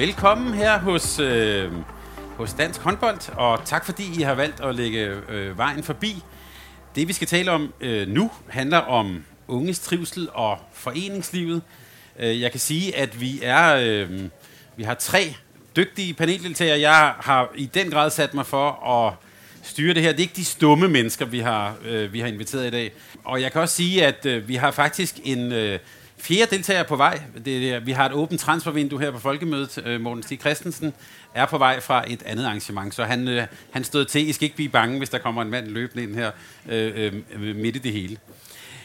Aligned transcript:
Velkommen 0.00 0.54
her 0.54 0.78
hos, 0.78 1.18
øh, 1.18 1.72
hos 2.36 2.52
Dansk 2.52 2.80
Håndbold, 2.80 3.36
og 3.36 3.60
tak 3.64 3.84
fordi 3.84 4.20
I 4.20 4.22
har 4.22 4.34
valgt 4.34 4.60
at 4.60 4.74
lægge 4.74 5.16
øh, 5.28 5.58
vejen 5.58 5.82
forbi. 5.82 6.22
Det 6.94 7.08
vi 7.08 7.12
skal 7.12 7.28
tale 7.28 7.50
om 7.50 7.74
øh, 7.80 8.08
nu 8.08 8.30
handler 8.48 8.78
om 8.78 9.24
unges 9.48 9.78
trivsel 9.78 10.28
og 10.32 10.58
foreningslivet. 10.72 11.62
Øh, 12.18 12.40
jeg 12.40 12.50
kan 12.50 12.60
sige, 12.60 12.96
at 12.96 13.20
vi 13.20 13.40
er 13.42 13.76
øh, 13.76 14.20
vi 14.76 14.82
har 14.82 14.94
tre 14.94 15.34
dygtige 15.76 16.14
paneldeltagere. 16.14 16.80
Jeg 16.80 17.14
har 17.18 17.48
i 17.54 17.66
den 17.74 17.90
grad 17.90 18.10
sat 18.10 18.34
mig 18.34 18.46
for 18.46 18.86
at 18.88 19.14
styre 19.62 19.94
det 19.94 20.02
her. 20.02 20.10
Det 20.10 20.18
er 20.18 20.22
ikke 20.22 20.36
de 20.36 20.44
stumme 20.44 20.88
mennesker, 20.88 21.24
vi 21.24 21.38
har, 21.38 21.74
øh, 21.84 22.12
vi 22.12 22.20
har 22.20 22.26
inviteret 22.26 22.66
i 22.66 22.70
dag. 22.70 22.92
Og 23.24 23.42
jeg 23.42 23.52
kan 23.52 23.60
også 23.60 23.74
sige, 23.74 24.06
at 24.06 24.26
øh, 24.26 24.48
vi 24.48 24.54
har 24.54 24.70
faktisk 24.70 25.20
en... 25.24 25.52
Øh, 25.52 25.78
Fjerde 26.20 26.56
deltager 26.56 26.82
på 26.82 26.96
vej. 26.96 27.20
Det 27.44 27.70
er, 27.70 27.80
vi 27.80 27.92
har 27.92 28.06
et 28.06 28.12
åbent 28.12 28.40
transfervindue 28.40 29.00
her 29.00 29.10
på 29.10 29.18
Folkemødet. 29.18 29.82
Øh, 29.86 30.00
Morten 30.00 30.22
Stig 30.22 30.40
Christensen 30.40 30.94
er 31.34 31.46
på 31.46 31.58
vej 31.58 31.80
fra 31.80 32.12
et 32.12 32.22
andet 32.26 32.44
arrangement, 32.44 32.94
så 32.94 33.04
han, 33.04 33.28
øh, 33.28 33.46
han 33.70 33.84
stod 33.84 34.04
til. 34.04 34.28
I 34.28 34.32
skal 34.32 34.44
ikke 34.44 34.56
blive 34.56 34.68
bange, 34.68 34.98
hvis 34.98 35.08
der 35.08 35.18
kommer 35.18 35.42
en 35.42 35.50
mand 35.50 35.66
løbende 35.66 36.02
ind 36.02 36.14
her 36.14 36.30
øh, 36.68 37.12
øh, 37.32 37.56
midt 37.56 37.76
i 37.76 37.78
det 37.78 37.92
hele. 37.92 38.16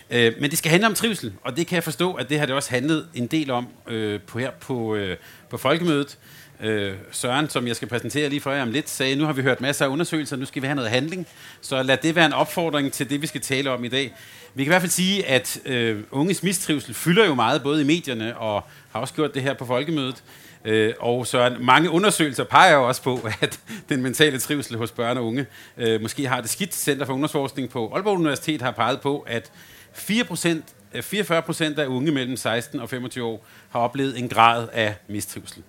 Øh, 0.10 0.34
men 0.42 0.50
det 0.50 0.58
skal 0.58 0.72
handle 0.72 0.88
om 0.88 0.94
trivsel, 0.94 1.34
og 1.44 1.58
det 1.58 1.68
kan 1.68 1.76
jeg 1.76 1.84
forstå, 1.84 2.14
at 2.14 2.30
det 2.30 2.40
har 2.40 2.46
det 2.46 2.56
også 2.56 2.70
handlet 2.70 3.08
en 3.14 3.28
del 3.28 3.52
om 3.52 3.68
øh, 3.88 4.20
på 4.22 4.40
her 4.40 4.52
på, 4.52 4.96
øh, 4.96 5.18
på 5.50 5.58
Folkemødet. 5.58 6.18
Øh, 6.62 6.94
Søren, 7.12 7.50
som 7.50 7.68
jeg 7.68 7.76
skal 7.76 7.88
præsentere 7.88 8.30
lige 8.30 8.42
for 8.42 8.52
jer 8.52 8.62
om 8.62 8.72
lidt, 8.72 8.90
sagde, 8.90 9.16
nu 9.16 9.26
har 9.26 9.34
vi 9.34 9.42
hørt 9.42 9.62
masser 9.62 9.86
af 9.86 9.90
undersøgelser, 9.90 10.36
nu 10.36 10.46
skal 10.46 10.62
vi 10.62 10.68
have 10.68 10.76
noget 10.76 10.92
handling. 10.92 11.28
Så 11.62 11.84
lad 11.84 11.98
det 11.98 12.16
være 12.16 12.26
en 12.26 12.34
opfordring 12.34 12.92
til 12.92 13.10
det, 13.10 13.22
vi 13.22 13.28
skal 13.28 13.42
tale 13.42 13.72
om 13.72 13.84
i 13.84 13.88
dag. 13.88 14.14
Vi 14.54 14.64
kan 14.64 14.70
i 14.70 14.72
hvert 14.72 14.82
fald 14.82 14.92
sige, 14.92 15.26
at 15.26 15.60
øh, 15.66 16.04
unges 16.12 16.44
mistrivsel 16.44 16.94
fylder 16.94 17.26
jo 17.26 17.36
meget, 17.36 17.64
både 17.64 17.82
i 17.82 17.86
medierne 17.86 18.38
og 18.38 18.64
har 18.92 19.00
også 19.00 19.14
gjort 19.14 19.34
det 19.34 19.42
her 19.42 19.54
på 19.54 19.66
folkemødet. 19.66 20.24
Øh, 20.66 20.94
og 21.00 21.28
så 21.28 21.56
mange 21.60 21.90
undersøgelser 21.90 22.44
peger 22.44 22.74
jo 22.74 22.88
også 22.88 23.02
på, 23.02 23.20
at 23.42 23.60
den 23.90 24.02
mentale 24.02 24.40
trivsel 24.40 24.78
hos 24.78 24.92
børn 24.92 25.18
og 25.18 25.26
unge 25.26 25.46
øh, 25.78 26.02
måske 26.02 26.28
har 26.28 26.42
det 26.42 26.50
skidt. 26.50 26.76
Center 26.76 27.06
for 27.06 27.14
Ungdomsforskning 27.14 27.70
på 27.70 27.92
Aalborg 27.94 28.18
Universitet 28.18 28.62
har 28.62 28.72
peget 28.72 29.02
på, 29.02 29.20
at 29.28 29.52
4%, 29.96 31.02
44 31.02 31.38
øh, 31.38 31.44
procent 31.44 31.80
af 31.80 31.86
unge 31.86 32.12
mellem 32.12 32.38
16 32.38 32.80
og 32.80 32.90
25 32.90 33.26
år 33.26 33.46
har 33.70 33.80
oplevet 33.80 34.20
en 34.20 34.30
grad 34.30 34.68
af 34.74 34.96
mistrivsel. 35.08 35.64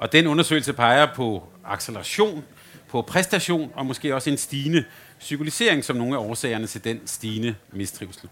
Og 0.00 0.12
den 0.12 0.26
undersøgelse 0.26 0.72
peger 0.72 1.14
på 1.14 1.48
acceleration, 1.64 2.44
på 2.88 3.02
præstation 3.02 3.72
og 3.74 3.86
måske 3.86 4.14
også 4.14 4.30
en 4.30 4.38
stigende 4.38 4.84
psykologisering 5.18 5.84
som 5.84 5.96
nogle 5.96 6.16
af 6.16 6.20
årsagerne 6.20 6.66
til 6.66 6.84
den 6.84 7.00
stigende 7.06 7.54
mistrivsel. 7.72 8.28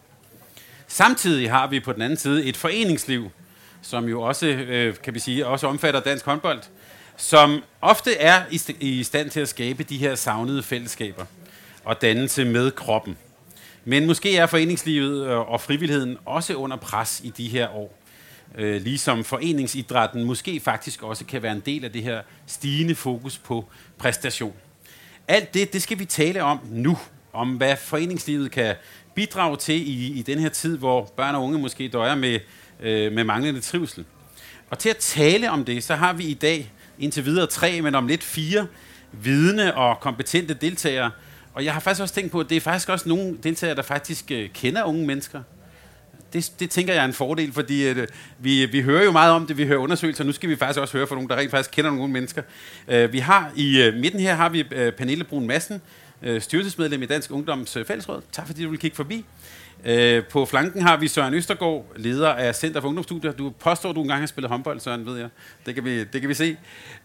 Samtidig 0.87 1.51
har 1.51 1.67
vi 1.67 1.81
på 1.81 1.93
den 1.93 2.03
anden 2.03 2.17
side 2.17 2.45
et 2.45 2.57
foreningsliv, 2.57 3.31
som 3.83 4.05
jo 4.09 4.23
også, 4.23 4.47
øh, 4.47 4.95
kan 5.05 5.15
vi 5.15 5.19
sige, 5.19 5.47
også 5.47 5.67
omfatter 5.67 6.01
dansk 6.01 6.25
håndbold, 6.25 6.61
som 7.17 7.63
ofte 7.81 8.15
er 8.17 8.43
i 8.81 9.03
stand 9.03 9.31
til 9.31 9.41
at 9.41 9.49
skabe 9.49 9.83
de 9.83 9.97
her 9.97 10.15
savnede 10.15 10.63
fællesskaber 10.63 11.25
og 11.85 12.03
dannelse 12.03 12.45
med 12.45 12.71
kroppen. 12.71 13.17
Men 13.85 14.07
måske 14.07 14.37
er 14.37 14.47
foreningslivet 14.47 15.27
øh, 15.27 15.39
og 15.39 15.61
frivilligheden 15.61 16.19
også 16.27 16.55
under 16.55 16.77
pres 16.77 17.21
i 17.25 17.31
de 17.31 17.49
her 17.49 17.69
år. 17.69 17.98
Øh, 18.55 18.83
ligesom 18.83 19.25
foreningsidrætten 19.25 20.25
måske 20.25 20.61
faktisk 20.61 21.03
også 21.03 21.25
kan 21.25 21.43
være 21.43 21.53
en 21.53 21.63
del 21.67 21.85
af 21.85 21.93
det 21.93 22.03
her 22.03 22.23
stigende 22.47 22.95
fokus 22.95 23.39
på 23.39 23.69
præstation. 23.99 24.55
Alt 25.29 25.55
det, 25.55 25.73
det 25.73 25.83
skal 25.83 25.99
vi 25.99 26.05
tale 26.05 26.43
om 26.43 26.59
nu, 26.71 26.99
om 27.33 27.51
hvad 27.51 27.77
foreningslivet 27.77 28.51
kan 28.51 28.75
bidrage 29.15 29.57
til 29.57 29.89
i, 29.89 30.19
i 30.19 30.23
den 30.23 30.39
her 30.39 30.49
tid, 30.49 30.79
hvor 30.79 31.05
børn 31.17 31.35
og 31.35 31.45
unge 31.45 31.59
måske 31.59 31.89
døjer 31.89 32.15
med, 32.15 32.41
øh, 32.81 33.13
med 33.13 33.25
manglende 33.25 33.61
trivsel. 33.61 34.05
Og 34.71 34.79
til 34.79 34.89
at 34.89 34.97
tale 34.97 35.51
om 35.51 35.65
det, 35.65 35.85
så 35.85 35.95
har 35.95 36.13
vi 36.13 36.25
i 36.25 36.35
dag 36.35 36.73
indtil 36.99 37.25
videre 37.25 37.47
tre, 37.47 37.83
men 37.83 37.95
om 37.95 38.07
lidt 38.07 38.23
fire 38.23 38.67
vidne 39.13 39.75
og 39.77 40.01
kompetente 40.01 40.55
deltagere. 40.55 41.11
Og 41.55 41.65
jeg 41.65 41.73
har 41.73 41.81
faktisk 41.81 42.03
også 42.03 42.15
tænkt 42.15 42.33
på, 42.33 42.41
at 42.41 42.51
det 42.51 42.57
er 42.57 42.61
faktisk 42.61 42.89
også 42.89 43.09
nogle 43.09 43.39
deltagere, 43.43 43.77
der 43.77 43.83
faktisk 43.83 44.31
øh, 44.31 44.49
kender 44.51 44.85
unge 44.85 45.07
mennesker 45.07 45.43
det, 46.33 46.53
det 46.61 46.71
tænker 46.71 46.93
jeg 46.93 47.01
er 47.01 47.05
en 47.05 47.13
fordel, 47.13 47.53
fordi 47.53 47.87
at, 47.87 47.97
øh, 47.97 48.07
vi, 48.39 48.67
vi 48.67 48.83
hører 48.83 49.05
jo 49.05 49.13
meget 49.13 49.33
om 49.33 49.47
det, 49.47 49.59
vi 49.59 49.67
hører 49.67 49.79
undersøgelser, 49.79 50.25
nu 50.25 50.33
skal 50.33 50.49
vi 50.49 50.57
faktisk 50.57 50.81
også 50.81 50.97
høre 50.97 51.07
fra 51.07 51.15
nogen, 51.15 51.31
der 51.31 51.37
rent 51.37 51.51
faktisk 51.51 51.71
kender 51.71 51.91
nogle 51.91 52.13
mennesker. 52.13 52.43
Uh, 52.89 53.13
vi 53.13 53.19
har 53.19 53.53
i 53.57 53.89
uh, 53.89 53.95
midten 53.95 54.21
her 54.21 54.35
har 54.35 54.49
vi 54.49 54.61
uh, 54.61 54.93
Pernille 54.93 55.25
Brun 55.25 55.47
Madsen, 55.47 55.81
uh, 56.27 56.41
styrelsesmedlem 56.41 57.03
i 57.03 57.07
Dansk 57.07 57.31
Ungdoms 57.31 57.77
uh, 57.77 57.85
Fællesråd. 57.85 58.23
Tak 58.33 58.47
fordi 58.47 58.65
du 58.65 58.71
vil 58.71 58.79
kigge 58.79 58.97
forbi. 58.97 59.25
Uh, 59.79 60.25
på 60.31 60.47
flanken 60.47 60.83
har 60.83 60.97
vi 60.97 61.09
Søren 61.09 61.35
Østergaard, 61.35 61.87
leder 61.97 62.29
af 62.29 62.55
Center 62.55 62.81
for 62.81 62.89
Ungdomsstudier. 62.89 63.33
Du 63.33 63.51
påstår, 63.51 63.93
du 63.93 64.03
engang 64.03 64.21
har 64.21 64.27
spillet 64.27 64.51
håndbold, 64.51 64.81
Søren, 64.81 65.07
ved 65.07 65.19
jeg. 65.19 65.29
Det 65.67 65.75
kan 65.75 65.85
vi, 65.85 66.05
det 66.05 66.21
kan 66.21 66.29
vi 66.29 66.35
se. 66.35 66.57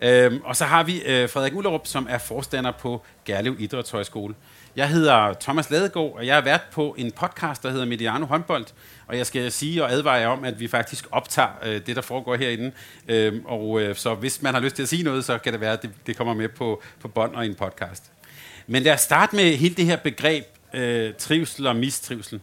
Uh, 0.02 0.40
og 0.44 0.56
så 0.56 0.66
har 0.66 0.84
vi 0.84 0.96
uh, 0.96 1.30
Frederik 1.30 1.54
Ullerup, 1.54 1.88
som 1.88 2.08
er 2.10 2.18
forstander 2.18 2.72
på 2.72 3.06
Gerlev 3.26 3.56
Idrætshøjskole. 3.60 4.34
Jeg 4.76 4.90
hedder 4.90 5.34
Thomas 5.34 5.70
Ladegaard, 5.70 6.14
og 6.16 6.28
jeg 6.28 6.38
er 6.38 6.42
vært 6.42 6.62
på 6.72 6.96
en 6.98 7.12
podcast, 7.12 7.64
der 7.64 7.70
hedder 7.70 7.86
Mediano 7.86 8.26
Håndbold. 8.26 8.66
Og 9.08 9.18
jeg 9.18 9.26
skal 9.26 9.52
sige 9.52 9.84
og 9.84 9.92
advare 9.92 10.14
jer 10.14 10.28
om, 10.28 10.44
at 10.44 10.60
vi 10.60 10.68
faktisk 10.68 11.08
optager 11.12 11.50
øh, 11.64 11.82
det, 11.86 11.96
der 11.96 12.02
foregår 12.02 12.36
herinde. 12.36 12.72
Øhm, 13.08 13.46
og 13.46 13.82
øh, 13.82 13.96
så 13.96 14.16
hvis 14.16 14.42
man 14.42 14.54
har 14.54 14.62
lyst 14.62 14.76
til 14.76 14.84
at 14.84 14.90
sige 14.90 15.04
noget, 15.04 15.26
så 15.26 15.38
kan 15.38 15.54
det 15.54 15.62
være, 15.62 15.74
at 15.74 15.82
det, 15.82 15.92
det 16.08 16.18
kommer 16.18 16.34
med 16.34 16.50
på, 16.50 16.82
på 17.00 17.08
bånd 17.08 17.36
og 17.36 17.46
i 17.46 17.50
en 17.50 17.56
podcast. 17.56 18.04
Men 18.68 18.84
lad 18.84 18.94
os 18.94 19.02
starte 19.02 19.36
med 19.36 19.56
hele 19.58 19.76
det 19.76 19.86
her 19.86 19.96
begreb, 19.96 20.46
øh, 20.74 21.14
trivsel 21.18 21.68
og 21.68 21.76
mistrivsel. 21.76 22.40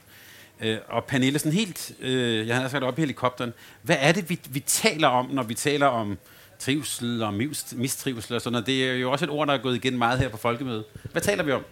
Øh, 0.60 0.78
og 0.88 1.04
Pernille, 1.04 1.38
sådan 1.38 1.52
helt, 1.52 1.92
øh, 2.00 2.48
jeg 2.48 2.56
har 2.56 2.68
sagt 2.68 2.84
op 2.84 2.98
i 2.98 3.02
helikopteren, 3.02 3.52
hvad 3.82 3.97
er 4.00 4.12
det, 4.12 4.30
vi, 4.30 4.41
vi 4.50 4.60
taler 4.60 5.08
om, 5.08 5.30
når 5.30 5.42
vi 5.42 5.54
taler 5.54 5.86
om 5.86 6.18
trivsel 6.58 7.22
og 7.22 7.34
mistrivsel 7.72 8.34
og 8.34 8.41
sådan 8.41 8.52
noget? 8.52 8.66
Det 8.66 8.91
er 8.91 8.94
jo 8.94 9.12
også 9.12 9.24
et 9.24 9.30
ord, 9.30 9.48
der 9.48 9.54
er 9.54 9.58
gået 9.58 9.76
igen 9.76 9.98
meget 9.98 10.18
her 10.18 10.28
på 10.28 10.36
folkemødet. 10.36 10.84
Hvad 11.12 11.22
taler 11.22 11.42
vi 11.42 11.52
om? 11.52 11.64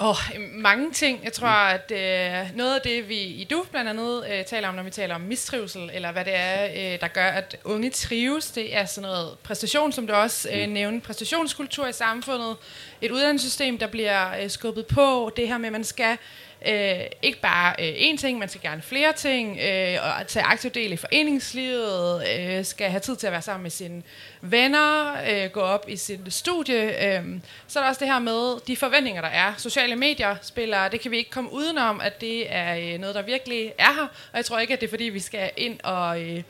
Oh, 0.00 0.16
mange 0.52 0.92
ting. 0.92 1.24
Jeg 1.24 1.32
tror, 1.32 1.48
at 1.48 1.92
øh, 1.94 2.56
noget 2.56 2.74
af 2.74 2.80
det, 2.80 3.08
vi 3.08 3.18
i 3.18 3.44
DU 3.50 3.64
blandt 3.70 3.90
andet 3.90 4.24
øh, 4.30 4.44
taler 4.44 4.68
om, 4.68 4.74
når 4.74 4.82
vi 4.82 4.90
taler 4.90 5.14
om 5.14 5.20
mistrivsel, 5.20 5.90
eller 5.92 6.12
hvad 6.12 6.24
det 6.24 6.32
er, 6.36 6.64
øh, 6.64 7.00
der 7.00 7.08
gør, 7.08 7.26
at 7.26 7.56
unge 7.64 7.90
trives, 7.90 8.50
det 8.50 8.76
er 8.76 8.84
sådan 8.84 9.08
noget 9.08 9.38
præstation, 9.42 9.92
som 9.92 10.06
du 10.06 10.12
også 10.12 10.48
øh, 10.52 10.66
mm. 10.66 10.72
nævnte, 10.72 11.06
præstationskultur 11.06 11.86
i 11.86 11.92
samfundet, 11.92 12.56
et 13.00 13.10
uddannelsessystem, 13.10 13.78
der 13.78 13.86
bliver 13.86 14.42
øh, 14.42 14.50
skubbet 14.50 14.86
på, 14.86 15.32
det 15.36 15.48
her 15.48 15.58
med, 15.58 15.66
at 15.66 15.72
man 15.72 15.84
skal 15.84 16.18
Øh, 16.66 17.00
ikke 17.22 17.40
bare 17.40 17.74
øh, 17.78 17.94
én 17.94 18.16
ting, 18.16 18.38
man 18.38 18.48
skal 18.48 18.60
gerne 18.62 18.82
flere 18.82 19.12
ting, 19.12 19.58
øh, 19.60 19.98
og 20.02 20.26
tage 20.26 20.44
aktiv 20.44 20.70
del 20.70 20.92
i 20.92 20.96
foreningslivet, 20.96 22.24
øh, 22.28 22.64
skal 22.64 22.90
have 22.90 23.00
tid 23.00 23.16
til 23.16 23.26
at 23.26 23.32
være 23.32 23.42
sammen 23.42 23.62
med 23.62 23.70
sine 23.70 24.02
venner, 24.40 25.16
øh, 25.30 25.50
gå 25.50 25.60
op 25.60 25.84
i 25.88 25.96
sit 25.96 26.20
studie. 26.28 27.18
Øh. 27.18 27.24
Så 27.66 27.78
er 27.78 27.82
der 27.82 27.88
også 27.88 28.00
det 28.00 28.08
her 28.08 28.18
med 28.18 28.60
de 28.66 28.76
forventninger, 28.76 29.22
der 29.22 29.28
er. 29.28 29.54
Sociale 29.56 29.96
medier 29.96 30.36
spiller, 30.42 30.88
det 30.88 31.00
kan 31.00 31.10
vi 31.10 31.16
ikke 31.16 31.30
komme 31.30 31.52
udenom, 31.52 32.00
at 32.00 32.20
det 32.20 32.54
er 32.54 32.76
øh, 32.76 33.00
noget, 33.00 33.14
der 33.14 33.22
virkelig 33.22 33.72
er 33.78 33.92
her, 33.92 34.06
og 34.32 34.36
jeg 34.36 34.44
tror 34.44 34.58
ikke, 34.58 34.72
at 34.72 34.80
det 34.80 34.86
er 34.86 34.90
fordi, 34.90 35.04
vi 35.04 35.20
skal 35.20 35.50
ind 35.56 35.80
og... 35.82 36.22
Øh, 36.22 36.42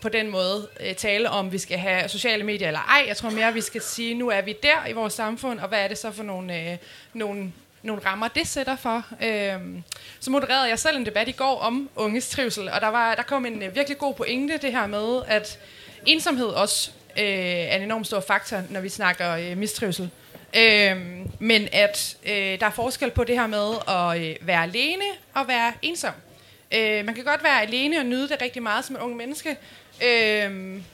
på 0.00 0.08
den 0.08 0.30
måde 0.30 0.68
øh, 0.80 0.94
tale 0.94 1.30
om, 1.30 1.52
vi 1.52 1.58
skal 1.58 1.78
have 1.78 2.08
sociale 2.08 2.44
medier 2.44 2.68
eller 2.68 2.80
ej. 2.80 3.04
Jeg 3.08 3.16
tror 3.16 3.30
mere, 3.30 3.54
vi 3.54 3.60
skal 3.60 3.80
sige, 3.80 4.14
nu 4.14 4.28
er 4.28 4.40
vi 4.40 4.56
der 4.62 4.86
i 4.88 4.92
vores 4.92 5.12
samfund, 5.12 5.60
og 5.60 5.68
hvad 5.68 5.84
er 5.84 5.88
det 5.88 5.98
så 5.98 6.10
for 6.10 6.22
nogle, 6.22 6.60
øh, 6.60 6.76
nogle 7.12 7.52
nogle 7.86 8.02
rammer, 8.06 8.28
det 8.28 8.46
sætter 8.46 8.76
for. 8.76 9.04
Øhm, 9.22 9.82
så 10.20 10.30
modererede 10.30 10.68
jeg 10.68 10.78
selv 10.78 10.96
en 10.96 11.06
debat 11.06 11.28
i 11.28 11.32
går 11.32 11.58
om 11.58 11.90
unges 11.96 12.28
trivsel, 12.28 12.68
og 12.68 12.80
der, 12.80 12.88
var, 12.88 13.14
der 13.14 13.22
kom 13.22 13.46
en 13.46 13.62
øh, 13.62 13.74
virkelig 13.74 13.98
god 13.98 14.14
pointe, 14.14 14.56
det 14.56 14.72
her 14.72 14.86
med, 14.86 15.22
at 15.26 15.58
ensomhed 16.06 16.46
også 16.46 16.90
øh, 17.18 17.24
er 17.24 17.76
en 17.76 17.82
enorm 17.82 18.04
stor 18.04 18.20
faktor, 18.20 18.62
når 18.70 18.80
vi 18.80 18.88
snakker 18.88 19.36
øh, 19.36 19.56
mistrivsel. 19.56 20.10
Øhm, 20.56 21.30
men 21.38 21.68
at 21.72 22.16
øh, 22.26 22.60
der 22.60 22.66
er 22.66 22.70
forskel 22.70 23.10
på 23.10 23.24
det 23.24 23.38
her 23.38 23.46
med 23.46 23.74
at 23.88 24.20
øh, 24.20 24.46
være 24.46 24.62
alene 24.62 25.04
og 25.34 25.48
være 25.48 25.72
ensom. 25.82 26.14
Øh, 26.74 27.04
man 27.04 27.14
kan 27.14 27.24
godt 27.24 27.44
være 27.44 27.62
alene 27.62 27.98
og 27.98 28.06
nyde 28.06 28.28
det 28.28 28.42
rigtig 28.42 28.62
meget 28.62 28.84
som 28.84 28.96
en 28.96 29.02
ung 29.02 29.16
menneske, 29.16 29.56
øh, 30.04 30.50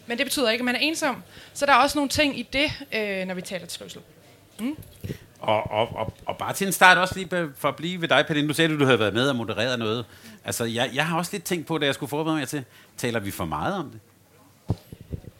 men 0.07 0.19
det 0.19 0.27
betyder 0.27 0.51
ikke, 0.51 0.63
at 0.63 0.65
man 0.65 0.75
er 0.75 0.81
ensom. 0.81 1.23
Så 1.55 1.67
der 1.67 1.73
er 1.73 1.77
også 1.77 1.99
nogle 1.99 2.09
ting 2.09 2.39
i 2.39 2.43
det, 2.43 2.73
øh, 2.93 3.27
når 3.27 3.35
vi 3.35 3.43
taler 3.43 3.67
trivsel. 3.67 4.01
Mm. 4.59 4.77
Og, 5.43 5.71
og, 5.71 5.97
og, 5.97 6.13
og 6.27 6.37
bare 6.37 6.53
til 6.53 6.67
en 6.67 6.73
start 6.73 6.99
også 6.99 7.15
lige 7.19 7.51
for 7.57 7.69
at 7.69 7.77
blive 7.77 8.01
ved 8.01 8.09
dig, 8.09 8.25
Pernille. 8.27 8.49
Du 8.49 8.55
sagde, 8.55 8.75
at 8.75 8.81
du 8.81 8.85
havde 8.85 8.99
været 8.99 9.15
med 9.15 9.29
og 9.29 9.37
modereret 9.37 9.79
noget. 9.79 10.05
Altså, 10.45 10.65
jeg, 10.65 10.91
jeg 10.95 11.07
har 11.07 11.19
også 11.19 11.31
lidt 11.33 11.45
tænkt 11.45 11.67
på, 11.67 11.79
da 11.79 11.87
jeg 11.87 11.95
skulle 11.95 12.11
forberede 12.11 12.39
mig 12.39 12.49
til, 12.49 12.65
taler 12.97 13.21
vi 13.21 13.31
for 13.31 13.45
meget 13.45 13.75
om 13.75 13.91
det? 13.91 14.01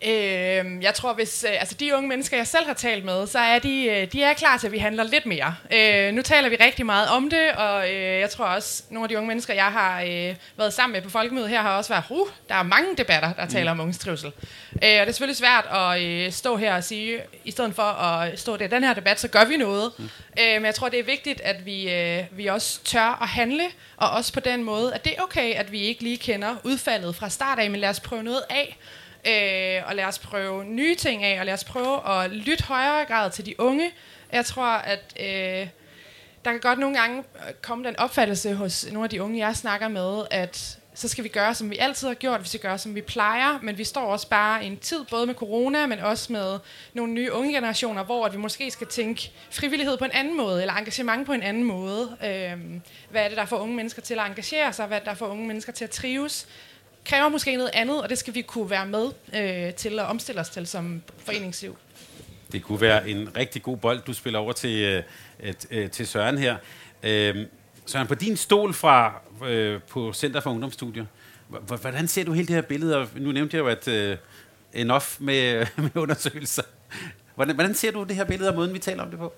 Øh, 0.07 0.83
jeg 0.83 0.95
tror, 0.95 1.13
hvis 1.13 1.45
øh, 1.49 1.61
altså 1.61 1.75
de 1.75 1.97
unge 1.97 2.09
mennesker, 2.09 2.37
jeg 2.37 2.47
selv 2.47 2.67
har 2.67 2.75
talt 2.75 3.05
med, 3.05 3.27
så 3.27 3.39
er 3.39 3.59
de, 3.59 3.85
øh, 3.85 4.13
de 4.13 4.23
er 4.23 4.35
klar 4.35 4.57
til, 4.57 4.67
at 4.67 4.73
vi 4.73 4.79
handler 4.79 5.05
lidt 5.05 5.27
mere. 5.27 5.55
Øh, 5.73 6.15
nu 6.15 6.23
taler 6.23 6.49
vi 6.49 6.57
rigtig 6.61 6.87
meget 6.87 7.09
om 7.09 7.31
det, 7.31 7.53
og 7.53 7.91
øh, 7.91 8.21
jeg 8.21 8.31
tror 8.31 8.45
også, 8.45 8.83
nogle 8.91 9.05
af 9.05 9.09
de 9.09 9.17
unge 9.17 9.29
mennesker, 9.29 9.55
jeg 9.55 9.65
har 9.65 10.03
øh, 10.03 10.35
været 10.57 10.73
sammen 10.73 10.93
med 10.93 11.03
på 11.03 11.11
folkemødet 11.11 11.49
her, 11.49 11.63
har 11.63 11.77
også 11.77 11.93
været, 11.93 12.05
uh, 12.11 12.29
der 12.49 12.55
er 12.55 12.63
mange 12.63 12.97
debatter, 12.99 13.33
der 13.33 13.45
mm. 13.45 13.51
taler 13.51 13.71
om 13.71 13.81
unges 13.81 13.99
trivsel. 13.99 14.33
Øh, 14.73 14.73
og 14.73 14.83
det 14.83 15.09
er 15.09 15.13
selvfølgelig 15.13 15.37
svært 15.37 15.67
at 15.73 16.03
øh, 16.03 16.33
stå 16.33 16.57
her 16.57 16.75
og 16.77 16.85
sige, 16.85 17.21
i 17.45 17.51
stedet 17.51 17.75
for 17.75 17.83
at 17.83 18.41
stå 18.41 18.57
der 18.57 18.65
i 18.65 18.69
den 18.69 18.85
her 18.85 18.95
debat, 18.95 19.21
så 19.21 19.29
gør 19.29 19.45
vi 19.45 19.57
noget. 19.57 19.93
Mm. 19.99 20.05
Øh, 20.41 20.55
men 20.55 20.65
jeg 20.65 20.75
tror, 20.75 20.89
det 20.89 20.99
er 20.99 21.05
vigtigt, 21.05 21.41
at 21.41 21.67
vi, 21.67 21.91
øh, 21.91 22.25
vi 22.31 22.47
også 22.47 22.85
tør 22.85 23.19
at 23.23 23.29
handle, 23.29 23.65
og 23.97 24.11
også 24.11 24.33
på 24.33 24.41
den 24.41 24.65
måde, 24.65 24.95
at 24.95 25.05
det 25.05 25.13
er 25.19 25.23
okay, 25.23 25.55
at 25.55 25.73
vi 25.73 25.81
ikke 25.81 26.03
lige 26.03 26.19
kender 26.19 26.57
udfaldet 26.65 27.17
fra 27.17 27.29
start 27.29 27.59
af, 27.59 27.71
men 27.71 27.81
lad 27.81 27.89
os 27.89 28.01
prøve 28.01 28.23
noget 28.23 28.43
af 28.51 28.79
øh, 29.27 29.83
og 29.87 29.97
lad 29.97 30.05
os 30.05 30.19
prøve 30.19 30.65
nye 30.65 30.95
ting 30.95 31.25
af, 31.25 31.41
og 31.41 31.47
lad 31.47 31.55
os 31.55 31.65
prøve 31.65 32.09
at 32.09 32.31
lytte 32.31 32.65
højere 32.65 33.05
grad 33.05 33.31
til 33.31 33.47
de 33.47 33.61
unge. 33.61 33.91
Jeg 34.33 34.45
tror, 34.47 34.67
at 34.67 35.15
øh, 35.21 35.69
der 36.45 36.51
kan 36.51 36.61
godt 36.61 36.79
nogle 36.79 36.99
gange 36.99 37.19
øh, 37.19 37.55
komme 37.63 37.85
den 37.85 37.97
opfattelse 37.97 38.55
hos 38.55 38.87
nogle 38.93 39.05
af 39.05 39.11
de 39.11 39.23
unge, 39.23 39.47
jeg 39.47 39.57
snakker 39.57 39.89
med, 39.89 40.25
at 40.31 40.79
så 40.95 41.09
skal 41.09 41.25
vi 41.25 41.29
gøre, 41.29 41.55
som 41.55 41.71
vi 41.71 41.77
altid 41.79 42.09
har 42.09 42.15
gjort, 42.15 42.43
vi 42.43 42.49
skal 42.49 42.61
gøre, 42.61 42.79
som 42.79 42.95
vi 42.95 43.01
plejer, 43.01 43.59
men 43.63 43.79
vi 43.79 43.85
står 43.85 44.07
også 44.07 44.29
bare 44.29 44.65
i 44.65 44.67
en 44.67 44.77
tid, 44.77 45.05
både 45.11 45.27
med 45.27 45.35
corona, 45.35 45.87
men 45.87 45.99
også 45.99 46.33
med 46.33 46.59
nogle 46.95 47.13
nye 47.13 47.33
unge 47.33 47.53
generationer, 47.53 48.05
hvor 48.05 48.27
at 48.27 48.33
vi 48.33 48.39
måske 48.39 48.71
skal 48.71 48.87
tænke 48.87 49.33
frivillighed 49.51 49.97
på 49.97 50.05
en 50.05 50.11
anden 50.11 50.37
måde, 50.37 50.61
eller 50.61 50.75
engagement 50.75 51.27
på 51.27 51.33
en 51.33 51.43
anden 51.43 51.65
måde. 51.65 52.17
Øhm, 52.25 52.81
hvad 53.11 53.25
er 53.25 53.29
det, 53.29 53.37
der 53.37 53.45
får 53.45 53.59
unge 53.59 53.77
mennesker 53.77 54.03
til 54.03 54.15
at 54.15 54.27
engagere 54.27 54.73
sig? 54.73 54.87
Hvad 54.87 54.97
er 54.97 55.01
det, 55.01 55.09
der 55.09 55.15
får 55.15 55.27
unge 55.27 55.47
mennesker 55.47 55.73
til 55.73 55.85
at 55.85 55.91
trives? 55.91 56.49
Kræver 57.05 57.29
måske 57.29 57.57
noget 57.57 57.71
andet, 57.75 58.03
og 58.03 58.09
det 58.09 58.19
skal 58.19 58.35
vi 58.35 58.43
kunne 58.43 58.71
være 58.71 58.87
med 58.87 59.07
øh, 59.35 59.75
til 59.75 59.99
at 59.99 60.07
omstille 60.07 60.41
os 60.41 60.49
til 60.49 60.67
som 60.67 61.03
foreningsliv. 61.19 61.77
Det 62.53 62.63
kunne 62.63 62.81
være 62.81 63.09
en 63.09 63.37
rigtig 63.37 63.63
god 63.63 63.77
bold, 63.77 64.01
du 64.07 64.13
spiller 64.13 64.39
over 64.39 64.53
til, 64.53 65.03
øh, 65.41 65.55
øh, 65.71 65.91
til 65.91 66.07
Søren 66.07 66.39
her. 66.39 66.57
Øh, 67.03 67.47
Søren, 67.87 68.07
på 68.07 68.15
din 68.15 68.37
stol 68.37 68.75
fra 68.75 69.21
øh, 69.47 69.81
på 69.83 70.13
Center 70.13 70.41
for 70.41 70.51
Ungdomsstudier, 70.51 71.07
hvordan 71.67 72.09
ser 72.09 72.25
du 72.25 72.33
hele 72.33 72.47
det 72.47 72.55
her 72.55 72.63
billede? 72.63 73.09
Nu 73.17 73.33
nævnte 73.33 73.57
jeg 73.57 73.63
jo, 73.63 73.69
at 73.69 73.89
øh, 73.89 74.17
enough 74.73 75.05
med, 75.19 75.67
med 75.83 75.97
undersøgelser. 75.97 76.63
Hvordan, 77.35 77.55
hvordan 77.55 77.75
ser 77.75 77.91
du 77.91 78.03
det 78.03 78.17
her 78.17 78.25
billede 78.25 78.51
og 78.51 78.57
måden, 78.57 78.75
vi 78.75 78.79
taler 78.79 79.03
om 79.03 79.11
det 79.11 79.19
på? 79.19 79.33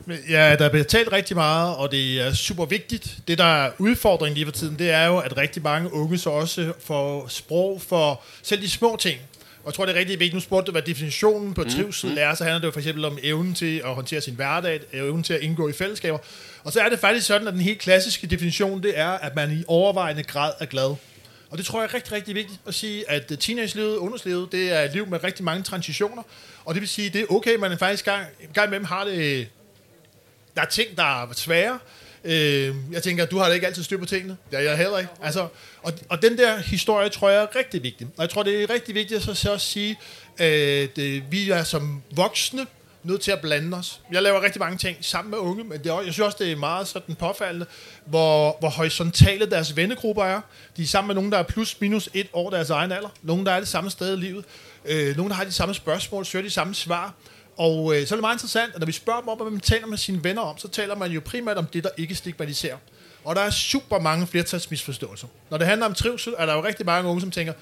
Ja, 0.30 0.56
der 0.56 0.68
bliver 0.68 0.84
talt 0.84 1.12
rigtig 1.12 1.36
meget, 1.36 1.76
og 1.76 1.90
det 1.90 2.20
er 2.20 2.32
super 2.32 2.64
vigtigt. 2.64 3.18
Det, 3.28 3.38
der 3.38 3.64
er 3.64 3.70
udfordringen 3.78 4.34
lige 4.34 4.46
for 4.46 4.52
tiden, 4.52 4.78
det 4.78 4.90
er 4.90 5.06
jo, 5.06 5.18
at 5.18 5.36
rigtig 5.36 5.62
mange 5.62 5.92
unge 5.92 6.18
så 6.18 6.30
også 6.30 6.72
får 6.80 7.28
sprog 7.28 7.82
for 7.82 8.22
selv 8.42 8.62
de 8.62 8.70
små 8.70 8.96
ting. 9.00 9.20
Og 9.62 9.66
jeg 9.66 9.74
tror, 9.74 9.86
det 9.86 9.94
er 9.94 9.98
rigtig 9.98 10.18
vigtigt. 10.18 10.34
Nu 10.34 10.40
spurgte 10.40 10.66
du, 10.66 10.72
hvad 10.72 10.82
definitionen 10.82 11.54
på 11.54 11.62
mm, 11.62 11.70
trivsel 11.70 12.10
mm. 12.10 12.16
er. 12.18 12.34
Så 12.34 12.44
handler 12.44 12.60
det 12.60 12.66
jo 12.66 12.72
for 12.72 12.80
eksempel 12.80 13.04
om 13.04 13.18
evnen 13.22 13.54
til 13.54 13.78
at 13.84 13.94
håndtere 13.94 14.20
sin 14.20 14.34
hverdag, 14.34 14.80
evnen 14.92 15.22
til 15.22 15.34
at 15.34 15.40
indgå 15.40 15.68
i 15.68 15.72
fællesskaber. 15.72 16.18
Og 16.64 16.72
så 16.72 16.80
er 16.80 16.88
det 16.88 16.98
faktisk 16.98 17.26
sådan, 17.26 17.48
at 17.48 17.52
den 17.54 17.62
helt 17.62 17.78
klassiske 17.78 18.26
definition, 18.26 18.82
det 18.82 18.98
er, 18.98 19.08
at 19.08 19.36
man 19.36 19.52
i 19.52 19.64
overvejende 19.66 20.22
grad 20.22 20.52
er 20.60 20.66
glad. 20.66 20.94
Og 21.50 21.58
det 21.58 21.66
tror 21.66 21.80
jeg 21.80 21.88
er 21.88 21.94
rigtig, 21.94 22.12
rigtig 22.12 22.34
vigtigt 22.34 22.60
at 22.66 22.74
sige, 22.74 23.10
at 23.10 23.32
teenage-livet, 23.40 23.96
ungdomslivet, 23.96 24.52
det 24.52 24.72
er 24.72 24.80
et 24.80 24.92
liv 24.92 25.06
med 25.06 25.24
rigtig 25.24 25.44
mange 25.44 25.62
transitioner. 25.62 26.22
Og 26.64 26.74
det 26.74 26.80
vil 26.80 26.88
sige, 26.88 27.10
det 27.10 27.20
er 27.20 27.26
okay, 27.30 27.56
man 27.56 27.72
er 27.72 27.76
faktisk 27.76 28.04
gang, 28.04 28.26
gang 28.54 28.70
med 28.70 28.78
dem 28.78 28.84
har 28.84 29.04
det 29.04 29.48
der 30.56 30.62
er 30.62 30.66
ting, 30.66 30.96
der 30.96 31.22
er 31.22 31.32
svære. 31.32 31.78
Øh, 32.24 32.74
jeg 32.92 33.02
tænker, 33.02 33.26
du 33.26 33.38
har 33.38 33.48
da 33.48 33.54
ikke 33.54 33.66
altid 33.66 33.82
styr 33.82 33.98
på 33.98 34.04
tingene. 34.04 34.36
Det 34.50 34.64
jeg 34.64 34.76
heller 34.76 34.98
ikke. 34.98 35.10
Altså, 35.22 35.48
og, 35.82 35.92
og 36.08 36.22
den 36.22 36.38
der 36.38 36.58
historie, 36.58 37.08
tror 37.08 37.30
jeg 37.30 37.42
er 37.42 37.56
rigtig 37.56 37.82
vigtig. 37.82 38.06
Og 38.16 38.22
jeg 38.22 38.30
tror, 38.30 38.42
det 38.42 38.62
er 38.62 38.70
rigtig 38.70 38.94
vigtigt 38.94 39.18
at 39.18 39.24
så, 39.24 39.34
så 39.34 39.52
også 39.52 39.66
sige, 39.66 39.98
at 40.38 40.98
øh, 40.98 41.22
vi 41.30 41.50
er 41.50 41.62
som 41.62 42.02
voksne 42.10 42.66
nødt 43.02 43.20
til 43.20 43.30
at 43.30 43.40
blande 43.40 43.76
os. 43.76 44.00
Jeg 44.12 44.22
laver 44.22 44.42
rigtig 44.42 44.60
mange 44.60 44.78
ting 44.78 44.96
sammen 45.00 45.30
med 45.30 45.38
unge, 45.38 45.64
men 45.64 45.78
det 45.78 45.86
er, 45.86 46.00
jeg 46.00 46.12
synes 46.12 46.26
også, 46.26 46.38
det 46.40 46.52
er 46.52 46.56
meget 46.56 46.88
sådan 46.88 47.14
påfaldende, 47.14 47.66
hvor, 48.04 48.56
hvor 48.60 48.68
horisontale 48.68 49.46
deres 49.46 49.76
vennegrupper 49.76 50.24
er. 50.24 50.40
De 50.76 50.82
er 50.82 50.86
sammen 50.86 51.06
med 51.06 51.14
nogen, 51.14 51.32
der 51.32 51.38
er 51.38 51.42
plus 51.42 51.80
minus 51.80 52.08
et 52.14 52.26
år 52.32 52.50
deres 52.50 52.70
egen 52.70 52.92
alder. 52.92 53.08
Nogen, 53.22 53.46
der 53.46 53.52
er 53.52 53.58
det 53.58 53.68
samme 53.68 53.90
sted 53.90 54.16
i 54.16 54.20
livet. 54.20 54.44
Øh, 54.84 55.16
nogen, 55.16 55.30
der 55.30 55.36
har 55.36 55.44
de 55.44 55.52
samme 55.52 55.74
spørgsmål, 55.74 56.26
søger 56.26 56.42
de 56.42 56.50
samme 56.50 56.74
svar. 56.74 57.14
Og 57.56 57.96
øh, 57.96 58.06
så 58.06 58.14
er 58.14 58.16
det 58.16 58.20
meget 58.20 58.34
interessant, 58.34 58.74
at 58.74 58.78
når 58.78 58.86
vi 58.86 58.92
spørger 58.92 59.20
dem 59.20 59.28
om, 59.28 59.38
hvad 59.38 59.50
man 59.50 59.60
taler 59.60 59.86
med 59.86 59.98
sine 59.98 60.24
venner 60.24 60.42
om, 60.42 60.58
så 60.58 60.68
taler 60.68 60.96
man 60.96 61.10
jo 61.10 61.20
primært 61.24 61.56
om 61.56 61.66
det, 61.66 61.84
der 61.84 61.90
ikke 61.96 62.14
stigmatiserer. 62.14 62.76
Og 63.24 63.36
der 63.36 63.42
er 63.42 63.50
super 63.50 63.98
mange 63.98 64.26
flertalsmisforståelser. 64.26 65.26
Når 65.50 65.58
det 65.58 65.66
handler 65.66 65.86
om 65.86 65.94
trivsel, 65.94 66.34
er 66.38 66.46
der 66.46 66.54
jo 66.54 66.64
rigtig 66.64 66.86
mange 66.86 67.10
unge, 67.10 67.20
som 67.20 67.30
tænker, 67.30 67.52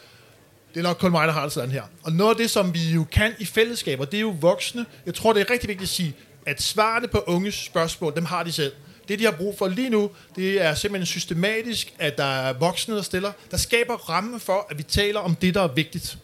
det 0.75 0.81
er 0.81 0.83
nok 0.83 0.97
kun 0.97 1.11
mig, 1.11 1.27
der 1.27 1.33
har 1.33 1.43
det 1.43 1.53
sådan 1.53 1.71
her. 1.71 1.83
Og 2.03 2.13
noget 2.13 2.31
af 2.31 2.37
det, 2.37 2.51
som 2.51 2.75
vi 2.75 2.91
jo 2.91 3.05
kan 3.13 3.35
i 3.39 3.45
fællesskaber, 3.45 4.05
det 4.05 4.17
er 4.17 4.21
jo 4.21 4.37
voksne. 4.41 4.87
Jeg 5.07 5.15
tror, 5.15 5.33
det 5.33 5.41
er 5.41 5.51
rigtig 5.51 5.69
vigtigt 5.69 5.89
at 5.89 5.95
sige, 5.95 6.15
at 6.47 6.63
svarene 6.63 7.09
på 7.09 7.19
unges 7.27 7.55
spørgsmål, 7.55 8.15
dem 8.17 8.25
har 8.25 8.43
de 8.43 8.53
selv. 8.53 8.73
Det, 9.09 9.19
de 9.19 9.25
har 9.25 9.33
brug 9.33 9.59
for 9.59 9.69
lige 9.69 9.91
nu, 9.91 10.11
det 10.37 10.63
er 10.63 10.75
simpelthen 10.75 11.07
systematisk, 11.07 11.95
at 11.99 12.19
der 12.19 12.25
er 12.25 12.53
voksne, 12.53 12.97
der 12.97 13.03
stiller, 13.03 13.33
der 13.51 13.57
skaber 13.57 13.95
ramme 13.95 14.41
for, 14.41 14.67
at 14.71 14.79
vi 14.79 14.83
taler 14.83 15.21
om 15.21 15.35
det, 15.35 15.55
der 15.55 15.63
er 15.63 15.69
vigtigt. 15.69 16.19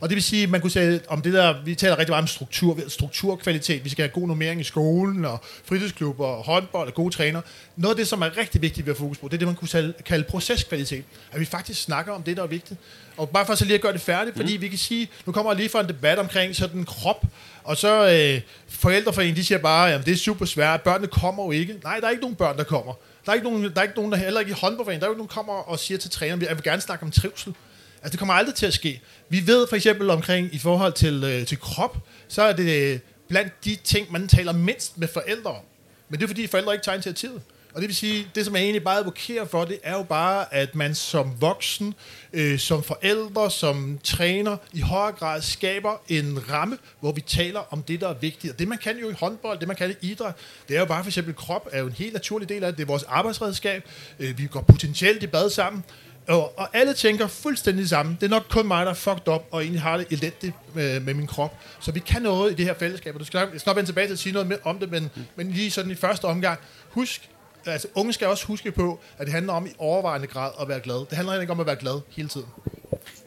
Og 0.00 0.08
det 0.08 0.14
vil 0.14 0.22
sige, 0.22 0.46
man 0.46 0.60
kunne 0.60 0.70
sige 0.70 1.00
om 1.08 1.22
det 1.22 1.32
der, 1.32 1.54
vi 1.64 1.74
taler 1.74 1.98
rigtig 1.98 2.12
meget 2.12 2.22
om 2.22 2.26
struktur, 2.26 2.78
strukturkvalitet, 2.88 3.84
vi 3.84 3.90
skal 3.90 4.02
have 4.02 4.12
god 4.20 4.28
normering 4.28 4.60
i 4.60 4.64
skolen, 4.64 5.24
og 5.24 5.40
fritidsklubber, 5.64 6.26
og 6.26 6.44
håndbold, 6.44 6.88
og 6.88 6.94
gode 6.94 7.14
træner. 7.14 7.40
Noget 7.76 7.94
af 7.94 7.96
det, 7.96 8.08
som 8.08 8.22
er 8.22 8.36
rigtig 8.36 8.62
vigtigt, 8.62 8.86
vi 8.86 8.90
har 8.90 8.96
fokus 8.96 9.18
på, 9.18 9.28
det 9.28 9.34
er 9.34 9.38
det, 9.38 9.48
man 9.48 9.56
kunne 9.56 9.92
kalde 10.04 10.24
proceskvalitet. 10.24 11.04
At 11.32 11.40
vi 11.40 11.44
faktisk 11.44 11.82
snakker 11.82 12.12
om 12.12 12.22
det, 12.22 12.36
der 12.36 12.42
er 12.42 12.46
vigtigt. 12.46 12.80
Og 13.16 13.28
bare 13.28 13.46
for 13.46 13.54
så 13.54 13.64
lige 13.64 13.74
at 13.74 13.80
gøre 13.80 13.92
det 13.92 14.00
færdigt, 14.00 14.36
fordi 14.36 14.56
mm. 14.56 14.62
vi 14.62 14.68
kan 14.68 14.78
sige, 14.78 15.08
nu 15.26 15.32
kommer 15.32 15.54
lige 15.54 15.68
fra 15.68 15.80
en 15.80 15.88
debat 15.88 16.18
omkring 16.18 16.56
sådan 16.56 16.78
en 16.78 16.84
krop, 16.84 17.24
og 17.64 17.76
så 17.76 18.10
øh, 18.10 18.40
forældreforeningen, 18.68 19.36
de 19.36 19.44
siger 19.44 19.58
bare, 19.58 19.92
at 19.92 20.06
det 20.06 20.12
er 20.12 20.16
super 20.16 20.44
svært, 20.44 20.82
børnene 20.82 21.06
kommer 21.06 21.44
jo 21.44 21.50
ikke. 21.50 21.74
Nej, 21.84 22.00
der 22.00 22.06
er 22.06 22.10
ikke 22.10 22.22
nogen 22.22 22.36
børn, 22.36 22.56
der 22.56 22.64
kommer. 22.64 22.92
Der 23.26 23.32
er 23.32 23.34
ikke 23.34 23.48
nogen, 23.50 23.64
der, 23.64 23.70
er 23.76 23.82
ikke 23.82 23.96
nogen, 23.96 24.12
der 24.12 24.18
heller 24.18 24.40
ikke 24.40 24.50
i 24.50 24.54
håndboldforeningen, 24.60 25.00
der 25.00 25.06
er 25.06 25.10
ikke 25.10 25.18
nogen, 25.18 25.28
der 25.28 25.34
kommer 25.34 25.52
og 25.52 25.78
siger 25.78 25.98
til 25.98 26.10
træneren, 26.10 26.42
at 26.42 26.48
jeg 26.48 26.56
vil 26.56 26.64
gerne 26.64 26.82
snakke 26.82 27.04
om 27.04 27.10
trivsel. 27.10 27.54
Altså, 28.02 28.10
det 28.10 28.18
kommer 28.18 28.34
aldrig 28.34 28.54
til 28.54 28.66
at 28.66 28.74
ske. 28.74 29.02
Vi 29.28 29.46
ved 29.46 29.68
for 29.68 29.76
eksempel 29.76 30.10
omkring, 30.10 30.54
i 30.54 30.58
forhold 30.58 30.92
til, 30.92 31.24
øh, 31.24 31.46
til 31.46 31.60
krop, 31.60 31.96
så 32.28 32.42
er 32.42 32.52
det 32.52 32.92
øh, 32.92 32.98
blandt 33.28 33.64
de 33.64 33.76
ting, 33.84 34.12
man 34.12 34.28
taler 34.28 34.52
mindst 34.52 34.98
med 34.98 35.08
forældre 35.08 35.50
om. 35.50 35.62
Men 36.08 36.20
det 36.20 36.24
er 36.24 36.28
fordi, 36.28 36.46
forældre 36.46 36.72
ikke 36.72 36.84
tager 36.84 36.94
initiativet. 36.94 37.42
Og 37.74 37.80
det 37.80 37.88
vil 37.88 37.96
sige, 37.96 38.28
det 38.34 38.44
som 38.44 38.56
jeg 38.56 38.62
egentlig 38.62 38.84
bare 38.84 38.98
advokerer 38.98 39.44
for, 39.44 39.64
det 39.64 39.78
er 39.82 39.92
jo 39.92 40.02
bare, 40.02 40.54
at 40.54 40.74
man 40.74 40.94
som 40.94 41.32
voksen, 41.40 41.94
øh, 42.32 42.58
som 42.58 42.82
forældre, 42.82 43.50
som 43.50 43.98
træner, 44.04 44.56
i 44.72 44.80
højere 44.80 45.12
grad 45.12 45.42
skaber 45.42 46.02
en 46.08 46.50
ramme, 46.50 46.78
hvor 47.00 47.12
vi 47.12 47.20
taler 47.20 47.60
om 47.70 47.82
det, 47.82 48.00
der 48.00 48.08
er 48.08 48.14
vigtigt. 48.14 48.52
Og 48.52 48.58
det 48.58 48.68
man 48.68 48.78
kan 48.78 48.98
jo 48.98 49.10
i 49.10 49.12
håndbold, 49.12 49.58
det 49.58 49.68
man 49.68 49.76
kan 49.76 49.90
i 49.90 50.10
idræt, 50.10 50.34
det 50.68 50.76
er 50.76 50.80
jo 50.80 50.86
bare 50.86 51.04
for 51.04 51.08
eksempel 51.08 51.34
krop, 51.34 51.68
er 51.72 51.80
jo 51.80 51.86
en 51.86 51.92
helt 51.92 52.12
naturlig 52.12 52.48
del 52.48 52.64
af 52.64 52.72
det. 52.72 52.78
Det 52.78 52.82
er 52.82 52.86
vores 52.86 53.02
arbejdsredskab. 53.02 53.84
Øh, 54.18 54.38
vi 54.38 54.46
går 54.46 54.60
potentielt 54.60 55.22
i 55.22 55.26
bad 55.26 55.50
sammen. 55.50 55.84
Og, 56.28 56.58
og 56.58 56.68
alle 56.72 56.94
tænker 56.94 57.26
fuldstændig 57.26 57.82
det 57.82 57.90
samme. 57.90 58.16
Det 58.20 58.26
er 58.26 58.30
nok 58.30 58.46
kun 58.50 58.66
mig, 58.66 58.86
der 58.86 58.90
er 58.90 58.96
fucked 58.96 59.28
up, 59.28 59.42
og 59.50 59.62
egentlig 59.62 59.82
har 59.82 59.96
det 59.96 60.06
elendigt 60.10 60.54
med, 60.74 61.00
med 61.00 61.14
min 61.14 61.26
krop. 61.26 61.54
Så 61.80 61.92
vi 61.92 62.00
kan 62.00 62.22
noget 62.22 62.52
i 62.52 62.54
det 62.54 62.64
her 62.64 62.74
fællesskab, 62.74 63.14
og 63.14 63.20
du 63.20 63.24
skal 63.24 63.40
nok 63.66 63.76
vende 63.76 63.88
tilbage 63.88 64.06
til 64.06 64.12
at 64.12 64.18
sige 64.18 64.32
noget 64.32 64.48
mere 64.48 64.58
om 64.64 64.78
det, 64.78 64.90
men, 64.90 65.10
mm. 65.16 65.22
men 65.36 65.50
lige 65.50 65.70
sådan 65.70 65.90
i 65.90 65.94
første 65.94 66.24
omgang, 66.24 66.58
husk, 66.90 67.30
altså 67.66 67.88
unge 67.94 68.12
skal 68.12 68.26
også 68.26 68.46
huske 68.46 68.72
på, 68.72 69.00
at 69.18 69.26
det 69.26 69.34
handler 69.34 69.52
om 69.52 69.66
i 69.66 69.70
overvejende 69.78 70.26
grad 70.26 70.50
at 70.60 70.68
være 70.68 70.80
glad. 70.80 70.96
Det 70.96 71.12
handler 71.12 71.40
ikke 71.40 71.52
om 71.52 71.60
at 71.60 71.66
være 71.66 71.76
glad 71.76 72.00
hele 72.10 72.28
tiden. 72.28 72.46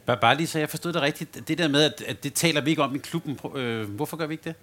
Bare, 0.05 0.17
bare 0.21 0.37
lige 0.37 0.47
så 0.47 0.59
jeg 0.59 0.69
forstod 0.69 0.93
det 0.93 1.01
rigtigt. 1.01 1.47
Det 1.47 1.57
der 1.57 1.67
med, 1.67 1.83
at, 1.83 2.03
at 2.07 2.23
det 2.23 2.33
taler 2.33 2.61
vi 2.61 2.69
ikke 2.69 2.83
om 2.83 2.95
i 2.95 2.97
klubben. 2.97 3.39
Øh, 3.55 3.89
hvorfor 3.89 4.17
gør 4.17 4.27
vi 4.27 4.33
ikke 4.33 4.43
det? 4.43 4.55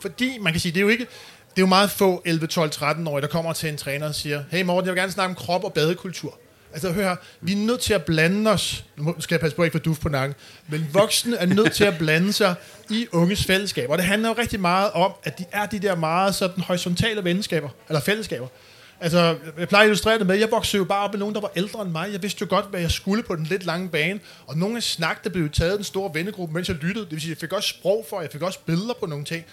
Fordi, 0.00 0.38
man 0.40 0.52
kan 0.52 0.60
sige, 0.60 0.72
det 0.72 0.78
er 0.78 0.82
jo 0.82 0.88
ikke, 0.88 1.04
det 1.50 1.56
er 1.56 1.62
jo 1.62 1.66
meget 1.66 1.90
få 1.90 2.22
11, 2.24 2.46
12, 2.46 2.70
13 2.70 3.06
år, 3.06 3.20
der 3.20 3.26
kommer 3.26 3.52
til 3.52 3.68
en 3.68 3.76
træner 3.76 4.08
og 4.08 4.14
siger, 4.14 4.44
hey 4.50 4.62
Morten, 4.62 4.86
jeg 4.86 4.94
vil 4.94 5.00
gerne 5.00 5.12
snakke 5.12 5.30
om 5.30 5.34
krop 5.34 5.64
og 5.64 5.72
badekultur. 5.72 6.38
Altså 6.76 6.92
hør 6.92 7.16
vi 7.40 7.52
er 7.52 7.56
nødt 7.56 7.80
til 7.80 7.94
at 7.94 8.04
blande 8.04 8.50
os, 8.50 8.84
nu 8.96 9.14
skal 9.18 9.34
jeg 9.34 9.40
passe 9.40 9.56
på 9.56 9.62
at 9.62 9.66
ikke 9.66 9.78
få 9.78 9.82
duft 9.82 10.00
på 10.00 10.08
nakken, 10.08 10.34
men 10.68 10.86
voksne 10.92 11.36
er 11.36 11.46
nødt 11.46 11.72
til 11.72 11.84
at 11.84 11.98
blande 11.98 12.32
sig 12.32 12.54
i 12.90 13.06
unges 13.12 13.44
fællesskaber. 13.44 13.92
Og 13.92 13.98
det 13.98 14.06
handler 14.06 14.28
jo 14.28 14.34
rigtig 14.38 14.60
meget 14.60 14.90
om, 14.90 15.12
at 15.24 15.38
de 15.38 15.44
er 15.52 15.66
de 15.66 15.78
der 15.78 15.94
meget 15.94 16.34
sådan 16.34 16.64
horisontale 16.64 17.24
venskaber, 17.24 17.68
eller 17.88 18.00
fællesskaber. 18.00 18.46
Altså, 19.00 19.36
jeg 19.58 19.68
plejer 19.68 19.82
at 19.82 19.88
illustrere 19.88 20.18
det 20.18 20.26
med, 20.26 20.36
jeg 20.36 20.50
voksede 20.50 20.78
jo 20.80 20.84
bare 20.84 21.04
op 21.04 21.12
med 21.12 21.18
nogen, 21.18 21.34
der 21.34 21.40
var 21.40 21.50
ældre 21.56 21.82
end 21.82 21.90
mig. 21.90 22.12
Jeg 22.12 22.22
vidste 22.22 22.42
jo 22.42 22.46
godt, 22.50 22.70
hvad 22.70 22.80
jeg 22.80 22.90
skulle 22.90 23.22
på 23.22 23.36
den 23.36 23.44
lidt 23.44 23.66
lange 23.66 23.88
bane. 23.88 24.20
Og 24.46 24.58
nogle 24.58 24.76
af 24.76 24.82
snak, 24.82 25.24
der 25.24 25.30
blev 25.30 25.50
taget 25.50 25.76
den 25.76 25.84
store 25.84 26.10
vennegruppe, 26.14 26.54
mens 26.54 26.68
jeg 26.68 26.76
lyttede. 26.76 27.04
Det 27.04 27.12
vil 27.12 27.20
sige, 27.20 27.30
jeg 27.30 27.38
fik 27.38 27.52
også 27.52 27.68
sprog 27.68 28.06
for, 28.10 28.20
jeg 28.20 28.30
fik 28.32 28.42
også 28.42 28.58
billeder 28.66 28.94
på 29.00 29.06
nogle 29.06 29.24
ting. 29.24 29.44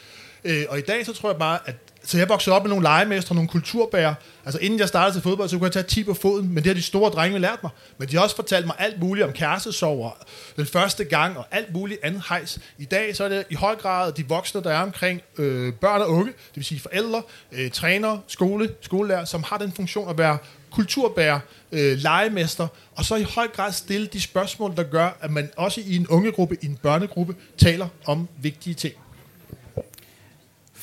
Øh, 0.43 0.65
og 0.69 0.77
i 0.77 0.81
dag, 0.81 1.05
så 1.05 1.13
tror 1.13 1.29
jeg 1.29 1.39
bare, 1.39 1.59
at 1.65 1.75
så 2.05 2.17
jeg 2.17 2.29
voksede 2.29 2.55
op 2.55 2.63
med 2.63 2.69
nogle 2.69 2.83
legemestre, 2.83 3.35
nogle 3.35 3.49
kulturbærer. 3.49 4.13
Altså 4.45 4.59
inden 4.59 4.79
jeg 4.79 4.87
startede 4.87 5.15
til 5.15 5.23
fodbold, 5.23 5.49
så 5.49 5.57
kunne 5.57 5.65
jeg 5.65 5.71
tage 5.71 5.83
10 5.83 6.03
på 6.03 6.13
foden, 6.13 6.47
men 6.47 6.57
det 6.57 6.65
har 6.65 6.73
de 6.73 6.81
store 6.81 7.11
drenge 7.11 7.39
lært 7.39 7.63
mig. 7.63 7.71
Men 7.97 8.07
de 8.07 8.15
har 8.15 8.23
også 8.23 8.35
fortalt 8.35 8.65
mig 8.65 8.75
alt 8.79 8.99
muligt 8.99 9.27
om 9.27 9.33
kærestesover, 9.33 10.11
den 10.55 10.65
første 10.65 11.03
gang 11.03 11.37
og 11.37 11.45
alt 11.51 11.73
muligt 11.73 11.99
andet 12.03 12.23
hejs. 12.29 12.59
I 12.77 12.85
dag 12.85 13.15
så 13.15 13.23
er 13.23 13.29
det 13.29 13.43
i 13.49 13.55
høj 13.55 13.75
grad 13.75 14.11
de 14.11 14.27
voksne, 14.27 14.63
der 14.63 14.71
er 14.71 14.81
omkring 14.81 15.21
øh, 15.37 15.73
børn 15.73 16.01
og 16.01 16.09
unge, 16.09 16.25
det 16.25 16.55
vil 16.55 16.65
sige 16.65 16.79
forældre, 16.79 17.21
øh, 17.51 17.71
trænere, 17.71 18.21
skole, 18.27 18.69
skolelærer, 18.81 19.25
som 19.25 19.43
har 19.43 19.57
den 19.57 19.71
funktion 19.71 20.09
at 20.09 20.17
være 20.17 20.37
kulturbærer, 20.71 21.39
øh, 21.71 21.97
legemester, 21.97 22.67
og 22.95 23.05
så 23.05 23.15
i 23.15 23.23
høj 23.23 23.47
grad 23.47 23.71
stille 23.71 24.07
de 24.07 24.21
spørgsmål, 24.21 24.75
der 24.75 24.83
gør, 24.83 25.17
at 25.21 25.31
man 25.31 25.49
også 25.57 25.81
i 25.85 25.95
en 25.95 26.07
ungegruppe, 26.07 26.57
i 26.61 26.65
en 26.65 26.79
børnegruppe, 26.81 27.35
taler 27.57 27.87
om 28.05 28.27
vigtige 28.41 28.73
ting. 28.73 28.93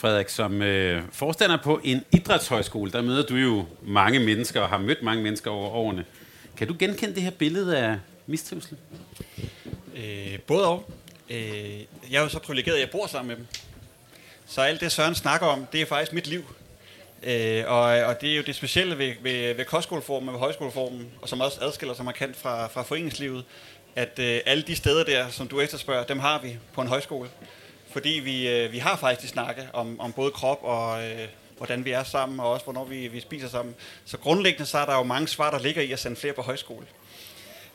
Frederik, 0.01 0.29
som 0.29 0.63
øh, 0.63 1.03
forstander 1.13 1.57
på 1.57 1.81
en 1.85 2.05
idrætshøjskole, 2.13 2.93
der 2.93 3.03
møder 3.03 3.27
du 3.27 3.37
jo 3.37 3.67
mange 3.83 4.19
mennesker 4.19 4.61
og 4.61 4.69
har 4.69 4.79
mødt 4.79 5.03
mange 5.03 5.23
mennesker 5.23 5.51
over 5.51 5.71
årene. 5.71 6.05
Kan 6.57 6.69
du 6.69 6.77
genkende 6.79 7.15
det 7.15 7.23
her 7.23 7.31
billede 7.31 7.79
af 7.79 7.99
mistrivsel? 8.27 8.77
Øh, 9.97 10.39
både 10.47 10.67
og. 10.67 10.91
Øh, 11.31 11.81
jeg 12.11 12.19
er 12.19 12.23
jo 12.23 12.29
så 12.29 12.39
privilegeret, 12.39 12.75
at 12.75 12.81
jeg 12.81 12.91
bor 12.91 13.07
sammen 13.07 13.29
med 13.29 13.37
dem. 13.37 13.47
Så 14.47 14.61
alt 14.61 14.81
det 14.81 14.93
Søren 14.93 15.15
snakker 15.15 15.47
om, 15.47 15.67
det 15.73 15.83
er 15.83 15.87
faktisk 15.87 16.13
mit 16.13 16.27
liv. 16.27 16.45
Øh, 17.23 17.65
og, 17.67 17.83
og 17.83 18.21
det 18.21 18.33
er 18.33 18.37
jo 18.37 18.43
det 18.43 18.55
specielle 18.55 18.99
ved, 18.99 19.13
ved, 19.23 19.55
ved 19.55 19.65
kostskoleformen 19.65 20.29
og 20.29 20.33
ved 20.33 20.41
højskoleformen, 20.41 21.07
og 21.23 21.29
som 21.29 21.41
også 21.41 21.59
adskiller 21.61 21.95
sig 21.95 22.05
markant 22.05 22.37
fra, 22.37 22.67
fra 22.67 22.83
foreningslivet, 22.83 23.45
at 23.97 24.19
øh, 24.19 24.41
alle 24.47 24.63
de 24.63 24.77
steder 24.77 25.05
der, 25.05 25.29
som 25.29 25.49
du 25.49 25.61
efterspørger, 25.61 26.05
dem 26.05 26.19
har 26.19 26.41
vi 26.43 26.59
på 26.73 26.81
en 26.81 26.89
højskole. 26.89 27.29
Fordi 27.91 28.09
vi, 28.11 28.49
øh, 28.49 28.73
vi 28.73 28.79
har 28.79 28.97
faktisk 28.97 29.33
snakket 29.33 29.63
snakke 29.63 29.75
om, 29.75 30.01
om 30.01 30.13
både 30.13 30.31
krop 30.31 30.59
og 30.63 31.05
øh, 31.05 31.29
hvordan 31.57 31.85
vi 31.85 31.91
er 31.91 32.05
sammen, 32.05 32.41
og 32.41 32.51
også 32.51 32.65
hvornår 32.65 32.85
vi, 32.85 33.09
vi 33.09 33.21
spiser 33.21 33.49
sammen. 33.49 33.75
Så 34.05 34.19
grundlæggende 34.19 34.67
så 34.67 34.79
er 34.79 34.87
der 34.87 34.97
jo 34.97 35.03
mange 35.03 35.29
svar, 35.29 35.51
der 35.51 35.59
ligger 35.59 35.83
i 35.83 35.93
at 35.93 35.99
sende 35.99 36.17
flere 36.17 36.33
på 36.33 36.43
højskole. 36.43 36.87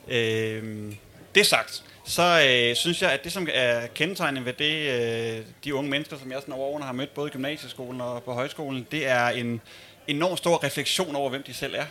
Øh, 0.07 0.93
det 1.35 1.45
sagt, 1.45 1.83
så 2.05 2.47
øh, 2.49 2.75
synes 2.75 3.01
jeg, 3.01 3.11
at 3.11 3.23
det, 3.23 3.31
som 3.31 3.47
er 3.53 3.87
kendetegnet 3.87 4.45
ved 4.45 4.53
det, 4.53 4.89
øh, 4.91 5.45
de 5.63 5.75
unge 5.75 5.89
mennesker, 5.89 6.17
som 6.17 6.31
jeg 6.31 6.41
sådan 6.41 6.53
over 6.53 6.67
årene 6.67 6.85
har 6.85 6.93
mødt, 6.93 7.13
både 7.13 7.27
i 7.27 7.31
gymnasieskolen 7.31 8.01
og 8.01 8.23
på 8.23 8.33
højskolen, 8.33 8.87
det 8.91 9.07
er 9.07 9.27
en 9.27 9.61
enorm 10.07 10.37
stor 10.37 10.63
refleksion 10.63 11.15
over, 11.15 11.29
hvem 11.29 11.43
de 11.43 11.53
selv 11.53 11.75
er. 11.75 11.85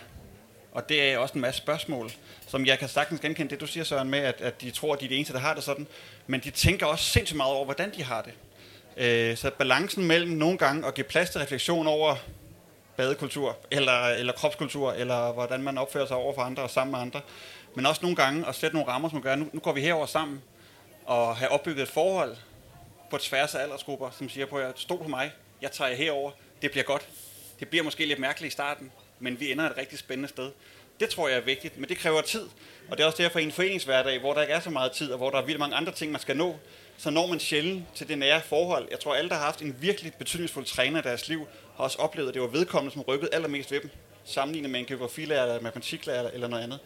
Og 0.72 0.88
det 0.88 1.02
er 1.02 1.18
også 1.18 1.34
en 1.34 1.40
masse 1.40 1.60
spørgsmål, 1.60 2.10
som 2.46 2.66
jeg 2.66 2.78
kan 2.78 2.88
sagtens 2.88 3.20
genkende 3.20 3.50
det, 3.50 3.60
du 3.60 3.66
siger, 3.66 3.84
Søren, 3.84 4.10
med, 4.10 4.18
at, 4.18 4.40
at 4.40 4.60
de 4.60 4.70
tror, 4.70 4.94
at 4.94 5.00
de 5.00 5.04
er 5.04 5.08
de 5.08 5.14
eneste, 5.14 5.34
der 5.34 5.40
har 5.40 5.54
det 5.54 5.64
sådan. 5.64 5.86
Men 6.26 6.40
de 6.40 6.50
tænker 6.50 6.86
også 6.86 7.04
sindssygt 7.04 7.36
meget 7.36 7.54
over, 7.54 7.64
hvordan 7.64 7.92
de 7.94 8.02
har 8.02 8.22
det. 8.22 8.32
Øh, 8.96 9.36
så 9.36 9.50
balancen 9.50 10.04
mellem 10.04 10.32
nogle 10.32 10.58
gange 10.58 10.86
at 10.86 10.94
give 10.94 11.04
plads 11.04 11.30
til 11.30 11.40
refleksion 11.40 11.86
over 11.86 12.16
badekultur, 12.96 13.56
eller, 13.70 14.06
eller 14.06 14.32
kropskultur, 14.32 14.92
eller 14.92 15.32
hvordan 15.32 15.62
man 15.62 15.78
opfører 15.78 16.06
sig 16.06 16.16
over 16.16 16.34
for 16.34 16.42
andre 16.42 16.62
og 16.62 16.70
sammen 16.70 16.92
med 16.92 17.00
andre, 17.00 17.20
men 17.74 17.86
også 17.86 18.02
nogle 18.02 18.16
gange 18.16 18.46
at 18.48 18.54
sætte 18.54 18.76
nogle 18.76 18.92
rammer, 18.92 19.08
som 19.08 19.22
gør, 19.22 19.34
nu, 19.34 19.48
nu 19.52 19.60
går 19.60 19.72
vi 19.72 19.80
herover 19.80 20.06
sammen, 20.06 20.42
og 21.04 21.36
have 21.36 21.50
opbygget 21.50 21.82
et 21.82 21.88
forhold 21.88 22.36
på 23.10 23.18
tværs 23.18 23.54
af 23.54 23.62
aldersgrupper, 23.62 24.10
som 24.10 24.28
siger 24.28 24.46
på 24.46 24.58
jeg 24.58 24.72
stol 24.76 25.02
på 25.02 25.08
mig, 25.08 25.32
jeg 25.62 25.72
tager 25.72 25.88
jer 25.88 25.96
herover, 25.96 26.30
det 26.62 26.70
bliver 26.70 26.84
godt. 26.84 27.08
Det 27.60 27.68
bliver 27.68 27.84
måske 27.84 28.06
lidt 28.06 28.18
mærkeligt 28.18 28.52
i 28.52 28.54
starten, 28.54 28.92
men 29.18 29.40
vi 29.40 29.52
ender 29.52 29.70
et 29.70 29.76
rigtig 29.76 29.98
spændende 29.98 30.28
sted. 30.28 30.50
Det 31.00 31.08
tror 31.08 31.28
jeg 31.28 31.36
er 31.36 31.42
vigtigt, 31.42 31.78
men 31.78 31.88
det 31.88 31.98
kræver 31.98 32.20
tid. 32.20 32.48
Og 32.88 32.96
det 32.96 33.02
er 33.02 33.06
også 33.06 33.22
derfor 33.22 33.38
i 33.38 33.42
en 33.42 33.52
foreningshverdag, 33.52 34.20
hvor 34.20 34.34
der 34.34 34.42
ikke 34.42 34.54
er 34.54 34.60
så 34.60 34.70
meget 34.70 34.92
tid, 34.92 35.12
og 35.12 35.18
hvor 35.18 35.30
der 35.30 35.38
er 35.38 35.44
vildt 35.44 35.58
mange 35.58 35.76
andre 35.76 35.92
ting, 35.92 36.12
man 36.12 36.20
skal 36.20 36.36
nå, 36.36 36.56
så 36.98 37.10
når 37.10 37.26
man 37.26 37.40
sjældent 37.40 37.84
til 37.94 38.08
det 38.08 38.18
nære 38.18 38.40
forhold. 38.40 38.88
Jeg 38.90 39.00
tror, 39.00 39.14
alle, 39.14 39.30
der 39.30 39.36
har 39.36 39.44
haft 39.44 39.62
en 39.62 39.76
virkelig 39.80 40.14
betydningsfuld 40.14 40.64
træner 40.64 41.00
i 41.00 41.02
deres 41.02 41.28
liv, 41.28 41.46
har 41.76 41.84
også 41.84 41.98
oplevet, 41.98 42.28
at 42.28 42.34
det 42.34 42.42
var 42.42 42.48
vedkommende, 42.48 42.92
som 42.92 43.02
rykkede 43.02 43.34
allermest 43.34 43.70
ved 43.70 43.80
dem, 43.80 43.90
sammenlignet 44.24 44.70
med 44.70 44.80
en 44.80 44.86
geografilærer, 44.86 45.42
eller 45.42 45.60
matematiklærer 45.60 46.30
eller 46.30 46.48
noget 46.48 46.62
andet. 46.62 46.78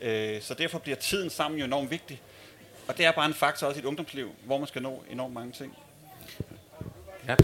Øh, 0.00 0.42
så 0.42 0.54
derfor 0.54 0.78
bliver 0.78 0.96
tiden 0.96 1.30
sammen 1.30 1.58
jo 1.58 1.64
enormt 1.64 1.90
vigtig. 1.90 2.20
Og 2.88 2.98
det 2.98 3.06
er 3.06 3.12
bare 3.12 3.26
en 3.26 3.34
faktor 3.34 3.66
også 3.66 3.78
i 3.80 3.82
et 3.82 3.86
ungdomsliv, 3.86 4.30
hvor 4.44 4.58
man 4.58 4.68
skal 4.68 4.82
nå 4.82 5.04
enormt 5.10 5.34
mange 5.34 5.52
ting. 5.52 5.76
Ja. 7.28 7.34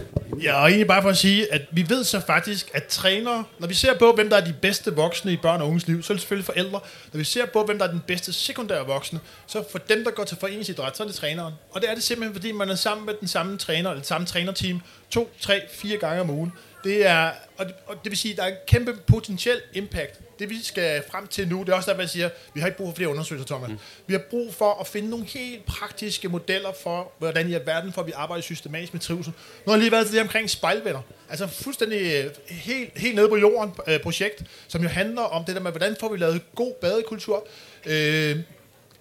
ja, 0.41 0.61
og 0.61 0.67
egentlig 0.67 0.87
bare 0.87 1.01
for 1.01 1.09
at 1.09 1.17
sige, 1.17 1.53
at 1.53 1.61
vi 1.71 1.89
ved 1.89 2.03
så 2.03 2.19
faktisk, 2.19 2.71
at 2.73 2.85
trænere, 2.85 3.43
når 3.59 3.67
vi 3.67 3.73
ser 3.73 3.97
på, 3.97 4.11
hvem 4.11 4.29
der 4.29 4.37
er 4.37 4.45
de 4.45 4.53
bedste 4.61 4.95
voksne 4.95 5.33
i 5.33 5.37
børn 5.37 5.61
og 5.61 5.67
unges 5.67 5.87
liv, 5.87 6.03
så 6.03 6.13
er 6.13 6.15
det 6.15 6.21
selvfølgelig 6.21 6.45
forældre. 6.45 6.79
Når 7.13 7.17
vi 7.17 7.23
ser 7.23 7.45
på, 7.45 7.63
hvem 7.63 7.77
der 7.77 7.87
er 7.87 7.91
den 7.91 8.03
bedste 8.07 8.33
sekundære 8.33 8.85
voksne, 8.85 9.19
så 9.47 9.63
for 9.71 9.79
dem, 9.79 10.03
der 10.03 10.11
går 10.11 10.23
til 10.23 10.37
foreningsidræt, 10.39 10.97
så 10.97 11.03
er 11.03 11.07
det 11.07 11.15
træneren. 11.15 11.53
Og 11.71 11.81
det 11.81 11.89
er 11.89 11.93
det 11.93 12.03
simpelthen, 12.03 12.35
fordi 12.35 12.51
man 12.51 12.69
er 12.69 12.75
sammen 12.75 13.05
med 13.05 13.13
den 13.19 13.27
samme 13.27 13.57
træner, 13.57 13.89
eller 13.89 14.03
samme 14.03 14.27
trænerteam, 14.27 14.81
to, 15.09 15.31
tre, 15.39 15.61
fire 15.71 15.97
gange 15.97 16.21
om 16.21 16.29
ugen. 16.29 16.53
Det 16.83 17.05
er, 17.05 17.31
og 17.57 17.65
det, 17.65 17.75
og 17.85 17.95
det 18.03 18.09
vil 18.09 18.17
sige, 18.17 18.31
at 18.31 18.37
der 18.37 18.43
er 18.43 18.47
en 18.47 18.57
kæmpe 18.67 18.93
potentiel 19.07 19.61
impact 19.73 20.19
det 20.39 20.49
vi 20.49 20.63
skal 20.63 21.03
frem 21.11 21.27
til 21.27 21.47
nu, 21.47 21.59
det 21.59 21.69
er 21.69 21.73
også 21.73 21.91
der, 21.91 21.97
man 21.97 22.07
siger, 22.07 22.29
vi 22.53 22.59
har 22.59 22.67
ikke 22.67 22.77
brug 22.77 22.87
for 22.87 22.95
flere 22.95 23.09
undersøgelser, 23.09 23.47
Thomas. 23.47 23.69
Mm. 23.69 23.77
Vi 24.07 24.13
har 24.13 24.21
brug 24.29 24.53
for 24.53 24.81
at 24.81 24.87
finde 24.87 25.09
nogle 25.09 25.25
helt 25.25 25.65
praktiske 25.65 26.29
modeller 26.29 26.71
for, 26.83 27.11
hvordan 27.17 27.49
i 27.49 27.53
verden 27.65 27.93
får 27.93 28.03
vi 28.03 28.11
arbejder 28.15 28.41
systematisk 28.41 28.93
med 28.93 29.01
trivsel. 29.01 29.33
Nu 29.65 29.71
har 29.71 29.73
jeg 29.73 29.79
lige 29.79 29.91
været 29.91 30.05
til 30.05 30.15
det 30.15 30.21
omkring 30.21 30.49
spejlvenner. 30.49 31.01
Altså 31.29 31.47
fuldstændig 31.47 32.25
øh, 32.25 32.31
helt, 32.47 32.99
helt 32.99 33.15
nede 33.15 33.29
på 33.29 33.37
jorden 33.37 33.73
øh, 33.87 33.99
projekt, 33.99 34.43
som 34.67 34.81
jo 34.81 34.87
handler 34.87 35.21
om 35.21 35.45
det 35.45 35.55
der 35.55 35.61
med, 35.61 35.71
hvordan 35.71 35.95
får 35.99 36.11
vi 36.11 36.17
lavet 36.17 36.41
god 36.55 36.73
badekultur. 36.81 37.47
Øh, 37.85 38.37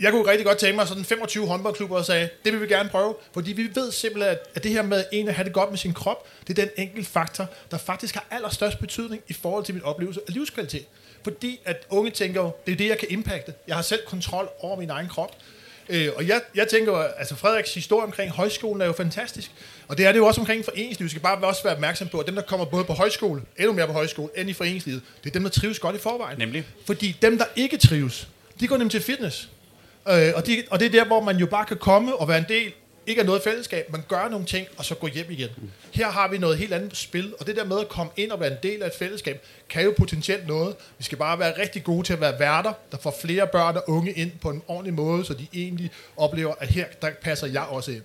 jeg 0.00 0.12
kunne 0.12 0.30
rigtig 0.30 0.46
godt 0.46 0.58
tænke 0.58 0.76
mig 0.76 0.88
sådan 0.88 1.04
25 1.04 1.46
håndboldklubber 1.46 1.96
og 1.96 2.04
sagde, 2.04 2.28
det 2.44 2.52
vil 2.52 2.60
vi 2.60 2.66
gerne 2.66 2.88
prøve, 2.88 3.14
fordi 3.32 3.52
vi 3.52 3.68
ved 3.74 3.92
simpelthen, 3.92 4.36
at 4.54 4.64
det 4.64 4.72
her 4.72 4.82
med 4.82 5.04
en 5.12 5.28
at 5.28 5.34
have 5.34 5.44
det 5.44 5.52
godt 5.52 5.70
med 5.70 5.78
sin 5.78 5.94
krop, 5.94 6.26
det 6.46 6.58
er 6.58 6.62
den 6.64 6.70
enkelt 6.76 7.06
faktor, 7.06 7.46
der 7.70 7.78
faktisk 7.78 8.14
har 8.14 8.24
allerstørst 8.30 8.78
betydning 8.78 9.22
i 9.28 9.32
forhold 9.32 9.64
til 9.64 9.74
min 9.74 9.84
oplevelse 9.84 10.20
af 10.28 10.34
livskvalitet. 10.34 10.84
Fordi 11.24 11.60
at 11.64 11.86
unge 11.90 12.10
tænker, 12.10 12.50
det 12.66 12.72
er 12.72 12.76
det, 12.76 12.88
jeg 12.88 12.98
kan 12.98 13.08
impacte. 13.10 13.54
Jeg 13.66 13.76
har 13.76 13.82
selv 13.82 14.00
kontrol 14.06 14.48
over 14.60 14.76
min 14.76 14.90
egen 14.90 15.08
krop. 15.08 15.36
Øh, 15.88 16.08
og 16.16 16.28
jeg, 16.28 16.40
jeg 16.54 16.68
tænker, 16.68 16.96
altså 16.96 17.34
Frederiks 17.34 17.74
historie 17.74 18.04
omkring 18.04 18.30
højskolen 18.30 18.80
er 18.80 18.86
jo 18.86 18.92
fantastisk. 18.92 19.50
Og 19.88 19.98
det 19.98 20.06
er 20.06 20.12
det 20.12 20.18
jo 20.18 20.26
også 20.26 20.40
omkring 20.40 20.64
foreningslivet. 20.64 21.04
Vi 21.04 21.10
skal 21.10 21.22
bare 21.22 21.44
også 21.44 21.62
være 21.62 21.74
opmærksom 21.74 22.08
på, 22.08 22.20
at 22.20 22.26
dem, 22.26 22.34
der 22.34 22.42
kommer 22.42 22.66
både 22.66 22.84
på 22.84 22.92
højskole, 22.92 23.42
endnu 23.56 23.72
mere 23.72 23.86
på 23.86 23.92
højskole, 23.92 24.28
end 24.36 24.50
i 24.50 24.52
foreningslivet, 24.52 25.02
det 25.24 25.30
er 25.30 25.32
dem, 25.32 25.42
der 25.42 25.50
trives 25.50 25.78
godt 25.78 25.96
i 25.96 25.98
forvejen. 25.98 26.38
Nemlig. 26.38 26.66
Fordi 26.86 27.16
dem, 27.22 27.38
der 27.38 27.44
ikke 27.56 27.76
trives, 27.76 28.28
de 28.60 28.66
går 28.66 28.76
nemlig 28.76 28.90
til 28.90 29.02
fitness. 29.02 29.48
Øh, 30.10 30.32
og, 30.36 30.46
de, 30.46 30.62
og 30.70 30.80
det 30.80 30.86
er 30.86 30.90
der, 30.90 31.04
hvor 31.04 31.20
man 31.20 31.36
jo 31.36 31.46
bare 31.46 31.64
kan 31.64 31.76
komme 31.76 32.16
og 32.16 32.28
være 32.28 32.38
en 32.38 32.46
del 32.48 32.72
ikke 33.08 33.20
af 33.20 33.26
noget 33.26 33.42
fællesskab, 33.42 33.92
man 33.92 34.02
gør 34.08 34.28
nogle 34.28 34.46
ting, 34.46 34.66
og 34.76 34.84
så 34.84 34.94
gå 34.94 35.06
hjem 35.06 35.26
igen. 35.30 35.48
Her 35.92 36.10
har 36.10 36.28
vi 36.28 36.38
noget 36.38 36.58
helt 36.58 36.72
andet 36.72 36.96
spil, 36.96 37.34
og 37.40 37.46
det 37.46 37.56
der 37.56 37.64
med 37.64 37.80
at 37.80 37.88
komme 37.88 38.12
ind 38.16 38.32
og 38.32 38.40
være 38.40 38.50
en 38.50 38.56
del 38.62 38.82
af 38.82 38.86
et 38.86 38.92
fællesskab, 38.98 39.46
kan 39.68 39.84
jo 39.84 39.94
potentielt 39.98 40.46
noget. 40.46 40.76
Vi 40.98 41.04
skal 41.04 41.18
bare 41.18 41.38
være 41.38 41.60
rigtig 41.62 41.84
gode 41.84 42.06
til 42.06 42.12
at 42.12 42.20
være 42.20 42.38
værter, 42.38 42.72
der 42.92 42.98
får 42.98 43.14
flere 43.22 43.46
børn 43.46 43.76
og 43.76 43.84
unge 43.86 44.12
ind 44.12 44.32
på 44.40 44.50
en 44.50 44.62
ordentlig 44.68 44.94
måde, 44.94 45.24
så 45.24 45.34
de 45.34 45.46
egentlig 45.54 45.90
oplever, 46.16 46.54
at 46.60 46.68
her 46.68 46.84
der 47.02 47.10
passer 47.22 47.46
jeg 47.46 47.62
også 47.62 47.90
ind. 47.90 48.02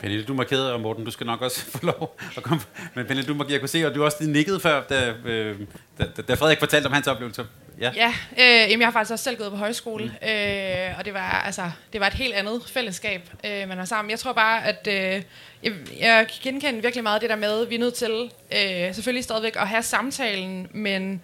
Pernille, 0.00 0.24
du 0.24 0.34
markerede, 0.34 0.72
og 0.72 0.80
Morten, 0.80 1.04
du 1.04 1.10
skal 1.10 1.26
nok 1.26 1.42
også 1.42 1.60
få 1.78 1.86
lov 1.86 2.16
at 2.36 2.42
komme. 2.42 2.62
Men 2.94 3.06
Pernille, 3.06 3.28
du 3.28 3.34
markerede, 3.34 3.52
jeg 3.52 3.60
kunne 3.60 3.68
se, 3.68 3.86
og 3.86 3.94
du 3.94 4.04
også 4.04 4.24
nikkede 4.24 4.60
før, 4.60 4.82
da, 4.82 5.14
øh, 5.24 5.60
da, 5.98 6.22
da 6.28 6.34
Frederik 6.34 6.58
fortalte 6.58 6.86
om 6.86 6.92
hans 6.92 7.06
oplevelse. 7.06 7.44
Ja, 7.80 7.92
ja 7.94 8.14
øh, 8.32 8.70
jamen 8.70 8.80
jeg 8.80 8.86
har 8.86 8.92
faktisk 8.92 9.12
også 9.12 9.24
selv 9.24 9.36
gået 9.36 9.50
på 9.50 9.56
højskole, 9.56 10.04
mm. 10.04 10.28
øh, 10.28 10.98
og 10.98 11.04
det 11.04 11.14
var, 11.14 11.42
altså, 11.46 11.70
det 11.92 12.00
var 12.00 12.06
et 12.06 12.14
helt 12.14 12.34
andet 12.34 12.62
fællesskab, 12.66 13.30
øh, 13.44 13.68
man 13.68 13.78
var 13.78 13.84
sammen. 13.84 14.10
Jeg 14.10 14.18
tror 14.18 14.32
bare, 14.32 14.66
at 14.66 14.88
øh, 14.90 15.22
jeg, 15.62 15.72
jeg 16.00 16.26
kan 16.28 16.52
genkende 16.52 16.82
virkelig 16.82 17.02
meget 17.02 17.22
det 17.22 17.30
der 17.30 17.36
med, 17.36 17.66
vi 17.66 17.74
er 17.74 17.78
nødt 17.78 17.94
til 17.94 18.30
øh, 18.52 18.94
selvfølgelig 18.94 19.24
stadigvæk 19.24 19.56
at 19.56 19.68
have 19.68 19.82
samtalen, 19.82 20.68
men 20.72 21.22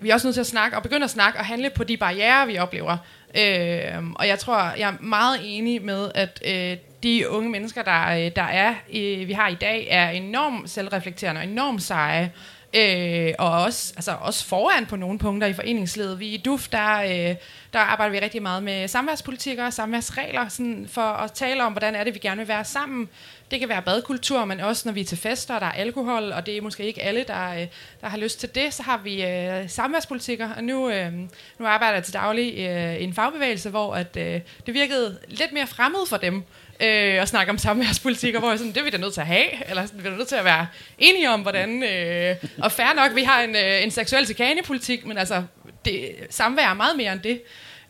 vi 0.00 0.10
er 0.10 0.14
også 0.14 0.26
nødt 0.26 0.34
til 0.34 0.40
at 0.40 0.46
snakke, 0.46 0.76
og 0.76 0.82
begynde 0.82 1.04
at 1.04 1.10
snakke 1.10 1.38
og 1.38 1.44
handle 1.44 1.70
på 1.70 1.84
de 1.84 1.96
barriere, 1.96 2.46
vi 2.46 2.58
oplever. 2.58 2.96
Øh, 3.34 4.10
og 4.14 4.28
jeg 4.28 4.38
tror, 4.38 4.72
jeg 4.78 4.88
er 4.88 5.00
meget 5.00 5.40
enig 5.42 5.82
med, 5.82 6.10
at 6.14 6.42
øh, 6.46 6.76
de 7.02 7.28
unge 7.28 7.50
mennesker, 7.50 7.82
der, 7.82 8.08
øh, 8.08 8.30
der 8.36 8.42
er, 8.42 8.74
øh, 8.94 9.28
vi 9.28 9.32
har 9.32 9.48
i 9.48 9.54
dag, 9.54 9.86
er 9.90 10.10
enormt 10.10 10.70
selvreflekterende 10.70 11.38
og 11.38 11.46
enormt 11.46 11.82
seje. 11.82 12.32
Øh, 12.74 13.34
og 13.38 13.50
også, 13.50 13.92
altså 13.96 14.16
også 14.20 14.44
foran 14.44 14.86
på 14.86 14.96
nogle 14.96 15.18
punkter 15.18 15.48
i 15.48 15.52
foreningslivet. 15.52 16.20
Vi 16.20 16.26
i 16.26 16.36
DUF, 16.36 16.68
der, 16.68 17.02
øh, 17.02 17.36
der 17.72 17.78
arbejder 17.78 18.12
vi 18.12 18.18
rigtig 18.18 18.42
meget 18.42 18.62
med 18.62 18.88
samværspolitikker 18.88 19.66
og 19.66 19.72
samværsregler, 19.72 20.48
sådan 20.48 20.86
for 20.88 21.02
at 21.02 21.32
tale 21.32 21.64
om, 21.64 21.72
hvordan 21.72 21.94
er 21.94 22.04
det, 22.04 22.14
vi 22.14 22.18
gerne 22.18 22.38
vil 22.38 22.48
være 22.48 22.64
sammen. 22.64 23.08
Det 23.50 23.60
kan 23.60 23.68
være 23.68 23.82
badkultur, 23.82 24.44
men 24.44 24.60
også 24.60 24.82
når 24.88 24.92
vi 24.92 25.00
er 25.00 25.04
til 25.04 25.18
fester, 25.18 25.58
der 25.58 25.66
er 25.66 25.72
alkohol, 25.72 26.32
og 26.32 26.46
det 26.46 26.56
er 26.56 26.62
måske 26.62 26.84
ikke 26.84 27.02
alle, 27.02 27.24
der, 27.28 27.52
øh, 27.52 27.66
der 28.00 28.08
har 28.08 28.18
lyst 28.18 28.40
til 28.40 28.54
det. 28.54 28.74
Så 28.74 28.82
har 28.82 28.98
vi 28.98 29.24
øh, 29.24 29.68
samværspolitikker, 29.68 30.48
og 30.56 30.64
nu, 30.64 30.90
øh, 30.90 31.12
nu 31.58 31.66
arbejder 31.66 31.94
jeg 31.94 32.04
til 32.04 32.14
daglig 32.14 32.58
øh, 32.58 32.96
i 32.96 33.04
en 33.04 33.14
fagbevægelse, 33.14 33.70
hvor 33.70 33.94
at, 33.94 34.16
øh, 34.16 34.40
det 34.66 34.74
virkede 34.74 35.18
lidt 35.28 35.52
mere 35.52 35.66
fremmed 35.66 36.06
for 36.08 36.16
dem, 36.16 36.44
øh, 36.82 37.20
og 37.20 37.28
snakke 37.28 37.50
om 37.50 37.58
samværspolitik, 37.58 38.34
og 38.34 38.40
hvor 38.40 38.50
jeg 38.50 38.58
sådan, 38.58 38.72
det 38.72 38.80
er 38.80 38.84
vi 38.84 38.90
da 38.90 38.96
nødt 38.96 39.14
til 39.14 39.20
at 39.20 39.26
have, 39.26 39.68
eller 39.70 39.86
sådan, 39.86 40.04
vi 40.04 40.08
er 40.08 40.16
nødt 40.16 40.28
til 40.28 40.36
at 40.36 40.44
være 40.44 40.66
enige 40.98 41.30
om, 41.30 41.40
hvordan, 41.40 41.82
øh, 41.82 42.36
og 42.58 42.72
fair 42.72 42.94
nok, 42.96 43.14
vi 43.14 43.22
har 43.22 43.42
en, 43.42 43.56
øh, 43.56 43.82
en 43.82 43.90
seksuel 43.90 44.26
chikanepolitik, 44.26 45.06
men 45.06 45.18
altså, 45.18 45.42
det, 45.84 46.10
samvær 46.30 46.70
er 46.70 46.74
meget 46.74 46.96
mere 46.96 47.12
end 47.12 47.20
det. 47.20 47.42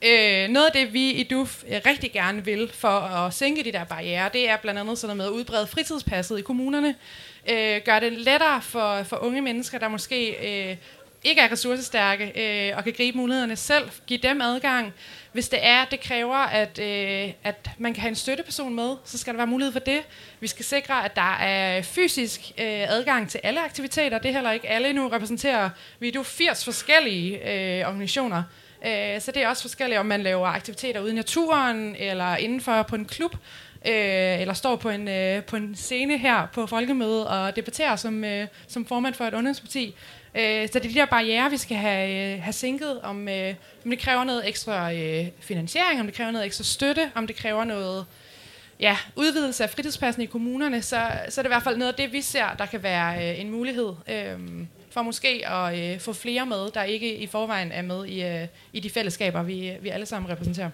Øh, 0.04 0.48
noget 0.48 0.66
af 0.66 0.72
det, 0.72 0.92
vi 0.92 1.10
i 1.10 1.22
DUF 1.22 1.62
øh, 1.68 1.80
rigtig 1.86 2.12
gerne 2.12 2.44
vil 2.44 2.70
for 2.74 2.88
at 2.88 3.34
sænke 3.34 3.64
de 3.64 3.72
der 3.72 3.84
barriere, 3.84 4.30
det 4.32 4.50
er 4.50 4.56
blandt 4.56 4.80
andet 4.80 4.98
sådan 4.98 5.16
noget 5.16 5.32
med 5.32 5.36
at 5.36 5.40
udbrede 5.40 5.66
fritidspasset 5.66 6.38
i 6.38 6.42
kommunerne. 6.42 6.94
øh, 7.50 7.80
gøre 7.84 8.00
det 8.00 8.12
lettere 8.12 8.62
for, 8.62 9.02
for 9.02 9.16
unge 9.16 9.42
mennesker, 9.42 9.78
der 9.78 9.88
måske 9.88 10.30
øh, 10.30 10.76
ikke 11.24 11.40
er 11.40 11.52
ressourcestærke 11.52 12.32
øh, 12.36 12.76
og 12.76 12.84
kan 12.84 12.92
gribe 12.92 13.16
mulighederne 13.16 13.56
selv, 13.56 13.90
give 14.06 14.20
dem 14.22 14.40
adgang. 14.40 14.94
Hvis 15.32 15.48
det 15.48 15.58
er, 15.62 15.84
det 15.84 16.00
kræver, 16.00 16.36
at, 16.36 16.78
øh, 16.78 17.32
at 17.44 17.70
man 17.78 17.94
kan 17.94 18.00
have 18.00 18.08
en 18.08 18.14
støtteperson 18.14 18.74
med, 18.74 18.96
så 19.04 19.18
skal 19.18 19.34
der 19.34 19.36
være 19.36 19.46
mulighed 19.46 19.72
for 19.72 19.80
det. 19.80 20.00
Vi 20.40 20.46
skal 20.46 20.64
sikre, 20.64 21.04
at 21.04 21.16
der 21.16 21.36
er 21.36 21.82
fysisk 21.82 22.40
øh, 22.58 22.66
adgang 22.66 23.28
til 23.28 23.40
alle 23.42 23.64
aktiviteter. 23.64 24.18
Det 24.18 24.28
er 24.28 24.32
heller 24.32 24.52
ikke 24.52 24.68
alle 24.68 24.92
nu 24.92 25.08
repræsenterer. 25.08 25.70
Vi 25.98 26.08
er 26.08 26.12
jo 26.14 26.22
80 26.22 26.64
forskellige 26.64 27.52
øh, 27.52 27.86
organisationer. 27.86 28.42
Øh, 28.86 29.20
så 29.20 29.32
det 29.32 29.42
er 29.42 29.48
også 29.48 29.62
forskelligt, 29.62 30.00
om 30.00 30.06
man 30.06 30.22
laver 30.22 30.46
aktiviteter 30.46 31.00
ude 31.00 31.10
i 31.10 31.14
naturen, 31.14 31.96
eller 31.98 32.36
indenfor 32.36 32.82
på 32.82 32.94
en 32.94 33.04
klub, 33.04 33.34
øh, 33.86 34.40
eller 34.40 34.54
står 34.54 34.76
på 34.76 34.88
en, 34.88 35.08
øh, 35.08 35.44
på 35.44 35.56
en 35.56 35.74
scene 35.74 36.18
her 36.18 36.46
på 36.52 36.66
folkemødet 36.66 37.26
og 37.26 37.56
debatterer 37.56 37.96
som, 37.96 38.24
øh, 38.24 38.46
som 38.68 38.86
formand 38.86 39.14
for 39.14 39.24
et 39.24 39.34
ungdomsparti. 39.34 39.94
Øh, 40.34 40.68
så 40.68 40.78
det 40.78 40.84
er 40.84 40.88
de 40.88 40.94
der 40.94 41.06
barriere, 41.06 41.50
vi 41.50 41.56
skal 41.56 41.76
have, 41.76 42.34
øh, 42.34 42.42
have 42.42 42.52
sænket, 42.52 43.00
om, 43.00 43.28
øh, 43.28 43.54
om 43.84 43.90
det 43.90 43.98
kræver 43.98 44.24
noget 44.24 44.48
ekstra 44.48 44.92
øh, 44.92 45.26
finansiering, 45.40 46.00
om 46.00 46.06
det 46.06 46.14
kræver 46.14 46.30
noget 46.30 46.46
ekstra 46.46 46.64
støtte, 46.64 47.10
om 47.14 47.26
det 47.26 47.36
kræver 47.36 47.64
noget 47.64 48.06
ja, 48.80 48.96
udvidelse 49.16 49.64
af 49.64 49.70
fritidspladsen 49.70 50.22
i 50.22 50.26
kommunerne, 50.26 50.82
så, 50.82 51.10
så 51.28 51.40
er 51.40 51.42
det 51.42 51.48
i 51.48 51.54
hvert 51.54 51.62
fald 51.62 51.76
noget 51.76 51.92
af 51.92 51.96
det, 51.96 52.12
vi 52.12 52.20
ser, 52.20 52.54
der 52.58 52.66
kan 52.66 52.82
være 52.82 53.30
øh, 53.30 53.40
en 53.40 53.50
mulighed 53.50 53.92
øh, 54.08 54.38
for 54.90 55.02
måske 55.02 55.48
at 55.48 55.94
øh, 55.94 56.00
få 56.00 56.12
flere 56.12 56.46
med, 56.46 56.70
der 56.74 56.82
ikke 56.82 57.16
i 57.16 57.26
forvejen 57.26 57.72
er 57.72 57.82
med 57.82 58.06
i, 58.06 58.22
øh, 58.22 58.46
i 58.72 58.80
de 58.80 58.90
fællesskaber, 58.90 59.42
vi, 59.42 59.72
vi 59.80 59.88
alle 59.88 60.06
sammen 60.06 60.30
repræsenterer. 60.30 60.70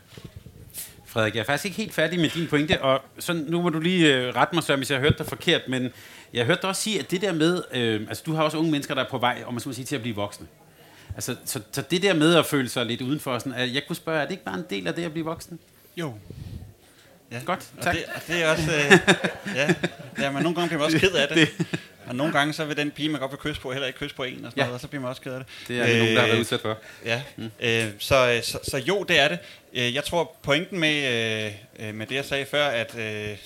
Frederik, 1.06 1.34
jeg 1.34 1.40
er 1.40 1.44
faktisk 1.44 1.64
ikke 1.64 1.76
helt 1.76 1.94
færdig 1.94 2.20
med 2.20 2.28
din 2.28 2.46
pointe, 2.46 2.82
og 2.82 3.02
så, 3.18 3.32
nu 3.32 3.62
må 3.62 3.68
du 3.68 3.80
lige 3.80 4.14
øh, 4.16 4.34
rette 4.36 4.54
mig, 4.54 4.64
så 4.64 4.76
hvis 4.76 4.90
jeg 4.90 4.98
har 4.98 5.02
hørt 5.02 5.18
dig 5.18 5.26
forkert, 5.26 5.68
men 5.68 5.92
jeg 6.32 6.46
hørte 6.46 6.60
dig 6.62 6.68
også 6.70 6.82
sige, 6.82 6.98
at 6.98 7.10
det 7.10 7.20
der 7.20 7.32
med, 7.32 7.62
øh, 7.72 8.00
altså 8.08 8.22
du 8.26 8.32
har 8.34 8.42
også 8.42 8.58
unge 8.58 8.70
mennesker, 8.70 8.94
der 8.94 9.04
er 9.04 9.08
på 9.08 9.18
vej, 9.18 9.42
om 9.46 9.54
man 9.54 9.60
skal 9.60 9.74
sige, 9.74 9.84
til 9.84 9.94
at 9.96 10.02
blive 10.02 10.16
voksne. 10.16 10.46
Altså, 11.14 11.36
så, 11.44 11.60
så 11.72 11.82
det 11.82 12.02
der 12.02 12.14
med 12.14 12.34
at 12.34 12.46
føle 12.46 12.68
sig 12.68 12.86
lidt 12.86 13.00
udenfor, 13.00 13.38
sådan, 13.38 13.52
at 13.54 13.74
jeg 13.74 13.82
kunne 13.86 13.96
spørge, 13.96 14.20
er 14.20 14.24
det 14.24 14.30
ikke 14.30 14.44
bare 14.44 14.54
en 14.58 14.64
del 14.70 14.86
af 14.86 14.94
det 14.94 15.04
at 15.04 15.12
blive 15.12 15.24
voksen? 15.24 15.58
Jo. 15.96 16.14
Ja. 17.32 17.40
Godt, 17.44 17.66
tak. 17.82 17.86
Og 17.86 17.94
det, 17.94 18.04
og 18.14 18.20
det 18.28 18.42
er 18.44 18.48
også, 18.50 18.70
øh, 18.72 18.98
ja, 19.56 19.74
ja, 20.18 20.30
men 20.30 20.42
nogle 20.42 20.54
gange 20.56 20.68
bliver 20.68 20.78
man 20.78 20.86
også 20.86 20.98
ked 20.98 21.12
af 21.12 21.28
det. 21.34 21.48
Og 22.06 22.14
nogle 22.16 22.32
gange 22.32 22.52
så 22.52 22.64
vil 22.64 22.76
den 22.76 22.90
pige, 22.90 23.08
man 23.08 23.20
godt 23.20 23.30
vil 23.30 23.38
kysse 23.38 23.60
på, 23.62 23.72
heller 23.72 23.86
ikke 23.86 23.98
kysse 23.98 24.16
på 24.16 24.22
en, 24.24 24.44
og 24.44 24.50
sådan 24.50 24.52
Ja. 24.56 24.62
noget, 24.62 24.74
og 24.74 24.80
så 24.80 24.88
bliver 24.88 25.02
man 25.02 25.08
også 25.10 25.22
ked 25.22 25.32
af 25.32 25.38
det. 25.38 25.48
Det 25.68 25.78
er 25.78 25.86
øh, 25.90 25.98
nogen, 25.98 26.14
der 26.14 26.20
har 26.20 26.26
været 26.28 26.38
udsat 26.40 26.60
for. 26.60 26.78
Ja, 27.04 27.22
mm. 27.36 27.50
øh, 27.60 27.84
så, 27.98 28.40
så, 28.42 28.58
så 28.62 28.78
jo, 28.78 29.02
det 29.08 29.18
er 29.20 29.28
det. 29.28 29.38
Øh, 29.74 29.94
Jeg 29.94 30.04
tror, 30.04 30.36
pointen 30.42 30.78
med, 30.78 30.96
øh, 31.78 31.88
øh, 31.88 31.94
med 31.94 32.06
det, 32.06 32.14
jeg 32.14 32.24
sagde 32.24 32.46
før, 32.46 32.66
at 32.66 32.94
øh, 32.98 33.36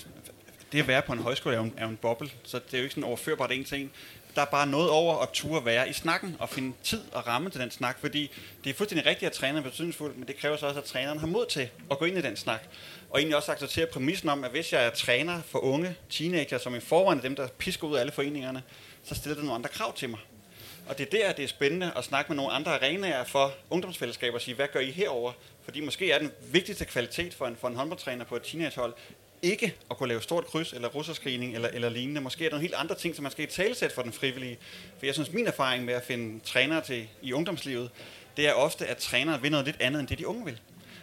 det 0.72 0.78
at 0.78 0.88
være 0.88 1.02
på 1.02 1.12
en 1.12 1.18
højskole 1.18 1.54
er 1.54 1.58
jo 1.58 1.64
en, 1.64 1.74
er 1.76 1.82
jo 1.82 1.88
en 1.88 1.96
boble, 1.96 2.30
så 2.44 2.58
det 2.66 2.74
er 2.74 2.78
jo 2.78 2.82
ikke 2.82 2.94
sådan 2.94 3.04
overførbart 3.04 3.52
en 3.52 3.64
til 3.64 3.80
en. 3.80 3.90
Der 4.34 4.42
er 4.42 4.46
bare 4.46 4.66
noget 4.66 4.90
over 4.90 5.18
at 5.18 5.28
turde 5.32 5.64
være 5.64 5.88
i 5.88 5.92
snakken 5.92 6.36
og 6.38 6.48
finde 6.48 6.76
tid 6.82 7.00
og 7.12 7.26
ramme 7.26 7.50
til 7.50 7.60
den 7.60 7.70
snak, 7.70 8.00
fordi 8.00 8.30
det 8.64 8.70
er 8.70 8.74
fuldstændig 8.74 9.06
rigtigt, 9.06 9.26
at 9.26 9.32
træneren 9.32 9.64
er 9.64 9.70
betydningsfuld, 9.70 10.14
men 10.14 10.28
det 10.28 10.36
kræver 10.36 10.56
så 10.56 10.66
også, 10.66 10.80
at 10.80 10.84
træneren 10.84 11.18
har 11.18 11.26
mod 11.26 11.46
til 11.46 11.68
at 11.90 11.98
gå 11.98 12.04
ind 12.04 12.18
i 12.18 12.22
den 12.22 12.36
snak. 12.36 12.62
Og 13.10 13.18
egentlig 13.18 13.36
også 13.36 13.52
acceptere 13.52 13.86
præmissen 13.86 14.28
om, 14.28 14.44
at 14.44 14.50
hvis 14.50 14.72
jeg 14.72 14.86
er 14.86 14.90
træner 14.90 15.42
for 15.42 15.58
unge 15.58 15.96
teenager, 16.10 16.58
som 16.58 16.74
i 16.74 16.80
forvejen 16.80 17.18
er 17.18 17.22
dem, 17.22 17.36
der 17.36 17.48
pisker 17.58 17.86
ud 17.88 17.96
af 17.96 18.00
alle 18.00 18.12
foreningerne, 18.12 18.62
så 19.04 19.14
stiller 19.14 19.34
det 19.34 19.44
nogle 19.44 19.54
andre 19.54 19.68
krav 19.68 19.96
til 19.96 20.08
mig. 20.08 20.18
Og 20.88 20.98
det 20.98 21.06
er 21.06 21.10
der, 21.10 21.32
det 21.32 21.42
er 21.42 21.48
spændende 21.48 21.92
at 21.96 22.04
snakke 22.04 22.28
med 22.32 22.36
nogle 22.36 22.52
andre 22.52 22.74
arenaer 22.74 23.24
for 23.24 23.52
ungdomsfællesskaber 23.70 24.34
og 24.34 24.40
sige, 24.40 24.54
hvad 24.54 24.68
gør 24.72 24.80
I 24.80 24.90
herover? 24.90 25.32
Fordi 25.64 25.80
måske 25.80 26.12
er 26.12 26.18
den 26.18 26.30
vigtigste 26.52 26.84
kvalitet 26.84 27.34
for 27.34 27.46
en, 27.46 27.56
for 27.56 27.68
en 27.68 27.76
håndboldtræner 27.76 28.24
på 28.24 28.36
et 28.36 28.42
teenagehold, 28.42 28.94
ikke 29.42 29.74
at 29.90 29.96
kunne 29.96 30.08
lave 30.08 30.22
stort 30.22 30.46
kryds 30.46 30.72
eller 30.72 30.88
russerscreening 30.88 31.54
eller, 31.54 31.68
eller 31.68 31.88
lignende. 31.88 32.20
Måske 32.20 32.44
er 32.44 32.48
der 32.48 32.56
nogle 32.56 32.62
helt 32.62 32.74
andre 32.74 32.94
ting, 32.94 33.14
som 33.14 33.22
man 33.22 33.32
skal 33.32 33.44
i 33.44 33.48
talesæt 33.48 33.92
for 33.92 34.02
den 34.02 34.12
frivillige. 34.12 34.58
For 34.98 35.06
jeg 35.06 35.14
synes, 35.14 35.32
min 35.32 35.46
erfaring 35.46 35.84
med 35.84 35.94
at 35.94 36.04
finde 36.04 36.40
trænere 36.44 36.80
til 36.80 37.08
i 37.22 37.32
ungdomslivet, 37.32 37.90
det 38.36 38.48
er 38.48 38.52
ofte, 38.52 38.86
at 38.86 38.96
trænere 38.96 39.42
vil 39.42 39.50
noget 39.50 39.66
lidt 39.66 39.76
andet, 39.80 40.00
end 40.00 40.08
det 40.08 40.18
de 40.18 40.26
unge 40.26 40.44
vil. 40.44 40.60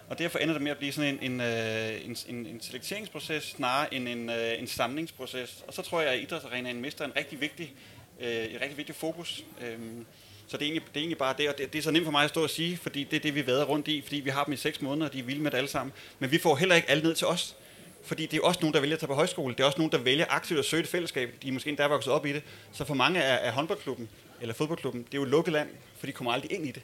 Og 0.09 0.19
derfor 0.19 0.39
ender 0.39 0.53
det 0.53 0.61
med 0.61 0.71
at 0.71 0.77
blive 0.77 0.91
sådan 0.91 1.19
en, 1.21 1.31
en, 1.31 1.41
øh, 1.41 2.05
en, 2.05 2.17
en, 2.27 2.45
en 2.45 2.61
selekteringsproces, 2.61 3.43
snarere 3.43 3.93
end 3.93 4.07
en, 4.07 4.29
øh, 4.29 4.59
en 4.59 4.67
samlingsproces. 4.67 5.63
Og 5.67 5.73
så 5.73 5.81
tror 5.81 6.01
jeg, 6.01 6.11
at 6.11 6.19
idrætsarenaen 6.19 6.81
mister 6.81 7.05
en 7.05 7.15
rigtig 7.15 7.41
vigtig, 7.41 7.73
øh, 8.19 8.45
et 8.45 8.61
rigtig 8.61 8.77
vigtigt 8.77 8.97
fokus. 8.97 9.43
Øhm, 9.61 10.05
så 10.47 10.57
det 10.57 10.63
er, 10.63 10.65
egentlig, 10.65 10.83
det 10.87 10.95
er 10.95 10.99
egentlig 10.99 11.17
bare 11.17 11.35
det, 11.37 11.49
og 11.49 11.57
det, 11.57 11.73
det 11.73 11.79
er 11.79 11.83
så 11.83 11.91
nemt 11.91 12.05
for 12.05 12.11
mig 12.11 12.23
at 12.23 12.29
stå 12.29 12.43
og 12.43 12.49
sige, 12.49 12.77
fordi 12.77 13.03
det 13.03 13.15
er 13.15 13.19
det, 13.19 13.35
vi 13.35 13.47
vader 13.47 13.65
rundt 13.65 13.87
i, 13.87 14.01
fordi 14.01 14.15
vi 14.15 14.29
har 14.29 14.43
dem 14.43 14.53
i 14.53 14.57
seks 14.57 14.81
måneder, 14.81 15.07
og 15.07 15.13
de 15.13 15.19
er 15.19 15.23
vilde 15.23 15.41
med 15.41 15.51
det 15.51 15.57
alle 15.57 15.69
sammen. 15.69 15.93
Men 16.19 16.31
vi 16.31 16.37
får 16.37 16.55
heller 16.55 16.75
ikke 16.75 16.89
alle 16.89 17.03
ned 17.03 17.15
til 17.15 17.27
os. 17.27 17.55
Fordi 18.03 18.25
det 18.25 18.37
er 18.37 18.41
også 18.43 18.59
nogen, 18.61 18.73
der 18.73 18.79
vælger 18.79 18.95
at 18.95 18.99
tage 18.99 19.07
på 19.07 19.13
højskole. 19.13 19.53
Det 19.55 19.59
er 19.59 19.65
også 19.65 19.77
nogen, 19.77 19.91
der 19.91 19.97
vælger 19.97 20.25
aktivt 20.29 20.59
at 20.59 20.65
søge 20.65 20.83
et 20.83 20.87
fællesskab. 20.89 21.29
De 21.43 21.47
er 21.47 21.51
måske 21.51 21.69
endda 21.69 21.87
vokset 21.87 22.13
op 22.13 22.25
i 22.25 22.33
det. 22.33 22.41
Så 22.73 22.85
for 22.85 22.93
mange 22.93 23.23
af, 23.23 23.47
af 23.47 23.51
håndboldklubben, 23.53 24.09
eller 24.41 24.53
fodboldklubben, 24.53 25.01
det 25.03 25.13
er 25.13 25.17
jo 25.17 25.23
et 25.23 25.29
lukket 25.29 25.53
land, 25.53 25.69
for 25.99 26.05
de 26.05 26.11
kommer 26.11 26.31
aldrig 26.33 26.51
ind 26.51 26.67
i 26.67 26.71
det. 26.71 26.81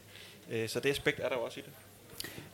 Øh, 0.52 0.70
Så 0.70 0.80
det 0.80 0.90
aspekt 0.90 1.20
er 1.20 1.30
der 1.30 1.36
jo 1.36 1.42
også 1.42 1.60
i 1.60 1.64
det. 1.64 1.72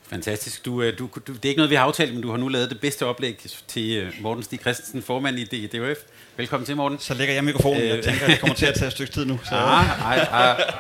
Fantastisk. 0.09 0.65
Du, 0.65 0.81
øh, 0.81 0.97
du, 0.99 1.09
du, 1.27 1.33
det 1.33 1.45
er 1.45 1.49
ikke 1.49 1.59
noget, 1.59 1.69
vi 1.69 1.75
har 1.75 1.83
aftalt, 1.83 2.13
men 2.13 2.21
du 2.21 2.29
har 2.29 2.37
nu 2.37 2.47
lavet 2.47 2.69
det 2.69 2.81
bedste 2.81 3.05
oplæg 3.05 3.39
til 3.67 3.97
øh, 3.97 4.13
Morten 4.21 4.43
Stig 4.43 4.59
Christensen, 4.59 5.01
formand 5.01 5.39
i 5.39 5.43
DHF. 5.67 5.97
Velkommen 6.37 6.65
til, 6.65 6.75
Morten. 6.75 6.99
Så 6.99 7.13
lægger 7.13 7.33
jeg 7.33 7.43
mikrofonen. 7.43 7.81
Jeg 7.83 8.03
tænker, 8.03 8.27
det 8.27 8.39
kommer 8.39 8.55
til 8.55 8.65
at 8.65 8.73
tage 8.75 8.87
et 8.87 8.93
stykke 8.93 9.13
tid 9.13 9.25
nu. 9.25 9.39
Så. 9.43 9.55
Ah, 9.55 10.01
ej, 10.01 10.17
ej. 10.17 10.71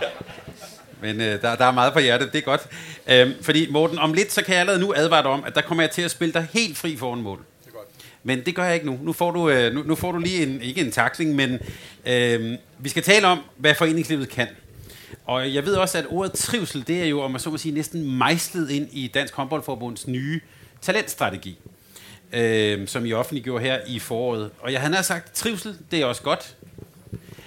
Men 1.01 1.21
øh, 1.21 1.41
der, 1.41 1.55
der 1.55 1.65
er 1.65 1.71
meget 1.71 1.93
på 1.93 1.99
hjertet, 1.99 2.33
det 2.33 2.37
er 2.37 2.41
godt. 2.43 2.61
Øhm, 3.07 3.43
fordi 3.43 3.71
Morten, 3.71 3.99
om 3.99 4.13
lidt, 4.13 4.31
så 4.31 4.43
kan 4.43 4.53
jeg 4.53 4.59
allerede 4.59 4.81
nu 4.81 4.93
advare 4.95 5.21
dig 5.23 5.31
om, 5.31 5.43
at 5.43 5.55
der 5.55 5.61
kommer 5.61 5.83
jeg 5.83 5.91
til 5.91 6.01
at 6.01 6.11
spille 6.11 6.33
dig 6.33 6.47
helt 6.53 6.77
fri 6.77 6.97
foran 6.97 7.21
mål. 7.21 7.45
Men 8.23 8.45
det 8.45 8.55
gør 8.55 8.63
jeg 8.63 8.73
ikke 8.73 8.85
nu. 8.85 8.99
Nu 9.03 9.13
får 9.13 9.31
du, 9.31 9.49
øh, 9.49 9.73
nu, 9.73 9.83
nu 9.83 9.95
får 9.95 10.11
du 10.11 10.17
lige 10.17 10.43
en, 10.43 10.61
ikke 10.61 10.81
en 10.81 10.91
tackling, 10.91 11.35
men 11.35 11.59
øh, 12.05 12.57
vi 12.79 12.89
skal 12.89 13.03
tale 13.03 13.27
om, 13.27 13.39
hvad 13.57 13.75
foreningslivet 13.75 14.29
kan. 14.29 14.47
Og 15.25 15.53
jeg 15.53 15.65
ved 15.65 15.75
også, 15.75 15.97
at 15.97 16.05
ordet 16.09 16.33
trivsel, 16.33 16.87
det 16.87 17.01
er 17.01 17.05
jo, 17.05 17.21
om 17.21 17.31
man 17.31 17.39
så 17.39 17.49
må 17.49 17.57
sige, 17.57 17.75
næsten 17.75 18.17
mejslet 18.17 18.69
ind 18.69 18.87
i 18.91 19.07
Dansk 19.07 19.33
Håndboldforbunds 19.33 20.07
nye 20.07 20.41
talentstrategi, 20.81 21.59
øh, 22.33 22.87
som 22.87 23.05
I 23.05 23.13
offentliggjorde 23.13 23.63
her 23.63 23.79
i 23.87 23.99
foråret. 23.99 24.51
Og 24.59 24.71
jeg 24.71 24.79
havde 24.79 24.93
nær 24.93 25.01
sagt, 25.01 25.35
trivsel, 25.35 25.77
det 25.91 26.01
er 26.01 26.05
også 26.05 26.21
godt. 26.21 26.55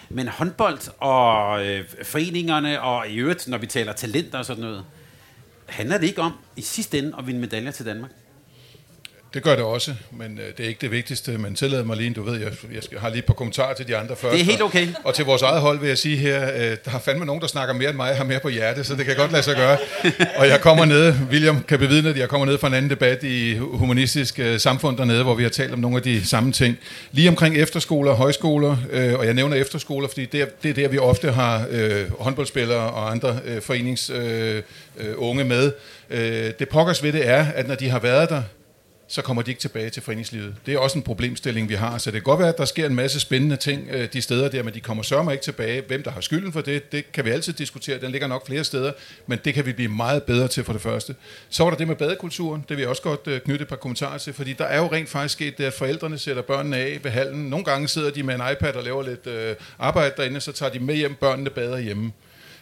Men 0.08 0.28
håndbold 0.28 0.78
og 0.98 1.66
øh, 1.66 1.84
foreningerne, 2.02 2.80
og 2.80 3.08
i 3.08 3.16
øvrigt, 3.16 3.48
når 3.48 3.58
vi 3.58 3.66
taler 3.66 3.92
talenter 3.92 4.38
og 4.38 4.44
sådan 4.44 4.64
noget, 4.64 4.84
handler 5.66 5.98
det 5.98 6.06
ikke 6.06 6.22
om 6.22 6.32
i 6.56 6.62
sidste 6.62 6.98
ende 6.98 7.14
at 7.18 7.26
vinde 7.26 7.40
medaljer 7.40 7.70
til 7.70 7.86
Danmark? 7.86 8.10
Det 9.34 9.42
gør 9.42 9.56
det 9.56 9.64
også, 9.64 9.94
men 10.12 10.38
øh, 10.38 10.56
det 10.56 10.64
er 10.64 10.68
ikke 10.68 10.80
det 10.80 10.90
vigtigste. 10.90 11.38
Men 11.38 11.54
tillad 11.54 11.84
mig 11.84 11.96
lige, 11.96 12.10
du 12.14 12.22
ved, 12.22 12.40
jeg, 12.40 12.50
jeg 12.92 13.00
har 13.00 13.08
lige 13.08 13.18
et 13.18 13.24
par 13.24 13.34
kommentarer 13.34 13.74
til 13.74 13.88
de 13.88 13.96
andre 13.96 14.16
først. 14.16 14.32
Det 14.32 14.40
er 14.40 14.44
helt 14.44 14.60
og- 14.60 14.66
okay. 14.66 14.88
Og 15.04 15.14
til 15.14 15.24
vores 15.24 15.42
eget 15.42 15.60
hold 15.60 15.78
vil 15.80 15.88
jeg 15.88 15.98
sige 15.98 16.16
her, 16.16 16.48
øh, 16.54 16.76
der 16.84 16.90
har 16.90 16.98
fandme 16.98 17.24
nogen, 17.24 17.40
der 17.40 17.46
snakker 17.46 17.74
mere 17.74 17.88
end 17.88 17.96
mig, 17.96 18.16
har 18.16 18.24
mere 18.24 18.40
på 18.40 18.48
hjerte, 18.48 18.84
så 18.84 18.94
det 18.94 19.06
kan 19.06 19.16
godt 19.16 19.32
lade 19.32 19.42
sig 19.42 19.56
gøre. 19.56 19.76
og 20.36 20.48
jeg 20.48 20.60
kommer 20.60 20.84
ned, 20.84 21.14
William 21.30 21.62
kan 21.62 21.78
bevidne, 21.78 22.08
at 22.10 22.16
jeg 22.18 22.28
kommer 22.28 22.46
ned 22.46 22.58
fra 22.58 22.68
en 22.68 22.74
anden 22.74 22.90
debat 22.90 23.22
i 23.22 23.56
humanistisk 23.56 24.38
øh, 24.38 24.60
samfund 24.60 24.96
dernede, 24.96 25.22
hvor 25.22 25.34
vi 25.34 25.42
har 25.42 25.50
talt 25.50 25.72
om 25.72 25.78
nogle 25.78 25.96
af 25.96 26.02
de 26.02 26.26
samme 26.26 26.52
ting. 26.52 26.78
Lige 27.12 27.28
omkring 27.28 27.56
efterskoler 27.56 28.10
og 28.10 28.16
højskoler, 28.16 28.76
øh, 28.90 29.14
og 29.14 29.26
jeg 29.26 29.34
nævner 29.34 29.56
efterskoler, 29.56 30.08
fordi 30.08 30.24
det 30.24 30.40
er, 30.42 30.46
det 30.62 30.70
er 30.70 30.74
der, 30.74 30.88
vi 30.88 30.98
ofte 30.98 31.32
har 31.32 31.66
øh, 31.70 32.20
håndboldspillere 32.20 32.78
og 32.90 33.10
andre 33.10 33.38
øh, 33.44 33.62
forenings 33.62 34.10
øh, 34.10 34.62
øh, 34.98 35.14
unge 35.16 35.44
med. 35.44 35.72
Øh, 36.10 36.52
det 36.58 36.68
pokkers 36.68 37.02
ved 37.02 37.12
det 37.12 37.28
er, 37.28 37.46
at 37.54 37.68
når 37.68 37.74
de 37.74 37.88
har 37.90 37.98
været 37.98 38.28
der, 38.28 38.42
så 39.08 39.22
kommer 39.22 39.42
de 39.42 39.50
ikke 39.50 39.60
tilbage 39.60 39.90
til 39.90 40.02
foreningslivet. 40.02 40.54
Det 40.66 40.74
er 40.74 40.78
også 40.78 40.98
en 40.98 41.02
problemstilling, 41.02 41.68
vi 41.68 41.74
har. 41.74 41.98
Så 41.98 42.10
det 42.10 42.14
kan 42.14 42.22
godt 42.22 42.40
være, 42.40 42.48
at 42.48 42.58
der 42.58 42.64
sker 42.64 42.86
en 42.86 42.94
masse 42.94 43.20
spændende 43.20 43.56
ting 43.56 43.88
øh, 43.90 44.08
de 44.12 44.22
steder 44.22 44.48
der, 44.48 44.62
men 44.62 44.74
de 44.74 44.80
kommer 44.80 45.02
sørme 45.02 45.32
ikke 45.32 45.44
tilbage. 45.44 45.82
Hvem 45.88 46.02
der 46.02 46.10
har 46.10 46.20
skylden 46.20 46.52
for 46.52 46.60
det, 46.60 46.92
det 46.92 47.12
kan 47.12 47.24
vi 47.24 47.30
altid 47.30 47.52
diskutere. 47.52 48.00
Den 48.00 48.10
ligger 48.10 48.28
nok 48.28 48.46
flere 48.46 48.64
steder, 48.64 48.92
men 49.26 49.38
det 49.44 49.54
kan 49.54 49.66
vi 49.66 49.72
blive 49.72 49.88
meget 49.88 50.22
bedre 50.22 50.48
til 50.48 50.64
for 50.64 50.72
det 50.72 50.82
første. 50.82 51.14
Så 51.48 51.64
var 51.64 51.70
der 51.70 51.76
det 51.76 51.88
med 51.88 51.96
badekulturen. 51.96 52.64
Det 52.68 52.76
vil 52.76 52.82
jeg 52.82 52.90
også 52.90 53.02
godt 53.02 53.26
øh, 53.26 53.40
knytte 53.40 53.62
et 53.62 53.68
par 53.68 53.76
kommentarer 53.76 54.18
til, 54.18 54.32
fordi 54.32 54.52
der 54.52 54.64
er 54.64 54.78
jo 54.78 54.92
rent 54.92 55.08
faktisk 55.08 55.32
sket 55.32 55.58
det, 55.58 55.64
at 55.64 55.72
forældrene 55.72 56.18
sætter 56.18 56.42
børnene 56.42 56.76
af 56.76 57.00
ved 57.02 57.10
hallen. 57.10 57.50
Nogle 57.50 57.64
gange 57.64 57.88
sidder 57.88 58.10
de 58.10 58.22
med 58.22 58.34
en 58.34 58.42
iPad 58.52 58.74
og 58.74 58.84
laver 58.84 59.02
lidt 59.02 59.26
øh, 59.26 59.56
arbejde 59.78 60.14
derinde, 60.16 60.40
så 60.40 60.52
tager 60.52 60.72
de 60.72 60.78
med 60.78 60.94
hjem, 60.94 61.14
børnene 61.14 61.50
bader 61.50 61.78
hjemme. 61.78 62.12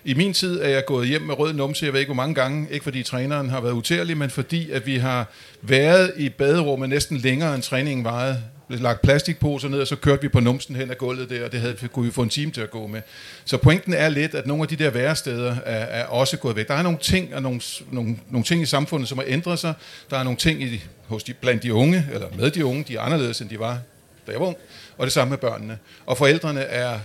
I 0.04 0.14
min 0.14 0.32
tid 0.32 0.60
er 0.60 0.68
jeg 0.68 0.84
gået 0.84 1.08
hjem 1.08 1.22
med 1.22 1.38
rød 1.38 1.52
numse, 1.52 1.84
jeg 1.86 1.92
ved 1.92 2.00
ikke 2.00 2.08
hvor 2.08 2.22
mange 2.22 2.34
gange, 2.34 2.66
ikke 2.70 2.84
fordi 2.84 3.02
træneren 3.02 3.50
har 3.50 3.60
været 3.60 3.72
utærlig, 3.72 4.16
men 4.16 4.30
fordi 4.30 4.70
at 4.70 4.86
vi 4.86 4.96
har 4.96 5.30
været 5.62 6.12
i 6.16 6.28
baderummet 6.28 6.88
næsten 6.88 7.16
længere 7.16 7.54
end 7.54 7.62
træningen 7.62 8.04
varede. 8.04 8.42
Lagt 8.68 9.02
plastikposer 9.02 9.68
ned, 9.68 9.80
og 9.80 9.86
så 9.86 9.96
kørte 9.96 10.22
vi 10.22 10.28
på 10.28 10.40
numsen 10.40 10.76
hen 10.76 10.90
ad 10.90 10.94
gulvet 10.96 11.30
der, 11.30 11.44
og 11.44 11.52
det 11.52 11.60
havde, 11.60 11.76
kunne 11.92 12.04
vi 12.04 12.10
få 12.10 12.22
en 12.22 12.28
time 12.28 12.50
til 12.50 12.60
at 12.60 12.70
gå 12.70 12.86
med. 12.86 13.00
Så 13.44 13.56
pointen 13.56 13.94
er 13.94 14.08
lidt, 14.08 14.34
at 14.34 14.46
nogle 14.46 14.62
af 14.62 14.68
de 14.68 14.76
der 14.76 14.90
væresteder 14.90 15.56
er, 15.64 16.00
er 16.00 16.04
også 16.04 16.36
gået 16.36 16.56
væk. 16.56 16.68
Der 16.68 16.74
er 16.74 16.82
nogle 16.82 16.98
ting, 16.98 17.34
og 17.34 17.42
nogle, 17.42 17.60
nogle, 17.90 18.16
nogle 18.30 18.44
ting 18.44 18.62
i 18.62 18.66
samfundet, 18.66 19.08
som 19.08 19.18
har 19.18 19.24
ændret 19.28 19.58
sig. 19.58 19.74
Der 20.10 20.18
er 20.18 20.22
nogle 20.22 20.36
ting 20.36 20.62
i, 20.62 20.84
hos 21.06 21.24
de, 21.24 21.32
blandt 21.32 21.62
de 21.62 21.74
unge, 21.74 22.06
eller 22.12 22.26
med 22.38 22.50
de 22.50 22.64
unge, 22.64 22.84
de 22.88 22.96
er 22.96 23.00
anderledes, 23.00 23.40
end 23.40 23.48
de 23.48 23.58
var, 23.58 23.78
da 24.26 24.32
jeg 24.32 24.40
var 24.40 24.46
ung. 24.46 24.56
Og 24.98 25.06
det 25.06 25.12
samme 25.12 25.30
med 25.30 25.38
børnene. 25.38 25.78
Og 26.06 26.18
forældrene 26.18 26.60
er 26.60 26.98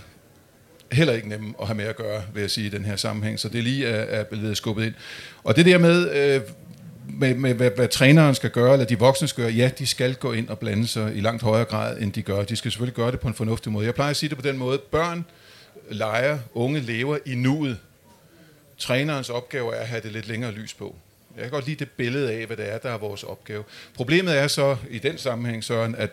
heller 0.92 1.12
ikke 1.12 1.28
nemme 1.28 1.54
at 1.60 1.66
have 1.66 1.76
med 1.76 1.84
at 1.84 1.96
gøre, 1.96 2.22
vil 2.34 2.40
jeg 2.40 2.50
sige, 2.50 2.66
i 2.66 2.70
den 2.70 2.84
her 2.84 2.96
sammenhæng. 2.96 3.40
Så 3.40 3.48
det 3.48 3.64
lige 3.64 3.86
er, 3.86 4.20
er 4.20 4.24
blevet 4.24 4.56
skubbet 4.56 4.86
ind. 4.86 4.94
Og 5.44 5.56
det 5.56 5.66
der 5.66 5.78
med, 5.78 6.10
øh, 6.10 6.40
med, 7.08 7.34
med 7.34 7.54
hvad, 7.54 7.70
hvad 7.76 7.88
træneren 7.88 8.34
skal 8.34 8.50
gøre, 8.50 8.72
eller 8.72 8.86
de 8.86 8.98
voksne 8.98 9.28
skal 9.28 9.44
gøre, 9.44 9.52
ja, 9.52 9.70
de 9.78 9.86
skal 9.86 10.14
gå 10.14 10.32
ind 10.32 10.48
og 10.48 10.58
blande 10.58 10.86
sig 10.86 11.16
i 11.16 11.20
langt 11.20 11.42
højere 11.42 11.64
grad, 11.64 11.98
end 11.98 12.12
de 12.12 12.22
gør. 12.22 12.44
De 12.44 12.56
skal 12.56 12.70
selvfølgelig 12.70 12.94
gøre 12.94 13.10
det 13.10 13.20
på 13.20 13.28
en 13.28 13.34
fornuftig 13.34 13.72
måde. 13.72 13.86
Jeg 13.86 13.94
plejer 13.94 14.10
at 14.10 14.16
sige 14.16 14.28
det 14.28 14.38
på 14.38 14.42
den 14.48 14.58
måde, 14.58 14.78
børn 14.78 15.24
leger, 15.90 16.38
unge 16.54 16.80
lever 16.80 17.18
i 17.26 17.34
nuet. 17.34 17.78
Trænerens 18.78 19.30
opgave 19.30 19.74
er 19.74 19.80
at 19.80 19.88
have 19.88 20.00
det 20.00 20.12
lidt 20.12 20.28
længere 20.28 20.52
lys 20.52 20.74
på. 20.74 20.96
Jeg 21.36 21.42
kan 21.42 21.50
godt 21.52 21.66
lide 21.66 21.78
det 21.78 21.90
billede 21.90 22.32
af, 22.32 22.46
hvad 22.46 22.56
det 22.56 22.72
er, 22.72 22.78
der 22.78 22.90
er 22.90 22.98
vores 22.98 23.22
opgave. 23.22 23.64
Problemet 23.94 24.38
er 24.38 24.46
så 24.46 24.76
i 24.90 24.98
den 24.98 25.18
sammenhæng, 25.18 25.64
Søren, 25.64 25.94
at 25.94 26.10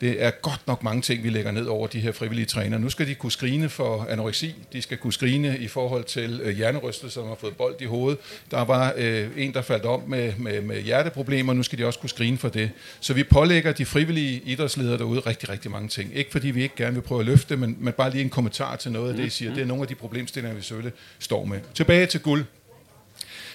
det 0.00 0.22
er 0.22 0.30
godt 0.30 0.60
nok 0.66 0.82
mange 0.82 1.02
ting, 1.02 1.22
vi 1.22 1.28
lægger 1.28 1.50
ned 1.50 1.66
over 1.66 1.86
de 1.86 2.00
her 2.00 2.12
frivillige 2.12 2.46
trænere. 2.46 2.80
Nu 2.80 2.90
skal 2.90 3.06
de 3.06 3.14
kunne 3.14 3.32
skrine 3.32 3.68
for 3.68 4.06
anoreksi, 4.10 4.54
de 4.72 4.82
skal 4.82 4.98
kunne 4.98 5.12
skrine 5.12 5.58
i 5.58 5.68
forhold 5.68 6.04
til 6.04 6.40
øh, 6.44 6.56
hjernerystelser, 6.56 7.20
som 7.20 7.28
har 7.28 7.36
fået 7.40 7.56
bold 7.56 7.74
i 7.80 7.84
hovedet. 7.84 8.18
Der 8.50 8.64
var 8.64 8.94
øh, 8.96 9.28
en, 9.36 9.54
der 9.54 9.62
faldt 9.62 9.84
om 9.84 10.02
med, 10.06 10.32
med, 10.38 10.60
med 10.60 10.82
hjerteproblemer, 10.82 11.52
nu 11.52 11.62
skal 11.62 11.78
de 11.78 11.86
også 11.86 11.98
kunne 11.98 12.10
skrine 12.10 12.38
for 12.38 12.48
det. 12.48 12.70
Så 13.00 13.14
vi 13.14 13.24
pålægger 13.24 13.72
de 13.72 13.84
frivillige 13.84 14.42
idrætsledere 14.44 14.98
derude 14.98 15.20
rigtig, 15.20 15.48
rigtig 15.48 15.70
mange 15.70 15.88
ting. 15.88 16.10
Ikke 16.14 16.30
fordi 16.30 16.50
vi 16.50 16.62
ikke 16.62 16.76
gerne 16.76 16.94
vil 16.94 17.02
prøve 17.02 17.20
at 17.20 17.26
løfte 17.26 17.56
men, 17.56 17.76
men 17.80 17.92
bare 17.92 18.10
lige 18.10 18.22
en 18.22 18.30
kommentar 18.30 18.76
til 18.76 18.92
noget 18.92 19.10
af 19.10 19.16
det, 19.16 19.26
I 19.26 19.30
siger. 19.30 19.54
Det 19.54 19.62
er 19.62 19.66
nogle 19.66 19.82
af 19.82 19.88
de 19.88 19.94
problemstillinger, 19.94 20.56
vi 20.56 20.62
selvfølgelig 20.62 20.92
står 21.18 21.44
med. 21.44 21.60
Tilbage 21.74 22.06
til 22.06 22.20
guld. 22.20 22.44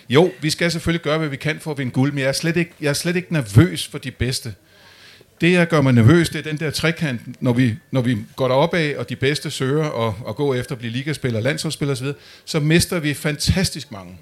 Jo, 0.10 0.32
vi 0.42 0.50
skal 0.50 0.72
selvfølgelig 0.72 1.02
gøre, 1.02 1.18
hvad 1.18 1.28
vi 1.28 1.36
kan 1.36 1.60
for 1.60 1.72
at 1.72 1.78
vinde 1.78 1.92
guld, 1.92 2.12
men 2.12 2.20
jeg 2.20 2.28
er 2.28 2.32
slet 2.32 2.58
ikke, 2.58 2.72
jeg 2.82 2.90
er 2.90 2.94
slet 2.94 3.16
ikke 3.16 3.34
nervøs 3.34 3.88
for 3.88 3.98
de 3.98 4.12
bedste. 4.12 4.54
Det, 5.42 5.52
jeg 5.52 5.68
gør 5.68 5.82
mig 5.82 5.94
nervøs, 5.94 6.30
det 6.30 6.40
er 6.40 6.52
den 6.52 6.60
der 6.60 6.72
trekant, 6.72 7.22
når 7.42 7.54
vi, 7.54 7.76
når 7.92 8.02
vi 8.02 8.18
går 8.36 8.48
derop 8.48 8.74
af, 8.74 8.96
og 8.98 9.10
de 9.10 9.16
bedste 9.16 9.52
søger 9.52 9.86
og, 9.86 10.16
og 10.26 10.36
går 10.36 10.56
efter 10.56 10.76
at 10.76 10.80
blive 10.80 10.92
ligaspiller, 10.92 11.40
landsholdsspiller 11.40 11.94
osv., 11.94 12.08
så 12.46 12.60
mister 12.60 13.00
vi 13.00 13.14
fantastisk 13.14 13.92
mange. 13.92 14.18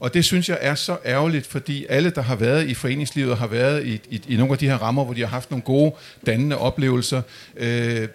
Og 0.00 0.14
det 0.14 0.24
synes 0.24 0.48
jeg 0.48 0.58
er 0.60 0.74
så 0.74 0.96
ærgerligt, 1.04 1.46
fordi 1.46 1.86
alle, 1.88 2.10
der 2.10 2.22
har 2.22 2.36
været 2.36 2.68
i 2.68 2.74
foreningslivet, 2.74 3.36
har 3.36 3.46
været 3.46 3.86
i, 3.86 4.00
i, 4.10 4.22
i 4.28 4.36
nogle 4.36 4.52
af 4.52 4.58
de 4.58 4.66
her 4.66 4.76
rammer, 4.76 5.04
hvor 5.04 5.14
de 5.14 5.20
har 5.20 5.28
haft 5.28 5.50
nogle 5.50 5.62
gode, 5.62 5.94
dannende 6.26 6.58
oplevelser, 6.58 7.22
øh, 7.56 8.08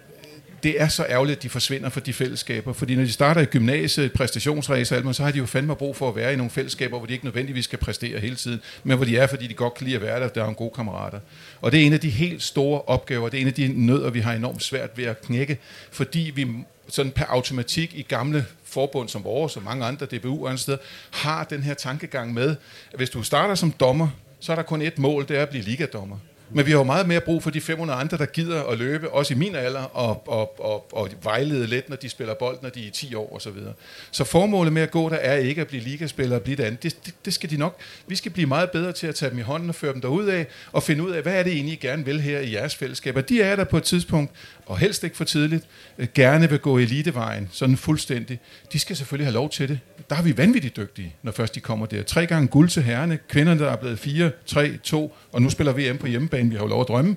det 0.66 0.82
er 0.82 0.88
så 0.88 1.06
ærgerligt, 1.10 1.38
at 1.38 1.44
de 1.44 1.50
forsvinder 1.50 1.90
fra 1.90 2.00
de 2.00 2.14
fællesskaber. 2.14 2.74
Fordi 2.74 2.96
når 2.96 3.04
de 3.04 3.12
starter 3.12 3.42
i 3.42 3.46
gymnasiet, 3.46 4.14
præstationsræs 4.14 4.88
så 4.88 5.24
har 5.24 5.32
de 5.32 5.38
jo 5.38 5.46
fandme 5.46 5.76
brug 5.76 5.96
for 5.96 6.10
at 6.10 6.16
være 6.16 6.34
i 6.34 6.36
nogle 6.36 6.52
fællesskaber, 6.52 6.98
hvor 6.98 7.06
de 7.06 7.14
ikke 7.14 7.26
nødvendigvis 7.26 7.64
skal 7.64 7.80
præstere 7.80 8.20
hele 8.20 8.36
tiden, 8.36 8.62
men 8.84 8.98
hvor 8.98 9.06
de 9.06 9.18
er, 9.18 9.28
fordi 9.28 9.48
de 9.48 9.54
godt 9.54 9.74
kan 9.74 9.86
lide 9.86 9.96
at 9.96 10.02
være 10.02 10.20
der, 10.20 10.28
der 10.28 10.44
er 10.44 10.48
en 10.48 10.56
gode 10.56 10.72
kammerater. 10.76 11.20
Og 11.62 11.72
det 11.72 11.82
er 11.82 11.86
en 11.86 11.94
af 11.94 12.00
de 12.00 12.10
helt 12.10 12.44
store 12.44 12.82
opgaver, 12.82 13.30
det 13.30 13.38
er 13.38 13.42
en 13.42 13.48
af 13.48 13.54
de 13.54 13.86
nødder, 13.86 14.10
vi 14.10 14.20
har 14.20 14.34
enormt 14.34 14.64
svært 14.64 14.90
ved 14.96 15.06
at 15.06 15.22
knække, 15.22 15.58
fordi 15.92 16.32
vi 16.36 16.48
sådan 16.88 17.12
per 17.12 17.26
automatik 17.26 17.94
i 17.96 18.02
gamle 18.02 18.46
forbund 18.64 19.10
som 19.10 19.24
vores 19.24 19.58
og 19.58 19.64
mange 19.64 19.86
andre 19.86 20.06
DBU 20.06 20.44
og 20.44 20.50
andre 20.50 20.60
steder, 20.60 20.78
har 21.12 21.44
den 21.44 21.64
her 21.64 21.74
tankegang 21.74 22.34
med, 22.34 22.50
at 22.92 22.98
hvis 22.98 23.10
du 23.10 23.24
starter 23.24 23.56
som 23.56 23.72
dommer, 23.72 24.08
så 24.40 24.52
er 24.52 24.56
der 24.56 24.64
kun 24.64 24.82
et 24.82 25.00
mål, 25.00 25.28
det 25.28 25.38
er 25.38 25.42
at 25.42 25.50
blive 25.50 25.64
ligadommer. 25.64 26.18
Men 26.50 26.66
vi 26.66 26.72
har 26.72 26.78
jo 26.78 26.84
meget 26.84 27.08
mere 27.08 27.22
brug 27.22 27.44
for 27.44 27.50
de 27.50 27.62
500 27.62 28.00
andre, 28.00 28.18
der 28.18 28.26
gider 28.26 28.64
at 28.64 28.78
løbe, 28.78 29.10
også 29.10 29.34
i 29.34 29.38
min 29.38 29.56
alder, 29.56 29.84
og, 29.84 30.24
og, 30.28 30.60
og, 30.60 30.88
og 30.92 31.10
vejlede 31.24 31.68
lidt, 31.68 31.90
når 31.90 31.96
de 31.96 32.10
spiller 32.10 32.34
bold, 32.34 32.58
når 32.62 32.70
de 32.70 32.88
er 32.88 32.92
10 32.92 33.16
år 33.16 33.36
osv. 33.36 33.40
Så, 33.40 33.50
videre. 33.50 33.74
så 34.12 34.24
formålet 34.24 34.74
med 34.74 34.82
at 34.82 34.92
gå 34.92 35.10
der 35.10 35.16
er 35.16 35.36
ikke 35.36 35.62
at 35.62 35.68
blive 35.68 35.84
ligaspiller 35.84 36.36
og 36.36 36.42
blive 36.42 36.58
det 36.58 36.64
andet. 36.64 36.84
Det, 36.84 37.06
det, 37.06 37.14
det 37.26 37.34
skal 37.34 37.50
de 37.50 37.58
nok. 37.58 37.80
Vi 38.08 38.16
skal 38.16 38.32
blive 38.32 38.48
meget 38.48 38.72
bedre 38.72 38.92
til 38.92 39.08
at 39.08 39.16
tage 39.16 39.30
dem 39.30 39.40
i 39.40 39.42
hånden 39.42 39.70
og 39.70 39.76
føre 39.76 39.94
dem 39.94 40.02
derud 40.02 40.26
af, 40.26 40.48
og 40.72 40.84
finde 40.84 41.04
ud 41.04 41.12
af, 41.12 41.22
hvad 41.22 41.34
er 41.34 41.44
det 41.44 41.54
egentlig, 41.54 41.74
I 41.74 41.78
gerne 41.78 42.06
vil 42.06 42.22
her 42.22 42.40
i 42.40 42.54
jeres 42.54 42.76
fællesskaber. 42.76 43.22
De 43.22 43.42
er 43.42 43.56
der 43.56 43.64
på 43.64 43.78
et 43.78 43.84
tidspunkt, 43.84 44.32
og 44.66 44.78
helst 44.78 45.04
ikke 45.04 45.18
for 45.18 45.24
tidligt, 45.24 45.66
øh, 45.98 46.08
gerne 46.16 46.50
vil 46.50 46.60
gå 46.60 46.78
elitevejen, 46.78 47.50
sådan 47.52 47.78
fuldstændig. 47.78 48.40
De 48.74 48.80
skal 48.80 48.96
selvfølgelig 48.96 49.28
have 49.28 49.34
lov 49.34 49.50
til 49.50 49.70
det. 49.70 49.80
Der 50.10 50.16
har 50.16 50.24
vi 50.24 50.38
vanvittigt 50.38 50.78
dygtige, 50.78 51.16
når 51.24 51.32
først 51.32 51.56
de 51.56 51.60
kommer 51.60 51.86
der. 51.86 52.04
Tre 52.04 52.26
gange 52.26 52.48
guld 52.48 52.70
til 52.70 52.84
herrene, 52.84 53.20
kvinderne 53.30 53.60
der 53.60 53.72
er 53.72 53.76
blevet 53.76 54.00
4, 54.00 54.32
3, 54.46 54.78
2, 54.78 55.16
og 55.32 55.42
nu 55.42 55.50
spiller 55.50 55.74
VM 55.74 55.98
på 55.98 56.08
hjemmebane, 56.08 56.50
vi 56.50 56.56
har 56.56 56.64
jo 56.64 56.68
lov 56.68 56.82
at 56.82 56.88
drømme. 56.88 57.16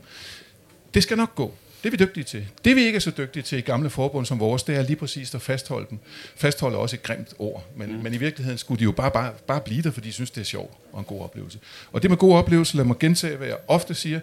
Det 0.94 1.02
skal 1.02 1.16
nok 1.16 1.34
gå. 1.34 1.54
Det 1.82 1.87
er 1.87 1.90
vi 1.90 1.96
dygtige 1.96 2.24
til. 2.24 2.46
Det 2.64 2.76
vi 2.76 2.82
ikke 2.84 2.96
er 2.96 3.00
så 3.00 3.11
dygtige 3.18 3.42
til 3.42 3.58
i 3.58 3.61
gamle 3.61 3.90
forbund 3.90 4.26
som 4.26 4.40
vores, 4.40 4.62
det 4.62 4.76
er 4.76 4.82
lige 4.82 4.96
præcis 4.96 5.34
at 5.34 5.42
fastholde 5.42 5.87
dem. 5.90 5.98
Fastholde 6.37 6.76
også 6.76 6.96
et 6.96 7.02
grimt 7.02 7.34
ord, 7.38 7.66
men, 7.76 7.92
mm. 7.92 8.02
men 8.02 8.14
i 8.14 8.16
virkeligheden 8.16 8.58
skulle 8.58 8.78
de 8.78 8.84
jo 8.84 8.92
bare, 8.92 9.11
bare, 9.11 9.32
bare 9.46 9.61
blive 9.61 9.82
der, 9.82 9.90
fordi 9.90 10.08
de 10.08 10.12
synes, 10.12 10.30
det 10.30 10.40
er 10.40 10.44
sjovt 10.44 10.72
og 10.92 10.98
en 10.98 11.04
god 11.04 11.22
oplevelse. 11.22 11.58
Og 11.92 12.02
det 12.02 12.11
med 12.11 12.18
god 12.18 12.34
oplevelse, 12.34 12.76
lad 12.76 12.84
mig 12.84 12.98
gentage, 12.98 13.37
hvad 13.37 13.46
jeg 13.46 13.56
ofte 13.68 13.94
siger, 13.94 14.20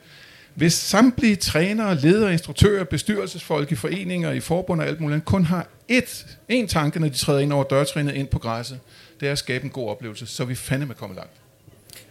hvis 0.56 0.74
samtlige 0.74 1.36
trænere, 1.36 1.96
ledere, 1.96 2.32
instruktører, 2.32 2.84
bestyrelsesfolk 2.84 3.72
i 3.72 3.76
foreninger, 3.76 4.32
i 4.32 4.40
forbund 4.40 4.82
og 4.82 4.88
alt 4.88 5.02
muligt, 5.02 5.26
kun 5.26 5.46
har 5.46 5.68
ét, 5.92 6.26
én 6.52 6.68
tanke, 6.68 7.00
når 7.00 7.08
de 7.08 7.18
træder 7.18 7.40
ind 7.40 7.54
over 7.54 7.64
dørtrænet 7.64 8.16
ind 8.16 8.28
på 8.28 8.40
græsset, 8.40 8.80
det 9.20 9.28
er 9.28 9.32
at 9.32 9.38
skabe 9.38 9.64
en 9.64 9.70
god 9.70 9.90
oplevelse, 9.90 10.28
så 10.28 10.46
vi 10.46 10.56
fandeme 10.56 10.94
kommet 10.94 11.16
langt. 11.16 11.34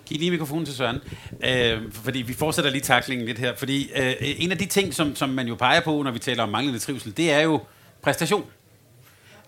Giv 0.06 0.18
lige 0.18 0.30
mikrofonen 0.30 0.66
til 0.66 0.74
Søren, 0.74 0.98
øh, 1.44 1.92
fordi 1.92 2.22
vi 2.22 2.32
fortsætter 2.32 2.70
lige 2.70 2.82
taklingen 2.82 3.26
lidt 3.26 3.38
her. 3.38 3.56
Fordi 3.56 3.90
øh, 3.96 4.14
en 4.20 4.52
af 4.52 4.58
de 4.58 4.66
ting, 4.66 4.94
som, 4.94 5.16
som 5.16 5.28
man 5.28 5.48
jo 5.48 5.54
peger 5.54 5.80
på, 5.80 6.02
når 6.02 6.10
vi 6.10 6.18
taler 6.18 6.42
om 6.42 6.48
manglende 6.48 6.78
trivsel, 6.78 7.16
det 7.16 7.32
er 7.32 7.40
jo 7.40 7.60
præstation. 8.02 8.44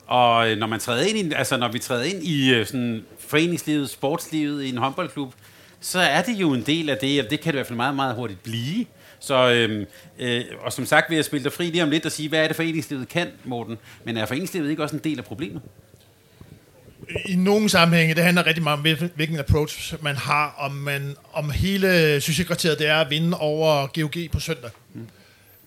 Og 0.06 0.50
øh, 0.50 0.58
når 0.58 0.66
man 0.66 0.80
træder 0.80 1.06
ind 1.06 1.18
i, 1.18 1.34
altså 1.34 1.56
når 1.56 1.72
vi 1.72 1.78
træder 1.78 2.04
ind 2.04 2.22
i 2.22 2.54
øh, 2.54 2.66
sådan 2.66 3.04
foreningslivet, 3.18 3.90
sportslivet 3.90 4.62
i 4.62 4.68
en 4.68 4.76
håndboldklub, 4.76 5.34
så 5.86 5.98
er 5.98 6.22
det 6.22 6.32
jo 6.32 6.52
en 6.52 6.62
del 6.62 6.90
af 6.90 6.98
det, 6.98 7.24
og 7.24 7.30
det 7.30 7.40
kan 7.40 7.52
det 7.52 7.56
i 7.56 7.58
hvert 7.58 7.66
fald 7.66 7.76
meget, 7.76 7.96
meget 7.96 8.14
hurtigt 8.14 8.42
blive. 8.42 8.86
Så, 9.20 9.52
øh, 9.52 9.86
øh, 10.18 10.44
og 10.60 10.72
som 10.72 10.86
sagt 10.86 11.10
vil 11.10 11.16
jeg 11.16 11.24
spille 11.24 11.44
dig 11.44 11.52
fri 11.52 11.70
lige 11.70 11.82
om 11.82 11.90
lidt 11.90 12.06
og 12.06 12.12
sige, 12.12 12.28
hvad 12.28 12.42
er 12.42 12.46
det 12.46 12.56
foreningslivet 12.56 13.08
kan, 13.08 13.28
Morten? 13.44 13.78
Men 14.04 14.16
er 14.16 14.26
foreningslivet 14.26 14.70
ikke 14.70 14.82
også 14.82 14.96
en 14.96 15.04
del 15.04 15.18
af 15.18 15.24
problemet? 15.24 15.62
I 17.26 17.36
nogle 17.36 17.68
sammenhænge, 17.68 18.14
det 18.14 18.24
handler 18.24 18.46
rigtig 18.46 18.62
meget 18.62 18.78
om, 18.78 19.10
hvilken 19.14 19.38
approach 19.38 19.94
man 20.02 20.16
har, 20.16 20.54
om, 20.58 20.72
man, 20.72 21.16
om 21.32 21.50
hele 21.50 22.20
succeskriteriet 22.20 22.78
det 22.78 22.88
er 22.88 22.96
at 22.96 23.10
vinde 23.10 23.38
over 23.38 23.86
GOG 23.86 24.30
på 24.32 24.40
søndag. 24.40 24.70
Mm. 24.94 25.06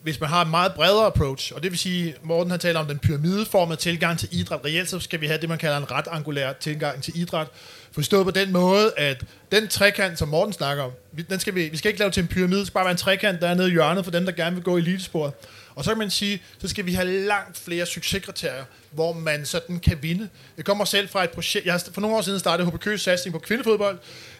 Hvis 0.02 0.20
man 0.20 0.30
har 0.30 0.46
en 0.46 0.50
meget 0.50 0.74
bredere 0.74 1.06
approach, 1.06 1.54
og 1.56 1.64
det 1.64 1.72
vil 1.72 1.80
sige, 1.80 2.16
Morten 2.24 2.52
har 2.52 2.58
talt 2.58 2.78
om 2.78 2.86
den 2.86 3.00
pyramideformede 3.00 3.80
tilgang 3.80 4.20
til 4.20 4.30
idræt, 4.32 4.60
reelt 4.66 4.90
så 4.90 5.00
skal 5.00 5.22
vi 5.22 5.28
have 5.28 5.42
det, 5.42 5.50
man 5.50 5.58
kalder 5.58 5.78
en 5.78 5.92
ret 5.92 6.08
angulær 6.12 6.54
tilgang 6.54 7.04
til 7.04 7.18
idræt, 7.18 7.48
Forstået 7.92 8.26
på 8.26 8.32
den 8.32 8.52
måde, 8.52 8.92
at 8.98 9.24
den 9.52 9.68
trekant, 9.68 10.20
som 10.20 10.28
Morten 10.28 10.54
snakker 10.54 10.84
om, 10.84 10.92
den 11.30 11.40
skal 11.40 11.56
vi, 11.56 11.70
vi 11.70 11.78
skal 11.78 11.90
ikke 11.90 12.00
lave 12.00 12.12
til 12.12 12.22
en 12.22 12.28
pyramide, 12.28 12.60
det 12.60 12.68
skal 12.68 12.74
bare 12.74 12.86
være 12.86 12.92
en 12.92 12.98
trekant, 12.98 13.42
der 13.42 13.48
er 13.48 13.54
nede 13.54 13.68
i 13.68 13.72
hjørnet 13.72 14.04
for 14.04 14.12
dem, 14.12 14.26
der 14.26 14.32
gerne 14.32 14.56
vil 14.56 14.64
gå 14.64 14.78
i 14.78 14.80
elitesporet. 14.80 15.34
Og 15.76 15.84
så 15.84 15.92
kan 15.92 15.98
man 15.98 16.10
sige, 16.10 16.42
så 16.60 16.68
skal 16.68 16.86
vi 16.86 16.94
have 16.94 17.08
langt 17.08 17.58
flere 17.58 17.86
succeskriterier, 17.86 18.64
hvor 18.92 19.14
man 19.14 19.46
sådan 19.46 19.80
kan 19.80 19.98
vinde. 20.02 20.30
Jeg 20.58 20.66
kommer 20.66 20.86
selv 20.86 21.10
fra 21.10 21.24
et 21.24 21.30
projekt, 21.30 21.66
jeg 21.66 21.74
har 21.74 21.84
for 21.94 22.02
nogle 22.02 22.18
år 22.18 22.22
siden 22.22 22.40
startet 22.40 22.68
HBK's 22.68 22.98
satsning 22.98 23.34
på 23.34 23.40
kvindefodbold, 23.40 23.98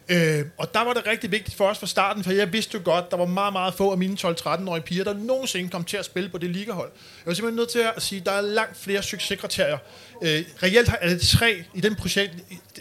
øh, 0.10 0.46
og 0.58 0.74
der 0.74 0.84
var 0.84 0.94
det 0.94 1.08
rigtig 1.08 1.32
vigtigt 1.32 1.58
for 1.58 1.66
os 1.66 1.78
fra 1.78 1.88
starten, 1.88 2.24
for 2.24 2.32
jeg 2.32 2.54
vidste 2.54 2.78
jo 2.78 2.82
godt, 2.84 3.12
der 3.12 3.18
var 3.18 3.26
meget, 3.26 3.54
meget 3.54 3.74
få 3.74 3.92
af 3.92 3.98
mine 3.98 4.18
12-13-årige 4.22 4.84
piger, 4.84 5.04
der 5.04 5.14
nogensinde 5.14 5.70
kom 5.70 5.84
til 5.84 5.98
at 5.98 6.06
spille 6.06 6.30
på 6.30 6.38
det 6.38 6.50
ligahold. 6.50 6.90
Jeg 6.94 7.26
var 7.26 7.34
simpelthen 7.34 7.56
nødt 7.56 7.70
til 7.70 7.80
at 7.96 8.04
sige, 8.04 8.20
at 8.20 8.26
der 8.26 8.32
er 8.32 8.42
langt 8.42 8.78
flere 8.78 9.04
succeskriterier. 9.04 9.78
Øh, 10.22 10.44
reelt 10.64 10.92
er 11.02 11.10
det 11.10 11.22
tre 11.22 11.64
i 11.74 11.82
den 11.82 11.96
projekt, 11.96 12.32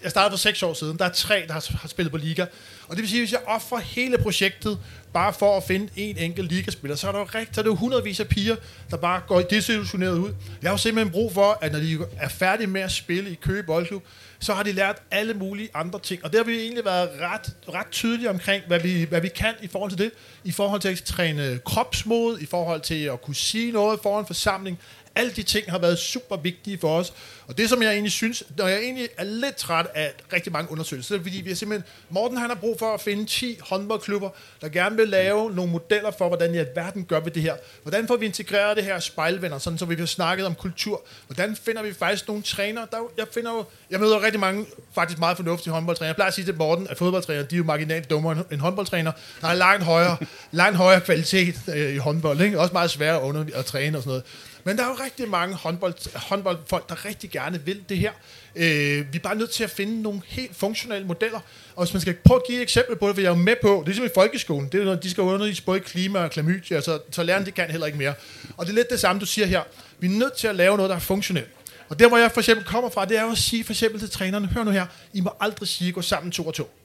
jeg 0.03 0.11
startede 0.11 0.31
for 0.31 0.39
seks 0.39 0.63
år 0.63 0.75
siden, 0.75 0.99
der 0.99 1.05
er 1.05 1.13
tre, 1.13 1.45
der 1.47 1.53
har, 1.53 1.77
har 1.81 1.89
spillet 1.89 2.13
på 2.13 2.19
liga. 2.19 2.47
Og 2.89 2.97
det 2.97 3.03
vil 3.03 3.09
sige, 3.09 3.21
at 3.21 3.27
hvis 3.27 3.33
jeg 3.33 3.41
offrer 3.47 3.79
hele 3.79 4.19
projektet, 4.19 4.79
bare 5.13 5.33
for 5.33 5.57
at 5.57 5.65
finde 5.65 5.89
en 5.97 6.19
enkelt 6.19 6.53
ligaspiller, 6.53 6.97
så 6.97 7.09
er 7.09 7.13
der 7.13 7.19
jo 7.19 7.29
rigt, 7.35 7.55
så 7.55 7.61
er 7.61 7.63
det 7.63 7.71
jo 7.71 7.75
hundredvis 7.75 8.21
af 8.21 8.29
piger, 8.29 8.57
der 8.91 8.97
bare 8.97 9.21
går 9.29 9.41
desillusioneret 9.41 10.19
ud. 10.19 10.35
Jeg 10.63 10.71
har 10.71 10.75
jo 10.75 10.79
simpelthen 10.79 11.13
brug 11.13 11.33
for, 11.33 11.59
at 11.61 11.73
når 11.73 11.79
de 11.79 11.99
er 12.17 12.29
færdige 12.29 12.67
med 12.67 12.81
at 12.81 12.93
spille 12.93 13.31
i 13.31 13.35
Køge 13.35 13.63
Boldklub, 13.63 14.03
så 14.41 14.55
har 14.55 14.63
de 14.63 14.73
lært 14.73 15.03
alle 15.11 15.35
mulige 15.35 15.69
andre 15.75 15.99
ting. 15.99 16.25
Og 16.25 16.33
det 16.33 16.39
har 16.39 16.45
vi 16.45 16.61
egentlig 16.61 16.85
været 16.85 17.11
ret, 17.21 17.75
ret 17.75 17.87
tydelige 17.91 18.31
omkring, 18.31 18.63
hvad 18.67 18.81
vi, 18.81 19.05
hvad 19.05 19.21
vi 19.21 19.29
kan 19.29 19.55
i 19.63 19.69
forhold 19.69 19.91
til 19.91 19.99
det. 19.99 20.13
I 20.45 20.53
forhold 20.53 20.81
til 20.81 20.89
at 20.89 21.03
træne 21.03 21.61
kropsmod, 21.65 22.39
i 22.39 22.47
forhold 22.47 22.81
til 22.81 23.05
at 23.05 23.23
kunne 23.23 23.35
sige 23.35 23.73
noget 23.73 24.01
foran 24.03 24.27
forsamling. 24.27 24.79
Alle 25.19 25.33
de 25.33 25.43
ting 25.43 25.71
har 25.71 25.79
været 25.79 25.99
super 25.99 26.37
vigtige 26.37 26.79
for 26.79 26.99
os. 26.99 27.13
Og 27.49 27.59
det, 27.59 27.69
som 27.69 27.83
jeg 27.83 27.93
egentlig 27.93 28.13
synes, 28.13 28.43
når 28.57 28.67
jeg 28.67 28.79
egentlig 28.79 29.09
er 29.17 29.25
lidt 29.25 29.57
træt 29.57 29.87
af 29.95 30.13
rigtig 30.33 30.53
mange 30.53 30.71
undersøgelser, 30.73 31.09
så 31.09 31.15
er 31.15 31.19
fordi, 31.23 31.41
vi 31.41 31.49
har 31.49 31.57
simpelthen, 31.57 31.91
Morten 32.11 32.39
han 32.39 32.51
har 32.51 32.57
brug 32.57 32.79
for 32.79 32.95
at 32.95 33.01
finde 33.01 33.27
10 33.27 33.59
håndboldklubber, 33.61 34.31
der 34.61 34.69
gerne 34.69 34.97
vil 34.97 35.09
lave 35.09 35.55
nogle 35.55 35.73
modeller 35.73 36.11
for, 36.19 36.29
hvordan 36.29 36.55
i 36.55 36.59
verden 36.59 37.05
gør 37.05 37.21
vi 37.21 37.31
det 37.31 37.43
her. 37.43 37.57
Hvordan 37.83 38.07
får 38.07 38.17
vi 38.17 38.27
integreret 38.27 38.77
det 38.77 38.85
her 38.85 39.01
spejlvenner, 39.01 39.59
sådan 39.59 39.79
så 39.79 39.85
vi 39.85 39.95
har 39.95 40.07
snakket 40.07 40.47
om 40.47 40.55
kultur. 40.55 41.03
Hvordan 41.27 41.57
finder 41.57 41.83
vi 41.83 41.93
faktisk 41.93 42.29
nogle 42.29 42.43
trænere? 42.43 42.87
Der, 42.91 42.99
jeg 43.19 43.27
finder 43.35 43.53
jo, 43.53 43.65
jeg 43.91 44.01
møder 44.01 44.23
rigtig 44.23 44.41
mange 44.41 44.67
faktisk 44.95 45.19
meget 45.19 45.37
fornuftige 45.37 45.73
håndboldtrænere. 45.73 46.09
Jeg 46.09 46.15
plejer 46.15 46.29
at 46.29 46.35
sige 46.35 46.45
til 46.45 46.57
Morten, 46.57 46.87
at 46.91 46.99
fodboldtrænere, 46.99 47.45
de 47.45 47.55
er 47.55 47.59
jo 47.59 47.65
marginalt 47.65 48.11
dummere 48.11 48.45
end 48.53 48.61
håndboldtræner. 48.61 49.13
Der 49.41 49.49
er 49.49 49.55
langt 49.55 49.85
højere, 49.85 50.17
langt 50.51 50.77
højere 50.77 51.01
kvalitet 51.01 51.55
øh, 51.75 51.95
i 51.95 51.97
håndbold. 51.97 52.41
Ikke? 52.41 52.61
Også 52.61 52.73
meget 52.73 52.91
sværere 52.91 53.17
at, 53.17 53.23
under, 53.23 53.45
at 53.55 53.65
træne 53.65 53.99
og 53.99 54.03
sådan 54.03 54.11
noget. 54.11 54.25
Men 54.65 54.77
der 54.77 54.85
er 54.85 54.89
jo 54.89 54.97
rigtig 55.05 55.29
mange 55.29 55.55
håndbold, 55.55 56.17
håndboldfolk, 56.29 56.89
der 56.89 57.05
rigtig 57.05 57.31
gerne 57.31 57.65
vil 57.65 57.85
det 57.89 57.97
her. 57.97 58.13
Øh, 58.57 59.13
vi 59.13 59.19
er 59.19 59.23
bare 59.23 59.37
nødt 59.37 59.51
til 59.51 59.65
at 59.65 59.71
finde 59.71 60.03
nogle 60.03 60.21
helt 60.27 60.57
funktionelle 60.57 61.07
modeller. 61.07 61.41
Og 61.77 61.85
hvis 61.85 61.95
man 61.95 62.01
skal 62.01 62.15
prøve 62.15 62.41
at 62.41 62.47
give 62.47 62.59
et 62.59 62.63
eksempel 62.63 62.97
på 62.97 63.07
det, 63.09 63.15
for 63.15 63.21
jeg 63.21 63.29
er 63.29 63.37
jo 63.37 63.43
med 63.43 63.55
på, 63.63 63.69
det 63.69 63.81
er 63.81 63.85
ligesom 63.85 64.05
i 64.05 64.11
folkeskolen, 64.15 64.69
det 64.73 64.81
er, 64.81 64.85
når 64.85 64.95
de 64.95 65.11
skal 65.11 65.23
undervise 65.23 65.63
både 65.63 65.81
klima 65.81 66.19
og 66.19 66.31
klamydia, 66.31 66.81
så, 66.81 66.99
så 67.11 67.23
lærerne 67.23 67.45
det 67.45 67.55
kan 67.55 67.71
heller 67.71 67.87
ikke 67.87 67.99
mere. 67.99 68.15
Og 68.57 68.67
det 68.67 68.73
er 68.73 68.75
lidt 68.75 68.91
det 68.91 69.01
samme, 69.01 69.21
du 69.21 69.27
siger 69.27 69.47
her. 69.47 69.63
Vi 69.99 70.07
er 70.07 70.11
nødt 70.11 70.33
til 70.33 70.49
at 70.49 70.55
lave 70.55 70.77
noget, 70.77 70.91
der 70.91 70.97
er 70.97 71.01
funktionelt. 71.01 71.49
Og 71.89 71.99
der, 71.99 72.09
hvor 72.09 72.19
jeg 72.19 72.33
for 72.33 72.41
eksempel 72.41 72.67
kommer 72.67 72.91
fra, 72.91 73.05
det 73.05 73.19
er 73.19 73.23
jo 73.23 73.31
at 73.31 73.39
sige 73.39 73.65
for 73.65 73.73
eksempel 73.73 74.01
til 74.01 74.11
trænerne, 74.11 74.47
hør 74.47 74.65
nu 74.65 74.71
her, 74.71 74.87
I 75.13 75.21
må 75.21 75.31
aldrig 75.41 75.69
sige, 75.69 75.93
gå 75.93 76.03
sammen 76.03 76.33
to 76.33 76.47
og 76.47 76.55
to. 76.55 76.78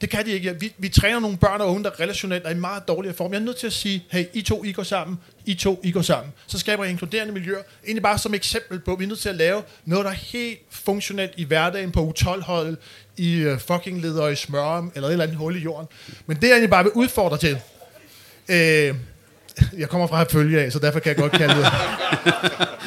Det 0.00 0.10
kan 0.10 0.26
de 0.26 0.30
ikke. 0.30 0.60
Vi, 0.60 0.72
vi 0.78 0.88
træner 0.88 1.20
nogle 1.20 1.36
børn 1.36 1.60
og 1.60 1.68
unge, 1.68 1.84
der 1.84 2.00
relationelt 2.00 2.46
er 2.46 2.50
i 2.50 2.54
meget 2.54 2.88
dårlig 2.88 3.14
form. 3.14 3.32
Jeg 3.32 3.38
er 3.38 3.44
nødt 3.44 3.56
til 3.56 3.66
at 3.66 3.72
sige, 3.72 4.04
hey, 4.10 4.24
I 4.32 4.42
to, 4.42 4.64
I 4.64 4.72
går 4.72 4.82
sammen. 4.82 5.18
I 5.46 5.54
to, 5.54 5.80
I 5.84 5.90
går 5.90 6.02
sammen. 6.02 6.32
Så 6.46 6.58
skaber 6.58 6.84
jeg 6.84 6.90
inkluderende 6.90 7.32
miljøer. 7.32 7.62
Egentlig 7.84 8.02
bare 8.02 8.18
som 8.18 8.34
eksempel 8.34 8.80
på, 8.80 8.92
at 8.92 8.98
vi 8.98 9.04
er 9.04 9.08
nødt 9.08 9.18
til 9.18 9.28
at 9.28 9.34
lave 9.34 9.62
noget, 9.84 10.04
der 10.04 10.10
er 10.10 10.14
helt 10.14 10.60
funktionelt 10.70 11.32
i 11.36 11.44
hverdagen 11.44 11.92
på 11.92 12.14
U12-holdet, 12.18 12.76
i 13.16 13.46
uh, 13.46 13.58
fucking 13.58 14.00
leder 14.00 14.28
i 14.28 14.36
smørum, 14.36 14.92
eller 14.94 15.08
et 15.08 15.12
eller 15.12 15.24
andet 15.24 15.38
hul 15.38 15.56
i 15.56 15.58
jorden. 15.58 15.88
Men 16.26 16.36
det 16.36 16.44
er 16.44 16.50
egentlig 16.50 16.70
bare 16.70 16.84
vil 16.84 16.92
udfordre 16.92 17.38
til. 17.38 17.60
Øh, 18.48 18.94
jeg 19.78 19.88
kommer 19.88 20.06
fra 20.06 20.20
at 20.20 20.30
følge 20.32 20.60
af, 20.60 20.72
så 20.72 20.78
derfor 20.78 20.98
kan 20.98 21.08
jeg 21.08 21.16
godt 21.16 21.32
kalde 21.32 21.54
det. 21.54 21.64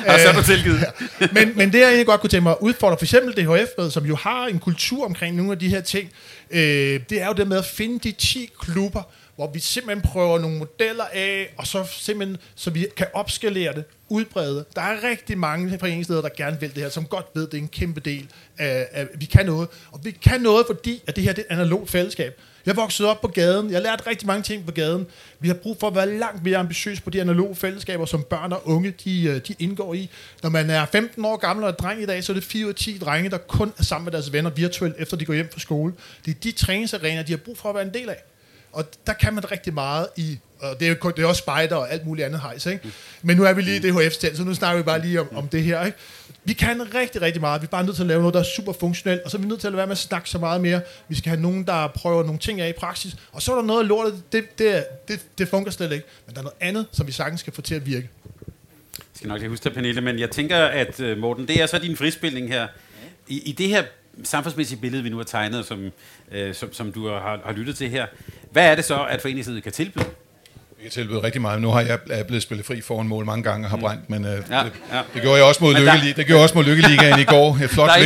Og 0.07 0.19
så 0.19 0.27
er 0.27 0.33
du 0.33 0.43
tilgivet. 0.43 0.85
men, 1.33 1.57
men 1.57 1.73
det 1.73 1.79
jeg 1.79 1.85
egentlig 1.87 2.05
godt 2.05 2.21
kunne 2.21 2.29
tænke 2.29 2.43
mig 2.43 2.51
at 2.51 2.57
udfordre, 2.61 2.97
for 2.97 3.05
eksempel 3.05 3.45
DHF, 3.45 3.93
som 3.93 4.05
jo 4.05 4.15
har 4.15 4.45
en 4.45 4.59
kultur 4.59 5.05
omkring 5.05 5.35
nogle 5.35 5.51
af 5.51 5.59
de 5.59 5.67
her 5.67 5.81
ting, 5.81 6.09
øh, 6.51 6.99
det 7.09 7.21
er 7.21 7.27
jo 7.27 7.33
det 7.33 7.47
med 7.47 7.57
at 7.57 7.65
finde 7.65 7.99
de 7.99 8.11
10 8.11 8.49
klubber, 8.59 9.03
hvor 9.35 9.51
vi 9.53 9.59
simpelthen 9.59 10.01
prøver 10.01 10.39
nogle 10.39 10.57
modeller 10.57 11.03
af, 11.13 11.53
og 11.57 11.67
så 11.67 11.83
simpelthen, 11.91 12.37
så 12.55 12.69
vi 12.69 12.87
kan 12.97 13.07
opskalere 13.13 13.73
det, 13.73 13.83
udbrede. 14.09 14.65
Der 14.75 14.81
er 14.81 15.09
rigtig 15.09 15.37
mange 15.37 15.79
foreningsledere, 15.79 16.23
der 16.23 16.29
gerne 16.37 16.59
vil 16.59 16.75
det 16.75 16.83
her, 16.83 16.89
som 16.89 17.05
godt 17.05 17.25
ved, 17.33 17.47
det 17.47 17.53
er 17.53 17.61
en 17.61 17.67
kæmpe 17.67 17.99
del 17.99 18.27
af, 18.57 18.87
af 18.91 19.07
vi 19.15 19.25
kan 19.25 19.45
noget. 19.45 19.67
Og 19.91 19.99
vi 20.03 20.11
kan 20.11 20.41
noget, 20.41 20.65
fordi 20.65 21.03
at 21.07 21.15
det 21.15 21.23
her 21.23 21.33
det 21.33 21.45
er 21.49 21.55
et 21.55 21.59
analogt 21.59 21.89
fællesskab. 21.89 22.41
Jeg 22.65 22.75
voksede 22.75 23.09
op 23.09 23.21
på 23.21 23.27
gaden. 23.27 23.69
Jeg 23.69 23.77
har 23.77 23.83
lært 23.83 24.07
rigtig 24.07 24.27
mange 24.27 24.43
ting 24.43 24.65
på 24.65 24.71
gaden. 24.71 25.07
Vi 25.39 25.47
har 25.47 25.55
brug 25.55 25.77
for 25.79 25.87
at 25.87 25.95
være 25.95 26.17
langt 26.17 26.43
mere 26.43 26.57
ambitiøs 26.57 27.01
på 27.01 27.09
de 27.09 27.21
analoge 27.21 27.55
fællesskaber, 27.55 28.05
som 28.05 28.23
børn 28.23 28.51
og 28.53 28.67
unge 28.67 28.93
de, 29.03 29.23
øh, 29.23 29.41
de 29.47 29.55
indgår 29.59 29.93
i. 29.93 30.09
Når 30.43 30.49
man 30.49 30.69
er 30.69 30.85
15 30.85 31.25
år 31.25 31.37
gammel 31.37 31.63
og 31.63 31.69
er 31.69 31.75
dreng 31.75 32.01
i 32.01 32.05
dag, 32.05 32.23
så 32.23 32.31
er 32.31 32.33
det 32.33 32.43
4 32.43 32.65
ud 32.65 32.69
af 32.69 32.75
10 32.75 32.97
drenge, 32.97 33.29
der 33.29 33.37
kun 33.37 33.73
er 33.77 33.83
sammen 33.83 34.05
med 34.05 34.11
deres 34.11 34.33
venner 34.33 34.49
virtuelt, 34.49 34.95
efter 34.97 35.17
de 35.17 35.25
går 35.25 35.33
hjem 35.33 35.49
fra 35.53 35.59
skole. 35.59 35.93
Det 36.25 36.31
er 36.31 36.39
de 36.43 36.51
træningsarenaer, 36.51 37.23
de 37.23 37.31
har 37.31 37.37
brug 37.37 37.57
for 37.57 37.69
at 37.69 37.75
være 37.75 37.85
en 37.85 37.93
del 37.93 38.09
af. 38.09 38.23
Og 38.73 38.85
der 39.07 39.13
kan 39.13 39.33
man 39.33 39.51
rigtig 39.51 39.73
meget 39.73 40.07
i, 40.15 40.39
og 40.59 40.79
det 40.79 40.87
er 40.87 40.95
jo 41.03 41.11
det 41.11 41.23
er 41.23 41.27
også 41.27 41.39
spejder 41.39 41.75
og 41.75 41.91
alt 41.91 42.05
muligt 42.05 42.25
andet 42.25 42.41
hejs, 42.41 42.65
ikke? 42.65 42.91
Men 43.21 43.37
nu 43.37 43.43
er 43.43 43.53
vi 43.53 43.61
lige 43.61 43.77
i 43.77 43.91
DHF 43.91 44.13
sted, 44.13 44.35
så 44.35 44.43
nu 44.43 44.53
snakker 44.53 44.77
vi 44.77 44.83
bare 44.83 45.01
lige 45.01 45.21
om, 45.21 45.27
om 45.35 45.47
det 45.47 45.63
her, 45.63 45.85
ikke? 45.85 45.97
Vi 46.43 46.53
kan 46.53 46.95
rigtig, 46.95 47.21
rigtig 47.21 47.41
meget. 47.41 47.61
Vi 47.61 47.65
er 47.65 47.69
bare 47.69 47.83
nødt 47.83 47.95
til 47.95 48.03
at 48.03 48.07
lave 48.07 48.19
noget, 48.19 48.33
der 48.33 48.39
er 48.39 48.43
super 48.43 48.73
funktionelt, 48.73 49.21
og 49.21 49.31
så 49.31 49.37
er 49.37 49.41
vi 49.41 49.47
nødt 49.47 49.59
til 49.59 49.67
at 49.67 49.71
lade 49.71 49.77
være 49.77 49.87
med 49.87 49.91
at 49.91 49.97
snakke 49.97 50.29
så 50.29 50.37
meget 50.37 50.61
mere. 50.61 50.81
Vi 51.07 51.15
skal 51.15 51.29
have 51.29 51.41
nogen, 51.41 51.63
der 51.67 51.87
prøver 51.87 52.23
nogle 52.23 52.39
ting 52.39 52.61
af 52.61 52.69
i 52.69 52.73
praksis, 52.73 53.15
og 53.31 53.41
så 53.41 53.51
er 53.51 53.55
der 53.55 53.63
noget 53.63 53.81
af 53.81 53.87
lortet, 53.87 54.23
det, 54.31 54.59
det, 54.59 54.85
det, 55.07 55.25
det 55.37 55.47
fungerer 55.47 55.71
slet 55.71 55.91
ikke. 55.91 56.05
Men 56.25 56.35
der 56.35 56.41
er 56.41 56.43
noget 56.43 56.57
andet, 56.59 56.85
som 56.91 57.07
vi 57.07 57.11
sagtens 57.11 57.39
skal 57.39 57.53
få 57.53 57.61
til 57.61 57.75
at 57.75 57.85
virke. 57.85 58.09
Jeg 58.97 59.05
skal 59.13 59.27
nok 59.27 59.39
lige 59.39 59.49
huske 59.49 59.63
det, 59.63 59.73
Pernille, 59.73 60.01
men 60.01 60.19
jeg 60.19 60.29
tænker, 60.31 60.57
at 60.57 60.99
øh, 60.99 61.17
Morten, 61.17 61.47
det 61.47 61.61
er 61.61 61.65
så 61.65 61.79
din 61.79 61.97
frispilning 61.97 62.47
her. 62.47 62.67
I, 63.27 63.41
i 63.45 63.51
det 63.51 63.67
her 63.67 63.83
samfundsmæssige 64.23 64.81
billede, 64.81 65.03
vi 65.03 65.09
nu 65.09 65.17
har 65.17 65.23
tegnet, 65.23 65.65
som, 65.65 65.91
øh, 66.31 66.55
som, 66.55 66.73
som 66.73 66.91
du 66.91 67.07
har, 67.07 67.41
har 67.45 67.53
lyttet 67.53 67.77
til 67.77 67.89
her, 67.89 68.05
hvad 68.51 68.71
er 68.71 68.75
det 68.75 68.85
så, 68.85 69.05
at 69.05 69.21
foreningslivet 69.21 69.63
kan 69.63 69.71
tilbyde? 69.71 70.05
Har 70.83 70.89
tilbudt 70.89 71.23
rigtig 71.23 71.41
meget. 71.41 71.61
Nu 71.61 71.69
har 71.69 71.81
jeg 71.81 71.99
er 72.09 72.23
blevet 72.23 72.43
spillet 72.43 72.65
fri 72.65 72.81
foran 72.81 73.07
mål 73.07 73.25
mange 73.25 73.43
gange 73.43 73.65
og 73.65 73.69
har 73.69 73.77
brændt, 73.77 74.09
men 74.09 74.25
øh, 74.25 74.31
Ja, 74.31 74.37
det, 74.37 74.45
ja. 74.93 75.01
det, 75.13 75.21
gjorde 75.21 75.37
jeg 75.37 75.45
også 75.45 75.63
mod 75.63 75.73
Men 75.73 75.85
der- 75.85 75.93
det 76.15 76.15
gjorde 76.15 76.33
jeg 76.33 76.43
også 76.43 76.55
mod 76.55 76.63
Lykkeligaen 76.63 77.19
i 77.19 77.23
går. 77.23 77.59
Et 77.63 77.69
flot 77.75 77.89
det 77.95 78.03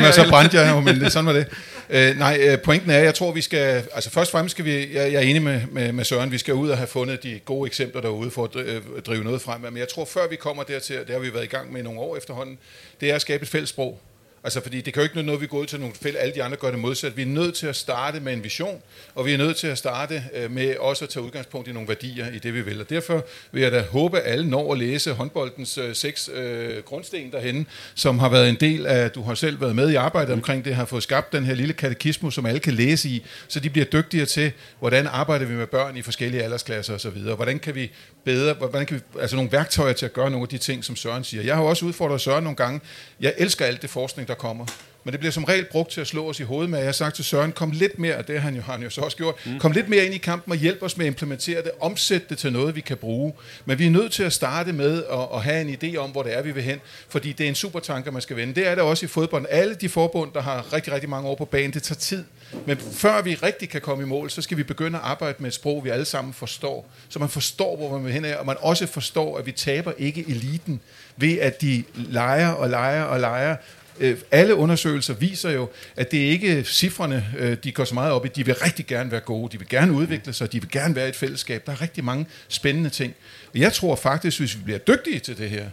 her, 0.00 0.08
og 0.08 0.14
så 0.14 0.28
brændte 0.30 0.60
jeg, 0.60 0.82
men 0.82 1.00
det, 1.00 1.12
sådan 1.12 1.26
var 1.26 1.32
det. 1.32 1.46
Øh, 1.90 2.18
nej, 2.18 2.38
øh, 2.40 2.58
pointen 2.58 2.90
er, 2.90 2.98
jeg 2.98 3.14
tror, 3.14 3.32
vi 3.32 3.40
skal... 3.40 3.82
Altså 3.94 4.10
først 4.10 4.28
og 4.28 4.32
fremmest 4.32 4.52
skal 4.54 4.64
vi... 4.64 4.70
Jeg, 4.94 5.12
jeg 5.12 5.14
er 5.14 5.20
enig 5.20 5.42
med, 5.42 5.60
med, 5.72 5.92
med 5.92 6.04
Søren, 6.04 6.32
vi 6.32 6.38
skal 6.38 6.54
ud 6.54 6.68
og 6.70 6.76
have 6.76 6.86
fundet 6.86 7.22
de 7.22 7.40
gode 7.44 7.66
eksempler 7.66 8.00
derude 8.00 8.30
for 8.30 8.44
at 8.44 8.56
øh, 8.56 8.80
drive 9.06 9.24
noget 9.24 9.40
frem. 9.42 9.60
Men 9.60 9.76
jeg 9.76 9.88
tror, 9.94 10.04
før 10.04 10.20
vi 10.30 10.36
kommer 10.36 10.62
dertil, 10.62 10.96
det 10.96 11.10
har 11.10 11.18
vi 11.18 11.34
været 11.34 11.44
i 11.44 11.46
gang 11.46 11.72
med 11.72 11.80
i 11.80 11.84
nogle 11.84 12.00
år 12.00 12.16
efterhånden, 12.16 12.58
det 13.00 13.10
er 13.10 13.14
at 13.14 13.20
skabe 13.20 13.42
et 13.42 13.48
fælles 13.48 13.68
sprog. 13.70 14.00
Altså, 14.44 14.60
fordi 14.60 14.80
det 14.80 14.92
kan 14.92 15.00
jo 15.00 15.04
ikke 15.04 15.16
nytte 15.16 15.26
noget, 15.26 15.40
vi 15.40 15.46
går 15.46 15.58
ud 15.58 15.66
til 15.66 15.80
nogle 15.80 15.94
fælde, 16.02 16.18
alle 16.18 16.34
de 16.34 16.42
andre 16.42 16.56
gør 16.56 16.70
det 16.70 16.78
modsat. 16.78 17.16
Vi 17.16 17.22
er 17.22 17.26
nødt 17.26 17.54
til 17.54 17.66
at 17.66 17.76
starte 17.76 18.20
med 18.20 18.32
en 18.32 18.44
vision, 18.44 18.82
og 19.14 19.26
vi 19.26 19.32
er 19.32 19.38
nødt 19.38 19.56
til 19.56 19.66
at 19.66 19.78
starte 19.78 20.24
øh, 20.34 20.50
med 20.50 20.76
også 20.76 21.04
at 21.04 21.08
tage 21.08 21.24
udgangspunkt 21.24 21.68
i 21.68 21.72
nogle 21.72 21.88
værdier 21.88 22.30
i 22.30 22.38
det, 22.38 22.54
vi 22.54 22.60
vil. 22.60 22.80
Og 22.80 22.90
derfor 22.90 23.24
vil 23.52 23.62
jeg 23.62 23.72
da 23.72 23.82
håbe, 23.82 24.20
at 24.20 24.32
alle 24.32 24.50
når 24.50 24.72
at 24.72 24.78
læse 24.78 25.12
håndboldens 25.12 25.78
øh, 25.78 25.94
seks 25.94 26.30
øh, 26.34 26.82
grundsten 26.82 27.32
derhen, 27.32 27.66
som 27.94 28.18
har 28.18 28.28
været 28.28 28.48
en 28.48 28.54
del 28.54 28.86
af, 28.86 29.10
du 29.10 29.22
har 29.22 29.34
selv 29.34 29.60
været 29.60 29.76
med 29.76 29.90
i 29.90 29.94
arbejdet 29.94 30.32
omkring 30.32 30.64
det, 30.64 30.74
har 30.74 30.84
fået 30.84 31.02
skabt 31.02 31.32
den 31.32 31.44
her 31.44 31.54
lille 31.54 31.72
katekismus, 31.72 32.34
som 32.34 32.46
alle 32.46 32.60
kan 32.60 32.74
læse 32.74 33.08
i, 33.08 33.24
så 33.48 33.60
de 33.60 33.70
bliver 33.70 33.86
dygtigere 33.86 34.26
til, 34.26 34.52
hvordan 34.78 35.06
arbejder 35.06 35.46
vi 35.46 35.54
med 35.54 35.66
børn 35.66 35.96
i 35.96 36.02
forskellige 36.02 36.42
aldersklasser 36.42 36.94
osv. 36.94 37.18
Hvordan 37.18 37.58
kan 37.58 37.74
vi 37.74 37.90
bedre, 38.24 38.54
hvordan 38.54 38.86
kan 38.86 38.96
vi, 38.96 39.20
altså 39.20 39.36
nogle 39.36 39.52
værktøjer 39.52 39.92
til 39.92 40.06
at 40.06 40.12
gøre 40.12 40.30
nogle 40.30 40.44
af 40.44 40.48
de 40.48 40.58
ting, 40.58 40.84
som 40.84 40.96
Søren 40.96 41.24
siger. 41.24 41.42
Jeg 41.42 41.56
har 41.56 41.62
også 41.62 41.86
udfordret 41.86 42.20
Søren 42.20 42.44
nogle 42.44 42.56
gange. 42.56 42.80
Jeg 43.20 43.34
elsker 43.38 43.64
alt 43.64 43.82
det 43.82 43.90
forskning, 43.90 44.28
der 44.28 44.33
kommer. 44.34 44.66
Men 45.04 45.12
det 45.12 45.20
bliver 45.20 45.32
som 45.32 45.44
regel 45.44 45.64
brugt 45.64 45.90
til 45.90 46.00
at 46.00 46.06
slå 46.06 46.28
os 46.28 46.40
i 46.40 46.42
hovedet 46.42 46.70
med. 46.70 46.78
Jeg 46.78 46.86
har 46.86 46.92
sagt 46.92 47.16
til 47.16 47.24
Søren, 47.24 47.52
kom 47.52 47.70
lidt 47.70 47.98
mere, 47.98 48.16
og 48.16 48.28
det 48.28 48.34
har 48.34 48.42
han 48.42 48.56
jo, 48.56 48.62
har 48.62 48.72
han 48.72 48.82
jo 48.82 48.90
så 48.90 49.00
også 49.00 49.16
gjort, 49.16 49.34
mm. 49.46 49.58
kom 49.58 49.72
lidt 49.72 49.88
mere 49.88 50.04
ind 50.04 50.14
i 50.14 50.18
kampen 50.18 50.52
og 50.52 50.58
hjælp 50.58 50.82
os 50.82 50.96
med 50.96 51.06
at 51.06 51.10
implementere 51.10 51.62
det, 51.62 51.70
omsætte 51.80 52.26
det 52.28 52.38
til 52.38 52.52
noget, 52.52 52.76
vi 52.76 52.80
kan 52.80 52.96
bruge. 52.96 53.32
Men 53.64 53.78
vi 53.78 53.86
er 53.86 53.90
nødt 53.90 54.12
til 54.12 54.22
at 54.22 54.32
starte 54.32 54.72
med 54.72 55.04
at, 55.04 55.28
at 55.34 55.42
have 55.42 55.60
en 55.60 55.78
idé 55.82 55.96
om, 55.96 56.10
hvor 56.10 56.22
det 56.22 56.36
er, 56.38 56.42
vi 56.42 56.52
vil 56.52 56.62
hen, 56.62 56.80
fordi 57.08 57.32
det 57.32 57.44
er 57.44 57.48
en 57.48 57.54
supertanker, 57.54 58.10
man 58.10 58.22
skal 58.22 58.36
vende. 58.36 58.54
Det 58.54 58.66
er 58.66 58.74
det 58.74 58.84
også 58.84 59.06
i 59.06 59.08
fodbold. 59.08 59.46
Alle 59.50 59.74
de 59.74 59.88
forbund, 59.88 60.32
der 60.32 60.42
har 60.42 60.72
rigtig, 60.72 60.92
rigtig 60.92 61.10
mange 61.10 61.28
år 61.28 61.34
på 61.34 61.44
banen, 61.44 61.72
det 61.72 61.82
tager 61.82 61.98
tid. 61.98 62.24
Men 62.66 62.76
før 62.76 63.22
vi 63.22 63.34
rigtig 63.34 63.68
kan 63.68 63.80
komme 63.80 64.04
i 64.04 64.06
mål, 64.06 64.30
så 64.30 64.42
skal 64.42 64.56
vi 64.56 64.62
begynde 64.62 64.98
at 64.98 65.04
arbejde 65.04 65.36
med 65.38 65.48
et 65.48 65.54
sprog, 65.54 65.84
vi 65.84 65.90
alle 65.90 66.04
sammen 66.04 66.34
forstår. 66.34 66.90
Så 67.08 67.18
man 67.18 67.28
forstår, 67.28 67.76
hvor 67.76 67.92
man 67.92 68.04
vil 68.04 68.12
hen 68.12 68.24
og 68.24 68.46
man 68.46 68.56
også 68.60 68.86
forstår, 68.86 69.38
at 69.38 69.46
vi 69.46 69.52
taber 69.52 69.92
ikke 69.98 70.24
eliten 70.28 70.80
ved, 71.16 71.38
at 71.38 71.60
de 71.60 71.84
leger 71.94 72.48
og 72.48 72.70
leger 72.70 73.02
og 73.02 73.20
leger. 73.20 73.56
Øh, 74.00 74.16
Alle 74.30 74.54
undersøgelser 74.54 75.14
viser 75.14 75.50
jo, 75.50 75.68
at 75.96 76.10
det 76.10 76.26
er 76.26 76.30
ikke 76.30 76.64
cifrene, 76.64 77.26
øh, 77.38 77.56
de 77.64 77.72
går 77.72 77.84
så 77.84 77.94
meget 77.94 78.12
op 78.12 78.26
i. 78.26 78.28
De 78.28 78.46
vil 78.46 78.54
rigtig 78.54 78.86
gerne 78.86 79.10
være 79.10 79.20
gode, 79.20 79.52
de 79.52 79.58
vil 79.58 79.68
gerne 79.68 79.92
udvikle 79.92 80.32
sig, 80.32 80.52
de 80.52 80.60
vil 80.60 80.70
gerne 80.70 80.94
være 80.96 81.06
i 81.06 81.08
et 81.08 81.16
fællesskab. 81.16 81.66
Der 81.66 81.72
er 81.72 81.82
rigtig 81.82 82.04
mange 82.04 82.26
spændende 82.48 82.90
ting. 82.90 83.14
Og 83.52 83.58
jeg 83.58 83.72
tror 83.72 83.96
faktisk, 83.96 84.38
hvis 84.38 84.56
vi 84.56 84.62
bliver 84.64 84.78
dygtige 84.78 85.18
til 85.18 85.38
det 85.38 85.50
her, 85.50 85.66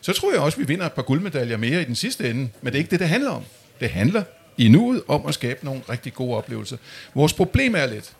så 0.00 0.12
tror 0.12 0.32
jeg 0.32 0.40
også, 0.40 0.56
at 0.56 0.60
vi 0.60 0.66
vinder 0.72 0.86
et 0.86 0.92
par 0.92 1.02
guldmedaljer 1.02 1.56
mere 1.56 1.82
i 1.82 1.84
den 1.84 1.94
sidste 1.94 2.30
ende. 2.30 2.48
Men 2.62 2.72
det 2.72 2.74
er 2.74 2.78
ikke 2.78 2.90
det, 2.90 3.00
det 3.00 3.08
handler 3.08 3.30
om. 3.30 3.42
Det 3.80 3.90
handler 3.90 4.22
i 4.58 4.68
nuet 4.68 5.02
om 5.08 5.26
at 5.26 5.34
skabe 5.34 5.64
nogle 5.64 5.80
rigtig 5.90 6.14
gode 6.14 6.36
oplevelser. 6.36 6.76
Vores 7.14 7.32
problem 7.32 7.74
er 7.74 7.86
lidt, 7.86 8.12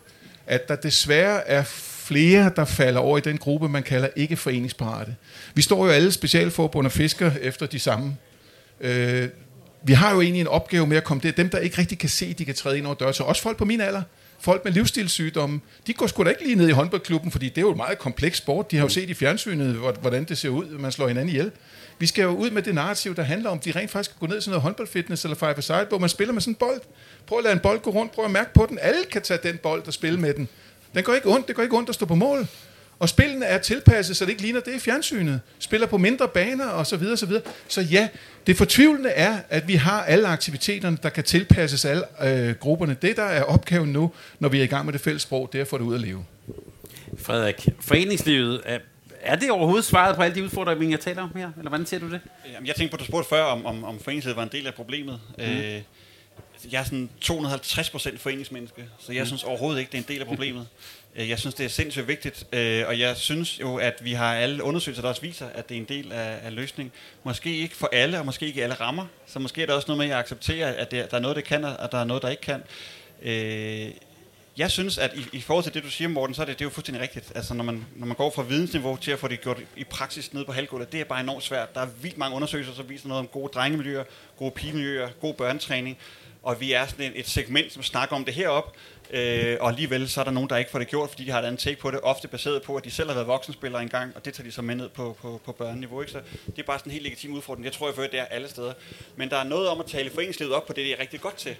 at 0.46 0.68
der 0.68 0.76
desværre 0.76 1.48
er 1.48 1.62
flere, 2.06 2.50
der 2.56 2.64
falder 2.64 3.00
over 3.00 3.18
i 3.18 3.20
den 3.20 3.38
gruppe, 3.38 3.68
man 3.68 3.82
kalder 3.82 4.08
ikke 4.16 4.36
foreningsparate. 4.36 5.14
Vi 5.54 5.62
står 5.62 5.86
jo 5.86 5.92
alle 5.92 6.12
specialforbund 6.12 6.86
og 6.86 6.92
fisker 6.92 7.30
efter 7.40 7.66
de 7.66 7.78
samme. 7.78 8.16
Øh, 8.80 9.28
vi 9.86 9.92
har 9.92 10.14
jo 10.14 10.20
egentlig 10.20 10.40
en 10.40 10.48
opgave 10.48 10.86
med 10.86 10.96
at 10.96 11.04
komme 11.04 11.20
det. 11.22 11.36
Dem, 11.36 11.48
der 11.48 11.58
ikke 11.58 11.78
rigtig 11.78 11.98
kan 11.98 12.08
se, 12.08 12.32
de 12.32 12.44
kan 12.44 12.54
træde 12.54 12.78
ind 12.78 12.86
over 12.86 12.94
døren. 12.94 13.14
Så 13.14 13.22
også 13.22 13.42
folk 13.42 13.56
på 13.56 13.64
min 13.64 13.80
alder, 13.80 14.02
folk 14.40 14.64
med 14.64 14.72
livsstilssygdomme, 14.72 15.60
de 15.86 15.92
går 15.92 16.06
sgu 16.06 16.24
da 16.24 16.28
ikke 16.28 16.42
lige 16.44 16.54
ned 16.56 16.68
i 16.68 16.72
håndboldklubben, 16.72 17.30
fordi 17.30 17.48
det 17.48 17.58
er 17.58 17.62
jo 17.62 17.70
et 17.70 17.76
meget 17.76 17.98
kompleks 17.98 18.38
sport. 18.38 18.70
De 18.70 18.76
har 18.76 18.84
jo 18.84 18.88
set 18.88 19.10
i 19.10 19.14
fjernsynet, 19.14 19.74
hvor- 19.74 19.92
hvordan 19.92 20.24
det 20.24 20.38
ser 20.38 20.48
ud, 20.48 20.66
man 20.78 20.92
slår 20.92 21.08
hinanden 21.08 21.28
ihjel. 21.28 21.50
Vi 21.98 22.06
skal 22.06 22.22
jo 22.22 22.28
ud 22.28 22.50
med 22.50 22.62
det 22.62 22.74
narrativ, 22.74 23.14
der 23.16 23.22
handler 23.22 23.50
om, 23.50 23.58
at 23.58 23.64
de 23.64 23.70
rent 23.70 23.90
faktisk 23.90 24.10
kan 24.18 24.28
gå 24.28 24.32
ned 24.34 24.40
sådan 24.40 24.50
noget 24.50 24.62
håndboldfitness 24.62 25.24
eller 25.24 25.36
five 25.36 25.62
side, 25.62 25.86
hvor 25.88 25.98
man 25.98 26.08
spiller 26.08 26.32
med 26.34 26.40
sådan 26.40 26.50
en 26.50 26.54
bold. 26.54 26.80
Prøv 27.26 27.38
at 27.38 27.44
lade 27.44 27.54
en 27.54 27.60
bold 27.60 27.80
gå 27.80 27.90
rundt, 27.90 28.12
prøv 28.12 28.24
at 28.24 28.30
mærke 28.30 28.54
på 28.54 28.66
den. 28.68 28.78
Alle 28.82 29.00
kan 29.12 29.22
tage 29.22 29.40
den 29.42 29.56
bold 29.56 29.86
og 29.86 29.92
spille 29.92 30.20
med 30.20 30.34
den. 30.34 30.48
Den 30.94 31.04
går 31.04 31.14
ikke 31.14 31.28
ondt, 31.28 31.46
det 31.48 31.56
går 31.56 31.62
ikke 31.62 31.76
ondt 31.76 31.88
at 31.88 31.94
stå 31.94 32.06
på 32.06 32.14
mål. 32.14 32.46
Og 32.98 33.08
spillene 33.08 33.46
er 33.46 33.58
tilpasset, 33.58 34.16
så 34.16 34.24
det 34.24 34.30
ikke 34.30 34.42
ligner 34.42 34.60
det 34.60 34.74
i 34.74 34.78
fjernsynet. 34.78 35.40
Spiller 35.58 35.86
på 35.86 35.98
mindre 35.98 36.28
baner 36.28 36.66
og 36.66 36.86
så 36.86 36.96
videre, 36.96 37.16
så 37.16 37.26
videre. 37.26 37.42
Så 37.68 37.80
ja, 37.80 38.08
det 38.46 38.56
fortvivlende 38.56 39.10
er, 39.10 39.38
at 39.48 39.68
vi 39.68 39.74
har 39.74 40.04
alle 40.04 40.28
aktiviteterne, 40.28 40.98
der 41.02 41.08
kan 41.08 41.24
tilpasses 41.24 41.84
alle 41.84 42.02
øh, 42.22 42.54
grupperne. 42.54 42.96
Det, 43.02 43.16
der 43.16 43.22
er 43.22 43.42
opgaven 43.42 43.88
nu, 43.88 44.12
når 44.38 44.48
vi 44.48 44.58
er 44.58 44.62
i 44.62 44.66
gang 44.66 44.84
med 44.84 44.92
det 44.92 45.00
fælles 45.00 45.22
sprog, 45.22 45.48
det 45.52 45.58
er 45.58 45.62
at 45.62 45.68
få 45.68 45.78
det 45.78 45.84
ud 45.84 45.94
at 45.94 46.00
leve. 46.00 46.24
Frederik, 47.18 47.68
foreningslivet, 47.80 48.62
er, 48.64 48.78
er 49.20 49.36
det 49.36 49.50
overhovedet 49.50 49.84
svaret 49.84 50.16
på 50.16 50.22
alle 50.22 50.34
de 50.34 50.44
udfordringer, 50.44 50.88
jeg 50.88 51.00
taler 51.00 51.22
om 51.22 51.30
her? 51.36 51.50
Eller 51.58 51.68
hvordan 51.68 51.86
ser 51.86 51.98
du 51.98 52.10
det? 52.10 52.20
Jamen, 52.52 52.66
jeg 52.66 52.74
tænkte 52.74 52.90
på, 52.90 52.96
at 52.96 53.00
du 53.00 53.04
spurgte 53.04 53.28
før, 53.28 53.42
om, 53.42 53.66
om, 53.66 53.84
om 53.84 53.98
foreningslivet 53.98 54.36
var 54.36 54.42
en 54.42 54.48
del 54.52 54.66
af 54.66 54.74
problemet. 54.74 55.20
Mm. 55.38 55.44
Øh, 55.44 55.82
jeg 56.72 56.80
er 56.80 56.84
sådan 56.84 57.10
250 57.20 57.90
procent 57.90 58.20
foreningsmenneske, 58.20 58.84
så 58.98 59.12
jeg 59.12 59.22
mm. 59.22 59.26
synes 59.26 59.44
overhovedet 59.44 59.80
ikke, 59.80 59.92
det 59.92 59.98
er 59.98 60.02
en 60.02 60.08
del 60.08 60.20
af 60.20 60.26
problemet. 60.26 60.66
Øh, 61.16 61.28
jeg 61.28 61.38
synes, 61.38 61.54
det 61.54 61.64
er 61.64 61.70
sindssygt 61.70 62.08
vigtigt, 62.08 62.46
øh, 62.52 62.84
og 62.86 62.98
jeg 62.98 63.16
synes 63.16 63.60
jo, 63.60 63.76
at 63.76 64.04
vi 64.04 64.12
har 64.12 64.34
alle 64.34 64.62
undersøgelser, 64.62 65.02
der 65.02 65.08
også 65.08 65.22
viser, 65.22 65.46
at 65.54 65.68
det 65.68 65.74
er 65.74 65.78
en 65.80 65.88
del 65.88 66.12
af, 66.12 66.38
af 66.42 66.54
løsningen. 66.54 66.92
Måske 67.24 67.56
ikke 67.56 67.76
for 67.76 67.88
alle, 67.92 68.18
og 68.18 68.26
måske 68.26 68.46
ikke 68.46 68.58
i 68.60 68.62
alle 68.62 68.74
rammer, 68.74 69.06
så 69.26 69.38
måske 69.38 69.62
er 69.62 69.66
der 69.66 69.74
også 69.74 69.88
noget 69.88 69.98
med 69.98 70.16
at 70.16 70.18
acceptere, 70.18 70.74
at 70.74 70.90
det, 70.90 71.10
der 71.10 71.16
er 71.16 71.20
noget, 71.20 71.36
det 71.36 71.44
kan, 71.44 71.64
og 71.64 71.92
der 71.92 71.98
er 71.98 72.04
noget, 72.04 72.22
der 72.22 72.28
ikke 72.28 72.42
kan. 72.42 72.62
Øh, 73.22 73.90
jeg 74.56 74.70
synes, 74.70 74.98
at 74.98 75.14
i, 75.16 75.26
i 75.32 75.40
forhold 75.40 75.64
til 75.64 75.74
det, 75.74 75.82
du 75.82 75.90
siger, 75.90 76.08
Morten, 76.08 76.34
så 76.34 76.42
er 76.42 76.46
det, 76.46 76.58
det 76.58 76.64
er 76.64 76.66
jo 76.66 76.70
fuldstændig 76.70 77.02
rigtigt. 77.02 77.32
Altså, 77.34 77.54
når 77.54 77.64
man, 77.64 77.86
når 77.96 78.06
man 78.06 78.16
går 78.16 78.30
fra 78.30 78.42
vidensniveau 78.42 78.96
til 78.96 79.10
at 79.10 79.18
få 79.18 79.28
det 79.28 79.40
gjort 79.40 79.58
i 79.76 79.84
praksis 79.84 80.34
nede 80.34 80.44
på 80.44 80.52
halvgulvet, 80.52 80.92
det 80.92 81.00
er 81.00 81.04
bare 81.04 81.20
enormt 81.20 81.42
svært. 81.42 81.74
Der 81.74 81.80
er 81.80 81.88
vildt 82.02 82.18
mange 82.18 82.36
undersøgelser, 82.36 82.74
som 82.74 82.88
viser 82.88 83.08
noget 83.08 83.20
om 83.20 83.26
gode 83.26 83.52
drengemiljøer, 83.54 84.04
gode 84.38 84.50
pigemiljøer, 84.50 85.08
god 85.20 85.34
børnetræning, 85.34 85.98
og 86.42 86.60
vi 86.60 86.72
er 86.72 86.86
sådan 86.86 87.04
et, 87.04 87.20
et 87.20 87.28
segment, 87.28 87.72
som 87.72 87.82
snakker 87.82 88.16
om 88.16 88.24
det 88.24 88.34
herop, 88.34 88.76
øh, 89.10 89.56
og 89.60 89.68
alligevel 89.68 90.08
så 90.08 90.20
er 90.20 90.24
der 90.24 90.30
nogen, 90.30 90.50
der 90.50 90.56
ikke 90.56 90.70
får 90.70 90.78
det 90.78 90.88
gjort, 90.88 91.10
fordi 91.10 91.24
de 91.24 91.30
har 91.30 91.38
et 91.38 91.44
andet 91.44 91.60
take 91.60 91.80
på 91.80 91.90
det, 91.90 92.00
ofte 92.02 92.28
baseret 92.28 92.62
på, 92.62 92.76
at 92.76 92.84
de 92.84 92.90
selv 92.90 93.08
har 93.08 93.14
været 93.14 93.26
voksenspillere 93.26 93.82
engang, 93.82 94.16
og 94.16 94.24
det 94.24 94.34
tager 94.34 94.44
de 94.44 94.52
så 94.52 94.62
med 94.62 94.74
ned 94.74 94.88
på, 94.88 95.16
på, 95.22 95.40
på 95.44 95.52
børneniveau. 95.52 96.00
Ikke? 96.00 96.12
Så 96.12 96.20
det 96.46 96.58
er 96.58 96.62
bare 96.62 96.78
sådan 96.78 96.90
en 96.90 96.92
helt 96.92 97.04
legitim 97.04 97.32
udfordring. 97.32 97.64
Jeg 97.64 97.72
tror, 97.72 97.86
jeg 97.86 97.94
fører 97.94 98.08
det 98.08 98.20
er 98.20 98.24
alle 98.24 98.48
steder. 98.48 98.72
Men 99.16 99.30
der 99.30 99.36
er 99.36 99.44
noget 99.44 99.68
om 99.68 99.80
at 99.80 99.86
tale 99.86 100.10
foreningslivet 100.10 100.52
op 100.54 100.66
på 100.66 100.72
det, 100.72 100.84
det 100.84 100.92
er 100.92 101.00
rigtig 101.00 101.20
godt 101.20 101.36
til. 101.36 101.56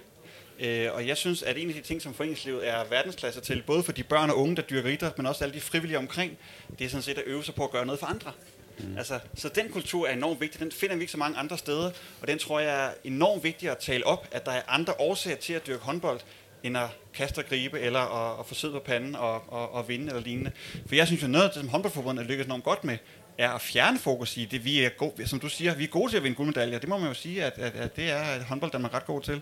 Øh, 0.59 0.93
og 0.93 1.07
jeg 1.07 1.17
synes, 1.17 1.43
at 1.43 1.57
en 1.57 1.67
af 1.69 1.75
de 1.75 1.81
ting, 1.81 2.01
som 2.01 2.13
foreningslivet 2.13 2.67
er 2.67 2.83
verdensklasse 2.89 3.41
til, 3.41 3.63
både 3.67 3.83
for 3.83 3.91
de 3.91 4.03
børn 4.03 4.29
og 4.29 4.37
unge, 4.37 4.55
der 4.55 4.61
dyrker 4.61 4.89
idræt, 4.89 5.17
men 5.17 5.25
også 5.25 5.43
alle 5.43 5.53
de 5.53 5.61
frivillige 5.61 5.97
omkring, 5.97 6.37
det 6.79 6.85
er 6.85 6.89
sådan 6.89 7.03
set 7.03 7.17
at 7.17 7.23
øve 7.25 7.43
sig 7.43 7.55
på 7.55 7.63
at 7.63 7.71
gøre 7.71 7.85
noget 7.85 7.99
for 7.99 8.07
andre. 8.07 8.31
Mm. 8.79 8.97
Altså, 8.97 9.19
så 9.35 9.49
den 9.49 9.69
kultur 9.69 10.07
er 10.07 10.13
enormt 10.13 10.41
vigtig. 10.41 10.59
Den 10.59 10.71
finder 10.71 10.95
vi 10.95 11.01
ikke 11.01 11.11
så 11.11 11.17
mange 11.17 11.37
andre 11.37 11.57
steder, 11.57 11.91
og 12.21 12.27
den 12.27 12.39
tror 12.39 12.59
jeg 12.59 12.85
er 12.85 12.91
enormt 13.03 13.43
vigtig 13.43 13.69
at 13.69 13.77
tale 13.77 14.05
op, 14.05 14.27
at 14.31 14.45
der 14.45 14.51
er 14.51 14.61
andre 14.67 14.93
årsager 14.99 15.37
til 15.37 15.53
at 15.53 15.67
dyrke 15.67 15.83
håndbold, 15.83 16.19
end 16.63 16.77
at 16.77 16.89
kaste 17.13 17.39
og 17.39 17.45
gribe, 17.45 17.79
eller 17.79 17.99
at, 17.99 18.39
at 18.39 18.45
få 18.45 18.53
sød 18.53 18.71
på 18.71 18.79
panden 18.79 19.15
og, 19.15 19.53
og, 19.53 19.73
og 19.73 19.87
vinde 19.87 20.07
eller 20.07 20.21
lignende. 20.21 20.51
For 20.87 20.95
jeg 20.95 21.07
synes 21.07 21.23
jo, 21.23 21.27
noget 21.27 21.45
af 21.45 21.51
det, 21.51 21.59
som 21.59 21.69
håndboldforbundet 21.69 22.25
lykkes 22.25 22.45
enormt 22.45 22.63
godt 22.63 22.83
med, 22.83 22.97
er 23.37 23.49
at 23.49 23.61
fjerne 23.61 23.99
fokus 23.99 24.37
i 24.37 24.45
det, 24.45 24.65
vi 24.65 24.83
er 24.83 24.89
gode, 24.89 25.27
som 25.27 25.39
du 25.39 25.49
siger, 25.49 25.75
vi 25.75 25.83
er 25.83 25.87
gode 25.87 26.11
til 26.11 26.17
at 26.17 26.23
vinde 26.23 26.35
guldmedaljer. 26.35 26.79
Det 26.79 26.89
må 26.89 26.97
man 26.97 27.07
jo 27.07 27.13
sige, 27.13 27.43
at, 27.43 27.53
at, 27.57 27.75
at 27.75 27.95
det 27.95 28.11
er 28.11 28.43
håndbold, 28.43 28.71
der 28.71 28.79
er 28.79 28.93
ret 28.93 29.05
god 29.05 29.21
til. 29.21 29.41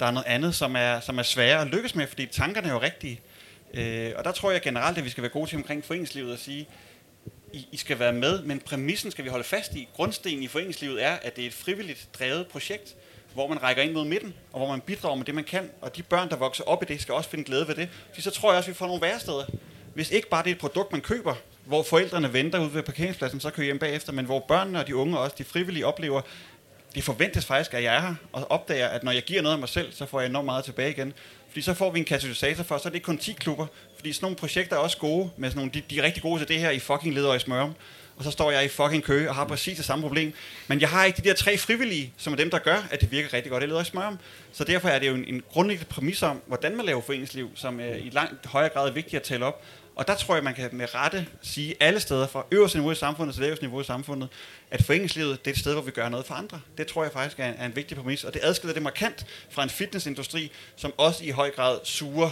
Der 0.00 0.06
er 0.06 0.10
noget 0.10 0.26
andet, 0.26 0.54
som 0.54 0.76
er, 0.76 1.00
som 1.00 1.18
er 1.18 1.22
sværere 1.22 1.60
at 1.60 1.66
lykkes 1.68 1.94
med, 1.94 2.06
fordi 2.06 2.26
tankerne 2.26 2.68
er 2.68 2.72
jo 2.72 2.80
rigtige. 2.80 3.20
Øh, 3.74 4.12
og 4.16 4.24
der 4.24 4.32
tror 4.32 4.50
jeg 4.50 4.62
generelt, 4.62 4.98
at 4.98 5.04
vi 5.04 5.10
skal 5.10 5.22
være 5.22 5.32
gode 5.32 5.50
til 5.50 5.56
omkring 5.56 5.84
foreningslivet 5.84 6.32
at 6.32 6.38
sige, 6.38 6.68
I, 7.52 7.66
I 7.72 7.76
skal 7.76 7.98
være 7.98 8.12
med, 8.12 8.42
men 8.42 8.60
præmissen 8.60 9.10
skal 9.10 9.24
vi 9.24 9.30
holde 9.30 9.44
fast 9.44 9.74
i. 9.74 9.88
Grundstenen 9.94 10.42
i 10.42 10.48
foreningslivet 10.48 11.04
er, 11.04 11.12
at 11.12 11.36
det 11.36 11.42
er 11.42 11.46
et 11.46 11.54
frivilligt 11.54 12.08
drevet 12.18 12.46
projekt, 12.46 12.94
hvor 13.34 13.48
man 13.48 13.62
rækker 13.62 13.82
ind 13.82 13.92
mod 13.92 14.04
midten, 14.04 14.34
og 14.52 14.58
hvor 14.58 14.68
man 14.68 14.80
bidrager 14.80 15.16
med 15.16 15.24
det, 15.24 15.34
man 15.34 15.44
kan. 15.44 15.70
Og 15.80 15.96
de 15.96 16.02
børn, 16.02 16.30
der 16.30 16.36
vokser 16.36 16.64
op 16.64 16.82
i 16.82 16.86
det, 16.86 17.00
skal 17.00 17.14
også 17.14 17.30
finde 17.30 17.44
glæde 17.44 17.68
ved 17.68 17.74
det. 17.74 17.88
Så 18.14 18.22
så 18.22 18.30
tror 18.30 18.50
jeg 18.50 18.58
også, 18.58 18.70
at 18.70 18.74
vi 18.74 18.78
får 18.78 18.86
nogle 18.86 19.02
væresteder. 19.02 19.44
Hvis 19.94 20.10
ikke 20.10 20.28
bare 20.28 20.42
det 20.42 20.50
er 20.50 20.54
et 20.54 20.60
produkt, 20.60 20.92
man 20.92 21.00
køber, 21.00 21.34
hvor 21.64 21.82
forældrene 21.82 22.32
venter 22.32 22.58
ude 22.58 22.74
ved 22.74 22.82
parkeringspladsen, 22.82 23.40
så 23.40 23.50
kører 23.50 23.64
hjem 23.64 23.78
bagefter, 23.78 24.12
men 24.12 24.24
hvor 24.24 24.40
børnene 24.48 24.78
og 24.80 24.86
de 24.86 24.96
unge 24.96 25.18
også 25.18 25.34
de 25.38 25.44
frivillige 25.44 25.86
oplever, 25.86 26.20
det 26.94 27.04
forventes 27.04 27.44
faktisk, 27.44 27.74
at 27.74 27.82
jeg 27.82 27.96
er 27.96 28.00
her, 28.00 28.14
og 28.32 28.50
opdager, 28.50 28.88
at 28.88 29.04
når 29.04 29.12
jeg 29.12 29.22
giver 29.22 29.42
noget 29.42 29.54
af 29.54 29.60
mig 29.60 29.68
selv, 29.68 29.92
så 29.92 30.06
får 30.06 30.20
jeg 30.20 30.28
enormt 30.28 30.44
meget 30.44 30.64
tilbage 30.64 30.90
igen. 30.90 31.12
Fordi 31.48 31.62
så 31.62 31.74
får 31.74 31.90
vi 31.90 31.98
en 31.98 32.04
katalysator 32.04 32.62
for, 32.62 32.78
så 32.78 32.88
er 32.88 32.90
det 32.90 32.94
ikke 32.94 33.04
kun 33.04 33.18
10 33.18 33.32
klubber, 33.32 33.66
fordi 33.96 34.12
sådan 34.12 34.24
nogle 34.24 34.36
projekter 34.36 34.76
er 34.76 34.80
også 34.80 34.98
gode, 34.98 35.30
med 35.36 35.50
sådan 35.50 35.58
nogle, 35.58 35.72
de, 35.74 35.82
de 35.90 35.98
er 35.98 36.02
rigtig 36.02 36.22
gode 36.22 36.40
til 36.40 36.48
det 36.48 36.58
her 36.58 36.70
i 36.70 36.78
fucking 36.78 37.14
leder 37.14 37.34
i 37.34 37.38
smørum. 37.38 37.74
Og 38.16 38.24
så 38.24 38.30
står 38.30 38.50
jeg 38.50 38.64
i 38.64 38.68
fucking 38.68 39.04
kø 39.04 39.28
og 39.28 39.34
har 39.34 39.44
præcis 39.44 39.76
det 39.76 39.84
samme 39.84 40.02
problem. 40.02 40.32
Men 40.68 40.80
jeg 40.80 40.88
har 40.88 41.04
ikke 41.04 41.22
de 41.22 41.28
der 41.28 41.34
tre 41.34 41.58
frivillige, 41.58 42.12
som 42.16 42.32
er 42.32 42.36
dem, 42.36 42.50
der 42.50 42.58
gør, 42.58 42.86
at 42.90 43.00
det 43.00 43.10
virker 43.12 43.32
rigtig 43.32 43.50
godt 43.50 43.60
Det 43.60 43.68
leder 43.68 43.80
også 43.80 43.92
i 43.94 43.96
om. 43.96 44.18
Så 44.52 44.64
derfor 44.64 44.88
er 44.88 44.98
det 44.98 45.08
jo 45.08 45.14
en, 45.14 45.24
en 45.24 45.42
grundlæggende 45.52 45.88
præmis 45.88 46.22
om, 46.22 46.42
hvordan 46.46 46.76
man 46.76 46.86
laver 46.86 47.00
foreningsliv, 47.02 47.50
som 47.54 47.80
er 47.80 47.94
i 47.94 48.10
langt 48.12 48.46
højere 48.46 48.68
grad 48.68 48.88
er 48.88 48.92
vigtigt 48.92 49.14
at 49.14 49.22
tale 49.22 49.44
op. 49.44 49.62
Og 49.96 50.06
der 50.08 50.14
tror 50.14 50.34
jeg, 50.34 50.44
man 50.44 50.54
kan 50.54 50.68
med 50.72 50.94
rette 50.94 51.26
sige 51.42 51.74
alle 51.80 52.00
steder, 52.00 52.26
fra 52.26 52.44
øverste 52.50 52.78
niveau 52.78 52.92
i 52.92 52.94
samfundet 52.94 53.34
til 53.34 53.44
laveste 53.44 53.64
niveau 53.64 53.80
i 53.80 53.84
samfundet, 53.84 54.28
at 54.70 54.82
foreningslivet 54.82 55.44
det 55.44 55.50
er 55.50 55.54
et 55.54 55.60
sted, 55.60 55.72
hvor 55.72 55.82
vi 55.82 55.90
gør 55.90 56.08
noget 56.08 56.26
for 56.26 56.34
andre. 56.34 56.60
Det 56.78 56.86
tror 56.86 57.02
jeg 57.02 57.12
faktisk 57.12 57.40
er 57.40 57.48
en, 57.48 57.54
er 57.58 57.66
en 57.66 57.76
vigtig 57.76 57.96
præmis, 57.96 58.24
og 58.24 58.34
det 58.34 58.40
adskiller 58.44 58.74
det 58.74 58.82
markant 58.82 59.26
fra 59.50 59.62
en 59.62 59.70
fitnessindustri, 59.70 60.52
som 60.76 60.92
også 60.96 61.24
i 61.24 61.30
høj 61.30 61.50
grad 61.50 61.78
suger 61.84 62.30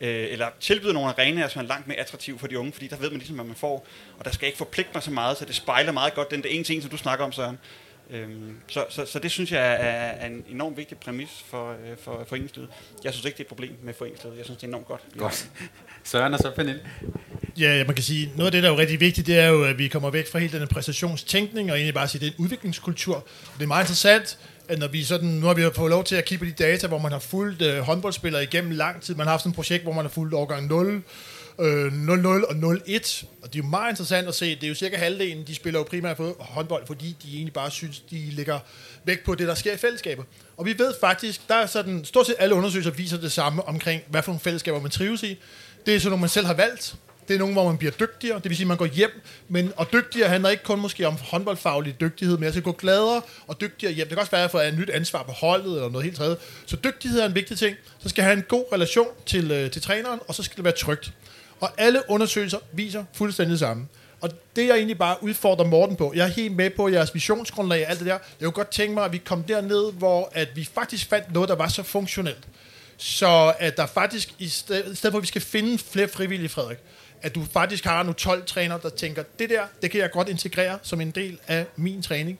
øh, 0.00 0.26
eller 0.30 0.46
tilbyder 0.60 0.92
nogle 0.92 1.08
arenaer, 1.08 1.48
som 1.48 1.62
er 1.62 1.66
langt 1.66 1.88
mere 1.88 1.98
attraktive 1.98 2.38
for 2.38 2.46
de 2.46 2.58
unge, 2.58 2.72
fordi 2.72 2.86
der 2.86 2.96
ved 2.96 3.10
man 3.10 3.18
ligesom, 3.18 3.36
hvad 3.36 3.44
man 3.44 3.56
får, 3.56 3.86
og 4.18 4.24
der 4.24 4.30
skal 4.30 4.46
ikke 4.46 4.58
forpligte 4.58 4.90
mig 4.94 5.02
så 5.02 5.10
meget, 5.10 5.36
så 5.38 5.44
det 5.44 5.54
spejler 5.54 5.92
meget 5.92 6.14
godt 6.14 6.30
den 6.30 6.42
der 6.42 6.48
ene 6.48 6.64
ting, 6.64 6.82
som 6.82 6.90
du 6.90 6.96
snakker 6.96 7.24
om, 7.24 7.32
Søren. 7.32 7.58
Øhm, 8.10 8.56
så, 8.68 8.84
så, 8.88 9.06
så 9.06 9.18
det 9.18 9.30
synes 9.30 9.52
jeg 9.52 9.72
er, 9.72 9.74
er 9.74 10.26
en 10.26 10.44
enormt 10.50 10.76
vigtig 10.76 10.98
præmis 10.98 11.44
for, 11.50 11.70
øh, 11.70 11.96
for 12.02 12.24
foreningslivet. 12.28 12.68
Jeg 13.04 13.12
synes 13.12 13.24
ikke, 13.24 13.36
det 13.36 13.40
er 13.40 13.44
et 13.44 13.48
problem 13.48 13.76
med 13.82 13.94
foreningslivet. 13.94 14.36
Jeg 14.36 14.44
synes, 14.44 14.58
det 14.58 14.64
er 14.64 14.68
enormt 14.68 14.86
godt. 14.86 15.00
Godt. 15.18 15.48
Søren 16.04 16.34
og 16.34 16.40
så 16.40 16.50
Pernille. 16.50 16.80
Ja, 17.58 17.84
man 17.84 17.94
kan 17.94 18.04
sige, 18.04 18.32
noget 18.36 18.46
af 18.46 18.52
det, 18.52 18.62
der 18.62 18.68
er 18.68 18.72
jo 18.72 18.78
rigtig 18.78 19.00
vigtigt, 19.00 19.26
det 19.26 19.38
er 19.38 19.48
jo, 19.48 19.64
at 19.64 19.78
vi 19.78 19.88
kommer 19.88 20.10
væk 20.10 20.30
fra 20.30 20.38
hele 20.38 20.60
den 20.60 20.68
præstationstænkning, 20.68 21.70
og 21.70 21.76
egentlig 21.76 21.94
bare 21.94 22.08
sige, 22.08 22.18
at 22.18 22.20
det 22.20 22.28
er 22.28 22.38
en 22.38 22.44
udviklingskultur. 22.44 23.14
Og 23.16 23.54
det 23.54 23.62
er 23.62 23.66
meget 23.66 23.84
interessant, 23.84 24.38
at 24.68 24.78
når 24.78 24.88
vi 24.88 25.04
sådan, 25.04 25.28
nu 25.28 25.46
har 25.46 25.54
vi 25.54 25.62
fået 25.74 25.90
lov 25.90 26.04
til 26.04 26.16
at 26.16 26.24
kigge 26.24 26.44
på 26.44 26.48
de 26.50 26.64
data, 26.64 26.86
hvor 26.86 26.98
man 26.98 27.12
har 27.12 27.18
fulgt 27.18 27.62
øh, 27.62 27.78
håndboldspillere 27.78 28.42
igennem 28.42 28.70
lang 28.70 29.02
tid. 29.02 29.14
Man 29.14 29.26
har 29.26 29.30
haft 29.30 29.42
sådan 29.42 29.50
et 29.50 29.56
projekt, 29.56 29.82
hvor 29.82 29.92
man 29.92 30.04
har 30.04 30.10
fulgt 30.10 30.34
årgang 30.34 30.66
0, 30.66 31.02
øh, 31.58 31.92
00 31.92 32.44
og 32.44 32.56
01. 32.86 33.24
Og 33.42 33.52
det 33.52 33.58
er 33.58 33.62
jo 33.64 33.68
meget 33.68 33.90
interessant 33.90 34.28
at 34.28 34.34
se. 34.34 34.54
Det 34.54 34.64
er 34.64 34.68
jo 34.68 34.74
cirka 34.74 34.96
halvdelen, 34.96 35.46
de 35.46 35.54
spiller 35.54 35.80
jo 35.80 35.84
primært 35.84 36.16
for 36.16 36.36
håndbold, 36.38 36.86
fordi 36.86 37.16
de 37.22 37.34
egentlig 37.34 37.52
bare 37.52 37.70
synes, 37.70 38.00
de 38.00 38.16
ligger 38.16 38.58
væk 39.04 39.24
på 39.24 39.34
det, 39.34 39.48
der 39.48 39.54
sker 39.54 39.72
i 39.72 39.76
fællesskabet. 39.76 40.24
Og 40.56 40.66
vi 40.66 40.78
ved 40.78 40.94
faktisk, 41.00 41.48
der 41.48 41.54
er 41.54 41.66
sådan, 41.66 42.04
stort 42.04 42.26
set 42.26 42.36
alle 42.38 42.54
undersøgelser 42.54 42.90
viser 42.90 43.20
det 43.20 43.32
samme 43.32 43.68
omkring, 43.68 44.02
hvad 44.08 44.22
for 44.22 44.30
nogle 44.30 44.40
fællesskaber 44.40 44.80
man 44.80 44.90
trives 44.90 45.22
i. 45.22 45.38
Det 45.86 45.94
er 45.94 45.98
sådan 45.98 46.10
nogle, 46.10 46.20
man 46.20 46.30
selv 46.30 46.46
har 46.46 46.54
valgt. 46.54 46.96
Det 47.28 47.34
er 47.34 47.38
nogen, 47.38 47.54
hvor 47.54 47.68
man 47.68 47.78
bliver 47.78 47.92
dygtigere, 47.92 48.36
det 48.36 48.48
vil 48.48 48.56
sige, 48.56 48.64
at 48.64 48.68
man 48.68 48.76
går 48.76 48.86
hjem. 48.86 49.22
Men, 49.48 49.72
og 49.76 49.92
dygtigere 49.92 50.28
handler 50.28 50.50
ikke 50.50 50.62
kun 50.62 50.80
måske 50.80 51.06
om 51.06 51.16
håndboldfaglig 51.22 52.00
dygtighed, 52.00 52.36
men 52.36 52.44
altså 52.44 52.60
gå 52.60 52.72
gladere 52.72 53.22
og 53.46 53.60
dygtigere 53.60 53.92
hjem. 53.94 54.06
Det 54.06 54.16
kan 54.16 54.18
også 54.18 54.30
være, 54.30 54.44
at 54.44 54.50
få 54.50 54.58
et 54.58 54.78
nyt 54.78 54.90
ansvar 54.90 55.22
på 55.22 55.32
holdet 55.32 55.72
eller 55.72 55.88
noget 55.88 56.04
helt 56.04 56.16
tredje. 56.16 56.36
Så 56.66 56.76
dygtighed 56.76 57.20
er 57.20 57.26
en 57.26 57.34
vigtig 57.34 57.58
ting. 57.58 57.76
Så 57.98 58.08
skal 58.08 58.24
have 58.24 58.36
en 58.36 58.44
god 58.48 58.64
relation 58.72 59.08
til, 59.26 59.50
øh, 59.50 59.70
til 59.70 59.82
træneren, 59.82 60.20
og 60.28 60.34
så 60.34 60.42
skal 60.42 60.56
det 60.56 60.64
være 60.64 60.74
trygt. 60.74 61.12
Og 61.60 61.70
alle 61.78 62.02
undersøgelser 62.08 62.58
viser 62.72 63.04
fuldstændig 63.12 63.50
det 63.50 63.58
samme. 63.58 63.86
Og 64.20 64.30
det 64.56 64.66
jeg 64.66 64.76
egentlig 64.76 64.98
bare 64.98 65.16
udfordrer 65.22 65.66
Morten 65.66 65.96
på, 65.96 66.12
jeg 66.16 66.24
er 66.24 66.30
helt 66.30 66.56
med 66.56 66.70
på 66.70 66.88
jeres 66.88 67.14
visionsgrundlag 67.14 67.84
og 67.84 67.90
alt 67.90 67.98
det 67.98 68.06
der. 68.06 68.18
Jeg 68.40 68.44
kunne 68.46 68.52
godt 68.52 68.70
tænke 68.70 68.94
mig, 68.94 69.04
at 69.04 69.12
vi 69.12 69.18
kom 69.18 69.42
derned, 69.42 69.92
hvor 69.92 70.28
at 70.32 70.48
vi 70.54 70.68
faktisk 70.74 71.08
fandt 71.08 71.32
noget, 71.32 71.48
der 71.48 71.54
var 71.54 71.68
så 71.68 71.82
funktionelt. 71.82 72.44
Så 72.96 73.54
at 73.58 73.76
der 73.76 73.86
faktisk, 73.86 74.34
i 74.38 74.48
stedet, 74.48 74.92
i 74.92 74.94
stedet 74.94 75.12
for 75.12 75.18
at 75.18 75.22
vi 75.22 75.26
skal 75.26 75.40
finde 75.40 75.78
flere 75.78 76.08
frivillige, 76.08 76.48
Frederik, 76.48 76.78
at 77.24 77.34
du 77.34 77.44
faktisk 77.52 77.84
har 77.84 78.02
nogle 78.02 78.14
12 78.14 78.46
trænere, 78.46 78.80
der 78.82 78.88
tænker, 78.88 79.22
det 79.38 79.50
der, 79.50 79.62
det 79.82 79.90
kan 79.90 80.00
jeg 80.00 80.10
godt 80.10 80.28
integrere 80.28 80.78
som 80.82 81.00
en 81.00 81.10
del 81.10 81.38
af 81.46 81.66
min 81.76 82.02
træning. 82.02 82.38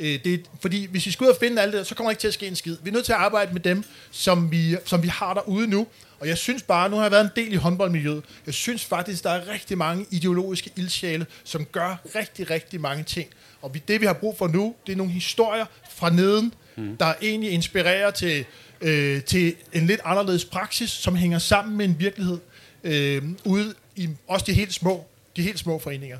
Øh, 0.00 0.18
det, 0.24 0.46
fordi 0.60 0.86
hvis 0.86 1.06
vi 1.06 1.10
skal 1.10 1.24
ud 1.24 1.30
og 1.30 1.36
finde 1.40 1.62
alt 1.62 1.72
det, 1.72 1.86
så 1.86 1.94
kommer 1.94 2.08
der 2.08 2.12
ikke 2.12 2.20
til 2.20 2.28
at 2.28 2.34
ske 2.34 2.46
en 2.46 2.56
skid. 2.56 2.76
Vi 2.82 2.90
er 2.90 2.92
nødt 2.92 3.04
til 3.04 3.12
at 3.12 3.18
arbejde 3.18 3.52
med 3.52 3.60
dem, 3.60 3.84
som 4.10 4.50
vi, 4.50 4.76
som 4.84 5.02
vi 5.02 5.08
har 5.08 5.34
derude 5.34 5.66
nu. 5.66 5.86
Og 6.20 6.28
jeg 6.28 6.38
synes 6.38 6.62
bare, 6.62 6.90
nu 6.90 6.96
har 6.96 7.02
jeg 7.02 7.12
været 7.12 7.24
en 7.24 7.30
del 7.36 7.52
i 7.52 7.56
håndboldmiljøet, 7.56 8.24
jeg 8.46 8.54
synes 8.54 8.84
faktisk, 8.84 9.24
der 9.24 9.30
er 9.30 9.48
rigtig 9.48 9.78
mange 9.78 10.06
ideologiske 10.10 10.70
ildsjæle, 10.76 11.26
som 11.44 11.64
gør 11.64 11.96
rigtig, 12.14 12.50
rigtig 12.50 12.80
mange 12.80 13.04
ting. 13.04 13.28
Og 13.62 13.74
det, 13.88 14.00
vi 14.00 14.06
har 14.06 14.12
brug 14.12 14.38
for 14.38 14.48
nu, 14.48 14.74
det 14.86 14.92
er 14.92 14.96
nogle 14.96 15.12
historier 15.12 15.64
fra 15.90 16.10
neden, 16.10 16.54
mm. 16.76 16.96
der 16.96 17.14
egentlig 17.22 17.50
inspirerer 17.50 18.10
til, 18.10 18.44
øh, 18.80 19.22
til 19.22 19.54
en 19.72 19.86
lidt 19.86 20.00
anderledes 20.04 20.44
praksis, 20.44 20.90
som 20.90 21.16
hænger 21.16 21.38
sammen 21.38 21.76
med 21.76 21.84
en 21.84 21.96
virkelighed 21.98 22.38
øh, 22.84 23.22
ude 23.44 23.74
i 23.96 24.08
også 24.28 24.46
de 24.46 24.52
helt 24.52 24.74
små, 24.74 25.06
de 25.36 25.42
helt 25.42 25.58
små 25.58 25.78
foreninger. 25.78 26.18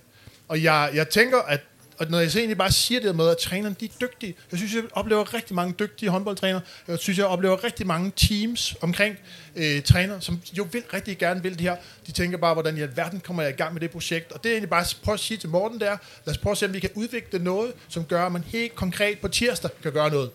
Og 0.48 0.62
jeg, 0.62 0.90
jeg 0.94 1.08
tænker, 1.08 1.38
at 1.38 1.60
og 1.98 2.06
når 2.10 2.20
jeg 2.20 2.30
så 2.30 2.38
egentlig 2.38 2.58
bare 2.58 2.72
siger 2.72 3.00
det 3.00 3.16
med, 3.16 3.28
at 3.28 3.38
trænerne 3.38 3.76
de 3.80 3.84
er 3.84 3.88
dygtige, 4.00 4.34
jeg 4.50 4.58
synes, 4.58 4.74
jeg 4.74 4.82
oplever 4.92 5.34
rigtig 5.34 5.54
mange 5.54 5.74
dygtige 5.78 6.10
håndboldtrænere. 6.10 6.60
Jeg 6.88 6.98
synes, 6.98 7.18
jeg 7.18 7.26
oplever 7.26 7.64
rigtig 7.64 7.86
mange 7.86 8.12
teams 8.16 8.76
omkring 8.80 9.16
øh, 9.56 9.82
træner, 9.82 10.20
som 10.20 10.40
jo 10.58 10.66
vil 10.72 10.82
rigtig 10.94 11.18
gerne 11.18 11.42
vil 11.42 11.52
det 11.52 11.60
her. 11.60 11.76
De 12.06 12.12
tænker 12.12 12.38
bare, 12.38 12.52
hvordan 12.52 12.78
i 12.78 12.80
alverden 12.80 13.20
kommer 13.20 13.42
jeg 13.42 13.52
i 13.52 13.56
gang 13.56 13.72
med 13.72 13.80
det 13.80 13.90
projekt. 13.90 14.32
Og 14.32 14.42
det 14.42 14.48
er 14.48 14.52
egentlig 14.52 14.70
bare 14.70 14.80
at 14.80 14.98
prøve 15.02 15.14
at 15.14 15.20
sige 15.20 15.38
til 15.38 15.48
Morten 15.48 15.80
der, 15.80 15.96
lad 16.24 16.34
os 16.34 16.38
prøve 16.38 16.52
at 16.52 16.58
se, 16.58 16.66
om 16.66 16.72
vi 16.72 16.80
kan 16.80 16.90
udvikle 16.94 17.38
noget, 17.38 17.72
som 17.88 18.04
gør, 18.04 18.26
at 18.26 18.32
man 18.32 18.44
helt 18.46 18.74
konkret 18.74 19.18
på 19.18 19.28
tirsdag 19.28 19.70
kan 19.82 19.92
gøre 19.92 20.10
noget. 20.10 20.30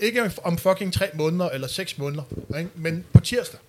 Ikke 0.00 0.30
om 0.42 0.58
fucking 0.58 0.92
tre 0.92 1.10
måneder 1.14 1.48
eller 1.48 1.68
seks 1.68 1.98
måneder, 1.98 2.22
ikke? 2.58 2.70
men 2.74 3.04
på 3.12 3.20
tirsdag. 3.20 3.60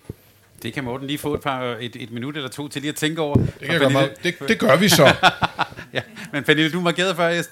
Det 0.62 0.72
kan 0.72 0.84
Morten 0.84 1.06
lige 1.06 1.18
få 1.18 1.34
et, 1.34 1.40
par, 1.40 1.76
et, 1.80 1.96
et 1.96 2.10
minut 2.10 2.36
eller 2.36 2.50
to 2.50 2.68
til 2.68 2.82
lige 2.82 2.88
at 2.88 2.96
tænke 2.96 3.20
over. 3.20 3.34
Det, 3.34 3.46
kan 3.60 3.68
Pernille, 3.68 3.92
meget, 3.92 4.22
det, 4.22 4.34
det 4.48 4.58
gør 4.58 4.76
vi 4.76 4.88
så. 4.88 5.14
ja, 5.94 6.02
men 6.32 6.44
Pernille, 6.44 6.72
du 6.72 6.80
markerede 6.80 7.14
før. 7.14 7.28
Jeg, 7.28 7.44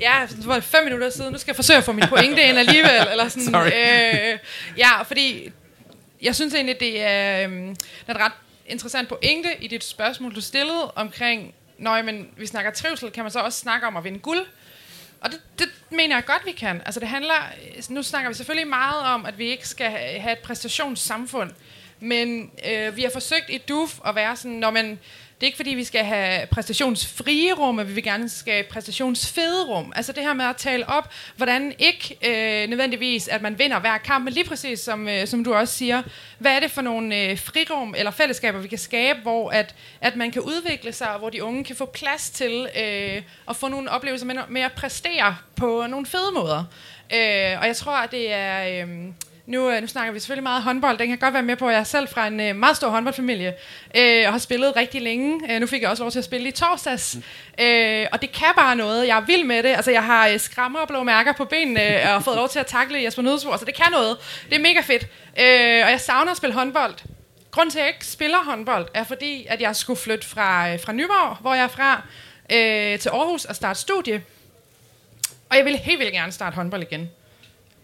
Ja, 0.00 0.26
det 0.30 0.46
var 0.46 0.60
fem 0.60 0.84
minutter 0.84 1.10
siden. 1.10 1.32
Nu 1.32 1.38
skal 1.38 1.50
jeg 1.50 1.56
forsøge 1.56 1.76
at 1.78 1.84
få 1.84 1.92
min 1.92 2.04
pointe 2.08 2.42
ind 2.42 2.58
alligevel. 2.58 3.06
Eller 3.10 3.28
sådan, 3.28 3.44
Sorry. 3.44 3.66
Øh, 3.66 4.38
ja, 4.78 5.02
fordi 5.02 5.52
jeg 6.22 6.34
synes 6.34 6.54
egentlig, 6.54 6.80
det 6.80 7.02
er, 7.02 7.48
øh, 7.48 7.52
det 7.52 7.76
er 8.06 8.14
et 8.14 8.20
ret 8.20 8.32
interessant 8.66 9.08
pointe 9.08 9.48
i 9.60 9.68
dit 9.68 9.84
spørgsmål, 9.84 10.34
du 10.34 10.40
stillede 10.40 10.90
omkring, 10.90 11.54
når 11.78 12.02
men 12.02 12.28
vi 12.36 12.46
snakker 12.46 12.70
trivsel, 12.70 13.10
kan 13.10 13.24
man 13.24 13.30
så 13.30 13.38
også 13.38 13.58
snakke 13.58 13.86
om 13.86 13.96
at 13.96 14.04
vinde 14.04 14.18
guld? 14.18 14.46
Og 15.20 15.30
det, 15.30 15.40
det 15.58 15.68
mener 15.96 16.16
jeg 16.16 16.24
godt, 16.24 16.46
vi 16.46 16.52
kan. 16.52 16.82
Altså 16.86 17.00
det 17.00 17.08
handler, 17.08 17.34
nu 17.88 18.02
snakker 18.02 18.30
vi 18.30 18.34
selvfølgelig 18.34 18.68
meget 18.68 19.02
om, 19.02 19.26
at 19.26 19.38
vi 19.38 19.46
ikke 19.46 19.68
skal 19.68 19.90
have 20.20 20.32
et 20.32 20.38
præstationssamfund, 20.38 21.50
men 22.00 22.50
øh, 22.68 22.96
vi 22.96 23.02
har 23.02 23.10
forsøgt 23.10 23.44
i 23.48 23.58
DUF 23.58 24.00
at 24.06 24.14
være 24.14 24.36
sådan, 24.36 24.52
når 24.52 24.70
man, 24.70 24.98
det 25.34 25.42
er 25.42 25.46
ikke 25.46 25.56
fordi, 25.56 25.70
vi 25.70 25.84
skal 25.84 26.04
have 26.04 26.46
præstationsfrie 26.46 27.52
rum, 27.52 27.74
men 27.74 27.88
vi 27.88 27.92
vil 27.92 28.04
gerne 28.04 28.28
skabe 28.28 28.68
præstationsfede 28.68 29.64
rum. 29.64 29.92
Altså 29.96 30.12
det 30.12 30.22
her 30.22 30.32
med 30.32 30.44
at 30.44 30.56
tale 30.56 30.88
op, 30.88 31.12
hvordan 31.36 31.74
ikke 31.78 32.18
øh, 32.26 32.68
nødvendigvis, 32.68 33.28
at 33.28 33.42
man 33.42 33.58
vinder 33.58 33.80
hver 33.80 33.98
kamp, 33.98 34.24
men 34.24 34.32
lige 34.32 34.44
præcis 34.44 34.80
som, 34.80 35.08
øh, 35.08 35.26
som 35.26 35.44
du 35.44 35.54
også 35.54 35.74
siger, 35.74 36.02
hvad 36.38 36.52
er 36.52 36.60
det 36.60 36.70
for 36.70 36.82
nogle 36.82 37.20
øh, 37.20 37.38
frirum 37.38 37.94
eller 37.98 38.10
fællesskaber, 38.10 38.58
vi 38.58 38.68
kan 38.68 38.78
skabe, 38.78 39.20
hvor 39.22 39.50
at, 39.50 39.74
at 40.00 40.16
man 40.16 40.30
kan 40.30 40.42
udvikle 40.42 40.92
sig, 40.92 41.12
og 41.12 41.18
hvor 41.18 41.30
de 41.30 41.44
unge 41.44 41.64
kan 41.64 41.76
få 41.76 41.84
plads 41.84 42.30
til 42.30 42.68
øh, 42.78 43.22
at 43.48 43.56
få 43.56 43.68
nogle 43.68 43.90
oplevelser 43.90 44.26
med, 44.26 44.36
med 44.48 44.62
at 44.62 44.72
præstere 44.72 45.36
på 45.56 45.86
nogle 45.88 46.06
fede 46.06 46.32
måder. 46.34 46.64
Øh, 47.14 47.60
og 47.60 47.66
jeg 47.66 47.76
tror, 47.76 47.96
at 47.96 48.10
det 48.10 48.32
er... 48.32 48.84
Øh, 48.86 48.88
nu, 49.46 49.70
øh, 49.70 49.80
nu 49.80 49.86
snakker 49.86 50.12
vi 50.12 50.18
selvfølgelig 50.18 50.42
meget 50.42 50.62
håndbold. 50.62 50.98
Den 50.98 51.08
kan 51.08 51.18
godt 51.18 51.34
være 51.34 51.42
med 51.42 51.56
på, 51.56 51.66
at 51.68 51.72
jeg 51.72 51.80
er 51.80 51.84
selv 51.84 52.08
fra 52.08 52.26
en 52.26 52.40
øh, 52.40 52.56
meget 52.56 52.76
stor 52.76 52.88
håndboldfamilie, 52.88 53.54
øh, 53.96 54.26
og 54.26 54.32
har 54.32 54.38
spillet 54.38 54.76
rigtig 54.76 55.02
længe. 55.02 55.54
Øh, 55.54 55.60
nu 55.60 55.66
fik 55.66 55.82
jeg 55.82 55.90
også 55.90 56.02
lov 56.02 56.10
til 56.10 56.18
at 56.18 56.24
spille 56.24 56.48
i 56.48 56.50
torsdags. 56.50 57.16
Mm. 57.16 57.64
Øh, 57.64 58.06
og 58.12 58.22
det 58.22 58.32
kan 58.32 58.48
bare 58.56 58.76
noget. 58.76 59.06
Jeg 59.06 59.16
er 59.16 59.20
vild 59.20 59.44
med 59.44 59.62
det. 59.62 59.68
Altså, 59.68 59.90
jeg 59.90 60.04
har 60.04 60.28
øh, 60.28 60.40
skrammer 60.40 60.78
og 60.78 60.88
blå 60.88 61.02
mærker 61.02 61.32
på 61.32 61.44
benene, 61.44 62.10
øh, 62.10 62.16
og 62.16 62.24
fået 62.24 62.36
lov 62.36 62.48
til 62.48 62.58
at 62.58 62.66
takle 62.66 63.02
Jesper 63.02 63.22
Nødsvor, 63.22 63.56
så 63.56 63.64
det 63.64 63.74
kan 63.74 63.86
noget. 63.92 64.16
Det 64.50 64.56
er 64.56 64.62
mega 64.62 64.80
fedt. 64.80 65.02
Øh, 65.38 65.84
og 65.84 65.90
jeg 65.90 66.00
savner 66.00 66.30
at 66.30 66.36
spille 66.36 66.54
håndbold. 66.54 66.94
Grunden 67.50 67.70
til, 67.70 67.78
at 67.78 67.84
jeg 67.84 67.94
ikke 67.94 68.06
spiller 68.06 68.38
håndbold, 68.38 68.88
er 68.94 69.04
fordi, 69.04 69.46
at 69.48 69.60
jeg 69.60 69.76
skulle 69.76 70.00
flytte 70.00 70.26
fra, 70.26 70.72
øh, 70.72 70.80
fra 70.80 70.92
Nyborg, 70.92 71.36
hvor 71.36 71.54
jeg 71.54 71.64
er 71.64 71.68
fra, 71.68 72.02
øh, 72.52 72.98
til 72.98 73.08
Aarhus 73.08 73.44
og 73.44 73.56
starte 73.56 73.80
studie. 73.80 74.22
Og 75.50 75.56
jeg 75.56 75.64
ville 75.64 75.78
helt 75.78 75.98
vildt 75.98 76.12
gerne 76.12 76.32
starte 76.32 76.54
håndbold 76.54 76.82
igen. 76.82 77.10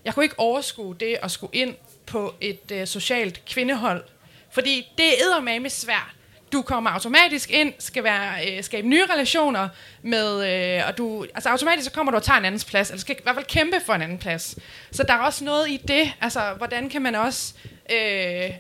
Jeg 0.05 0.15
kunne 0.15 0.25
ikke 0.25 0.39
overskue 0.39 0.97
det 1.01 1.19
at 1.23 1.31
skulle 1.31 1.55
ind 1.55 1.75
på 2.07 2.35
et 2.41 2.71
øh, 2.73 2.87
socialt 2.87 3.45
kvindehold. 3.45 4.05
Fordi 4.51 4.89
det 4.99 5.07
er 5.07 5.41
med 5.41 5.71
svært. 5.71 6.11
Du 6.53 6.63
kommer 6.63 6.91
automatisk 6.91 7.51
ind, 7.51 7.73
skal 7.79 8.05
være, 8.05 8.49
øh, 8.49 8.65
skabe 8.65 8.89
nye 8.89 9.07
relationer 9.07 9.69
med, 10.03 10.53
øh, 10.79 10.83
og 10.89 10.99
du, 10.99 11.27
altså 11.35 11.49
automatisk 11.49 11.85
så 11.85 11.93
kommer 11.93 12.11
du 12.11 12.17
og 12.17 12.23
tager 12.23 12.39
en 12.39 12.45
andens 12.45 12.65
plads, 12.65 12.91
eller 12.91 13.01
skal 13.01 13.17
i 13.19 13.23
hvert 13.23 13.35
fald 13.35 13.47
kæmpe 13.47 13.81
for 13.87 13.93
en 13.93 14.03
anden 14.03 14.19
plads. 14.19 14.57
Så 14.93 15.03
der 15.03 15.15
er 15.15 15.19
også 15.19 15.45
noget 15.45 15.71
i 15.71 15.77
det, 15.77 16.13
altså 16.21 16.55
hvordan 16.57 16.89
kan 16.89 17.03
man 17.03 17.15
også 17.15 17.55
øh, 17.91 18.51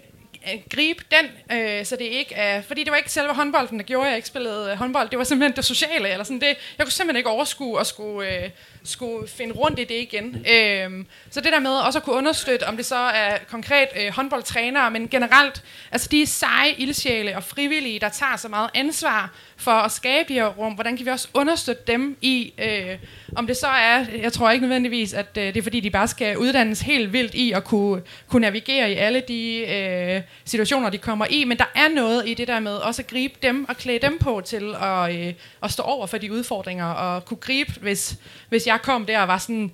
gribe 0.71 1.05
den, 1.11 1.59
øh, 1.59 1.85
så 1.85 1.97
det 1.97 2.05
ikke 2.05 2.35
er... 2.35 2.63
Fordi 2.63 2.85
det 2.85 2.91
var 2.91 2.97
ikke 2.97 3.13
selve 3.13 3.35
håndbolden, 3.35 3.79
der 3.79 3.85
gjorde, 3.85 4.07
at 4.07 4.11
jeg 4.11 4.17
ikke 4.17 4.29
spillede 4.29 4.71
øh, 4.71 4.77
håndbold. 4.79 5.09
Det 5.09 5.19
var 5.19 5.25
simpelthen 5.25 5.57
det 5.57 5.65
sociale. 5.65 6.09
Eller 6.09 6.25
sådan 6.25 6.41
det, 6.41 6.57
jeg 6.79 6.87
kunne 6.87 6.93
simpelthen 6.93 7.17
ikke 7.17 7.31
overskue 7.31 7.81
at 7.81 7.87
skulle, 7.87 8.45
øh, 8.45 8.51
skulle 8.85 9.29
finde 9.29 9.55
rundt 9.55 9.79
i 9.79 9.85
det 9.85 9.95
igen. 9.95 10.47
Øhm, 10.53 11.07
så 11.31 11.41
det 11.41 11.53
der 11.53 11.61
med 11.61 11.71
også 11.71 11.99
at 11.99 12.03
kunne 12.03 12.17
understøtte, 12.17 12.65
om 12.69 12.77
det 12.77 12.87
så 12.87 12.97
er 12.97 13.39
konkret 13.51 13.89
øh, 14.01 14.13
håndboldtrænere, 14.13 14.91
men 14.91 15.09
generelt, 15.09 15.63
altså 15.93 16.09
de 16.11 16.27
seje 16.27 16.73
ildsjæle 16.79 17.37
og 17.37 17.45
frivillige, 17.45 18.01
der 18.01 18.09
tager 18.09 18.37
så 18.37 18.49
meget 18.49 18.71
ansvar 18.75 19.33
for 19.57 19.71
at 19.71 19.93
skabe 19.93 20.29
de 20.29 20.35
her 20.35 20.47
rum, 20.47 20.73
hvordan 20.73 20.97
kan 20.97 21.07
vi 21.07 21.11
også 21.11 21.29
understøtte 21.35 21.83
dem 21.87 22.17
i, 22.21 22.53
øh, 22.59 22.99
om 23.37 23.47
det 23.47 23.57
så 23.57 23.67
er, 23.67 24.05
jeg 24.23 24.33
tror 24.33 24.51
ikke 24.51 24.63
nødvendigvis, 24.63 25.15
at 25.15 25.27
øh, 25.39 25.45
det 25.45 25.57
er 25.57 25.63
fordi, 25.63 25.81
de 25.81 25.91
bare 25.91 26.09
skal 26.09 26.39
uddannes 26.39 26.81
helt 26.81 27.13
vildt 27.13 27.35
i 27.35 27.53
at 27.53 27.65
kunne, 27.65 28.03
kunne 28.29 28.41
navigere 28.41 28.91
i 28.93 28.95
alle 28.95 29.23
de 29.29 29.57
øh, 29.57 30.23
situationer, 30.45 30.91
de 30.91 30.99
kommer 30.99 31.27
i, 31.31 31.45
men 31.45 31.59
der 31.59 31.71
er 31.75 31.89
noget 31.89 32.29
i 32.29 32.35
det 32.35 32.49
der 32.49 32.61
med 32.61 32.73
også 32.73 33.03
at 33.03 33.07
gribe 33.07 33.35
dem 33.43 33.69
og 33.69 33.77
klæde 33.77 33.99
dem 33.99 34.19
på 34.19 34.43
til 34.45 34.75
at, 34.83 35.17
øh, 35.17 35.35
at 35.63 35.71
stå 35.71 35.83
over 35.83 36.07
for 36.07 36.19
de 36.19 36.33
udfordringer 36.33 36.87
og 36.87 37.25
kunne 37.25 37.37
gribe, 37.37 37.73
hvis, 37.81 38.17
hvis 38.49 38.67
jeg 38.71 38.83
kom 38.83 39.07
der 39.07 39.21
og 39.21 39.29
var 39.29 39.39
sådan, 39.39 39.73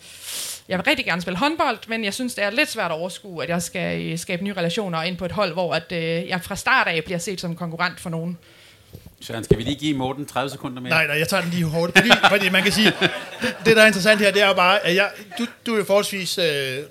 jeg 0.69 0.79
vil 0.79 0.85
rigtig 0.85 1.05
gerne 1.05 1.23
spille 1.23 1.39
håndbold, 1.39 1.79
men 1.89 2.05
jeg 2.05 2.15
synes, 2.15 2.35
det 2.35 2.45
er 2.45 2.51
lidt 2.51 2.71
svært 2.71 2.91
at 2.91 2.97
overskue, 2.97 3.43
at 3.43 3.49
jeg 3.49 3.63
skal 3.63 4.07
øh, 4.07 4.19
skabe 4.19 4.45
nye 4.45 4.53
relationer 4.53 5.03
ind 5.03 5.17
på 5.17 5.25
et 5.25 5.33
hold, 5.33 5.53
hvor 5.53 5.75
at, 5.75 5.93
øh, 5.93 6.29
jeg 6.29 6.41
fra 6.43 6.57
start 6.57 6.87
af 6.87 7.05
bliver 7.05 7.19
set 7.19 7.41
som 7.41 7.57
konkurrent 7.57 8.01
for 8.01 8.11
nogen. 8.11 8.39
Søren, 9.21 9.45
skal 9.45 9.59
vi 9.59 9.63
lige 9.63 9.77
give 9.77 9.97
Morten 9.97 10.27
30 10.27 10.51
sekunder 10.51 10.81
mere? 10.81 10.91
Nej, 10.91 11.07
nej, 11.07 11.19
jeg 11.19 11.29
tager 11.29 11.41
den 11.41 11.51
lige 11.51 11.65
hurtigt. 11.65 11.99
Fordi, 11.99 12.11
fordi 12.29 12.49
man 12.49 12.63
kan 12.63 12.73
sige, 12.73 12.93
det, 13.41 13.57
det, 13.65 13.77
der 13.77 13.83
er 13.83 13.87
interessant 13.87 14.21
her, 14.21 14.31
det 14.31 14.43
er 14.43 14.47
jo 14.49 14.55
bare, 14.55 14.87
at 14.87 14.95
jeg, 14.95 15.11
du, 15.39 15.47
du 15.67 15.75
er 15.75 15.79
jo 15.79 15.85
forholdsvis 15.85 16.39
øh, 16.39 16.45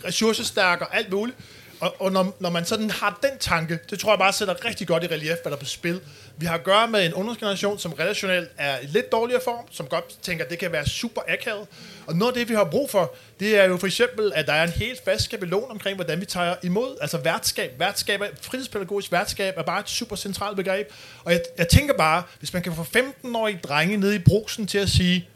ressourcestærk 0.05 0.81
og 0.81 0.97
alt 0.97 1.11
muligt. 1.11 1.37
Og, 1.79 1.95
og 1.99 2.11
når, 2.11 2.35
når 2.39 2.49
man 2.49 2.65
sådan 2.65 2.89
har 2.89 3.19
den 3.23 3.37
tanke, 3.39 3.79
det 3.89 3.99
tror 3.99 4.11
jeg 4.11 4.19
bare 4.19 4.33
sætter 4.33 4.65
rigtig 4.65 4.87
godt 4.87 5.03
i 5.03 5.07
relief, 5.07 5.37
hvad 5.41 5.51
der 5.51 5.51
er 5.51 5.59
på 5.59 5.65
spil. 5.65 6.01
Vi 6.37 6.45
har 6.45 6.53
at 6.53 6.63
gøre 6.63 6.87
med 6.87 7.05
en 7.05 7.13
ungdomsgeneration, 7.13 7.79
som 7.79 7.93
relationelt 7.93 8.49
er 8.57 8.79
i 8.79 8.85
lidt 8.85 9.11
dårligere 9.11 9.41
form, 9.43 9.65
som 9.71 9.87
godt 9.87 10.21
tænker, 10.21 10.45
at 10.45 10.51
det 10.51 10.59
kan 10.59 10.71
være 10.71 10.85
super 10.85 11.21
akavet. 11.27 11.67
Og 12.07 12.15
noget 12.15 12.31
af 12.31 12.37
det, 12.37 12.49
vi 12.49 12.53
har 12.53 12.63
brug 12.63 12.89
for, 12.89 13.15
det 13.39 13.59
er 13.59 13.63
jo 13.63 13.77
for 13.77 13.87
eksempel, 13.87 14.31
at 14.35 14.47
der 14.47 14.53
er 14.53 14.63
en 14.63 14.69
helt 14.69 15.01
fast 15.05 15.23
skabelon 15.23 15.71
omkring, 15.71 15.95
hvordan 15.95 16.21
vi 16.21 16.25
tager 16.25 16.55
imod. 16.63 16.97
Altså 17.01 17.17
værtskab. 17.17 17.79
Værtskab 17.79 18.21
er, 18.21 18.27
fritidspædagogisk 18.41 19.11
værtskab 19.11 19.57
er 19.57 19.63
bare 19.63 19.79
et 19.79 19.89
super 19.89 20.15
centralt 20.15 20.55
begreb. 20.55 20.87
Og 21.23 21.31
jeg, 21.31 21.41
jeg 21.57 21.67
tænker 21.67 21.93
bare, 21.97 22.23
hvis 22.39 22.53
man 22.53 22.61
kan 22.61 22.75
få 22.75 22.83
15-årige 22.97 23.59
drenge 23.63 23.97
nede 23.97 24.15
i 24.15 24.19
brugsen 24.19 24.67
til 24.67 24.77
at 24.77 24.89
sige, 24.89 25.27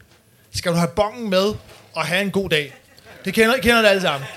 skal 0.54 0.72
du 0.72 0.76
have 0.76 0.90
bongen 0.96 1.30
med 1.30 1.54
og 1.94 2.06
have 2.06 2.22
en 2.22 2.30
god 2.30 2.48
dag? 2.48 2.74
Det 3.24 3.34
kender, 3.34 3.56
kender 3.56 3.82
det 3.82 3.88
alle 3.88 4.02
sammen 4.02 4.28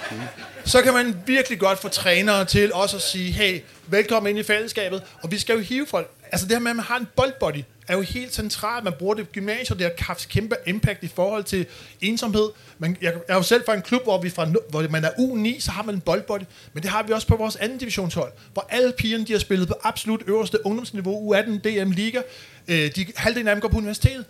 så 0.65 0.81
kan 0.81 0.93
man 0.93 1.15
virkelig 1.25 1.59
godt 1.59 1.79
få 1.79 1.87
trænere 1.87 2.45
til 2.45 2.73
også 2.73 2.95
at 2.95 3.01
sige, 3.01 3.31
hey, 3.31 3.61
velkommen 3.87 4.29
ind 4.29 4.39
i 4.39 4.43
fællesskabet, 4.43 5.03
og 5.23 5.31
vi 5.31 5.37
skal 5.37 5.55
jo 5.55 5.61
hive 5.61 5.85
folk. 5.85 6.11
Altså 6.31 6.47
det 6.47 6.55
her 6.55 6.59
med, 6.59 6.71
at 6.71 6.75
man 6.75 6.85
har 6.85 6.97
en 6.97 7.07
boldbody, 7.15 7.63
er 7.87 7.93
jo 7.95 8.01
helt 8.01 8.33
centralt. 8.33 8.83
Man 8.83 8.93
bruger 8.99 9.13
det 9.13 9.31
gymnasiet, 9.31 9.79
det 9.79 9.87
har 9.87 10.05
haft 10.05 10.29
kæmpe 10.29 10.55
impact 10.65 11.03
i 11.03 11.07
forhold 11.07 11.43
til 11.43 11.65
ensomhed. 12.01 12.49
Man, 12.77 12.97
jeg, 13.01 13.13
jeg 13.13 13.21
er 13.27 13.35
jo 13.35 13.41
selv 13.41 13.65
fra 13.65 13.73
en 13.73 13.81
klub, 13.81 14.03
hvor, 14.03 14.21
vi 14.21 14.29
fra, 14.29 14.45
hvor 14.69 14.87
man 14.89 15.05
er 15.05 15.09
U9, 15.09 15.61
så 15.61 15.71
har 15.71 15.83
man 15.83 15.95
en 15.95 16.01
boldbody, 16.01 16.43
men 16.73 16.83
det 16.83 16.91
har 16.91 17.03
vi 17.03 17.13
også 17.13 17.27
på 17.27 17.35
vores 17.35 17.55
anden 17.55 17.77
divisionshold, 17.77 18.31
hvor 18.53 18.67
alle 18.69 18.93
pigerne, 18.97 19.25
de 19.25 19.31
har 19.31 19.39
spillet 19.39 19.67
på 19.67 19.75
absolut 19.83 20.21
øverste 20.27 20.65
ungdomsniveau, 20.65 21.35
U18, 21.35 21.49
DM 21.49 21.91
Liga. 21.91 22.21
Øh, 22.67 22.91
de, 22.95 23.05
halvdelen 23.15 23.47
af 23.47 23.55
dem 23.55 23.61
går 23.61 23.69
på 23.69 23.77
universitetet 23.77 24.25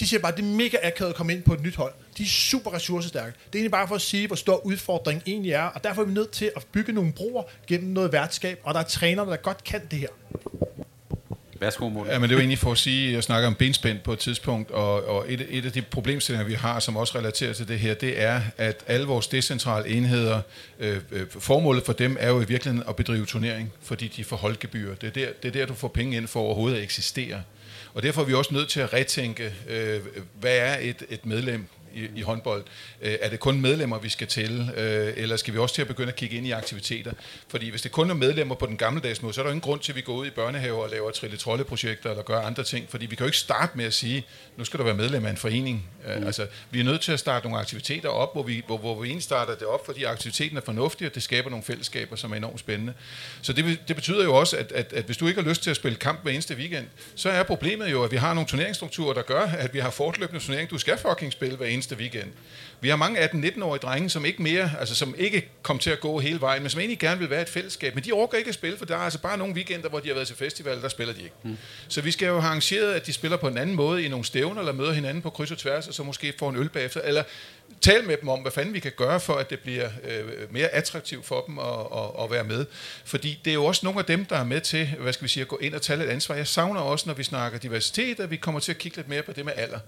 de 0.00 0.06
siger 0.06 0.20
bare, 0.20 0.32
at 0.32 0.38
det 0.38 0.44
er 0.44 0.56
mega 0.56 0.76
akavet 0.82 1.10
at 1.10 1.16
komme 1.16 1.32
ind 1.32 1.42
på 1.42 1.54
et 1.54 1.60
nyt 1.60 1.76
hold. 1.76 1.92
De 2.18 2.22
er 2.22 2.26
super 2.26 2.74
ressourcestærke. 2.74 3.26
Det 3.26 3.44
er 3.44 3.58
egentlig 3.58 3.70
bare 3.70 3.88
for 3.88 3.94
at 3.94 4.00
sige, 4.00 4.26
hvor 4.26 4.36
stor 4.36 4.66
udfordringen 4.66 5.22
egentlig 5.26 5.52
er, 5.52 5.62
og 5.62 5.84
derfor 5.84 6.02
er 6.02 6.06
vi 6.06 6.12
nødt 6.12 6.30
til 6.30 6.50
at 6.56 6.66
bygge 6.72 6.92
nogle 6.92 7.12
broer 7.12 7.42
gennem 7.66 7.90
noget 7.92 8.12
værtskab, 8.12 8.60
og 8.62 8.74
der 8.74 8.80
er 8.80 8.84
trænere, 8.84 9.30
der 9.30 9.36
godt 9.36 9.64
kan 9.64 9.80
det 9.90 9.98
her. 9.98 10.08
Værsgo, 11.60 11.88
Morten. 11.88 12.12
Ja, 12.12 12.18
men 12.18 12.22
det 12.22 12.34
er 12.34 12.36
jo 12.36 12.40
egentlig 12.40 12.58
for 12.58 12.72
at 12.72 12.78
sige, 12.78 13.08
at 13.08 13.14
jeg 13.14 13.22
snakker 13.22 13.46
om 13.46 13.54
benspænd 13.54 13.98
på 13.98 14.12
et 14.12 14.18
tidspunkt, 14.18 14.70
og, 14.70 15.08
og 15.08 15.32
et, 15.32 15.46
et 15.50 15.64
af 15.64 15.72
de 15.72 15.82
problemstillinger, 15.82 16.46
vi 16.46 16.54
har, 16.54 16.80
som 16.80 16.96
også 16.96 17.18
relaterer 17.18 17.52
til 17.52 17.68
det 17.68 17.78
her, 17.78 17.94
det 17.94 18.22
er, 18.22 18.40
at 18.58 18.84
alle 18.86 19.06
vores 19.06 19.26
decentrale 19.26 19.88
enheder, 19.88 20.40
øh, 20.78 21.00
øh, 21.12 21.26
formålet 21.38 21.82
for 21.84 21.92
dem 21.92 22.16
er 22.20 22.28
jo 22.28 22.40
i 22.40 22.44
virkeligheden 22.44 22.88
at 22.88 22.96
bedrive 22.96 23.26
turnering, 23.26 23.72
fordi 23.82 24.08
de 24.08 24.24
får 24.24 24.36
holdgebyr. 24.36 24.94
Det 24.94 25.06
er 25.06 25.10
der, 25.10 25.28
det 25.42 25.48
er 25.48 25.52
der 25.52 25.66
du 25.66 25.74
får 25.74 25.88
penge 25.88 26.16
ind 26.16 26.26
for 26.26 26.40
overhovedet 26.40 26.76
at 26.76 26.82
eksistere. 26.82 27.42
Og 27.96 28.02
derfor 28.02 28.22
er 28.22 28.26
vi 28.26 28.34
også 28.34 28.54
nødt 28.54 28.68
til 28.68 28.80
at 28.80 28.92
retænke, 28.92 29.54
øh, 29.68 30.00
hvad 30.40 30.58
er 30.58 30.78
et, 30.80 31.02
et 31.08 31.26
medlem? 31.26 31.66
I, 31.96 32.08
i 32.16 32.20
håndbold. 32.20 32.64
Øh, 33.02 33.14
er 33.20 33.28
det 33.28 33.40
kun 33.40 33.60
medlemmer, 33.60 33.98
vi 33.98 34.08
skal 34.08 34.26
tælle, 34.26 34.72
øh, 34.76 35.12
eller 35.16 35.36
skal 35.36 35.54
vi 35.54 35.58
også 35.58 35.74
til 35.74 35.82
at 35.82 35.88
begynde 35.88 36.08
at 36.08 36.16
kigge 36.16 36.36
ind 36.36 36.46
i 36.46 36.50
aktiviteter? 36.50 37.12
Fordi 37.48 37.70
hvis 37.70 37.82
det 37.82 37.92
kun 37.92 38.10
er 38.10 38.14
medlemmer 38.14 38.54
på 38.54 38.66
den 38.66 38.76
gammeldags 38.76 39.22
måde, 39.22 39.34
så 39.34 39.40
er 39.40 39.44
der 39.44 39.50
ingen 39.50 39.60
grund 39.60 39.80
til, 39.80 39.92
at 39.92 39.96
vi 39.96 40.00
går 40.00 40.14
ud 40.14 40.26
i 40.26 40.30
børnehaver 40.30 40.82
og 40.82 40.90
laver 40.90 41.10
trille 41.10 41.64
projekter 41.64 42.10
eller 42.10 42.22
gør 42.22 42.40
andre 42.40 42.64
ting, 42.64 42.86
fordi 42.88 43.06
vi 43.06 43.16
kan 43.16 43.24
jo 43.24 43.28
ikke 43.28 43.38
starte 43.38 43.72
med 43.76 43.84
at 43.84 43.94
sige, 43.94 44.26
nu 44.56 44.64
skal 44.64 44.78
du 44.78 44.84
være 44.84 44.94
medlem 44.94 45.26
af 45.26 45.30
en 45.30 45.36
forening. 45.36 45.88
Øh, 46.08 46.20
mm. 46.20 46.26
Altså, 46.26 46.46
vi 46.70 46.80
er 46.80 46.84
nødt 46.84 47.00
til 47.00 47.12
at 47.12 47.18
starte 47.18 47.46
nogle 47.46 47.60
aktiviteter 47.60 48.08
op, 48.08 48.34
hvor 48.34 48.42
vi, 48.42 48.62
hvor, 48.66 48.78
hvor 48.78 49.00
vi 49.00 49.08
egentlig 49.08 49.24
starter 49.24 49.54
det 49.54 49.66
op, 49.66 49.86
fordi 49.86 50.04
aktiviteten 50.04 50.56
er 50.56 50.60
fornuftig, 50.60 51.06
og 51.06 51.14
det 51.14 51.22
skaber 51.22 51.50
nogle 51.50 51.64
fællesskaber, 51.64 52.16
som 52.16 52.32
er 52.32 52.36
enormt 52.36 52.60
spændende. 52.60 52.92
Så 53.42 53.52
det, 53.52 53.78
det 53.88 53.96
betyder 53.96 54.24
jo 54.24 54.34
også, 54.34 54.56
at, 54.56 54.72
at, 54.72 54.92
at 54.92 55.04
hvis 55.04 55.16
du 55.16 55.26
ikke 55.26 55.42
har 55.42 55.48
lyst 55.48 55.62
til 55.62 55.70
at 55.70 55.76
spille 55.76 55.98
kamp 55.98 56.22
hver 56.22 56.32
eneste 56.32 56.54
weekend, 56.54 56.86
så 57.14 57.30
er 57.30 57.42
problemet 57.42 57.90
jo, 57.90 58.04
at 58.04 58.10
vi 58.10 58.16
har 58.16 58.34
nogle 58.34 58.48
turneringsstrukturer, 58.48 59.14
der 59.14 59.22
gør, 59.22 59.40
at 59.40 59.74
vi 59.74 59.78
har 59.78 59.90
fortløbende 59.90 60.40
turnering. 60.40 60.70
Du 60.70 60.78
skal 60.78 60.98
fucking 60.98 61.32
spille 61.32 61.56
hver 61.56 61.66
eneste 61.66 61.85
weekend. 61.94 62.32
Vi 62.80 62.88
har 62.88 62.96
mange 62.96 63.24
18-19-årige 63.24 63.80
drenge, 63.80 64.10
som 64.10 64.24
ikke 64.24 64.42
mere, 64.42 64.70
altså 64.80 64.94
som 64.94 65.14
ikke 65.18 65.48
kom 65.62 65.78
til 65.78 65.90
at 65.90 66.00
gå 66.00 66.18
hele 66.18 66.40
vejen, 66.40 66.62
men 66.62 66.70
som 66.70 66.80
egentlig 66.80 66.98
gerne 66.98 67.18
vil 67.20 67.30
være 67.30 67.42
et 67.42 67.48
fællesskab. 67.48 67.94
Men 67.94 68.04
de 68.04 68.12
orker 68.12 68.38
ikke 68.38 68.48
at 68.48 68.54
spille, 68.54 68.78
for 68.78 68.84
der 68.84 68.96
er 68.96 69.00
altså 69.00 69.18
bare 69.18 69.38
nogle 69.38 69.54
weekender, 69.54 69.88
hvor 69.88 70.00
de 70.00 70.08
har 70.08 70.14
været 70.14 70.26
til 70.26 70.36
festival, 70.36 70.82
der 70.82 70.88
spiller 70.88 71.14
de 71.14 71.22
ikke. 71.22 71.34
Mm. 71.42 71.56
Så 71.88 72.00
vi 72.00 72.10
skal 72.10 72.26
jo 72.26 72.40
have 72.40 72.48
arrangeret, 72.48 72.92
at 72.92 73.06
de 73.06 73.12
spiller 73.12 73.36
på 73.36 73.48
en 73.48 73.58
anden 73.58 73.76
måde 73.76 74.04
i 74.04 74.08
nogle 74.08 74.24
stævner, 74.24 74.60
eller 74.60 74.72
møder 74.72 74.92
hinanden 74.92 75.22
på 75.22 75.30
kryds 75.30 75.50
og 75.50 75.58
tværs, 75.58 75.88
og 75.88 75.94
så 75.94 76.02
måske 76.02 76.34
får 76.38 76.50
en 76.50 76.56
øl 76.56 76.68
bagefter, 76.68 77.00
eller 77.00 77.22
tale 77.80 78.06
med 78.06 78.16
dem 78.16 78.28
om, 78.28 78.40
hvad 78.40 78.52
fanden 78.52 78.74
vi 78.74 78.80
kan 78.80 78.92
gøre 78.96 79.20
for, 79.20 79.34
at 79.34 79.50
det 79.50 79.60
bliver 79.60 79.88
øh, 80.04 80.52
mere 80.52 80.68
attraktivt 80.68 81.26
for 81.26 81.44
dem 81.46 81.58
at, 81.58 81.64
at, 81.64 82.24
at 82.24 82.30
være 82.30 82.44
med. 82.44 82.66
Fordi 83.04 83.40
det 83.44 83.50
er 83.50 83.54
jo 83.54 83.64
også 83.64 83.80
nogle 83.86 83.98
af 83.98 84.04
dem, 84.04 84.24
der 84.24 84.36
er 84.36 84.44
med 84.44 84.60
til, 84.60 84.86
hvad 85.00 85.12
skal 85.12 85.24
vi 85.24 85.28
sige, 85.28 85.42
at 85.42 85.48
gå 85.48 85.58
ind 85.58 85.74
og 85.74 85.82
tage 85.82 85.98
lidt 85.98 86.10
ansvar. 86.10 86.34
Jeg 86.34 86.46
savner 86.46 86.80
også, 86.80 87.08
når 87.08 87.14
vi 87.14 87.22
snakker 87.22 87.58
diversitet, 87.58 88.20
at 88.20 88.30
vi 88.30 88.36
kommer 88.36 88.60
til 88.60 88.72
at 88.72 88.78
kigge 88.78 88.96
lidt 88.96 89.08
mere 89.08 89.22
på 89.22 89.32
det 89.32 89.44
med 89.44 89.52
alder. 89.56 89.78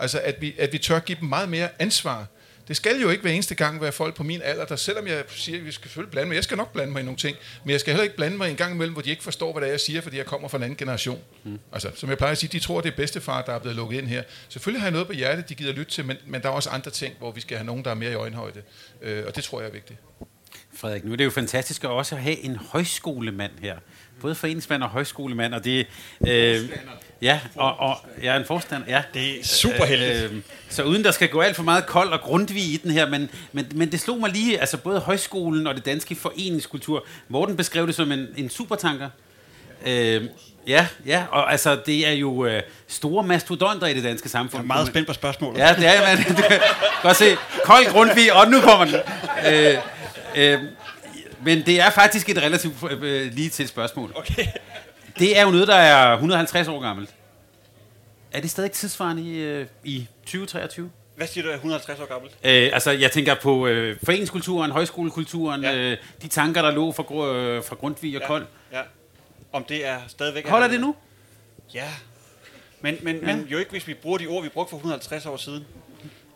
Altså, 0.00 0.20
at 0.20 0.40
vi, 0.40 0.54
at 0.58 0.72
vi 0.72 0.78
tør 0.78 0.98
give 0.98 1.18
dem 1.20 1.28
meget 1.28 1.48
mere 1.48 1.68
ansvar. 1.78 2.26
Det 2.68 2.76
skal 2.76 3.00
jo 3.00 3.10
ikke 3.10 3.22
hver 3.22 3.30
eneste 3.30 3.54
gang 3.54 3.80
være 3.80 3.92
folk 3.92 4.14
på 4.14 4.22
min 4.22 4.40
alder, 4.44 4.64
der 4.64 4.76
selvom 4.76 5.06
jeg 5.06 5.24
siger, 5.28 5.58
at 5.58 5.64
vi 5.64 5.72
skal 5.72 5.88
selvfølgelig 5.88 6.10
blande 6.10 6.28
mig, 6.28 6.34
jeg 6.34 6.44
skal 6.44 6.56
nok 6.56 6.72
blande 6.72 6.92
mig 6.92 7.00
i 7.00 7.04
nogle 7.04 7.16
ting, 7.16 7.36
men 7.64 7.70
jeg 7.70 7.80
skal 7.80 7.92
heller 7.92 8.02
ikke 8.02 8.16
blande 8.16 8.36
mig 8.36 8.50
en 8.50 8.56
gang 8.56 8.74
imellem, 8.74 8.92
hvor 8.92 9.02
de 9.02 9.10
ikke 9.10 9.22
forstår, 9.22 9.52
hvad 9.52 9.60
det 9.60 9.66
er, 9.66 9.72
jeg 9.72 9.80
siger, 9.80 10.00
fordi 10.00 10.16
jeg 10.16 10.26
kommer 10.26 10.48
fra 10.48 10.58
en 10.58 10.62
anden 10.62 10.76
generation. 10.76 11.20
Mm. 11.44 11.58
Altså, 11.72 11.90
som 11.94 12.08
jeg 12.08 12.18
plejer 12.18 12.32
at 12.32 12.38
sige, 12.38 12.50
de 12.52 12.58
tror, 12.58 12.80
det 12.80 12.92
er 12.92 12.96
bedstefar, 12.96 13.42
der 13.42 13.52
er 13.52 13.58
blevet 13.58 13.76
lukket 13.76 13.98
ind 13.98 14.06
her. 14.06 14.22
Selvfølgelig 14.48 14.80
har 14.80 14.86
jeg 14.86 14.92
noget 14.92 15.06
på 15.06 15.12
hjertet, 15.12 15.48
de 15.48 15.54
gider 15.54 15.72
lytte 15.72 15.92
til, 15.92 16.04
men, 16.04 16.16
men 16.26 16.42
der 16.42 16.48
er 16.48 16.52
også 16.52 16.70
andre 16.70 16.90
ting, 16.90 17.14
hvor 17.18 17.32
vi 17.32 17.40
skal 17.40 17.56
have 17.56 17.66
nogen, 17.66 17.84
der 17.84 17.90
er 17.90 17.94
mere 17.94 18.10
i 18.10 18.14
øjenhøjde. 18.14 18.62
Øh, 19.02 19.24
og 19.26 19.36
det 19.36 19.44
tror 19.44 19.60
jeg 19.60 19.68
er 19.68 19.72
vigtigt. 19.72 19.98
Frederik, 20.74 21.04
nu 21.04 21.12
er 21.12 21.16
det 21.16 21.24
jo 21.24 21.30
fantastisk 21.30 21.84
at 21.84 21.90
også 21.90 22.16
have 22.16 22.38
en 22.38 22.56
højskolemand 22.56 23.52
her. 23.62 23.78
Både 24.20 24.34
foreningsmand 24.34 24.82
og 24.82 24.88
højskolemand, 24.88 25.54
og 25.54 25.64
det... 25.64 25.86
Øh, 26.28 26.68
Ja, 27.22 27.40
og, 27.56 27.78
og 27.78 27.96
jeg 28.22 28.34
er 28.34 28.38
en 28.38 28.44
forstander. 28.46 28.86
Ja. 28.88 29.02
Det 29.14 29.40
er 29.40 29.44
super 29.44 29.84
heldigt. 29.84 30.24
Øh, 30.24 30.24
øh, 30.24 30.42
så 30.68 30.82
uden 30.82 31.04
der 31.04 31.10
skal 31.10 31.28
gå 31.28 31.40
alt 31.40 31.56
for 31.56 31.62
meget 31.62 31.86
kold 31.86 32.12
og 32.12 32.20
grundvig 32.20 32.62
i 32.62 32.80
den 32.82 32.90
her, 32.90 33.08
men, 33.08 33.30
men, 33.52 33.66
men 33.74 33.92
det 33.92 34.00
slog 34.00 34.18
mig 34.20 34.30
lige, 34.30 34.60
altså 34.60 34.76
både 34.76 35.00
højskolen 35.00 35.66
og 35.66 35.74
det 35.74 35.84
danske 35.84 36.14
foreningskultur. 36.14 37.04
Morten 37.28 37.56
beskrev 37.56 37.86
det 37.86 37.94
som 37.94 38.12
en, 38.12 38.26
en 38.36 38.50
supertanker. 38.50 39.08
Øh, 39.86 40.24
ja, 40.66 40.86
ja, 41.06 41.24
og 41.30 41.52
altså 41.52 41.78
det 41.86 42.08
er 42.08 42.12
jo 42.12 42.46
øh, 42.46 42.62
store 42.88 43.24
mastodonter 43.24 43.86
i 43.86 43.94
det 43.94 44.04
danske 44.04 44.28
samfund. 44.28 44.62
Jeg 44.62 44.64
er 44.64 44.66
meget 44.66 44.86
spændt 44.86 45.08
på 45.08 45.14
spørgsmålet. 45.14 45.58
Ja, 45.58 45.74
det 45.78 45.86
er 45.86 46.00
man. 46.00 46.36
Du 46.36 46.42
kan 46.42 46.60
godt 47.02 47.16
se, 47.16 47.36
kold 47.64 47.86
grundvig, 47.86 48.32
og 48.32 48.50
nu 48.50 48.60
kommer 48.60 48.84
den. 48.84 48.94
Øh, 49.52 49.74
øh, 50.36 50.58
Men 51.44 51.66
det 51.66 51.80
er 51.80 51.90
faktisk 51.90 52.28
et 52.28 52.38
relativt 52.38 52.74
øh, 53.00 53.32
lige 53.32 53.48
til 53.48 53.68
spørgsmål. 53.68 54.12
Okay. 54.16 54.46
Det 55.20 55.38
er 55.38 55.42
jo 55.42 55.50
noget, 55.50 55.68
der 55.68 55.74
er 55.74 56.12
150 56.12 56.68
år 56.68 56.80
gammelt. 56.80 57.14
Er 58.32 58.40
det 58.40 58.50
stadig 58.50 58.72
tidsvarende 58.72 59.22
i, 59.22 59.38
øh, 59.38 59.66
i 59.84 60.06
2023? 60.24 60.90
Hvad 61.16 61.26
siger 61.26 61.44
du 61.44 61.50
er 61.50 61.54
150 61.54 62.00
år 62.00 62.06
gammelt? 62.06 62.32
Øh, 62.44 62.70
altså, 62.72 62.90
jeg 62.90 63.12
tænker 63.12 63.34
på 63.42 63.66
øh, 63.66 63.96
foreningskulturen, 64.04 64.70
højskolekulturen, 64.70 65.62
Ja. 65.62 65.76
øh, 65.76 65.96
de 66.22 66.28
tanker, 66.28 66.62
der 66.62 66.70
lå 66.70 66.92
fra, 66.92 67.02
øh, 67.34 67.64
fra 67.64 67.76
Grundtvig 67.76 68.22
og 68.22 68.26
Kold. 68.26 68.46
Ja. 68.72 68.80
Om 69.52 69.64
det 69.64 69.86
er 69.86 69.98
stadigvæk... 70.08 70.46
Holder 70.48 70.68
det 70.68 70.80
nu? 70.80 70.94
Ja. 71.74 71.88
Men, 72.80 72.96
men, 73.02 73.16
Ja. 73.16 73.36
men 73.36 73.46
jo 73.46 73.58
ikke, 73.58 73.70
hvis 73.70 73.86
vi 73.86 73.94
bruger 73.94 74.18
de 74.18 74.26
ord, 74.26 74.42
vi 74.42 74.48
brugte 74.48 74.70
for 74.70 74.76
150 74.76 75.26
år 75.26 75.36
siden. 75.36 75.66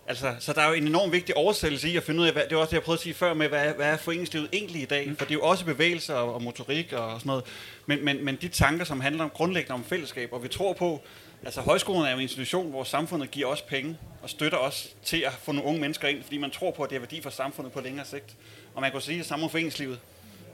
Altså, 0.06 0.34
så 0.38 0.52
der 0.52 0.60
er 0.60 0.68
jo 0.68 0.74
en 0.74 0.86
enorm 0.86 1.12
vigtig 1.12 1.36
oversættelse 1.36 1.88
i 1.88 1.96
at 1.96 2.02
finde 2.02 2.20
ud 2.20 2.26
af, 2.26 2.32
hvad, 2.32 2.42
det 2.48 2.56
var 2.56 2.60
også 2.60 2.70
det, 2.70 2.76
jeg 2.76 2.82
prøvede 2.82 2.98
at 2.98 3.02
sige 3.02 3.14
før 3.14 3.34
med, 3.34 3.48
hvad, 3.48 3.72
hvad 3.72 3.86
er 3.86 3.96
foreningslivet 3.96 4.48
egentlig 4.52 4.82
i 4.82 4.84
dag? 4.84 5.12
For 5.18 5.24
det 5.24 5.30
er 5.30 5.38
jo 5.38 5.42
også 5.42 5.64
bevægelser 5.64 6.14
og, 6.14 6.34
og 6.34 6.42
motorik 6.42 6.92
og, 6.92 7.20
sådan 7.20 7.28
noget. 7.28 7.44
Men, 7.86 8.04
men, 8.04 8.24
men 8.24 8.36
de 8.36 8.48
tanker, 8.48 8.84
som 8.84 9.00
handler 9.00 9.24
om 9.24 9.30
grundlæggende 9.30 9.74
om 9.74 9.84
fællesskab, 9.84 10.32
og 10.32 10.42
vi 10.42 10.48
tror 10.48 10.72
på, 10.72 11.02
altså 11.44 11.60
højskolen 11.60 12.04
er 12.04 12.10
jo 12.10 12.16
en 12.16 12.22
institution, 12.22 12.70
hvor 12.70 12.84
samfundet 12.84 13.30
giver 13.30 13.46
os 13.46 13.62
penge 13.62 13.98
og 14.22 14.30
støtter 14.30 14.58
os 14.58 14.88
til 15.04 15.20
at 15.20 15.32
få 15.32 15.52
nogle 15.52 15.68
unge 15.68 15.80
mennesker 15.80 16.08
ind, 16.08 16.22
fordi 16.22 16.38
man 16.38 16.50
tror 16.50 16.70
på, 16.70 16.82
at 16.82 16.90
det 16.90 16.96
er 16.96 17.00
værdi 17.00 17.20
for 17.22 17.30
samfundet 17.30 17.72
på 17.72 17.80
længere 17.80 18.06
sigt. 18.06 18.36
Og 18.74 18.80
man 18.80 18.92
kan 18.92 19.00
sige 19.00 19.18
det 19.18 19.26
samme 19.26 19.44
om 19.44 19.50
foreningslivet 19.50 19.98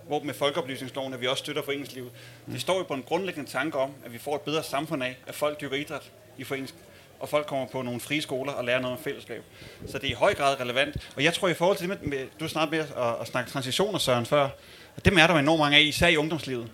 hvor 0.07 0.23
med 0.23 0.35
folkeoplysningsloven, 0.35 1.15
at 1.15 1.21
vi 1.21 1.27
også 1.27 1.41
støtter 1.41 1.63
foreningslivet. 1.63 2.11
Det 2.47 2.61
står 2.61 2.79
jo 2.79 2.83
på 2.83 2.95
en 2.95 3.03
grundlæggende 3.03 3.51
tanke 3.51 3.79
om, 3.79 3.91
at 4.05 4.13
vi 4.13 4.19
får 4.19 4.35
et 4.35 4.41
bedre 4.41 4.63
samfund 4.63 5.03
af, 5.03 5.17
at 5.27 5.35
folk 5.35 5.61
dyrker 5.61 5.77
idræt 5.77 6.11
i 6.39 6.45
forenings 6.45 6.75
og 7.21 7.29
folk 7.29 7.47
kommer 7.47 7.67
på 7.67 7.83
nogle 7.83 8.01
frie 8.01 8.23
skoler 8.23 8.53
og 8.53 8.65
lærer 8.65 8.81
noget 8.81 8.97
om 8.97 9.05
fællesskab. 9.05 9.43
Så 9.89 9.99
det 9.99 10.07
er 10.07 10.11
i 10.11 10.15
høj 10.15 10.35
grad 10.35 10.61
relevant. 10.61 10.97
Og 11.17 11.25
jeg 11.25 11.35
tror 11.35 11.49
i 11.49 11.55
forhold 11.55 11.77
til 11.79 11.89
det 11.89 11.99
med, 12.01 12.09
med 12.09 12.27
du 12.41 12.49
snakkede 12.49 12.77
med 12.77 12.87
at, 12.97 13.21
at 13.21 13.27
snakke 13.27 13.51
transitioner, 13.51 13.99
Søren, 13.99 14.27
før, 14.27 14.49
og 14.97 15.05
dem 15.05 15.19
er 15.19 15.27
der 15.27 15.35
enormt 15.35 15.61
mange 15.61 15.77
af, 15.77 15.83
især 15.83 16.09
i 16.09 16.17
ungdomslivet. 16.17 16.69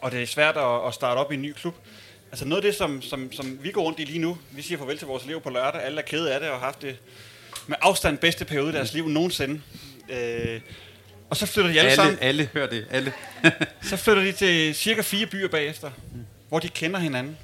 Og 0.00 0.12
det 0.12 0.22
er 0.22 0.26
svært 0.26 0.56
at, 0.56 0.86
at 0.86 0.94
starte 0.94 1.18
op 1.18 1.32
i 1.32 1.34
en 1.34 1.42
ny 1.42 1.52
klub. 1.52 1.74
Altså 2.30 2.44
noget 2.44 2.64
af 2.64 2.70
det, 2.70 2.78
som, 2.78 3.02
som, 3.02 3.32
som 3.32 3.58
vi 3.62 3.70
går 3.70 3.82
rundt 3.82 4.00
i 4.00 4.04
lige 4.04 4.18
nu, 4.18 4.38
vi 4.50 4.62
siger 4.62 4.78
farvel 4.78 4.98
til 4.98 5.06
vores 5.06 5.24
elever 5.24 5.40
på 5.40 5.50
lørdag, 5.50 5.82
alle 5.82 6.00
er 6.00 6.04
kede 6.04 6.34
af 6.34 6.40
det 6.40 6.48
og 6.48 6.58
har 6.58 6.64
haft 6.64 6.82
det 6.82 6.96
med 7.66 7.76
afstand 7.80 8.18
bedste 8.18 8.44
periode 8.44 8.70
i 8.70 8.72
deres 8.72 8.94
liv 8.94 9.08
nogensinde. 9.08 9.60
Øh, 10.08 10.60
og 11.30 11.36
så 11.36 11.46
flytter 11.46 11.72
de 11.72 11.80
alle, 11.80 11.94
sammen. 11.94 12.18
Alle, 12.20 12.26
alle 12.28 12.48
hører 12.52 12.66
det. 12.66 12.86
Alle. 12.90 13.12
Så 13.82 13.96
flytter 13.96 14.22
de 14.22 14.32
til 14.32 14.74
cirka 14.74 15.02
fire 15.02 15.26
byer 15.26 15.48
bagefter, 15.48 15.90
hvor 16.48 16.58
de 16.58 16.68
kender 16.68 17.00
hinanden. 17.00 17.36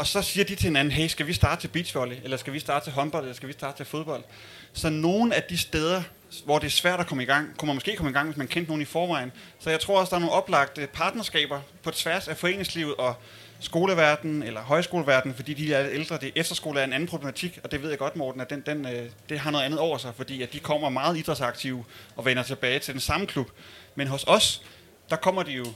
Og 0.00 0.06
så 0.06 0.22
siger 0.22 0.44
de 0.44 0.54
til 0.54 0.64
hinanden, 0.64 0.92
hey, 0.92 1.06
skal 1.06 1.26
vi 1.26 1.32
starte 1.32 1.62
til 1.62 1.68
beachvolley, 1.68 2.16
eller 2.24 2.36
skal 2.36 2.52
vi 2.52 2.58
starte 2.58 2.86
til 2.86 2.92
håndbold, 2.92 3.24
eller 3.24 3.34
skal 3.34 3.48
vi 3.48 3.52
starte 3.52 3.76
til 3.76 3.86
fodbold? 3.86 4.24
Så 4.72 4.90
nogle 4.90 5.34
af 5.34 5.42
de 5.42 5.58
steder, 5.58 6.02
hvor 6.44 6.58
det 6.58 6.66
er 6.66 6.70
svært 6.70 7.00
at 7.00 7.06
komme 7.06 7.22
i 7.22 7.26
gang, 7.26 7.56
kunne 7.56 7.66
man 7.66 7.76
måske 7.76 7.96
komme 7.96 8.10
i 8.10 8.12
gang, 8.12 8.26
hvis 8.28 8.36
man 8.36 8.46
kendte 8.46 8.70
nogen 8.70 8.82
i 8.82 8.84
forvejen. 8.84 9.32
Så 9.58 9.70
jeg 9.70 9.80
tror 9.80 10.00
også, 10.00 10.10
der 10.10 10.16
er 10.16 10.20
nogle 10.20 10.34
oplagte 10.34 10.88
partnerskaber 10.92 11.60
på 11.82 11.90
tværs 11.90 12.28
af 12.28 12.36
foreningslivet 12.36 12.94
og 12.94 13.14
skoleverdenen 13.60 14.42
eller 14.42 14.60
højskoleverdenen, 14.60 15.34
fordi 15.34 15.54
de 15.54 15.74
er 15.74 15.88
ældre. 15.90 16.18
Det 16.20 16.32
efterskole 16.34 16.80
er 16.80 16.84
en 16.84 16.92
anden 16.92 17.08
problematik, 17.08 17.58
og 17.64 17.70
det 17.70 17.82
ved 17.82 17.88
jeg 17.88 17.98
godt, 17.98 18.16
Morten, 18.16 18.40
at 18.40 18.50
den, 18.50 18.62
den, 18.66 18.86
øh, 18.86 19.10
det 19.28 19.38
har 19.38 19.50
noget 19.50 19.64
andet 19.64 19.78
over 19.78 19.98
sig, 19.98 20.12
fordi 20.16 20.42
at 20.42 20.52
de 20.52 20.58
kommer 20.58 20.88
meget 20.88 21.16
idrætsaktive 21.16 21.84
og 22.16 22.24
vender 22.24 22.42
tilbage 22.42 22.78
til 22.78 22.94
den 22.94 23.00
samme 23.00 23.26
klub. 23.26 23.50
Men 23.94 24.06
hos 24.06 24.24
os, 24.26 24.62
der 25.10 25.16
kommer 25.16 25.42
de 25.42 25.52
jo 25.52 25.66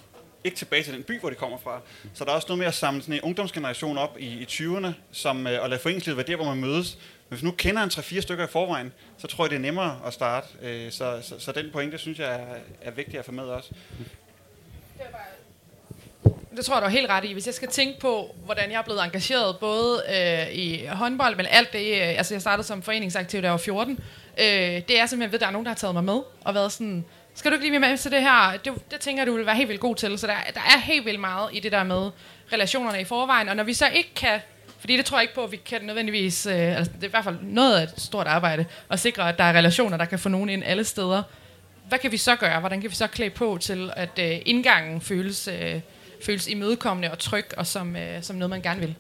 ikke 0.45 0.57
tilbage 0.57 0.83
til 0.83 0.95
den 0.95 1.03
by, 1.03 1.21
hvor 1.21 1.31
de 1.31 1.37
kommer 1.37 1.59
fra. 1.59 1.81
Så 2.15 2.25
der 2.25 2.31
er 2.31 2.35
også 2.35 2.49
noget 2.49 2.59
med 2.59 2.67
at 2.67 2.75
samle 2.75 3.03
sådan 3.03 3.15
en 3.15 3.21
ungdomsgeneration 3.21 3.99
op 3.99 4.17
i, 4.19 4.27
i 4.27 4.45
20'erne, 4.45 4.89
som, 5.13 5.47
øh, 5.47 5.63
og 5.63 5.71
lade 5.71 5.81
foreningslivet 5.81 6.17
være 6.17 6.27
der, 6.27 6.37
hvor 6.37 6.45
man 6.45 6.61
mødes. 6.61 6.99
Men 7.29 7.37
hvis 7.37 7.43
nu 7.43 7.51
kender 7.51 7.83
en 7.83 7.91
3-4 7.91 8.21
stykker 8.21 8.45
i 8.45 8.51
forvejen, 8.51 8.93
så 9.19 9.27
tror 9.27 9.45
jeg, 9.45 9.51
det 9.51 9.57
er 9.57 9.61
nemmere 9.61 10.01
at 10.07 10.13
starte. 10.13 10.47
Øh, 10.63 10.93
så, 10.93 11.21
så, 11.23 11.35
så 11.39 11.53
den 11.53 11.71
pointe, 11.73 11.99
synes 11.99 12.19
jeg, 12.19 12.35
er, 12.35 12.57
er 12.83 12.91
vigtig 12.91 13.19
at 13.19 13.25
få 13.25 13.33
med 13.33 13.45
også. 13.45 13.71
Det 16.57 16.65
tror 16.65 16.75
jeg, 16.75 16.83
du 16.83 16.87
er 16.87 16.91
helt 16.91 17.11
ret 17.11 17.25
i. 17.25 17.33
Hvis 17.33 17.47
jeg 17.47 17.55
skal 17.55 17.69
tænke 17.69 18.01
på, 18.01 18.35
hvordan 18.45 18.71
jeg 18.71 18.79
er 18.79 18.83
blevet 18.83 19.05
engageret, 19.05 19.59
både 19.59 20.03
øh, 20.09 20.55
i 20.55 20.87
håndbold, 20.87 21.37
men 21.37 21.47
alt 21.51 21.73
det, 21.73 22.03
øh, 22.03 22.09
altså 22.09 22.35
jeg 22.35 22.41
startede 22.41 22.67
som 22.67 22.83
foreningsaktiv, 22.83 23.43
da 23.43 23.47
jeg 23.47 23.53
var 23.53 23.59
14, 23.59 23.93
øh, 24.39 24.45
det 24.45 25.01
er 25.01 25.07
simpelthen 25.07 25.21
ved, 25.21 25.35
at 25.35 25.41
der 25.41 25.47
er 25.47 25.51
nogen, 25.51 25.65
der 25.65 25.71
har 25.71 25.77
taget 25.77 25.95
mig 25.95 26.05
med, 26.05 26.21
og 26.45 26.55
været 26.55 26.73
sådan, 26.73 27.05
skal 27.35 27.51
du 27.51 27.55
ikke 27.55 27.67
lige 27.69 27.79
med 27.81 27.99
til 27.99 28.11
det 28.11 28.21
her? 28.21 28.57
Det, 28.65 28.73
det 28.91 29.01
tænker 29.01 29.25
du 29.25 29.37
vil 29.37 29.47
være 29.47 29.57
helt 29.57 29.69
vildt 29.69 29.81
god 29.81 29.97
til. 29.97 30.19
Så 30.19 30.27
der, 30.27 30.35
der 30.55 30.61
er 30.61 30.79
helt 30.79 31.05
vildt 31.07 31.21
meget 31.21 31.49
i 31.53 31.61
det 31.61 31.73
der 31.73 31.85
med 31.85 32.11
relationerne 32.53 33.01
i 33.01 33.05
forvejen, 33.05 33.49
og 33.49 33.57
når 33.57 33.65
vi 33.65 33.75
så 33.75 33.89
ikke 33.89 34.15
kan 34.15 34.41
fordi 34.79 34.97
det 34.97 35.05
tror 35.05 35.19
jeg 35.19 35.23
ikke 35.23 35.35
på, 35.35 35.45
at 35.45 35.53
vi 35.53 35.57
kan 35.57 35.83
nødvendigvis, 35.83 36.47
øh, 36.47 36.77
altså 36.77 36.93
det 36.95 37.03
er 37.03 37.07
i 37.07 37.11
hvert 37.11 37.25
fald 37.25 37.39
noget 37.43 37.77
af 37.77 37.83
et 37.83 37.95
stort 37.97 38.27
arbejde, 38.27 38.65
at 38.91 39.01
sikre, 39.01 39.29
at 39.29 39.39
der 39.39 39.45
er 39.45 39.53
relationer, 39.53 39.97
der 39.97 40.05
kan 40.05 40.19
få 40.19 40.29
nogen 40.29 40.49
ind 40.49 40.63
alle 40.67 40.85
steder. 40.85 41.23
Hvad 41.89 41.99
kan 41.99 42.13
vi 42.13 42.17
så 42.17 42.37
gøre? 42.37 42.61
Hvordan 42.61 42.81
kan 42.81 42.91
vi 42.91 42.95
så 42.95 43.07
klæde 43.07 43.31
på 43.31 43.59
til, 43.61 43.91
at 43.97 44.19
øh, 44.19 44.39
indgangen 44.47 45.01
føles, 45.01 45.49
øh, 45.49 45.81
føles 46.27 46.49
imødekommende 46.49 47.11
og 47.11 47.19
tryg, 47.19 47.45
og 47.57 47.67
som, 47.67 47.97
øh, 47.97 48.23
som 48.23 48.37
noget, 48.37 48.51
man 48.51 48.63
gerne 48.63 48.81
vil? 48.81 48.95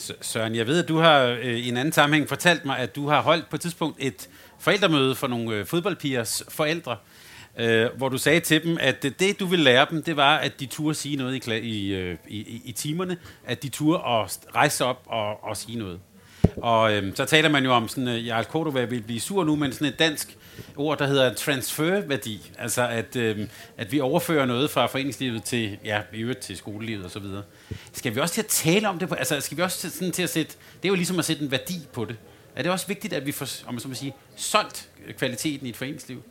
S- 0.00 0.12
Søren, 0.20 0.54
jeg 0.54 0.66
ved, 0.66 0.82
at 0.82 0.88
du 0.88 0.98
har 0.98 1.20
øh, 1.20 1.44
i 1.44 1.68
en 1.68 1.76
anden 1.76 1.92
sammenhæng 1.92 2.28
fortalt 2.28 2.64
mig, 2.64 2.78
at 2.78 2.96
du 2.96 3.08
har 3.08 3.20
holdt 3.22 3.50
på 3.50 3.56
et 3.56 3.62
tidspunkt 3.62 3.96
et 4.00 4.28
forældremøde 4.64 5.14
for 5.14 5.26
nogle 5.26 5.56
øh, 5.56 5.66
fodboldpigers 5.66 6.42
forældre, 6.48 6.96
øh, 7.58 7.86
hvor 7.96 8.08
du 8.08 8.18
sagde 8.18 8.40
til 8.40 8.64
dem, 8.64 8.78
at 8.80 9.02
det, 9.02 9.20
det, 9.20 9.40
du 9.40 9.46
ville 9.46 9.64
lære 9.64 9.86
dem, 9.90 10.02
det 10.02 10.16
var, 10.16 10.36
at 10.36 10.60
de 10.60 10.66
turde 10.66 10.94
sige 10.94 11.16
noget 11.16 11.46
i, 11.48 11.92
øh, 11.94 12.16
i, 12.28 12.38
i, 12.38 12.62
i, 12.64 12.72
timerne, 12.72 13.16
at 13.46 13.62
de 13.62 13.68
turde 13.68 13.98
at 13.98 14.38
rejse 14.54 14.76
sig 14.76 14.86
op 14.86 15.02
og, 15.06 15.44
og 15.44 15.56
sige 15.56 15.78
noget. 15.78 16.00
Og 16.56 16.92
øh, 16.92 17.16
så 17.16 17.24
taler 17.24 17.48
man 17.48 17.64
jo 17.64 17.72
om 17.72 17.88
sådan, 17.88 18.08
øh, 18.08 18.26
Jarl 18.26 18.44
Kodova 18.44 18.84
vil 18.84 19.02
blive 19.02 19.20
sur 19.20 19.44
nu, 19.44 19.56
men 19.56 19.72
sådan 19.72 19.86
et 19.86 19.98
dansk 19.98 20.36
ord, 20.76 20.98
der 20.98 21.06
hedder 21.06 21.34
transferværdi. 21.34 22.52
Altså 22.58 22.88
at, 22.88 23.16
øh, 23.16 23.48
at 23.76 23.92
vi 23.92 24.00
overfører 24.00 24.46
noget 24.46 24.70
fra 24.70 24.86
foreningslivet 24.86 25.44
til, 25.44 25.78
ja, 25.84 26.00
i 26.14 26.20
øvrigt 26.20 26.40
til 26.40 26.56
skolelivet 26.56 27.04
og 27.04 27.10
så 27.10 27.18
videre. 27.18 27.42
Skal 27.92 28.14
vi 28.14 28.20
også 28.20 28.34
til 28.34 28.42
at 28.42 28.46
tale 28.46 28.88
om 28.88 28.98
det? 28.98 29.08
På, 29.08 29.14
altså 29.14 29.40
skal 29.40 29.56
vi 29.56 29.62
også 29.62 29.78
til, 29.78 29.90
sådan 29.90 30.12
til 30.12 30.22
at 30.22 30.30
sætte, 30.30 30.52
det 30.82 30.88
er 30.88 30.88
jo 30.88 30.94
ligesom 30.94 31.18
at 31.18 31.24
sætte 31.24 31.42
en 31.42 31.50
værdi 31.50 31.80
på 31.92 32.04
det. 32.04 32.16
Er 32.56 32.62
det 32.62 32.72
også 32.72 32.86
vigtigt, 32.86 33.12
at 33.12 33.26
vi 33.26 33.32
får, 33.32 33.48
om 33.66 33.74
man 33.74 33.80
så 33.80 33.88
må 33.88 33.94
sige, 33.94 34.14
solgt 34.36 34.88
kvaliteten 35.18 35.66
i 35.66 35.70
et 35.70 35.76
foreningsliv? 35.76 36.22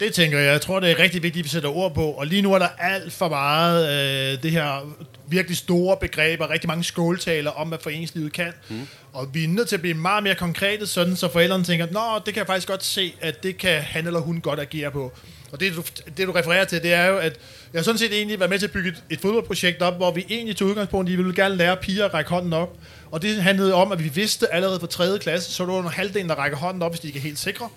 Det 0.00 0.14
tænker 0.14 0.38
jeg. 0.38 0.52
Jeg 0.52 0.60
tror, 0.60 0.80
det 0.80 0.90
er 0.90 0.98
rigtig 0.98 1.22
vigtigt, 1.22 1.42
at 1.42 1.44
vi 1.44 1.48
sætter 1.48 1.68
ord 1.68 1.94
på. 1.94 2.10
Og 2.10 2.26
lige 2.26 2.42
nu 2.42 2.54
er 2.54 2.58
der 2.58 2.68
alt 2.78 3.12
for 3.12 3.28
meget 3.28 3.88
øh, 3.88 4.42
det 4.42 4.50
her 4.50 4.94
virkelig 5.28 5.56
store 5.56 5.96
begreber, 5.96 6.50
rigtig 6.50 6.68
mange 6.68 6.84
skåltaler 6.84 7.50
om, 7.50 7.68
hvad 7.68 7.78
foreningslivet 7.82 8.32
kan. 8.32 8.52
Mm. 8.68 8.86
Og 9.12 9.34
vi 9.34 9.44
er 9.44 9.48
nødt 9.48 9.68
til 9.68 9.76
at 9.76 9.80
blive 9.80 9.94
meget 9.94 10.22
mere 10.22 10.34
konkrete, 10.34 10.86
sådan 10.86 11.16
så 11.16 11.32
forældrene 11.32 11.64
tænker, 11.64 11.86
Nå, 11.90 12.22
det 12.26 12.34
kan 12.34 12.40
jeg 12.40 12.46
faktisk 12.46 12.68
godt 12.68 12.84
se, 12.84 13.14
at 13.20 13.42
det 13.42 13.58
kan 13.58 13.80
han 13.82 14.06
eller 14.06 14.20
hun 14.20 14.40
godt 14.40 14.60
agere 14.60 14.90
på. 14.90 15.12
Og 15.54 15.60
det 15.60 15.76
du, 15.76 15.82
det, 16.16 16.26
du 16.26 16.32
refererer 16.32 16.64
til, 16.64 16.82
det 16.82 16.92
er 16.92 17.06
jo, 17.06 17.18
at 17.18 17.38
jeg 17.72 17.78
har 17.78 17.82
sådan 17.82 17.98
set 17.98 18.12
egentlig 18.12 18.38
været 18.38 18.50
med 18.50 18.58
til 18.58 18.66
at 18.66 18.72
bygge 18.72 18.88
et, 18.88 19.02
et 19.10 19.20
fodboldprojekt 19.20 19.82
op, 19.82 19.96
hvor 19.96 20.10
vi 20.10 20.26
egentlig 20.30 20.56
tog 20.56 20.68
udgangspunkt 20.68 21.10
i, 21.10 21.12
at 21.12 21.18
vi 21.18 21.22
ville 21.22 21.42
gerne 21.42 21.56
lære 21.56 21.76
piger 21.76 22.04
at 22.04 22.14
række 22.14 22.30
hånden 22.30 22.52
op. 22.52 22.76
Og 23.10 23.22
det 23.22 23.42
handlede 23.42 23.74
om, 23.74 23.92
at 23.92 24.04
vi 24.04 24.08
vidste 24.08 24.54
allerede 24.54 24.80
fra 24.80 24.86
3. 24.86 25.18
klasse, 25.18 25.52
så 25.52 25.64
var 25.64 25.72
der 25.72 25.78
under 25.78 25.90
halvdelen, 25.90 26.28
der 26.28 26.34
rækker 26.34 26.58
hånden 26.58 26.82
op, 26.82 26.92
hvis 26.92 27.00
de 27.00 27.06
ikke 27.06 27.18
er 27.18 27.22
helt 27.22 27.38
sikre. 27.38 27.68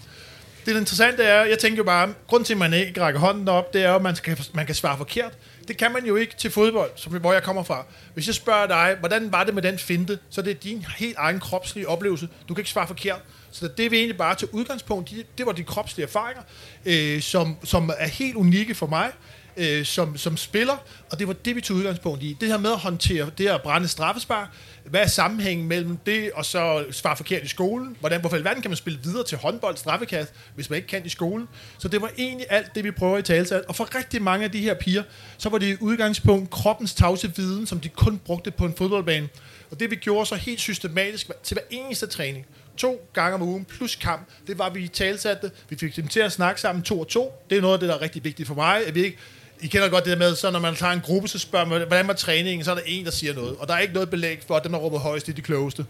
Det 0.65 0.77
interessante 0.77 1.23
er, 1.23 1.45
jeg 1.45 1.59
tænker 1.59 1.77
jo 1.77 1.83
bare, 1.83 2.13
grund 2.27 2.45
til, 2.45 2.53
at 2.53 2.57
man 2.57 2.73
ikke 2.73 3.01
rækker 3.01 3.19
hånden 3.19 3.47
op, 3.47 3.73
det 3.73 3.83
er 3.83 3.89
jo, 3.89 3.95
at 3.95 4.01
man 4.01 4.15
kan, 4.15 4.37
man 4.53 4.65
kan 4.65 4.75
svare 4.75 4.97
forkert. 4.97 5.31
Det 5.67 5.77
kan 5.77 5.91
man 5.91 6.05
jo 6.05 6.15
ikke 6.15 6.35
til 6.37 6.51
fodbold, 6.51 6.91
som, 6.95 7.13
hvor 7.13 7.33
jeg 7.33 7.43
kommer 7.43 7.63
fra. 7.63 7.85
Hvis 8.13 8.27
jeg 8.27 8.35
spørger 8.35 8.67
dig, 8.67 8.95
hvordan 8.99 9.31
var 9.31 9.43
det 9.43 9.53
med 9.53 9.61
den 9.61 9.79
finte, 9.79 10.19
så 10.29 10.41
det 10.41 10.51
er 10.51 10.55
din 10.55 10.85
helt 10.97 11.17
egen 11.17 11.39
kropslige 11.39 11.87
oplevelse. 11.87 12.29
Du 12.49 12.53
kan 12.53 12.61
ikke 12.61 12.69
svare 12.69 12.87
forkert. 12.87 13.21
Så 13.59 13.67
det 13.67 13.91
vil 13.91 13.99
egentlig 13.99 14.17
bare 14.17 14.35
til 14.35 14.47
udgangspunkt. 14.51 15.09
det, 15.09 15.37
det 15.37 15.45
var 15.45 15.51
de 15.51 15.63
kropslige 15.63 16.05
erfaringer, 16.05 16.43
øh, 16.85 17.21
som, 17.21 17.55
som 17.63 17.91
er 17.97 18.07
helt 18.07 18.35
unikke 18.35 18.75
for 18.75 18.87
mig 18.87 19.11
øh, 19.57 19.85
som, 19.85 20.17
som 20.17 20.37
spiller, 20.37 20.77
og 21.11 21.19
det 21.19 21.27
var 21.27 21.33
det, 21.33 21.55
vi 21.55 21.61
tog 21.61 21.77
udgangspunkt 21.77 22.23
i. 22.23 22.37
Det 22.41 22.47
her 22.47 22.57
med 22.57 22.71
at 22.71 22.77
håndtere 22.77 23.29
det 23.37 23.45
her 23.45 23.55
at 23.55 23.61
brænde 23.61 23.87
straffespark, 23.87 24.47
hvad 24.85 25.01
er 25.01 25.07
sammenhængen 25.07 25.67
mellem 25.67 25.97
det 25.97 26.31
og 26.31 26.45
så 26.45 26.85
svare 26.91 27.17
forkert 27.17 27.43
i 27.43 27.47
skolen? 27.47 27.97
Hvordan, 27.99 28.19
hvorfor 28.19 28.37
i 28.37 28.43
verden 28.43 28.61
kan 28.61 28.71
man 28.71 28.77
spille 28.77 28.99
videre 29.03 29.23
til 29.23 29.37
håndbold, 29.37 29.77
straffekast, 29.77 30.33
hvis 30.55 30.69
man 30.69 30.77
ikke 30.77 30.87
kan 30.87 31.05
i 31.05 31.09
skolen? 31.09 31.47
Så 31.77 31.87
det 31.87 32.01
var 32.01 32.11
egentlig 32.17 32.45
alt 32.49 32.75
det, 32.75 32.83
vi 32.83 32.91
prøver 32.91 33.17
i 33.17 33.21
talsat. 33.21 33.61
Og 33.67 33.75
for 33.75 33.95
rigtig 33.95 34.21
mange 34.21 34.45
af 34.45 34.51
de 34.51 34.61
her 34.61 34.73
piger, 34.73 35.03
så 35.37 35.49
var 35.49 35.57
det 35.57 35.67
i 35.67 35.77
udgangspunkt 35.79 36.49
kroppens 36.49 36.93
tavse 36.93 37.35
viden, 37.35 37.67
som 37.67 37.79
de 37.79 37.89
kun 37.89 38.17
brugte 38.25 38.51
på 38.51 38.65
en 38.65 38.73
fodboldbane. 38.77 39.29
Og 39.71 39.79
det 39.79 39.91
vi 39.91 39.95
gjorde 39.95 40.25
så 40.25 40.35
helt 40.35 40.59
systematisk 40.59 41.31
til 41.43 41.55
hver 41.55 41.63
eneste 41.69 42.07
træning, 42.07 42.45
to 42.77 43.09
gange 43.13 43.35
om 43.35 43.41
ugen 43.41 43.65
plus 43.65 43.95
kamp, 43.95 44.27
det 44.47 44.57
var, 44.57 44.69
vi 44.69 44.79
vi 44.79 44.87
talsatte. 44.87 45.51
Vi 45.69 45.75
fik 45.75 45.95
dem 45.95 46.07
til 46.07 46.19
at 46.19 46.31
snakke 46.31 46.61
sammen 46.61 46.83
to 46.83 46.99
og 46.99 47.07
to. 47.07 47.43
Det 47.49 47.57
er 47.57 47.61
noget 47.61 47.73
af 47.73 47.79
det, 47.79 47.89
der 47.89 47.95
er 47.95 48.01
rigtig 48.01 48.23
vigtigt 48.23 48.47
for 48.47 48.55
mig. 48.55 48.87
At 48.87 48.95
vi 48.95 49.03
ikke 49.03 49.17
i 49.61 49.67
kender 49.67 49.89
godt 49.89 50.05
det 50.05 50.11
der 50.11 50.17
med, 50.17 50.35
så 50.35 50.51
når 50.51 50.59
man 50.59 50.75
tager 50.75 50.93
en 50.93 50.99
gruppe, 50.99 51.27
så 51.27 51.39
spørger 51.39 51.65
man, 51.65 51.81
hvordan 51.87 52.07
var 52.07 52.13
træningen, 52.13 52.65
så 52.65 52.71
er 52.71 52.75
der 52.75 52.81
en, 52.85 53.05
der 53.05 53.11
siger 53.11 53.33
noget. 53.33 53.55
Og 53.57 53.67
der 53.67 53.73
er 53.73 53.79
ikke 53.79 53.93
noget 53.93 54.09
belæg 54.09 54.39
for, 54.47 54.55
at 54.55 54.63
dem, 54.63 54.71
der 54.71 54.79
råber 54.79 54.99
højst, 54.99 55.25
det 55.25 55.31
er 55.31 55.35
de 55.35 55.41
klogeste. 55.41 55.85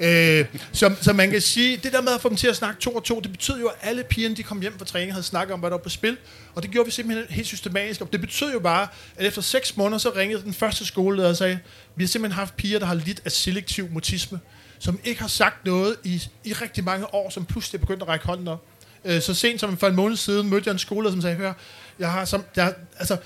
Øh, 0.00 0.44
så, 0.72 0.94
så 1.00 1.12
man 1.12 1.30
kan 1.30 1.40
sige, 1.40 1.76
det 1.76 1.92
der 1.92 2.00
med 2.00 2.12
at 2.12 2.20
få 2.20 2.28
dem 2.28 2.36
til 2.36 2.48
at 2.48 2.56
snakke 2.56 2.80
to 2.80 2.90
og 2.90 3.04
to, 3.04 3.20
det 3.20 3.30
betød 3.30 3.60
jo, 3.60 3.66
at 3.66 3.74
alle 3.82 4.04
pigerne, 4.04 4.36
de 4.36 4.42
kom 4.42 4.60
hjem 4.60 4.78
fra 4.78 4.84
træning, 4.84 5.12
havde 5.12 5.22
snakket 5.22 5.54
om, 5.54 5.60
hvad 5.60 5.70
der 5.70 5.76
var 5.76 5.82
på 5.82 5.88
spil. 5.88 6.16
Og 6.54 6.62
det 6.62 6.70
gjorde 6.70 6.86
vi 6.86 6.90
simpelthen 6.92 7.26
helt 7.30 7.46
systematisk. 7.46 8.00
Og 8.00 8.12
det 8.12 8.20
betød 8.20 8.52
jo 8.52 8.60
bare, 8.60 8.88
at 9.16 9.26
efter 9.26 9.42
seks 9.42 9.76
måneder, 9.76 9.98
så 9.98 10.10
ringede 10.16 10.42
den 10.42 10.54
første 10.54 10.86
skoleleder 10.86 11.28
og 11.28 11.36
sagde, 11.36 11.58
vi 11.96 12.04
har 12.04 12.08
simpelthen 12.08 12.38
haft 12.38 12.56
piger, 12.56 12.78
der 12.78 12.86
har 12.86 12.94
lidt 12.94 13.22
af 13.24 13.32
selektiv 13.32 13.88
mutisme, 13.90 14.40
som 14.78 15.00
ikke 15.04 15.20
har 15.20 15.28
sagt 15.28 15.64
noget 15.64 15.96
i, 16.04 16.22
i 16.44 16.52
rigtig 16.52 16.84
mange 16.84 17.14
år, 17.14 17.30
som 17.30 17.44
pludselig 17.44 17.78
er 17.78 17.80
begyndt 17.80 18.02
at 18.02 18.08
række 18.08 18.26
hånden 18.26 18.48
op. 18.48 18.64
Øh, 19.04 19.22
så 19.22 19.34
sent 19.34 19.60
som 19.60 19.76
for 19.76 19.86
en 19.86 19.96
måned 19.96 20.16
siden 20.16 20.50
mødte 20.50 20.66
jeg 20.66 20.72
en 20.72 20.78
skole, 20.78 21.10
som 21.10 21.22
sagde, 21.22 21.36
hør, 21.36 21.52
jeg 21.98 22.12
har 22.12 22.24
som, 22.24 22.44
jeg, 22.56 22.74
altså, 22.98 23.16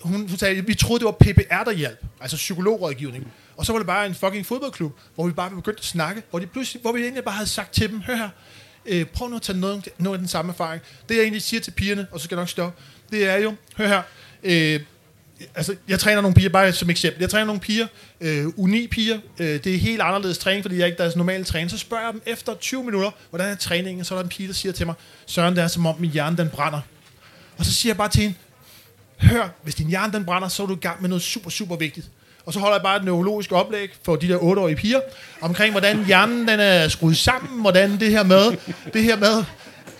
hun, 0.00 0.28
hun 0.28 0.38
sagde, 0.38 0.66
vi 0.66 0.74
troede, 0.74 1.00
det 1.00 1.04
var 1.04 1.12
PPR, 1.12 1.64
der 1.64 1.72
hjalp, 1.72 2.04
altså 2.20 2.36
psykologrådgivning. 2.36 3.32
Og 3.56 3.66
så 3.66 3.72
var 3.72 3.78
det 3.78 3.86
bare 3.86 4.06
en 4.06 4.14
fucking 4.14 4.46
fodboldklub, 4.46 4.98
hvor 5.14 5.26
vi 5.26 5.32
bare 5.32 5.50
begyndte 5.50 5.80
at 5.80 5.84
snakke, 5.84 6.22
hvor, 6.30 6.38
de 6.38 6.46
pludselig, 6.46 6.82
hvor 6.82 6.92
vi 6.92 7.02
egentlig 7.02 7.24
bare 7.24 7.34
havde 7.34 7.48
sagt 7.48 7.72
til 7.72 7.90
dem, 7.90 8.00
hør 8.00 8.16
her, 8.16 8.28
øh, 8.86 9.06
prøv 9.06 9.28
nu 9.28 9.36
at 9.36 9.42
tage 9.42 9.58
noget, 9.58 9.88
noget 9.98 10.16
af 10.16 10.18
den 10.18 10.28
samme 10.28 10.52
erfaring. 10.52 10.82
Det 11.08 11.14
jeg 11.14 11.22
egentlig 11.22 11.42
siger 11.42 11.60
til 11.60 11.70
pigerne, 11.70 12.06
og 12.12 12.20
så 12.20 12.24
skal 12.24 12.36
jeg 12.36 12.40
nok 12.40 12.48
stoppe, 12.48 12.82
det 13.10 13.28
er 13.28 13.36
jo, 13.36 13.54
hør 13.76 13.86
her, 13.86 14.02
øh, 14.42 14.80
altså, 15.54 15.74
jeg 15.88 15.98
træner 15.98 16.20
nogle 16.20 16.34
piger, 16.34 16.48
bare 16.48 16.72
som 16.72 16.90
eksempel. 16.90 17.20
Jeg 17.20 17.30
træner 17.30 17.44
nogle 17.44 17.60
piger, 17.60 17.86
øh, 18.20 18.46
uni-piger. 18.56 19.18
Øh, 19.38 19.64
det 19.64 19.74
er 19.74 19.78
helt 19.78 20.00
anderledes 20.00 20.38
træning, 20.38 20.64
fordi 20.64 20.78
jeg 20.78 20.86
ikke 20.86 20.96
er 20.98 21.02
deres 21.02 21.16
normale 21.16 21.44
træning. 21.44 21.70
Så 21.70 21.78
spørger 21.78 22.04
jeg 22.04 22.12
dem 22.12 22.22
efter 22.26 22.54
20 22.54 22.84
minutter, 22.84 23.10
hvordan 23.30 23.48
er 23.48 23.54
træningen? 23.54 24.04
Så 24.04 24.14
er 24.14 24.18
der 24.18 24.22
en 24.22 24.28
pige, 24.28 24.46
der 24.46 24.54
siger 24.54 24.72
til 24.72 24.86
mig, 24.86 24.94
Søren, 25.26 25.56
det 25.56 25.64
er 25.64 25.68
som 25.68 25.86
om 25.86 25.94
min 25.98 26.10
hjerne 26.10 26.36
den 26.36 26.48
brænder. 26.48 26.80
Og 27.58 27.64
så 27.64 27.72
siger 27.74 27.90
jeg 27.90 27.96
bare 27.96 28.08
til 28.08 28.22
hende, 28.22 28.36
hør, 29.20 29.48
hvis 29.62 29.74
din 29.74 29.88
hjerne 29.88 30.12
den 30.12 30.24
brænder, 30.24 30.48
så 30.48 30.62
er 30.62 30.66
du 30.66 30.74
i 30.74 30.80
gang 30.80 31.00
med 31.00 31.08
noget 31.08 31.22
super, 31.22 31.50
super 31.50 31.76
vigtigt. 31.76 32.06
Og 32.46 32.52
så 32.52 32.58
holder 32.58 32.76
jeg 32.76 32.82
bare 32.82 32.96
et 32.96 33.04
neurologisk 33.04 33.52
oplæg 33.52 33.90
for 34.02 34.16
de 34.16 34.28
der 34.28 34.38
8-årige 34.38 34.76
piger, 34.76 35.00
omkring 35.40 35.72
hvordan 35.72 36.04
hjernen 36.04 36.48
den 36.48 36.60
er 36.60 36.88
skruet 36.88 37.16
sammen, 37.16 37.60
hvordan 37.60 38.00
det 38.00 38.10
her 38.10 38.22
med, 38.22 38.56
det 38.92 39.02
her 39.02 39.16
med, 39.16 39.44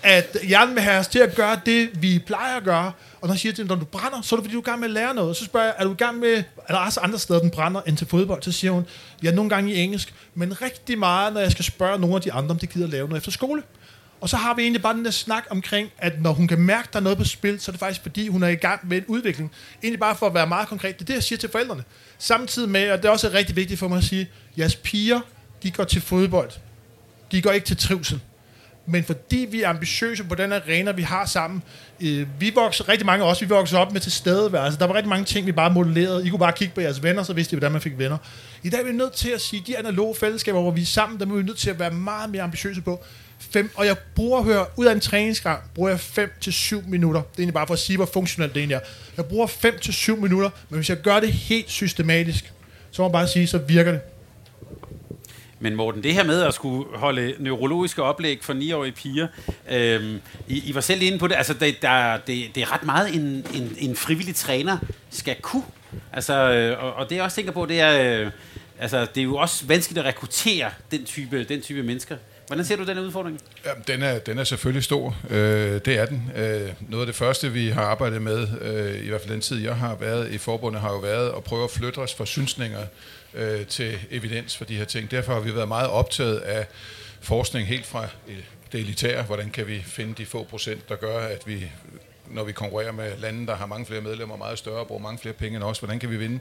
at 0.03 0.37
hjernen 0.43 0.75
vil 0.75 0.83
have 0.83 0.99
os 0.99 1.09
til 1.09 1.19
at 1.19 1.35
gøre 1.35 1.61
det, 1.67 1.91
vi 1.95 2.19
plejer 2.27 2.57
at 2.57 2.65
gøre. 2.65 2.93
Og 3.21 3.29
når 3.29 3.35
jeg 3.35 3.41
siger 3.41 3.53
til 3.53 3.67
når 3.67 3.75
du 3.75 3.85
brænder, 3.85 4.23
så 4.23 4.35
er 4.35 4.37
det 4.37 4.45
fordi, 4.45 4.55
du 4.55 4.59
er 4.59 4.63
i 4.63 4.71
gang 4.71 4.81
med 4.81 4.89
at 4.89 4.95
lære 4.95 5.15
noget. 5.15 5.37
Så 5.37 5.45
spørger 5.45 5.67
jeg, 5.67 5.75
er 5.79 5.85
du 5.85 5.93
i 5.93 5.97
gang 5.97 6.19
med, 6.19 6.43
er 6.69 6.75
der 6.75 6.77
også 6.77 7.01
andre 7.01 7.19
steder, 7.19 7.41
den 7.41 7.51
brænder 7.51 7.81
end 7.81 7.97
til 7.97 8.07
fodbold? 8.07 8.43
Så 8.43 8.53
siger 8.53 8.71
hun, 8.71 8.87
ja, 9.23 9.31
nogle 9.31 9.51
gange 9.51 9.75
i 9.75 9.79
engelsk, 9.79 10.15
men 10.35 10.63
rigtig 10.63 10.99
meget, 10.99 11.33
når 11.33 11.41
jeg 11.41 11.53
skal 11.53 11.65
spørge 11.65 11.99
nogle 11.99 12.17
af 12.17 12.23
de 12.23 12.33
andre, 12.33 12.51
om 12.51 12.59
de 12.59 12.67
gider 12.67 12.87
at 12.87 12.93
lave 12.93 13.09
noget 13.09 13.21
efter 13.21 13.31
skole. 13.31 13.63
Og 14.21 14.29
så 14.29 14.37
har 14.37 14.55
vi 14.55 14.63
egentlig 14.63 14.83
bare 14.83 14.95
den 14.95 15.05
der 15.05 15.11
snak 15.11 15.45
omkring, 15.51 15.91
at 15.99 16.23
når 16.23 16.33
hun 16.33 16.49
kan 16.49 16.61
mærke, 16.61 16.87
at 16.87 16.93
der 16.93 16.99
er 16.99 17.03
noget 17.03 17.19
på 17.19 17.25
spil, 17.25 17.61
så 17.61 17.71
er 17.71 17.73
det 17.73 17.81
faktisk 17.81 18.03
fordi, 18.03 18.29
hun 18.29 18.43
er 18.43 18.49
i 18.49 18.55
gang 18.55 18.89
med 18.89 18.97
en 18.97 19.05
udvikling. 19.07 19.53
Egentlig 19.83 20.01
bare 20.01 20.17
for 20.17 20.27
at 20.27 20.35
være 20.35 20.47
meget 20.47 20.69
konkret. 20.69 20.95
Det 20.95 21.03
er 21.03 21.07
det, 21.07 21.15
jeg 21.15 21.23
siger 21.23 21.39
til 21.39 21.49
forældrene. 21.49 21.85
Samtidig 22.19 22.69
med, 22.69 22.91
og 22.91 22.99
det 22.99 23.05
er 23.05 23.13
også 23.13 23.31
rigtig 23.35 23.57
vigtigt 23.57 23.81
for 23.81 23.89
mig 23.89 23.99
at 23.99 24.05
sige, 24.05 24.29
jeres 24.59 24.77
piger, 24.77 25.21
de 25.63 25.71
går 25.71 25.85
til 25.85 26.01
fodbold. 26.01 26.51
De 27.33 27.43
går 27.43 27.51
ikke 27.51 27.67
til 27.67 27.77
trivsel. 27.77 28.21
Men 28.91 29.05
fordi 29.05 29.47
vi 29.51 29.63
er 29.63 29.69
ambitiøse 29.69 30.25
på 30.25 30.35
den 30.35 30.53
arena, 30.53 30.93
vi 30.93 31.03
har 31.03 31.27
sammen, 31.27 31.63
øh, 32.01 32.27
vi 32.39 32.53
voksede, 32.55 32.89
rigtig 32.89 33.07
mange 33.07 33.25
af 33.25 33.31
os, 33.31 33.41
vi 33.41 33.47
voksede 33.47 33.81
op 33.81 33.93
med 33.93 34.01
tilstedeværelse. 34.01 34.79
Der 34.79 34.87
var 34.87 34.95
rigtig 34.95 35.09
mange 35.09 35.25
ting, 35.25 35.47
vi 35.47 35.53
bare 35.53 35.71
modellerede. 35.71 36.27
I 36.27 36.29
kunne 36.29 36.39
bare 36.39 36.53
kigge 36.53 36.75
på 36.75 36.81
jeres 36.81 37.03
venner, 37.03 37.23
så 37.23 37.33
vidste 37.33 37.55
I, 37.55 37.59
hvordan 37.59 37.73
man 37.73 37.81
fik 37.81 37.99
venner. 37.99 38.19
I 38.63 38.71
dag 38.71 38.81
er 38.81 38.85
vi 38.85 38.93
nødt 38.93 39.13
til 39.13 39.31
at 39.31 39.41
sige, 39.41 39.63
de 39.67 39.79
analoge 39.79 40.15
fællesskaber, 40.15 40.61
hvor 40.61 40.71
vi 40.71 40.83
er 40.83 40.87
sammen, 40.87 41.21
der 41.21 41.27
er 41.27 41.31
vi 41.31 41.43
nødt 41.43 41.59
til 41.59 41.71
at 41.71 41.79
være 41.79 41.91
meget 41.91 42.31
mere 42.31 42.43
ambitiøse 42.43 42.81
på. 42.81 43.05
Fem, 43.39 43.71
og 43.75 43.87
jeg 43.87 43.97
bruger 44.15 44.43
hør, 44.43 44.65
ud 44.77 44.87
af 44.87 44.93
en 44.93 45.01
træningsgang, 45.01 45.63
bruger 45.75 45.91
jeg 45.91 46.01
5 46.01 46.33
til 46.41 46.53
7 46.53 46.83
minutter. 46.89 47.21
Det 47.21 47.29
er 47.29 47.39
egentlig 47.39 47.55
bare 47.55 47.67
for 47.67 47.75
at 47.75 47.81
sige, 47.81 47.97
hvor 47.97 48.07
funktionelt 48.13 48.55
det 48.55 48.61
egentlig 48.61 48.75
er. 48.75 48.81
Jeg 49.17 49.25
bruger 49.25 49.47
5 49.47 49.79
til 49.79 49.95
7 49.95 50.21
minutter, 50.21 50.51
men 50.69 50.77
hvis 50.77 50.89
jeg 50.89 51.01
gør 51.01 51.21
det 51.21 51.33
helt 51.33 51.71
systematisk, 51.71 52.53
så 52.91 53.03
må 53.03 53.09
man 53.09 53.13
bare 53.13 53.29
sige, 53.29 53.47
så 53.47 53.59
virker 53.59 53.93
det. 53.93 54.01
Men 55.63 55.75
Morten, 55.75 56.03
det 56.03 56.15
her 56.15 56.25
med 56.25 56.43
at 56.43 56.55
skulle 56.55 56.99
holde 56.99 57.35
neurologiske 57.39 58.03
oplæg 58.03 58.39
for 58.43 58.53
9-årige 58.53 58.93
piger, 58.93 59.29
øhm, 59.71 60.21
I, 60.49 60.71
I 60.71 60.75
var 60.75 60.81
selv 60.81 61.03
inde 61.03 61.19
på 61.19 61.27
det, 61.27 61.35
altså 61.35 61.55
det, 61.55 61.83
der, 61.83 62.17
det, 62.17 62.55
det 62.55 62.63
er 62.63 62.73
ret 62.73 62.85
meget 62.85 63.15
en, 63.15 63.47
en, 63.55 63.77
en 63.79 63.97
frivillig 63.97 64.35
træner 64.35 64.79
skal 65.11 65.37
kunne. 65.43 65.65
Altså, 66.13 66.35
øh, 66.35 66.85
og, 66.85 66.93
og 66.93 67.11
det 67.11 67.17
jeg 67.17 67.25
også 67.25 67.37
tænker 67.37 67.53
på, 67.53 67.67
det 67.67 67.81
er, 67.81 68.21
øh, 68.21 68.31
altså, 68.79 69.07
det 69.15 69.21
er 69.21 69.25
jo 69.25 69.37
også 69.37 69.67
vanskeligt 69.67 69.99
at 69.99 70.05
rekruttere 70.05 70.71
den 70.91 71.05
type, 71.05 71.45
den 71.45 71.63
type 71.63 71.83
mennesker. 71.83 72.17
Hvordan 72.47 72.65
ser 72.65 72.77
du 72.77 72.85
den 72.85 72.99
udfordring? 72.99 73.41
Jamen, 73.67 73.85
den, 73.87 74.03
er, 74.03 74.19
den 74.19 74.39
er 74.39 74.45
selvfølgelig 74.45 74.85
stor. 74.85 75.17
Øh, 75.31 75.81
det 75.85 75.89
er 75.89 76.07
den. 76.07 76.33
Øh, 76.37 76.73
noget 76.89 77.03
af 77.03 77.07
det 77.07 77.15
første, 77.15 77.53
vi 77.53 77.69
har 77.69 77.83
arbejdet 77.83 78.23
med, 78.23 78.49
øh, 78.61 79.05
i 79.05 79.09
hvert 79.09 79.21
fald 79.21 79.33
den 79.33 79.41
tid, 79.41 79.63
jeg 79.63 79.77
har 79.77 79.95
været 79.95 80.33
i 80.33 80.39
forbundet, 80.39 80.81
har 80.81 80.93
jo 80.93 80.99
været 80.99 81.33
at 81.37 81.45
prøve 81.45 81.65
at 81.65 81.71
flytte 81.71 81.99
os 81.99 82.15
fra 82.15 82.27
synsninger 82.27 82.79
øh, 83.35 83.67
til 83.67 83.99
evidens 84.11 84.57
for 84.57 84.65
de 84.65 84.77
her 84.77 84.85
ting. 84.85 85.11
Derfor 85.11 85.33
har 85.33 85.41
vi 85.41 85.55
været 85.55 85.69
meget 85.69 85.91
optaget 85.91 86.39
af 86.39 86.67
forskning 87.21 87.69
helt 87.69 87.87
fra 87.87 88.09
øh, 88.29 88.39
det 88.73 88.81
elitære. 88.81 89.23
Hvordan 89.23 89.51
kan 89.51 89.67
vi 89.67 89.83
finde 89.87 90.15
de 90.15 90.27
få 90.27 90.45
procent, 90.45 90.89
der 90.89 90.97
gør, 90.97 91.19
at 91.19 91.47
vi 91.47 91.71
når 92.31 92.45
vi 92.45 92.53
konkurrerer 92.53 92.93
med 92.93 93.17
lande, 93.19 93.47
der 93.47 93.55
har 93.55 93.67
mange 93.67 93.87
flere 93.87 94.01
medlemmer, 94.01 94.37
meget 94.37 94.59
større 94.59 94.81
og 94.81 94.87
bruger 94.87 95.03
mange 95.03 95.19
flere 95.19 95.35
penge 95.35 95.57
end 95.57 95.65
os, 95.65 95.79
hvordan 95.79 95.99
kan 95.99 96.11
vi 96.11 96.17
vinde 96.17 96.41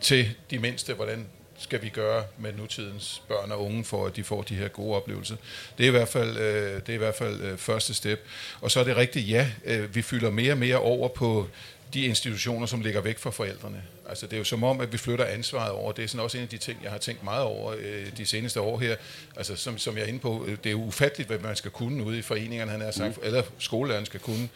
til 0.00 0.34
de 0.50 0.58
mindste, 0.58 0.94
hvordan 0.94 1.26
skal 1.58 1.82
vi 1.82 1.88
gøre 1.88 2.24
med 2.38 2.52
nutidens 2.52 3.22
børn 3.28 3.52
og 3.52 3.64
unge, 3.64 3.84
for 3.84 4.06
at 4.06 4.16
de 4.16 4.24
får 4.24 4.42
de 4.42 4.54
her 4.54 4.68
gode 4.68 4.96
oplevelser. 4.96 5.36
Det 5.78 5.84
er 5.84 5.88
i 5.88 5.90
hvert 5.90 6.08
fald, 6.08 6.36
øh, 6.36 6.80
det 6.80 6.88
er 6.88 6.94
i 6.94 6.96
hvert 6.96 7.14
fald 7.14 7.40
øh, 7.40 7.58
første 7.58 7.94
step. 7.94 8.26
Og 8.60 8.70
så 8.70 8.80
er 8.80 8.84
det 8.84 8.96
rigtigt, 8.96 9.28
ja, 9.28 9.50
øh, 9.64 9.94
vi 9.94 10.02
fylder 10.02 10.30
mere 10.30 10.52
og 10.52 10.58
mere 10.58 10.76
over 10.76 11.08
på 11.08 11.48
de 11.94 12.04
institutioner, 12.04 12.66
som 12.66 12.80
ligger 12.80 13.00
væk 13.00 13.18
fra 13.18 13.30
forældrene. 13.30 13.82
Altså 14.08 14.26
det 14.26 14.32
er 14.32 14.38
jo 14.38 14.44
som 14.44 14.64
om, 14.64 14.80
at 14.80 14.92
vi 14.92 14.98
flytter 14.98 15.24
ansvaret 15.24 15.70
over. 15.70 15.92
Det 15.92 16.04
er 16.04 16.08
sådan 16.08 16.24
også 16.24 16.38
en 16.38 16.42
af 16.42 16.48
de 16.48 16.58
ting, 16.58 16.78
jeg 16.82 16.90
har 16.90 16.98
tænkt 16.98 17.24
meget 17.24 17.42
over 17.42 17.74
øh, 17.78 18.06
de 18.16 18.26
seneste 18.26 18.60
år 18.60 18.78
her. 18.78 18.96
Altså 19.36 19.56
som, 19.56 19.78
som 19.78 19.96
jeg 19.96 20.02
er 20.02 20.06
inde 20.06 20.18
på, 20.18 20.46
det 20.64 20.66
er 20.66 20.70
jo 20.70 20.82
ufatteligt, 20.82 21.28
hvad 21.28 21.38
man 21.38 21.56
skal 21.56 21.70
kunne 21.70 22.04
ude 22.04 22.18
i 22.18 22.22
foreningerne, 22.22 22.70
han 22.70 22.80
har 22.80 22.90
sagt, 22.90 23.16
mm. 23.16 23.22
eller 23.26 23.42
skolelæreren 23.58 24.06
skal 24.06 24.20
kunne. 24.20 24.48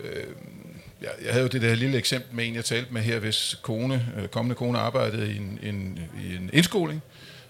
Øh, 0.00 0.24
jeg, 1.02 1.10
jeg 1.24 1.32
havde 1.32 1.42
jo 1.42 1.48
det 1.48 1.62
der 1.62 1.74
lille 1.74 1.98
eksempel 1.98 2.36
med 2.36 2.46
en, 2.46 2.54
jeg 2.54 2.64
talte 2.64 2.94
med 2.94 3.02
her, 3.02 3.18
hvis 3.18 3.58
kone, 3.62 4.06
øh, 4.16 4.28
kommende 4.28 4.54
kone 4.54 4.78
arbejdede 4.78 5.32
i 5.32 5.36
en, 5.36 5.58
en, 5.62 6.00
i 6.24 6.36
en 6.36 6.50
indskoling, 6.52 7.02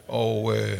og 0.08 0.56
øh, 0.56 0.78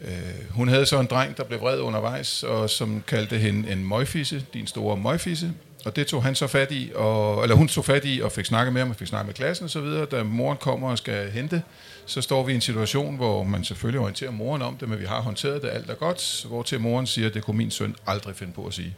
øh, 0.00 0.50
hun 0.50 0.68
havde 0.68 0.86
så 0.86 1.00
en 1.00 1.06
dreng, 1.06 1.36
der 1.36 1.44
blev 1.44 1.60
vred 1.60 1.80
undervejs, 1.80 2.42
og 2.42 2.70
som 2.70 3.02
kaldte 3.06 3.38
hende 3.38 3.72
en 3.72 3.88
møgfisse, 3.88 4.44
din 4.54 4.66
store 4.66 4.96
møgfisse, 4.96 5.52
og 5.86 5.96
det 5.96 6.06
tog 6.06 6.22
han 6.22 6.34
så 6.34 6.46
fat 6.46 6.72
i, 6.72 6.92
og, 6.94 7.42
eller 7.42 7.56
hun 7.56 7.68
tog 7.68 7.84
fat 7.84 8.02
i 8.04 8.20
og 8.20 8.32
fik 8.32 8.44
snakket 8.44 8.72
med 8.72 8.80
ham, 8.80 8.90
og 8.90 8.96
fik 8.96 9.08
snakket 9.08 9.26
med 9.26 9.34
klassen 9.34 9.64
og 9.64 9.70
så 9.70 9.80
videre. 9.80 10.06
Da 10.06 10.22
moren 10.22 10.58
kommer 10.58 10.90
og 10.90 10.98
skal 10.98 11.30
hente, 11.30 11.62
så 12.06 12.20
står 12.20 12.42
vi 12.42 12.52
i 12.52 12.54
en 12.54 12.60
situation, 12.60 13.16
hvor 13.16 13.42
man 13.42 13.64
selvfølgelig 13.64 14.00
orienterer 14.00 14.30
moren 14.30 14.62
om 14.62 14.76
det, 14.76 14.88
men 14.88 15.00
vi 15.00 15.04
har 15.04 15.20
håndteret 15.20 15.62
det, 15.62 15.68
alt 15.68 15.90
er 15.90 15.94
godt, 15.94 16.46
hvor 16.48 16.62
til 16.62 16.80
moren 16.80 17.06
siger, 17.06 17.28
at 17.28 17.34
det 17.34 17.42
kunne 17.42 17.56
min 17.56 17.70
søn 17.70 17.96
aldrig 18.06 18.36
finde 18.36 18.52
på 18.52 18.66
at 18.66 18.74
sige. 18.74 18.96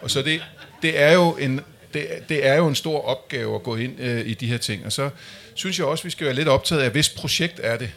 Og 0.00 0.10
så 0.10 0.22
det, 0.22 0.42
det 0.82 1.00
er 1.00 1.12
jo 1.12 1.36
en 1.36 1.60
det, 1.94 2.08
det 2.28 2.46
er 2.46 2.54
jo 2.54 2.68
en 2.68 2.74
stor 2.74 3.04
opgave 3.04 3.54
at 3.54 3.62
gå 3.62 3.76
ind 3.76 4.00
øh, 4.00 4.26
i 4.26 4.34
de 4.34 4.46
her 4.46 4.58
ting. 4.58 4.86
Og 4.86 4.92
så 4.92 5.10
synes 5.54 5.78
jeg 5.78 5.86
også, 5.86 6.04
vi 6.04 6.10
skal 6.10 6.24
være 6.24 6.34
lidt 6.34 6.48
optaget 6.48 6.82
af, 6.82 6.90
hvis 6.90 7.08
projekt 7.08 7.60
er 7.62 7.76
det, 7.76 7.90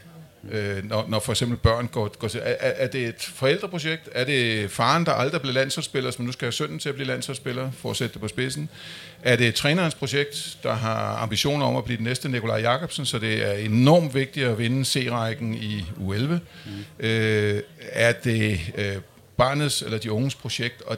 øh, 0.51 0.89
når, 0.89 1.05
når 1.07 1.19
for 1.19 1.33
eksempel 1.33 1.57
børn 1.57 1.87
går, 1.87 2.17
går 2.19 2.27
til. 2.27 2.41
Er, 2.43 2.55
er 2.59 2.87
det 2.87 3.05
et 3.05 3.31
forældreprojekt? 3.35 4.09
Er 4.11 4.23
det 4.23 4.71
faren, 4.71 5.05
der 5.05 5.11
aldrig 5.11 5.41
blev 5.41 5.53
landsholdsspiller, 5.53 6.11
som 6.11 6.25
nu 6.25 6.31
skal 6.31 6.45
have 6.45 6.51
sønnen 6.51 6.79
til 6.79 6.89
at 6.89 6.95
blive 6.95 7.07
landsholdsspiller, 7.07 7.71
for 7.71 7.91
at 7.91 7.97
sætte 7.97 8.13
det 8.13 8.21
på 8.21 8.27
spidsen? 8.27 8.69
Er 9.23 9.35
det 9.35 9.55
trænerens 9.55 9.95
projekt, 9.95 10.57
der 10.63 10.73
har 10.73 11.15
ambitioner 11.15 11.65
om 11.65 11.75
at 11.75 11.83
blive 11.83 11.97
den 11.97 12.05
næste 12.05 12.29
Nikolaj 12.29 12.59
Jakobsen, 12.59 13.05
så 13.05 13.19
det 13.19 13.47
er 13.47 13.53
enormt 13.53 14.15
vigtigt 14.15 14.47
at 14.47 14.57
vinde 14.57 14.85
C-rækken 14.85 15.53
i 15.55 15.85
U11? 15.97 16.27
Mm. 16.27 16.39
Øh, 16.99 17.61
er 17.79 18.11
det 18.11 18.59
øh, 18.77 18.95
barnets 19.37 19.81
eller 19.81 19.97
de 19.97 20.11
unges 20.11 20.35
projekt? 20.35 20.81
Og 20.81 20.97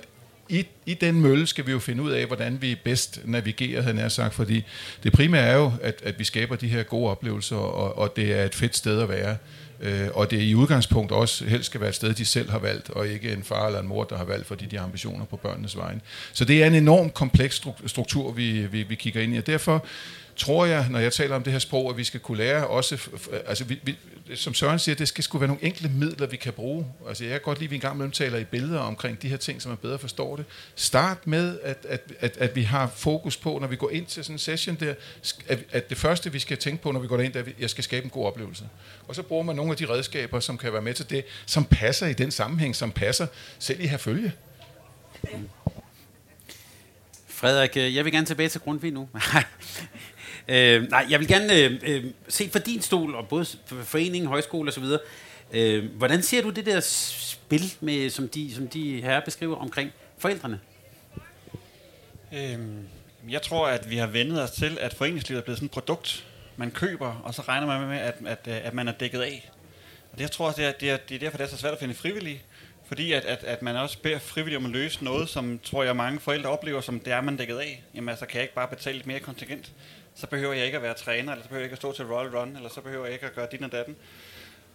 i, 0.51 0.67
i 0.85 0.93
den 0.93 1.21
mølle 1.21 1.47
skal 1.47 1.67
vi 1.67 1.71
jo 1.71 1.79
finde 1.79 2.03
ud 2.03 2.11
af, 2.11 2.25
hvordan 2.25 2.61
vi 2.61 2.75
bedst 2.83 3.21
navigerer, 3.25 3.81
han 3.81 3.97
er 3.97 4.09
sagt, 4.09 4.33
fordi 4.33 4.63
det 5.03 5.13
primære 5.13 5.43
er 5.43 5.55
jo, 5.55 5.71
at, 5.81 6.01
at 6.03 6.19
vi 6.19 6.23
skaber 6.23 6.55
de 6.55 6.67
her 6.67 6.83
gode 6.83 7.09
oplevelser, 7.09 7.55
og, 7.55 7.97
og 7.97 8.15
det 8.15 8.39
er 8.39 8.43
et 8.43 8.55
fedt 8.55 8.77
sted 8.77 9.01
at 9.01 9.09
være. 9.09 9.37
Øh, 9.81 10.07
og 10.13 10.31
det 10.31 10.39
er 10.39 10.43
i 10.43 10.55
udgangspunkt 10.55 11.11
også 11.11 11.45
helst 11.45 11.65
skal 11.65 11.81
være 11.81 11.89
et 11.89 11.95
sted, 11.95 12.13
de 12.13 12.25
selv 12.25 12.49
har 12.49 12.59
valgt, 12.59 12.89
og 12.89 13.07
ikke 13.07 13.33
en 13.33 13.43
far 13.43 13.67
eller 13.67 13.79
en 13.79 13.87
mor, 13.87 14.03
der 14.03 14.17
har 14.17 14.25
valgt, 14.25 14.47
fordi 14.47 14.65
de 14.65 14.77
har 14.77 14.83
ambitioner 14.83 15.25
på 15.25 15.37
børnenes 15.37 15.77
vegne. 15.77 16.01
Så 16.33 16.45
det 16.45 16.63
er 16.63 16.67
en 16.67 16.75
enorm 16.75 17.09
kompleks 17.09 17.61
struktur, 17.85 18.31
vi, 18.31 18.65
vi, 18.65 18.83
vi 18.83 18.95
kigger 18.95 19.21
ind 19.21 19.35
i, 19.35 19.37
og 19.37 19.47
derfor 19.47 19.85
tror 20.35 20.65
jeg, 20.65 20.87
når 20.89 20.99
jeg 20.99 21.13
taler 21.13 21.35
om 21.35 21.43
det 21.43 21.53
her 21.53 21.59
sprog, 21.59 21.89
at 21.89 21.97
vi 21.97 22.03
skal 22.03 22.19
kunne 22.19 22.37
lære 22.37 22.67
også, 22.67 23.09
altså 23.47 23.63
vi, 23.63 23.79
vi, 23.83 23.95
som 24.35 24.53
Søren 24.53 24.79
siger, 24.79 24.95
det 24.95 25.07
skal 25.07 25.23
sgu 25.23 25.37
være 25.37 25.47
nogle 25.47 25.63
enkle 25.63 25.89
midler, 25.89 26.27
vi 26.27 26.37
kan 26.37 26.53
bruge. 26.53 26.85
Altså 27.07 27.23
jeg 27.23 27.31
kan 27.31 27.41
godt 27.41 27.59
lide, 27.59 27.67
at 27.67 27.71
vi 27.71 27.75
engang 27.75 27.97
mellem 27.97 28.11
taler 28.11 28.37
i 28.37 28.43
billeder 28.43 28.79
omkring 28.79 29.21
de 29.21 29.29
her 29.29 29.37
ting, 29.37 29.61
så 29.61 29.69
man 29.69 29.77
bedre 29.77 29.99
forstår 29.99 30.35
det. 30.35 30.45
Start 30.75 31.27
med, 31.27 31.59
at, 31.63 31.85
at, 31.89 32.01
at, 32.19 32.37
at 32.37 32.55
vi 32.55 32.61
har 32.61 32.87
fokus 32.87 33.37
på, 33.37 33.57
når 33.61 33.67
vi 33.67 33.75
går 33.75 33.89
ind 33.89 34.05
til 34.05 34.23
sådan 34.23 34.35
en 34.35 34.39
session 34.39 34.75
der, 34.75 34.93
at, 35.47 35.59
at 35.71 35.89
det 35.89 35.97
første, 35.97 36.31
vi 36.31 36.39
skal 36.39 36.57
tænke 36.57 36.83
på, 36.83 36.91
når 36.91 36.99
vi 36.99 37.07
går 37.07 37.19
ind, 37.19 37.35
er, 37.35 37.39
at 37.39 37.47
jeg 37.59 37.69
skal 37.69 37.83
skabe 37.83 38.03
en 38.03 38.09
god 38.09 38.25
oplevelse. 38.25 38.63
Og 39.07 39.15
så 39.15 39.23
bruger 39.23 39.43
man 39.43 39.55
nogle 39.55 39.71
af 39.71 39.77
de 39.77 39.89
redskaber, 39.89 40.39
som 40.39 40.57
kan 40.57 40.73
være 40.73 40.81
med 40.81 40.93
til 40.93 41.09
det, 41.09 41.25
som 41.45 41.65
passer 41.65 42.07
i 42.07 42.13
den 42.13 42.31
sammenhæng, 42.31 42.75
som 42.75 42.91
passer 42.91 43.27
selv 43.59 43.79
i 43.79 43.87
her 43.87 43.97
følge. 43.97 44.31
Frederik, 47.27 47.77
øh, 47.77 47.95
jeg 47.95 48.05
vil 48.05 48.13
gerne 48.13 48.25
tilbage 48.25 48.49
til 48.49 48.61
Grundtvig 48.61 48.91
nu. 48.91 49.09
Øh, 50.51 50.89
nej, 50.89 51.05
jeg 51.09 51.19
vil 51.19 51.27
gerne 51.27 51.55
øh, 51.55 51.79
øh, 51.83 52.05
se 52.27 52.49
for 52.49 52.59
din 52.59 52.81
stol, 52.81 53.15
og 53.15 53.27
både 53.27 53.45
foreningen, 53.83 54.27
højskole 54.27 54.69
osv., 54.69 54.83
øh, 55.51 55.85
hvordan 55.97 56.21
ser 56.21 56.41
du 56.41 56.49
det 56.49 56.65
der 56.65 56.79
spil, 56.79 57.73
med, 57.81 58.09
som, 58.09 58.29
de, 58.29 58.53
som 58.55 58.67
de 58.67 59.01
her 59.01 59.19
beskriver 59.19 59.55
omkring 59.55 59.91
forældrene? 60.17 60.59
Øhm, 62.33 62.87
jeg 63.29 63.41
tror, 63.41 63.67
at 63.67 63.89
vi 63.89 63.97
har 63.97 64.07
vendet 64.07 64.43
os 64.43 64.51
til, 64.51 64.77
at 64.81 64.93
foreningslivet 64.93 65.39
er 65.39 65.43
blevet 65.43 65.57
sådan 65.57 65.65
et 65.65 65.71
produkt, 65.71 66.27
man 66.57 66.71
køber, 66.71 67.21
og 67.23 67.33
så 67.33 67.41
regner 67.41 67.67
man 67.67 67.87
med, 67.87 67.97
at, 67.97 68.15
at, 68.25 68.47
øh, 68.47 68.67
at 68.67 68.73
man 68.73 68.87
er 68.87 68.91
dækket 68.91 69.21
af. 69.21 69.51
Og 70.11 70.17
det, 70.17 70.23
jeg 70.23 70.31
tror, 70.31 70.51
det 70.51 70.65
er, 70.65 70.71
det, 70.71 70.89
er, 70.89 70.97
det 70.97 71.15
er 71.15 71.19
derfor, 71.19 71.37
det 71.37 71.45
er 71.45 71.49
så 71.49 71.57
svært 71.57 71.73
at 71.73 71.79
finde 71.79 71.93
frivillige, 71.93 72.41
Fordi 72.87 73.11
at, 73.11 73.25
at, 73.25 73.43
at 73.43 73.61
man 73.61 73.75
også 73.75 73.97
beder 74.01 74.19
frivillige 74.19 74.57
om 74.57 74.65
at 74.65 74.71
løse 74.71 75.03
noget, 75.03 75.29
som 75.29 75.59
tror 75.63 75.83
jeg 75.83 75.95
mange 75.95 76.19
forældre 76.19 76.49
oplever, 76.49 76.81
som 76.81 76.99
det 76.99 77.13
er 77.13 77.21
man 77.21 77.37
dækket 77.37 77.57
af. 77.57 77.83
Jamen 77.95 78.09
altså, 78.09 78.25
kan 78.25 78.35
jeg 78.35 78.43
ikke 78.43 78.55
bare 78.55 78.67
betale 78.67 78.97
lidt 78.97 79.07
mere 79.07 79.19
kontingent? 79.19 79.71
Så 80.21 80.27
behøver 80.27 80.53
jeg 80.53 80.65
ikke 80.65 80.75
at 80.75 80.83
være 80.83 80.93
træner, 80.93 81.31
eller 81.31 81.43
så 81.43 81.49
behøver 81.49 81.61
jeg 81.61 81.65
ikke 81.65 81.73
at 81.73 81.77
stå 81.77 81.91
til 81.91 82.05
Royal 82.05 82.37
Run, 82.37 82.55
eller 82.55 82.69
så 82.69 82.81
behøver 82.81 83.05
jeg 83.05 83.13
ikke 83.13 83.25
at 83.25 83.35
gøre 83.35 83.47
din 83.51 83.63
og 83.63 83.71
datten. 83.71 83.95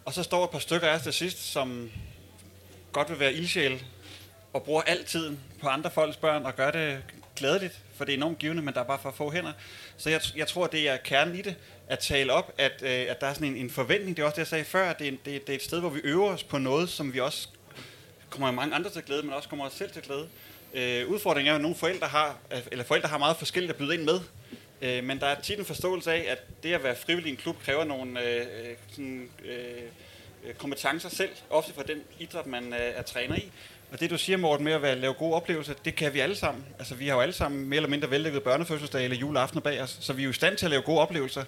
Og 0.05 0.13
så 0.13 0.23
står 0.23 0.45
et 0.45 0.51
par 0.51 0.59
stykker 0.59 0.89
af 0.89 0.95
os 0.95 1.03
til 1.03 1.13
sidst, 1.13 1.53
som 1.53 1.91
godt 2.93 3.11
vil 3.11 3.21
være 3.21 3.33
ildsjæl, 3.33 3.85
og 4.53 4.63
bruger 4.63 4.83
al 4.83 5.05
tiden 5.05 5.41
på 5.61 5.69
andre 5.69 5.91
folks 5.91 6.17
børn, 6.17 6.47
og 6.47 6.57
gør 6.57 6.71
det 6.71 7.03
glædeligt, 7.37 7.81
for 7.97 8.05
det 8.05 8.13
er 8.13 8.17
enormt 8.17 8.39
givende, 8.39 8.63
men 8.63 8.75
der 8.75 8.81
er 8.81 8.85
bare 8.85 8.99
for 9.03 9.11
få 9.11 9.31
hænder. 9.31 9.53
Så 9.97 10.11
jeg, 10.11 10.21
jeg 10.37 10.49
tror, 10.49 10.67
det 10.67 10.89
er 10.89 10.97
kernen 10.97 11.37
i 11.37 11.43
det, 11.43 11.57
at 11.89 11.99
tale 11.99 12.33
op, 12.33 12.55
at, 12.59 12.83
øh, 12.83 13.07
at 13.09 13.21
der 13.21 13.27
er 13.27 13.35
sådan 13.35 13.49
en, 13.49 13.57
en 13.57 13.71
forventning. 13.71 14.17
Det 14.17 14.23
er 14.23 14.27
også 14.27 14.35
det, 14.35 14.39
jeg 14.39 14.47
sagde 14.47 14.65
før, 14.65 14.91
at 14.91 14.99
det 14.99 15.09
er, 15.09 15.13
det, 15.25 15.47
det 15.47 15.53
er 15.53 15.57
et 15.57 15.63
sted, 15.63 15.81
hvor 15.81 15.91
vi 15.91 16.01
øver 16.05 16.29
os 16.29 16.45
på 16.45 16.59
noget, 16.59 16.89
som 16.89 17.15
vi 17.15 17.21
også 17.21 17.49
kommer 18.31 18.51
mange 18.51 18.75
andre 18.75 18.91
til 18.91 19.03
glæde, 19.03 19.23
men 19.23 19.33
også 19.33 19.49
kommer 19.49 19.67
os 19.67 19.73
selv 19.73 19.91
til 19.91 20.03
glæde. 20.03 20.29
Øh, 20.75 21.09
udfordringen 21.09 21.49
er 21.49 21.53
jo, 21.53 21.57
at 21.57 21.63
nogle 21.63 21.77
forældre 21.77 22.07
har, 22.07 22.39
eller 22.73 22.85
forældre 22.85 23.09
har 23.09 23.19
meget 23.19 23.37
forskelligt 23.37 23.73
at 23.73 23.77
byde 23.77 23.95
ind 23.95 24.03
med. 24.03 24.21
Øh, 24.83 25.05
men 25.05 25.21
der 25.21 25.27
er 25.27 25.41
tit 25.41 25.59
en 25.59 25.65
forståelse 25.65 26.13
af, 26.13 26.25
at 26.29 26.63
det 26.63 26.73
at 26.73 26.83
være 26.83 26.97
frivillig 26.97 27.29
i 27.29 27.31
en 27.31 27.37
klub 27.37 27.63
kræver 27.63 27.85
nogle 27.85 28.23
øh, 28.23 28.41
øh 28.41 28.77
sådan, 28.91 29.31
øh, 29.45 29.83
øh, 30.47 30.55
kompetencer 30.55 31.09
selv, 31.09 31.31
ofte 31.51 31.75
fra 31.75 31.83
den 31.83 31.99
idræt, 32.19 32.47
man 32.47 32.73
er, 32.73 32.77
er 32.77 33.03
træner 33.03 33.37
i. 33.37 33.51
Og 33.93 34.01
det 34.01 34.11
du 34.11 34.19
siger, 34.19 34.37
Morten, 34.37 34.65
med 34.65 34.73
at 34.73 34.83
være, 34.83 34.99
lave 34.99 35.15
gode 35.15 35.35
oplevelser, 35.35 35.75
det 35.85 35.97
kan 35.97 36.15
vi 36.15 36.21
alle 36.21 36.37
sammen. 36.37 36.65
Altså 36.79 36.95
vi 36.95 37.09
har 37.09 37.15
jo 37.15 37.21
alle 37.21 37.33
sammen 37.33 37.69
mere 37.69 37.77
eller 37.77 37.89
mindre 37.89 38.11
vellykket 38.11 38.43
børnefødselsdag 38.43 39.05
eller 39.05 39.17
juleaften 39.17 39.61
bag 39.61 39.83
os, 39.83 39.99
så 40.01 40.13
vi 40.13 40.23
er 40.23 40.25
jo 40.25 40.31
i 40.31 40.35
stand 40.35 40.57
til 40.57 40.67
at 40.67 40.71
lave 40.71 40.83
gode 40.83 41.01
oplevelser. 41.01 41.45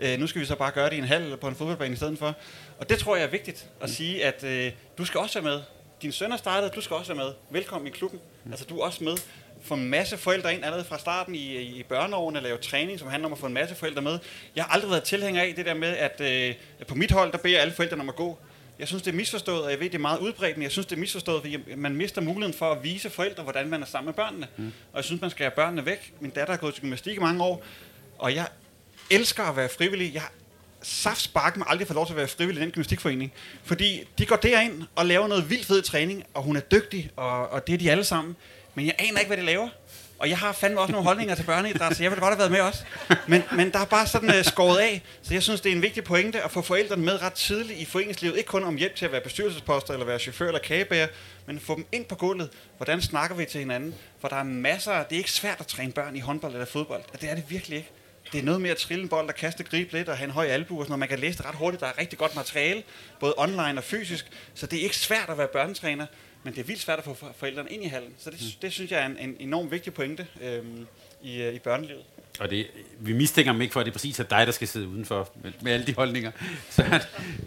Øh, 0.00 0.18
nu 0.18 0.26
skal 0.26 0.40
vi 0.40 0.46
så 0.46 0.54
bare 0.54 0.70
gøre 0.70 0.90
det 0.90 0.96
i 0.96 0.98
en 0.98 1.04
halv 1.04 1.24
eller 1.24 1.36
på 1.36 1.48
en 1.48 1.54
fodboldbane 1.54 1.92
i 1.92 1.96
stedet 1.96 2.18
for. 2.18 2.34
Og 2.78 2.88
det 2.88 2.98
tror 2.98 3.16
jeg 3.16 3.24
er 3.24 3.30
vigtigt 3.30 3.68
at 3.80 3.90
sige, 3.90 4.24
at 4.24 4.44
øh, 4.44 4.72
du 4.98 5.04
skal 5.04 5.20
også 5.20 5.40
være 5.40 5.52
med. 5.52 5.62
Din 6.02 6.12
søn 6.12 6.32
er 6.32 6.36
startet, 6.36 6.74
du 6.74 6.80
skal 6.80 6.96
også 6.96 7.14
være 7.14 7.24
med. 7.24 7.32
Velkommen 7.50 7.86
i 7.86 7.90
klubben. 7.90 8.20
Altså 8.50 8.64
du 8.64 8.78
er 8.78 8.84
også 8.84 9.04
med 9.04 9.16
få 9.62 9.74
en 9.74 9.88
masse 9.88 10.16
forældre 10.16 10.54
ind 10.54 10.64
allerede 10.64 10.84
fra 10.84 10.98
starten 10.98 11.34
i, 11.34 11.56
i 11.56 11.82
børneårene 11.82 12.38
og 12.38 12.42
lave 12.42 12.58
træning, 12.58 12.98
som 12.98 13.08
handler 13.08 13.26
om 13.26 13.32
at 13.32 13.38
få 13.38 13.46
en 13.46 13.54
masse 13.54 13.74
forældre 13.74 14.02
med. 14.02 14.18
Jeg 14.56 14.64
har 14.64 14.74
aldrig 14.74 14.90
været 14.90 15.02
tilhænger 15.02 15.42
af 15.42 15.52
det 15.56 15.66
der 15.66 15.74
med, 15.74 15.88
at 15.88 16.20
øh, 16.20 16.54
på 16.88 16.94
mit 16.94 17.10
hold, 17.10 17.32
der 17.32 17.38
beder 17.38 17.60
alle 17.60 17.74
forældrene 17.74 18.02
om 18.02 18.08
at 18.08 18.16
gå. 18.16 18.38
Jeg 18.78 18.88
synes, 18.88 19.02
det 19.02 19.10
er 19.10 19.16
misforstået, 19.16 19.64
og 19.64 19.70
jeg 19.70 19.80
ved, 19.80 19.86
det 19.86 19.94
er 19.94 19.98
meget 19.98 20.18
udbredt, 20.18 20.56
men 20.56 20.62
jeg 20.62 20.70
synes, 20.70 20.86
det 20.86 20.96
er 20.96 21.00
misforstået, 21.00 21.42
fordi 21.42 21.58
man 21.76 21.96
mister 21.96 22.20
muligheden 22.20 22.58
for 22.58 22.72
at 22.72 22.84
vise 22.84 23.10
forældre, 23.10 23.42
hvordan 23.42 23.68
man 23.68 23.82
er 23.82 23.86
sammen 23.86 24.06
med 24.06 24.14
børnene. 24.14 24.46
Mm. 24.56 24.66
Og 24.66 24.96
jeg 24.96 25.04
synes, 25.04 25.20
man 25.20 25.30
skal 25.30 25.44
have 25.44 25.50
børnene 25.50 25.86
væk. 25.86 26.12
Min 26.20 26.30
datter 26.30 26.52
har 26.52 26.58
gået 26.58 26.74
til 26.74 26.82
gymnastik 26.82 27.16
i 27.16 27.20
mange 27.20 27.44
år, 27.44 27.64
og 28.18 28.34
jeg 28.34 28.46
elsker 29.10 29.42
at 29.42 29.56
være 29.56 29.68
frivillig. 29.68 30.14
Jeg 30.14 30.22
saft 30.82 31.20
spark 31.20 31.56
mig 31.56 31.66
aldrig 31.70 31.86
få 31.86 31.94
lov 31.94 32.06
til 32.06 32.12
at 32.12 32.16
være 32.16 32.28
frivillig 32.28 32.60
i 32.60 32.64
den 32.64 32.70
gymnastikforening. 32.70 33.32
Fordi 33.64 34.04
de 34.18 34.26
går 34.26 34.36
derind 34.36 34.82
og 34.96 35.06
laver 35.06 35.28
noget 35.28 35.50
vildt 35.50 35.66
fed 35.66 35.82
træning, 35.82 36.24
og 36.34 36.42
hun 36.42 36.56
er 36.56 36.60
dygtig, 36.60 37.10
og, 37.16 37.48
og 37.48 37.66
det 37.66 37.72
er 37.72 37.78
de 37.78 37.90
alle 37.90 38.04
sammen. 38.04 38.36
Men 38.74 38.86
jeg 38.86 38.94
aner 38.98 39.18
ikke, 39.18 39.28
hvad 39.28 39.36
de 39.36 39.42
laver. 39.42 39.68
Og 40.18 40.28
jeg 40.28 40.38
har 40.38 40.52
fandme 40.52 40.80
også 40.80 40.92
nogle 40.92 41.06
holdninger 41.06 41.34
til 41.34 41.42
børneidræt, 41.42 41.96
så 41.96 42.02
jeg 42.02 42.10
ville 42.10 42.20
godt 42.20 42.32
have 42.32 42.38
været 42.38 42.50
med 42.50 42.60
også. 42.60 42.84
Men, 43.26 43.42
men 43.52 43.72
der 43.72 43.78
er 43.78 43.84
bare 43.84 44.06
sådan 44.06 44.28
uh, 44.28 44.44
skåret 44.44 44.78
af. 44.78 45.02
Så 45.22 45.34
jeg 45.34 45.42
synes, 45.42 45.60
det 45.60 45.72
er 45.72 45.76
en 45.76 45.82
vigtig 45.82 46.04
pointe 46.04 46.42
at 46.42 46.50
få 46.50 46.62
forældrene 46.62 47.04
med 47.04 47.22
ret 47.22 47.32
tidligt 47.32 47.78
i 47.78 47.84
foreningslivet. 47.84 48.36
Ikke 48.36 48.48
kun 48.48 48.64
om 48.64 48.76
hjælp 48.76 48.96
til 48.96 49.04
at 49.04 49.12
være 49.12 49.20
bestyrelsesposter, 49.20 49.92
eller 49.92 50.06
være 50.06 50.18
chauffør 50.18 50.46
eller 50.46 50.60
kagebærer, 50.60 51.08
men 51.46 51.60
få 51.60 51.76
dem 51.76 51.86
ind 51.92 52.04
på 52.04 52.14
gulvet. 52.14 52.50
Hvordan 52.76 53.02
snakker 53.02 53.36
vi 53.36 53.44
til 53.44 53.58
hinanden? 53.60 53.94
For 54.20 54.28
der 54.28 54.36
er 54.36 54.42
masser, 54.42 55.02
det 55.02 55.12
er 55.12 55.18
ikke 55.18 55.32
svært 55.32 55.60
at 55.60 55.66
træne 55.66 55.92
børn 55.92 56.16
i 56.16 56.20
håndbold 56.20 56.52
eller 56.52 56.66
fodbold. 56.66 57.02
Det 57.20 57.30
er 57.30 57.34
det 57.34 57.44
virkelig 57.48 57.76
ikke. 57.76 57.90
Det 58.32 58.40
er 58.40 58.42
noget 58.42 58.60
med 58.60 58.70
at 58.70 58.76
trille 58.76 59.02
en 59.02 59.08
bold 59.08 59.28
og 59.28 59.34
kaste 59.34 59.64
gribe 59.64 59.92
lidt 59.92 60.08
og 60.08 60.16
have 60.16 60.24
en 60.24 60.30
høj 60.30 60.46
albu 60.46 60.78
og 60.78 60.84
sådan 60.84 60.90
noget. 60.90 60.98
Man 60.98 61.08
kan 61.08 61.18
læse 61.18 61.38
det 61.38 61.46
ret 61.46 61.54
hurtigt. 61.54 61.80
Der 61.80 61.86
er 61.86 61.98
rigtig 61.98 62.18
godt 62.18 62.36
materiale, 62.36 62.82
både 63.20 63.34
online 63.36 63.78
og 63.78 63.84
fysisk. 63.84 64.26
Så 64.54 64.66
det 64.66 64.78
er 64.78 64.82
ikke 64.82 64.96
svært 64.96 65.28
at 65.28 65.38
være 65.38 65.48
børnetræner. 65.48 66.06
Men 66.42 66.54
det 66.54 66.60
er 66.60 66.64
vildt 66.64 66.80
svært 66.80 66.98
at 66.98 67.04
få 67.04 67.16
forældrene 67.36 67.70
ind 67.70 67.84
i 67.84 67.86
hallen. 67.86 68.14
Så 68.18 68.30
det, 68.30 68.40
mm. 68.40 68.60
det 68.62 68.72
synes 68.72 68.90
jeg 68.90 69.00
er 69.00 69.06
en, 69.06 69.16
en 69.18 69.36
enorm 69.40 69.70
vigtig 69.70 69.94
pointe 69.94 70.26
øhm, 70.42 70.86
i, 71.22 71.42
øh, 71.42 71.54
i 71.54 71.58
børnelivet. 71.58 72.02
Og 72.40 72.50
det, 72.50 72.66
vi 73.00 73.12
mistænker 73.12 73.52
dem 73.52 73.60
ikke 73.60 73.72
for, 73.72 73.80
at 73.80 73.86
det 73.86 73.90
er 73.90 73.94
præcis 73.94 74.20
er 74.20 74.24
dig, 74.24 74.46
der 74.46 74.52
skal 74.52 74.68
sidde 74.68 74.88
udenfor 74.88 75.30
med, 75.42 75.52
med 75.62 75.72
alle 75.72 75.86
de 75.86 75.94
holdninger. 75.94 76.30
Så. 76.70 77.00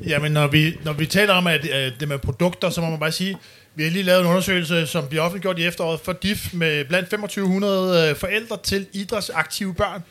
Jamen, 0.07 0.31
når 0.31 0.47
vi, 0.47 0.77
når 0.83 0.93
vi 0.93 1.05
taler 1.05 1.33
om 1.33 1.47
at, 1.47 1.65
at 1.65 1.93
det 1.99 2.07
med 2.07 2.19
produkter, 2.19 2.69
så 2.69 2.81
må 2.81 2.89
man 2.89 2.99
bare 2.99 3.11
sige, 3.11 3.37
vi 3.75 3.83
har 3.83 3.89
lige 3.89 4.03
lavet 4.03 4.21
en 4.21 4.27
undersøgelse, 4.27 4.87
som 4.87 5.07
bliver 5.07 5.23
offentliggjort 5.23 5.59
i 5.59 5.65
efteråret 5.65 5.99
for 5.99 6.13
DIF 6.13 6.53
med 6.53 6.85
blandt 6.85 7.09
2500 7.09 8.09
øh, 8.09 8.15
forældre 8.15 8.57
til 8.63 8.87
idrætsaktive 8.93 9.73
børn. 9.73 10.03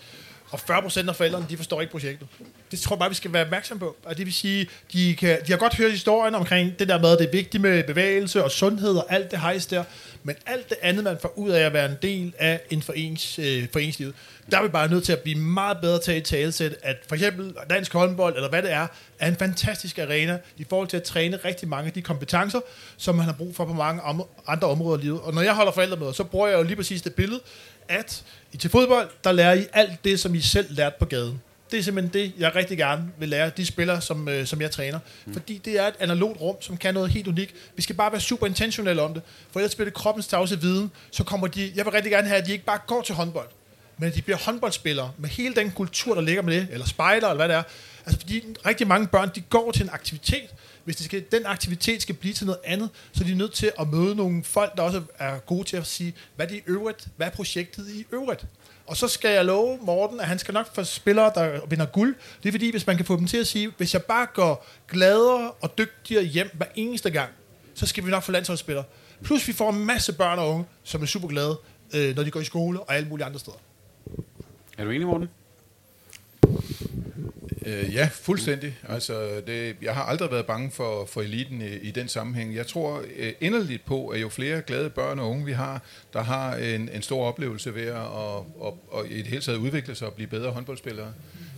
Og 0.51 0.61
40 0.61 0.83
procent 0.83 1.09
af 1.09 1.17
forældrene, 1.17 1.47
de 1.51 1.57
forstår 1.57 1.81
ikke 1.81 1.91
projektet. 1.91 2.29
Det 2.73 2.81
tror 2.81 2.97
jeg 2.97 2.99
bare, 2.99 3.09
vi 3.09 3.15
skal 3.15 3.33
være 3.33 3.45
opmærksom 3.45 3.79
på. 3.79 3.97
Og 4.05 4.17
det 4.17 4.27
vil 4.27 4.35
sige, 4.35 4.69
de, 4.93 5.17
kan, 5.17 5.39
de 5.47 5.53
har 5.53 5.59
godt 5.59 5.77
hørt 5.77 5.91
historien 5.91 6.35
omkring 6.35 6.79
det 6.79 6.89
der 6.89 6.99
med, 6.99 7.13
at 7.13 7.19
det 7.19 7.27
er 7.27 7.31
vigtigt 7.31 7.61
med 7.61 7.85
bevægelse 7.85 8.45
og 8.45 8.51
sundhed 8.51 8.97
og 8.97 9.07
alt 9.09 9.31
det 9.31 9.41
hejs 9.41 9.67
der. 9.67 9.85
Men 10.23 10.37
alt 10.47 10.69
det 10.69 10.77
andet, 10.83 11.05
man 11.05 11.19
får 11.23 11.39
ud 11.39 11.51
af 11.51 11.61
at 11.61 11.73
være 11.73 11.87
en 11.91 11.97
del 12.03 12.35
af 12.39 12.61
en 12.71 12.83
forenings, 12.83 13.39
øh, 13.39 13.67
foreningslivet, 13.73 14.15
der 14.51 14.59
er 14.59 14.63
vi 14.63 14.69
bare 14.69 14.89
nødt 14.89 15.05
til 15.05 15.13
at 15.13 15.19
blive 15.19 15.39
meget 15.39 15.79
bedre 15.83 16.01
til 16.01 16.13
at 16.13 16.25
talesætte, 16.25 16.77
at 16.87 16.97
for 17.09 17.15
eksempel 17.15 17.55
dansk 17.71 17.93
håndbold, 17.93 18.37
eller 18.37 18.49
hvad 18.49 18.63
det 18.63 18.73
er, 18.73 18.87
er 19.19 19.29
en 19.29 19.37
fantastisk 19.37 19.99
arena 19.99 20.39
i 20.57 20.65
forhold 20.69 20.89
til 20.89 20.97
at 20.97 21.03
træne 21.03 21.39
rigtig 21.45 21.69
mange 21.69 21.87
af 21.87 21.93
de 21.93 22.03
kompetencer, 22.03 22.61
som 22.97 23.15
man 23.15 23.25
har 23.25 23.33
brug 23.33 23.57
for 23.57 23.65
på 23.65 23.73
mange 23.73 24.03
andre 24.47 24.69
områder 24.69 24.99
i 24.99 25.03
livet. 25.03 25.21
Og 25.21 25.35
når 25.35 25.43
jeg 25.43 25.55
holder 25.55 25.73
forældremøder, 25.73 26.13
så 26.13 26.25
bruger 26.25 26.49
jeg 26.49 26.59
jo 26.59 26.63
lige 26.63 26.77
præcis 26.77 27.03
det 27.03 27.15
billede, 27.15 27.41
at 27.89 28.25
i 28.53 28.57
til 28.57 28.71
fodbold, 28.71 29.09
der 29.25 29.33
lærer 29.33 29.55
I 29.55 29.67
alt 29.73 30.05
det, 30.05 30.21
som 30.21 30.35
I 30.35 30.41
selv 30.41 30.67
lærte 30.71 30.97
på 30.99 31.05
gaden. 31.05 31.41
Det 31.73 31.79
er 31.79 31.83
simpelthen 31.83 32.23
det, 32.23 32.33
jeg 32.39 32.55
rigtig 32.55 32.79
gerne 32.79 33.05
vil 33.19 33.29
lære 33.29 33.51
de 33.51 33.67
spillere, 33.67 34.01
som, 34.01 34.29
øh, 34.29 34.47
som 34.47 34.61
jeg 34.61 34.71
træner. 34.71 34.99
Mm. 35.27 35.33
Fordi 35.33 35.59
det 35.59 35.79
er 35.79 35.87
et 35.87 35.95
analogt 35.99 36.41
rum, 36.41 36.57
som 36.61 36.77
kan 36.77 36.95
noget 36.95 37.11
helt 37.11 37.29
unikt. 37.29 37.55
Vi 37.77 37.83
skal 37.83 37.97
bare 37.97 38.13
være 38.13 38.21
super 38.21 38.47
intentionelle 38.47 39.03
om 39.03 39.15
det. 39.15 39.23
For 39.51 39.61
ellers 39.61 39.75
bliver 39.75 39.85
det 39.85 39.95
kroppens 39.95 40.27
tavse 40.27 40.61
viden. 40.61 40.91
Så 41.11 41.25
kommer 41.25 41.47
de, 41.47 41.73
jeg 41.75 41.85
vil 41.85 41.93
rigtig 41.93 42.13
gerne 42.13 42.29
have, 42.29 42.41
at 42.41 42.47
de 42.47 42.53
ikke 42.53 42.65
bare 42.65 42.79
går 42.87 43.03
til 43.03 43.15
håndbold, 43.15 43.49
men 43.99 44.09
at 44.09 44.15
de 44.15 44.23
bliver 44.23 44.37
håndboldspillere 44.37 45.13
med 45.19 45.29
hele 45.29 45.55
den 45.55 45.71
kultur, 45.71 46.15
der 46.15 46.23
ligger 46.23 46.43
med 46.43 46.55
det, 46.55 46.69
eller 46.71 46.87
spejder, 46.87 47.29
eller 47.29 47.47
hvad 47.47 47.49
det 47.49 47.57
er. 47.57 47.63
Altså 48.07 48.21
fordi 48.21 48.45
rigtig 48.67 48.87
mange 48.87 49.07
børn, 49.07 49.31
de 49.35 49.41
går 49.41 49.71
til 49.71 49.83
en 49.83 49.91
aktivitet, 49.93 50.49
hvis 50.85 50.97
det 50.97 51.05
skal, 51.05 51.25
den 51.33 51.47
aktivitet 51.47 52.03
skal 52.03 52.15
blive 52.15 52.35
til 52.35 52.47
noget 52.47 52.61
andet, 52.65 52.89
så 53.13 53.25
er 53.25 53.29
de 53.29 53.35
nødt 53.35 53.53
til 53.53 53.73
at 53.81 53.89
møde 53.89 54.15
nogle 54.15 54.45
folk, 54.45 54.77
der 54.77 54.83
også 54.83 55.03
er 55.19 55.39
gode 55.39 55.65
til 55.65 55.77
at 55.77 55.87
sige, 55.87 56.15
hvad 56.37 56.47
er 56.47 56.51
det 56.51 56.57
i 56.57 56.63
øvrigt? 56.67 57.09
Hvad 57.17 57.27
er 57.27 57.31
projektet 57.31 57.89
i 57.91 58.07
øvrigt? 58.13 58.47
Og 58.87 58.97
så 58.97 59.09
skal 59.09 59.31
jeg 59.31 59.45
love 59.45 59.79
Morten, 59.83 60.21
at 60.21 60.27
han 60.27 60.39
skal 60.39 60.55
nok 60.55 60.75
få 60.75 60.85
spillere, 60.85 61.33
der 61.35 61.67
vinder 61.67 61.87
guld. 61.87 62.15
Det 62.43 62.49
er 62.49 62.53
fordi, 62.53 62.71
hvis 62.71 62.87
man 62.87 62.97
kan 62.97 63.07
få 63.07 63.17
dem 63.17 63.27
til 63.27 63.37
at 63.37 63.47
sige, 63.47 63.73
hvis 63.77 63.95
jeg 63.95 64.03
bare 64.03 64.27
går 64.35 64.67
gladere 64.89 65.51
og 65.51 65.79
dygtigere 65.79 66.25
hjem 66.25 66.51
hver 66.53 66.67
eneste 66.75 67.11
gang, 67.11 67.31
så 67.75 67.87
skal 67.87 68.05
vi 68.05 68.11
nok 68.11 68.23
få 68.23 68.33
landsholdsspillere. 68.33 68.85
Plus 69.23 69.49
vi 69.49 69.53
får 69.53 69.71
en 69.71 69.85
masse 69.85 70.13
børn 70.13 70.39
og 70.39 70.51
unge, 70.51 70.65
som 70.83 71.03
er 71.03 71.07
super 71.07 71.29
glade, 71.29 71.59
øh, 71.95 72.17
når 72.17 72.23
de 72.23 72.31
går 72.31 72.41
i 72.41 72.45
skole 72.45 72.81
og 72.81 72.95
alle 72.97 73.09
mulige 73.09 73.27
andre 73.27 73.39
steder. 73.39 73.57
Er 74.79 74.85
du 74.85 74.91
enig, 74.91 75.07
Morten? 75.07 75.29
Øh, 77.67 77.95
ja, 77.95 78.09
fuldstændig. 78.13 78.79
Altså, 78.89 79.43
det, 79.47 79.77
jeg 79.83 79.95
har 79.95 80.03
aldrig 80.03 80.31
været 80.31 80.47
bange 80.47 80.71
for, 80.71 81.05
for 81.07 81.23
eliten 81.23 81.63
i, 81.63 81.75
i 81.77 81.91
den 81.91 82.09
sammenhæng. 82.09 82.55
Jeg 82.55 82.67
tror 82.67 83.03
øh, 83.17 83.33
inderligt 83.41 83.85
på, 83.85 84.09
at 84.09 84.21
jo 84.21 84.29
flere 84.29 84.63
glade 84.63 84.91
børn 84.91 85.19
og 85.19 85.31
unge 85.31 85.45
vi 85.45 85.53
har, 85.53 85.83
der 86.13 86.23
har 86.23 86.57
en, 86.57 86.89
en 86.89 87.03
stor 87.03 87.25
oplevelse 87.27 87.75
ved 87.75 87.87
at 87.87 87.95
og, 87.95 88.37
og, 88.61 88.79
og 88.91 89.07
i 89.09 89.19
det 89.19 89.27
hele 89.27 89.43
taget 89.43 89.59
udvikle 89.59 89.95
sig 89.95 90.09
og 90.09 90.15
blive 90.15 90.29
bedre 90.29 90.51
håndboldspillere, 90.51 91.13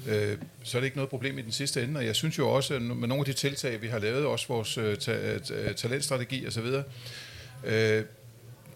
øh, 0.08 0.38
så 0.62 0.78
er 0.78 0.80
det 0.80 0.86
ikke 0.86 0.96
noget 0.96 1.10
problem 1.10 1.38
i 1.38 1.42
den 1.42 1.52
sidste 1.52 1.82
ende. 1.82 1.98
Og 1.98 2.06
jeg 2.06 2.16
synes 2.16 2.38
jo 2.38 2.48
også, 2.48 2.74
at 2.74 2.82
med 2.82 3.08
nogle 3.08 3.20
af 3.20 3.24
de 3.24 3.32
tiltag, 3.32 3.82
vi 3.82 3.88
har 3.88 3.98
lavet, 3.98 4.26
også 4.26 4.48
vores 4.48 4.78
øh, 4.78 4.96
ta, 4.96 5.34
øh, 5.34 5.40
ta, 5.40 5.72
talentstrategi 5.72 6.46
osv., 6.46 6.66
øh, 7.64 8.04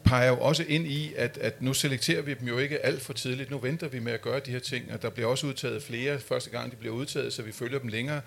peger 0.08 0.28
jo 0.28 0.40
også 0.40 0.64
ind 0.68 0.86
i, 0.86 1.14
at, 1.16 1.38
at 1.38 1.62
nu 1.62 1.74
selekterer 1.74 2.22
vi 2.22 2.34
dem 2.34 2.48
jo 2.48 2.58
ikke 2.58 2.86
alt 2.86 3.02
for 3.02 3.12
tidligt. 3.12 3.50
Nu 3.50 3.58
venter 3.58 3.88
vi 3.88 3.98
med 3.98 4.12
at 4.12 4.20
gøre 4.20 4.40
de 4.40 4.50
her 4.50 4.58
ting, 4.58 4.92
og 4.92 5.02
der 5.02 5.10
bliver 5.10 5.28
også 5.28 5.46
udtaget 5.46 5.82
flere 5.82 6.18
første 6.18 6.50
gang, 6.50 6.70
de 6.70 6.76
bliver 6.76 6.94
udtaget, 6.94 7.32
så 7.32 7.42
vi 7.42 7.52
følger 7.52 7.78
dem 7.78 7.88
længere. 7.88 8.20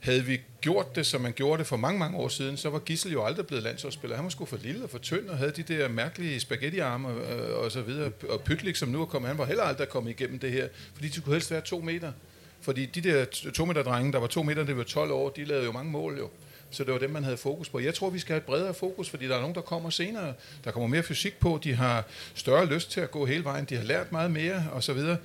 Havde 0.00 0.24
vi 0.24 0.40
gjort 0.60 0.96
det, 0.96 1.06
som 1.06 1.20
man 1.20 1.32
gjorde 1.32 1.58
det 1.58 1.66
for 1.66 1.76
mange, 1.76 1.98
mange 1.98 2.18
år 2.18 2.28
siden, 2.28 2.56
så 2.56 2.70
var 2.70 2.78
Gissel 2.78 3.12
jo 3.12 3.24
aldrig 3.24 3.46
blevet 3.46 3.62
landsholdsspiller. 3.62 4.16
Han 4.16 4.24
var 4.24 4.30
sgu 4.30 4.44
for 4.44 4.58
lille 4.62 4.84
og 4.84 4.90
for 4.90 4.98
tynd, 4.98 5.28
og 5.28 5.38
havde 5.38 5.50
de 5.50 5.62
der 5.62 5.88
mærkelige 5.88 6.40
spaghettiarme 6.40 7.08
og, 7.08 7.38
øh, 7.38 7.64
og 7.64 7.72
så 7.72 7.82
videre. 7.82 8.12
Og 8.28 8.40
Pytlik, 8.40 8.76
som 8.76 8.88
nu 8.88 9.00
er 9.00 9.06
kommet, 9.06 9.28
han 9.28 9.38
var 9.38 9.44
heller 9.44 9.64
aldrig 9.64 9.88
kommet 9.88 10.10
igennem 10.10 10.38
det 10.38 10.52
her, 10.52 10.68
fordi 10.94 11.08
de 11.08 11.20
kunne 11.20 11.34
helst 11.34 11.50
være 11.50 11.60
to 11.60 11.80
meter. 11.80 12.12
Fordi 12.60 12.86
de 12.86 13.00
der 13.00 13.24
to 13.54 13.64
meter 13.64 13.82
drenge, 13.82 14.12
der 14.12 14.18
var 14.18 14.26
to 14.26 14.42
meter, 14.42 14.64
det 14.64 14.76
var 14.76 14.82
12 14.82 15.10
år, 15.12 15.28
de 15.28 15.44
lavede 15.44 15.64
jo 15.64 15.72
mange 15.72 15.90
mål 15.90 16.18
jo. 16.18 16.30
Så 16.74 16.84
det 16.84 16.92
var 16.92 16.98
dem, 16.98 17.10
man 17.10 17.24
havde 17.24 17.36
fokus 17.36 17.68
på. 17.68 17.78
Jeg 17.78 17.94
tror, 17.94 18.10
vi 18.10 18.18
skal 18.18 18.32
have 18.32 18.38
et 18.38 18.46
bredere 18.46 18.74
fokus, 18.74 19.10
fordi 19.10 19.28
der 19.28 19.36
er 19.36 19.40
nogen, 19.40 19.54
der 19.54 19.60
kommer 19.60 19.90
senere. 19.90 20.32
Der 20.64 20.70
kommer 20.70 20.88
mere 20.88 21.02
fysik 21.02 21.38
på, 21.40 21.60
de 21.64 21.74
har 21.74 22.04
større 22.34 22.66
lyst 22.66 22.90
til 22.90 23.00
at 23.00 23.10
gå 23.10 23.26
hele 23.26 23.44
vejen, 23.44 23.64
de 23.64 23.76
har 23.76 23.84
lært 23.84 24.12
meget 24.12 24.30
mere 24.30 24.62
osv. 24.72 24.98
Så, 24.98 25.16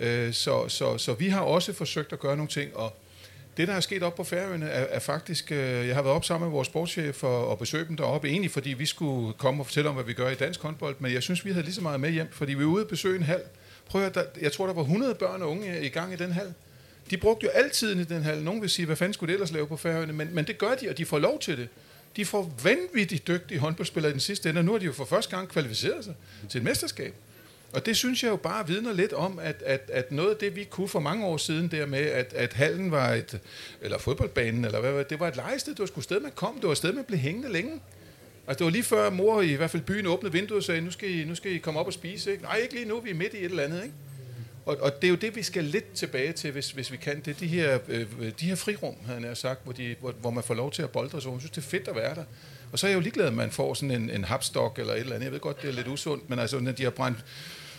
øh, 0.00 0.32
så, 0.32 0.68
så, 0.68 0.98
så 0.98 1.14
vi 1.14 1.28
har 1.28 1.40
også 1.40 1.72
forsøgt 1.72 2.12
at 2.12 2.20
gøre 2.20 2.36
nogle 2.36 2.50
ting, 2.50 2.76
og 2.76 2.96
det, 3.56 3.68
der 3.68 3.74
er 3.74 3.80
sket 3.80 4.02
op 4.02 4.14
på 4.14 4.24
Færøerne, 4.24 4.66
er, 4.66 4.84
er 4.84 4.98
faktisk... 4.98 5.52
Øh, 5.52 5.88
jeg 5.88 5.94
har 5.94 6.02
været 6.02 6.16
op 6.16 6.24
sammen 6.24 6.48
med 6.48 6.52
vores 6.52 6.68
sportschef 6.68 7.24
og, 7.24 7.48
og 7.48 7.58
besøgt 7.58 7.88
dem 7.88 7.96
deroppe, 7.96 8.28
egentlig 8.28 8.50
fordi 8.50 8.70
vi 8.70 8.86
skulle 8.86 9.32
komme 9.32 9.62
og 9.62 9.66
fortælle 9.66 9.88
om, 9.88 9.94
hvad 9.94 10.04
vi 10.04 10.12
gør 10.12 10.30
i 10.30 10.34
dansk 10.34 10.62
håndbold, 10.62 10.96
men 10.98 11.12
jeg 11.12 11.22
synes, 11.22 11.44
vi 11.44 11.50
havde 11.50 11.64
lige 11.64 11.74
så 11.74 11.80
meget 11.80 12.00
med 12.00 12.10
hjem, 12.10 12.28
fordi 12.32 12.54
vi 12.54 12.64
var 12.64 12.70
ude 12.70 12.84
og 12.84 12.88
besøge 12.88 13.16
en 13.16 13.22
hal. 13.22 13.42
Prøv 13.86 14.02
at, 14.02 14.14
der, 14.14 14.24
jeg 14.40 14.52
tror, 14.52 14.66
der 14.66 14.74
var 14.74 14.82
100 14.82 15.14
børn 15.14 15.42
og 15.42 15.50
unge 15.50 15.82
i 15.82 15.88
gang 15.88 16.12
i 16.12 16.16
den 16.16 16.32
hal. 16.32 16.54
De 17.10 17.16
brugte 17.16 17.44
jo 17.44 17.50
altid 17.50 18.00
i 18.00 18.04
den 18.04 18.22
hal. 18.22 18.42
Nogen 18.42 18.60
vil 18.60 18.70
sige, 18.70 18.86
hvad 18.86 18.96
fanden 18.96 19.14
skulle 19.14 19.28
det 19.28 19.34
ellers 19.34 19.52
lave 19.52 19.66
på 19.66 19.76
Færøerne? 19.76 20.12
Men, 20.12 20.34
men 20.34 20.44
det 20.46 20.58
gør 20.58 20.74
de, 20.74 20.88
og 20.88 20.98
de 20.98 21.04
får 21.04 21.18
lov 21.18 21.40
til 21.40 21.56
det. 21.56 21.68
De 22.16 22.24
får 22.24 22.54
vanvittigt 22.62 23.26
dygtige 23.26 23.58
håndboldspillere 23.58 24.10
i 24.10 24.12
den 24.12 24.20
sidste 24.20 24.48
ende, 24.48 24.58
og 24.58 24.64
nu 24.64 24.72
har 24.72 24.78
de 24.78 24.84
jo 24.84 24.92
for 24.92 25.04
første 25.04 25.36
gang 25.36 25.48
kvalificeret 25.48 26.04
sig 26.04 26.14
til 26.50 26.58
et 26.58 26.64
mesterskab. 26.64 27.14
Og 27.72 27.86
det 27.86 27.96
synes 27.96 28.22
jeg 28.22 28.30
jo 28.30 28.36
bare 28.36 28.66
vidner 28.66 28.92
lidt 28.92 29.12
om, 29.12 29.38
at, 29.38 29.62
at, 29.66 29.90
at 29.92 30.12
noget 30.12 30.30
af 30.30 30.36
det, 30.36 30.56
vi 30.56 30.64
kunne 30.64 30.88
for 30.88 31.00
mange 31.00 31.26
år 31.26 31.36
siden, 31.36 31.68
der 31.68 31.86
med, 31.86 31.98
at, 31.98 32.32
at 32.32 32.52
hallen 32.52 32.90
var 32.90 33.12
et, 33.12 33.40
eller 33.80 33.98
fodboldbanen, 33.98 34.64
eller 34.64 34.80
hvad, 34.80 35.04
det 35.04 35.20
var 35.20 35.28
et 35.28 35.36
lejested, 35.36 35.72
det 35.72 35.80
var 35.80 35.86
sgu 35.86 36.00
sted, 36.00 36.20
man 36.20 36.32
kom, 36.34 36.54
det 36.54 36.64
var 36.64 36.70
et 36.70 36.76
sted, 36.76 36.92
man 36.92 37.04
blev 37.04 37.18
hængende 37.18 37.52
længe. 37.52 37.80
Altså, 38.46 38.58
det 38.58 38.64
var 38.64 38.70
lige 38.70 38.82
før 38.82 39.10
mor 39.10 39.42
i 39.42 39.52
hvert 39.52 39.70
fald 39.70 39.82
byen 39.82 40.06
åbnede 40.06 40.32
vinduet 40.32 40.58
og 40.58 40.64
sagde, 40.64 40.80
nu 40.80 40.90
skal 40.90 41.10
I, 41.10 41.24
nu 41.24 41.34
skal 41.34 41.52
I 41.52 41.58
komme 41.58 41.80
op 41.80 41.86
og 41.86 41.92
spise, 41.92 42.32
ikke? 42.32 42.42
Nej, 42.42 42.56
ikke 42.56 42.74
lige 42.74 42.88
nu, 42.88 43.00
vi 43.00 43.10
er 43.10 43.14
midt 43.14 43.34
i 43.34 43.36
et 43.36 43.44
eller 43.44 43.62
andet, 43.62 43.82
ikke? 43.82 43.94
Og, 44.66 44.76
og 44.80 45.02
det 45.02 45.04
er 45.06 45.10
jo 45.10 45.16
det, 45.16 45.36
vi 45.36 45.42
skal 45.42 45.64
lidt 45.64 45.92
tilbage 45.92 46.32
til, 46.32 46.50
hvis, 46.50 46.70
hvis 46.70 46.92
vi 46.92 46.96
kan. 46.96 47.20
Det 47.20 47.28
er 47.28 47.38
de 47.38 47.46
her, 47.46 47.78
øh, 47.88 48.06
de 48.40 48.46
her 48.46 48.54
frirum, 48.54 48.94
havde 49.06 49.26
jeg 49.26 49.36
sagt, 49.36 49.64
hvor, 49.64 49.72
de, 49.72 49.96
hvor, 50.00 50.12
hvor 50.20 50.30
man 50.30 50.44
får 50.44 50.54
lov 50.54 50.70
til 50.70 50.82
at 50.82 50.90
boldre 50.90 51.20
sig. 51.20 51.32
Jeg 51.32 51.40
synes, 51.40 51.50
det 51.50 51.58
er 51.58 51.68
fedt 51.68 51.88
at 51.88 51.96
være 51.96 52.14
der. 52.14 52.24
Og 52.72 52.78
så 52.78 52.86
er 52.86 52.90
jeg 52.90 52.96
jo 52.96 53.00
ligeglad, 53.00 53.26
at 53.26 53.34
man 53.34 53.50
får 53.50 53.74
sådan 53.74 53.90
en, 53.90 54.10
en 54.10 54.24
hapstok 54.24 54.78
eller 54.78 54.92
et 54.92 55.00
eller 55.00 55.14
andet. 55.14 55.24
Jeg 55.24 55.32
ved 55.32 55.40
godt, 55.40 55.62
det 55.62 55.68
er 55.68 55.72
lidt 55.72 55.88
usundt, 55.88 56.30
men 56.30 56.38
altså, 56.38 56.58
når 56.58 56.72
de 56.72 56.82
har 56.82 56.90
brændt 56.90 57.18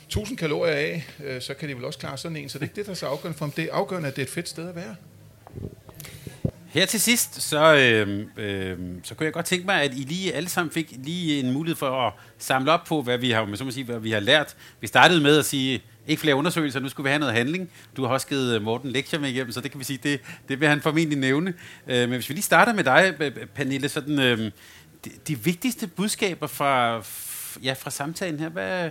1000 0.06 0.38
kalorier 0.38 0.74
af, 0.74 1.08
øh, 1.24 1.42
så 1.42 1.54
kan 1.54 1.70
de 1.70 1.76
vel 1.76 1.86
også 1.86 2.00
klare 2.00 2.18
sådan 2.18 2.38
en. 2.38 2.50
Så 2.50 2.60
det 2.60 2.64
er 2.64 2.66
ikke 2.66 2.76
det, 2.76 2.86
der 2.86 2.92
er 2.92 2.96
så 2.96 3.06
afgørende 3.06 3.38
for 3.38 3.46
dem. 3.46 3.52
Det 3.52 3.64
er 3.64 3.74
afgørende, 3.74 4.08
at 4.08 4.16
det 4.16 4.22
er 4.22 4.26
et 4.26 4.32
fedt 4.32 4.50
sted 4.50 4.70
at 4.70 4.76
være. 4.76 4.96
Her 6.76 6.86
til 6.86 7.02
sidst, 7.02 7.42
så, 7.42 7.76
øh, 7.76 8.26
øh, 8.38 8.78
så 9.04 9.16
kunne 9.16 9.26
jeg 9.26 9.34
godt 9.34 9.46
tænke 9.46 9.66
mig, 9.66 9.82
at 9.82 9.94
I 9.94 10.00
lige 10.00 10.34
alle 10.34 10.50
sammen 10.50 10.72
fik 10.72 10.94
lige 11.04 11.40
en 11.40 11.52
mulighed 11.52 11.76
for 11.76 12.08
at 12.08 12.14
samle 12.38 12.72
op 12.72 12.84
på, 12.84 13.02
hvad 13.02 13.18
vi 13.18 13.32
har, 13.32 13.56
så 13.56 13.64
må 13.64 13.72
sige, 13.72 13.84
hvad 13.84 14.00
vi 14.00 14.12
har 14.12 14.20
lært. 14.20 14.56
Vi 14.82 14.88
startede 14.88 15.22
med 15.22 15.38
at 15.40 15.46
sige, 15.46 15.84
ikke 16.08 16.22
flere 16.22 16.36
undersøgelser, 16.36 16.80
nu 16.80 16.90
skulle 16.90 17.04
vi 17.06 17.10
have 17.10 17.20
noget 17.20 17.36
handling. 17.36 17.70
Du 17.96 18.06
har 18.06 18.14
også 18.14 18.28
givet 18.28 18.56
øh, 18.56 18.62
Morten 18.62 18.92
lektier 18.92 19.20
med 19.20 19.30
igennem, 19.30 19.52
så 19.52 19.62
det 19.62 19.72
kan 19.72 19.80
vi 19.80 19.86
sige, 19.86 20.00
det, 20.04 20.22
det 20.50 20.60
vil 20.60 20.68
han 20.68 20.82
formentlig 20.82 21.18
nævne. 21.18 21.54
Øh, 21.88 22.00
men 22.00 22.10
hvis 22.10 22.30
vi 22.30 22.34
lige 22.34 22.44
starter 22.44 22.74
med 22.74 22.84
dig, 22.84 23.14
Pernille, 23.56 23.90
sådan, 23.90 24.20
øh, 24.20 24.52
de, 25.06 25.12
de 25.28 25.40
vigtigste 25.40 25.88
budskaber 25.88 26.48
fra, 26.48 27.04
ja, 27.64 27.74
fra 27.74 27.90
samtalen 27.90 28.40
her, 28.40 28.50
hvad, 28.50 28.90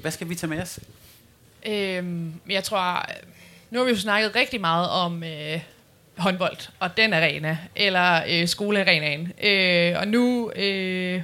hvad 0.00 0.10
skal 0.10 0.28
vi 0.28 0.34
tage 0.34 0.50
med 0.50 0.62
os? 0.62 0.78
Øhm, 1.66 2.32
jeg 2.50 2.64
tror, 2.64 2.96
øh, 2.98 3.14
nu 3.70 3.78
har 3.78 3.84
vi 3.84 3.90
jo 3.90 3.98
snakket 3.98 4.36
rigtig 4.36 4.60
meget 4.60 4.88
om 4.88 5.24
øh, 5.24 5.60
håndbold 6.16 6.56
og 6.78 6.96
den 6.96 7.12
arena, 7.12 7.58
eller 7.76 8.22
øh, 8.28 8.48
skolearenaen. 8.48 9.32
Øh, 9.42 10.00
og 10.00 10.08
nu 10.08 10.50
øh, 10.50 11.22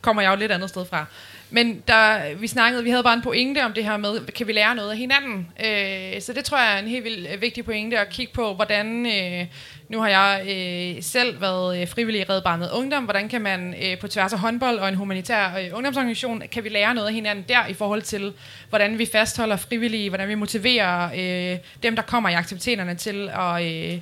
kommer 0.00 0.22
jeg 0.22 0.30
jo 0.30 0.36
lidt 0.36 0.52
andet 0.52 0.70
sted 0.70 0.86
fra. 0.86 1.06
Men 1.50 1.82
der, 1.88 2.34
vi 2.34 2.46
snakkede, 2.46 2.84
vi 2.84 2.90
havde 2.90 3.02
bare 3.02 3.14
en 3.14 3.22
pointe 3.22 3.64
om 3.64 3.72
det 3.72 3.84
her 3.84 3.96
med, 3.96 4.26
kan 4.26 4.46
vi 4.46 4.52
lære 4.52 4.74
noget 4.74 4.90
af 4.90 4.96
hinanden? 4.96 5.48
Øh, 5.64 6.20
så 6.22 6.32
det 6.32 6.44
tror 6.44 6.58
jeg 6.58 6.74
er 6.74 6.78
en 6.78 6.88
helt 6.88 7.04
vildt 7.04 7.28
øh, 7.34 7.40
vigtig 7.40 7.64
pointe 7.64 7.98
at 7.98 8.08
kigge 8.08 8.32
på, 8.32 8.54
hvordan, 8.54 9.06
øh, 9.06 9.46
nu 9.88 10.00
har 10.00 10.08
jeg 10.08 10.42
øh, 10.48 11.02
selv 11.02 11.40
været 11.40 11.80
øh, 11.80 11.88
frivillig 11.88 12.20
i 12.20 12.24
Red 12.24 12.42
Barnet 12.42 12.70
Ungdom, 12.70 13.04
hvordan 13.04 13.28
kan 13.28 13.40
man 13.40 13.74
øh, 13.82 13.98
på 13.98 14.08
tværs 14.08 14.32
af 14.32 14.38
håndbold 14.38 14.78
og 14.78 14.88
en 14.88 14.94
humanitær 14.94 15.58
øh, 15.58 15.70
ungdomsorganisation, 15.72 16.42
kan 16.52 16.64
vi 16.64 16.68
lære 16.68 16.94
noget 16.94 17.08
af 17.08 17.14
hinanden 17.14 17.44
der 17.48 17.66
i 17.66 17.74
forhold 17.74 18.02
til, 18.02 18.32
hvordan 18.68 18.98
vi 18.98 19.06
fastholder 19.06 19.56
frivillige, 19.56 20.08
hvordan 20.08 20.28
vi 20.28 20.34
motiverer 20.34 21.10
øh, 21.14 21.58
dem, 21.82 21.96
der 21.96 22.02
kommer 22.02 22.28
i 22.28 22.34
aktiviteterne 22.34 22.94
til 22.94 23.28
at... 23.28 23.64
Øh, 23.64 24.00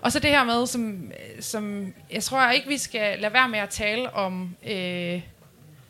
og 0.00 0.12
så 0.12 0.18
det 0.18 0.30
her 0.30 0.44
med, 0.44 0.66
som, 0.66 1.04
øh, 1.04 1.42
som 1.42 1.94
jeg 2.12 2.22
tror 2.22 2.50
ikke, 2.50 2.68
vi 2.68 2.78
skal 2.78 3.18
lade 3.18 3.32
være 3.32 3.48
med 3.48 3.58
at 3.58 3.68
tale 3.68 4.14
om... 4.14 4.56
Øh, 4.70 5.20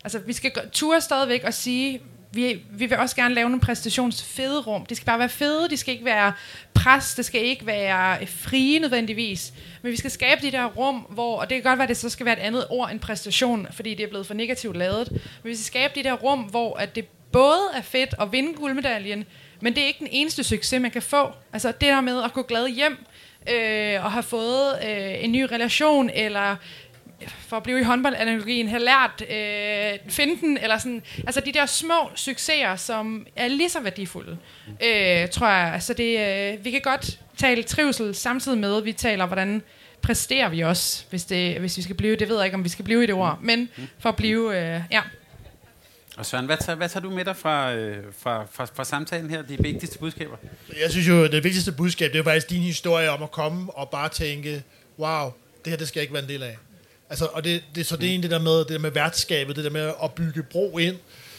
altså, 0.05 0.19
vi 0.19 0.33
skal 0.33 0.53
ture 0.73 1.01
stadigvæk 1.01 1.45
og 1.45 1.55
sige, 1.55 2.01
vi, 2.35 2.63
vi 2.71 2.87
vil 2.87 2.99
også 2.99 3.17
gerne 3.17 3.35
lave 3.35 3.49
nogle 3.49 3.61
præstationsfede 3.61 4.61
rum. 4.61 4.87
De 4.87 4.95
skal 4.95 5.07
bare 5.07 5.19
være 5.19 5.29
fede, 5.29 5.69
de 5.71 5.77
skal 5.77 5.95
ikke 5.95 6.05
være 6.05 6.33
pres, 6.75 7.15
det 7.15 7.25
skal 7.25 7.45
ikke 7.45 7.67
være 7.67 8.27
frie 8.27 8.79
nødvendigvis. 8.79 9.53
Men 9.83 9.93
vi 9.93 9.97
skal 9.97 10.11
skabe 10.11 10.43
de 10.43 10.53
der 10.53 10.65
rum, 10.65 10.97
hvor, 10.97 11.41
og 11.41 11.51
det 11.51 11.57
kan 11.57 11.71
godt 11.71 11.79
være, 11.79 11.85
at 11.85 11.89
det 11.89 11.97
så 11.97 12.09
skal 12.09 12.27
være 12.27 12.39
et 12.39 12.43
andet 12.43 12.67
ord 12.71 12.91
end 12.91 13.01
præstation, 13.01 13.67
fordi 13.71 13.95
det 13.95 14.05
er 14.05 14.09
blevet 14.09 14.27
for 14.27 14.35
negativt 14.35 14.77
lavet. 14.77 15.11
Men 15.11 15.51
vi 15.51 15.55
skal 15.55 15.65
skabe 15.65 15.93
de 15.95 16.03
der 16.03 16.13
rum, 16.13 16.39
hvor 16.41 16.77
at 16.77 16.95
det 16.95 17.05
både 17.33 17.61
er 17.75 17.83
fedt 17.83 18.15
at 18.21 18.33
vinde 18.33 18.55
guldmedaljen, 18.55 19.25
men 19.61 19.75
det 19.75 19.83
er 19.83 19.87
ikke 19.87 19.99
den 19.99 20.09
eneste 20.11 20.45
succes, 20.45 20.81
man 20.81 20.91
kan 20.91 21.03
få. 21.03 21.33
Altså 21.53 21.69
det 21.69 21.81
der 21.81 22.01
med 22.01 22.23
at 22.23 22.33
gå 22.33 22.43
glad 22.43 22.69
hjem, 22.69 23.07
øh, 23.51 24.05
og 24.05 24.13
have 24.13 24.23
fået 24.23 24.79
øh, 24.87 25.25
en 25.25 25.33
ny 25.33 25.43
relation, 25.43 26.11
eller 26.15 26.57
for 27.29 27.57
at 27.57 27.63
blive 27.63 27.81
i 27.81 27.83
håndboldanalogien, 27.83 28.69
have 28.69 28.83
lært 28.83 29.23
øh, 29.31 30.13
finden, 30.13 30.59
eller 30.59 30.79
sådan, 30.79 31.03
altså 31.27 31.41
de 31.41 31.53
der 31.53 31.67
små 31.67 32.11
succeser, 32.15 32.77
som 32.77 33.27
er 33.37 33.49
lige 33.49 33.69
så 33.69 33.81
værdifulde, 33.81 34.39
øh, 34.69 35.29
tror 35.29 35.49
jeg. 35.49 35.73
Altså 35.75 35.95
det, 35.95 36.19
øh, 36.21 36.65
vi 36.65 36.71
kan 36.71 36.81
godt 36.81 37.21
tale 37.37 37.63
trivsel 37.63 38.15
samtidig 38.15 38.59
med, 38.59 38.77
at 38.77 38.85
vi 38.85 38.93
taler, 38.93 39.27
hvordan 39.27 39.63
præsterer 40.03 40.49
vi 40.49 40.61
også, 40.61 41.05
hvis, 41.11 41.25
det, 41.25 41.61
hvis 41.61 41.77
vi 41.77 41.83
skal 41.83 41.97
blive, 41.97 42.17
det 42.17 42.29
ved 42.29 42.37
jeg 42.37 42.45
ikke, 42.45 42.55
om 42.55 42.65
vi 42.65 42.69
skal 42.69 42.85
blive 42.85 43.05
i 43.05 43.07
det 43.07 43.15
ord, 43.15 43.39
men 43.43 43.69
for 43.99 44.09
at 44.09 44.17
blive, 44.17 44.59
øh, 44.59 44.81
ja. 44.91 45.03
Og 46.17 46.27
Søren, 46.27 46.47
hvad 46.47 46.57
tager, 46.57 46.77
hvad 46.77 46.89
tager 46.89 47.03
du 47.03 47.11
med 47.11 47.25
dig 47.25 47.37
fra, 47.37 47.73
øh, 47.73 48.05
fra, 48.19 48.47
fra, 48.53 48.65
fra 48.75 48.85
samtalen 48.85 49.31
her, 49.31 49.43
de 49.43 49.59
vigtigste 49.59 49.99
budskaber? 49.99 50.37
Jeg 50.83 50.91
synes 50.91 51.09
jo, 51.09 51.27
det 51.27 51.45
vigtigste 51.45 51.73
budskab, 51.73 52.13
det 52.13 52.19
er 52.19 52.25
faktisk 52.25 52.51
din 52.51 52.63
historie 52.63 53.11
om 53.11 53.23
at 53.23 53.31
komme 53.31 53.73
og 53.73 53.91
bare 53.91 54.09
tænke, 54.09 54.63
wow, 54.99 55.33
det 55.65 55.71
her 55.71 55.77
det 55.77 55.89
skal 55.89 56.01
jeg 56.01 56.03
ikke 56.03 56.15
være 56.15 56.23
en 56.23 56.29
del 56.29 56.43
af. 56.43 56.57
Altså, 57.11 57.27
og 57.27 57.45
det, 57.45 57.65
det, 57.75 57.87
så 57.87 57.97
det 57.97 58.05
er 58.05 58.11
egentlig 58.11 58.31
det 58.31 58.39
der 58.39 58.45
med, 58.45 58.59
det 58.59 58.69
der 58.69 58.79
med 58.79 58.91
værtskabet, 58.91 59.57
det 59.57 59.65
der 59.65 59.71
med 59.71 59.93
at 60.03 60.13
bygge 60.15 60.43
bro 60.43 60.79
ind, 60.79 60.97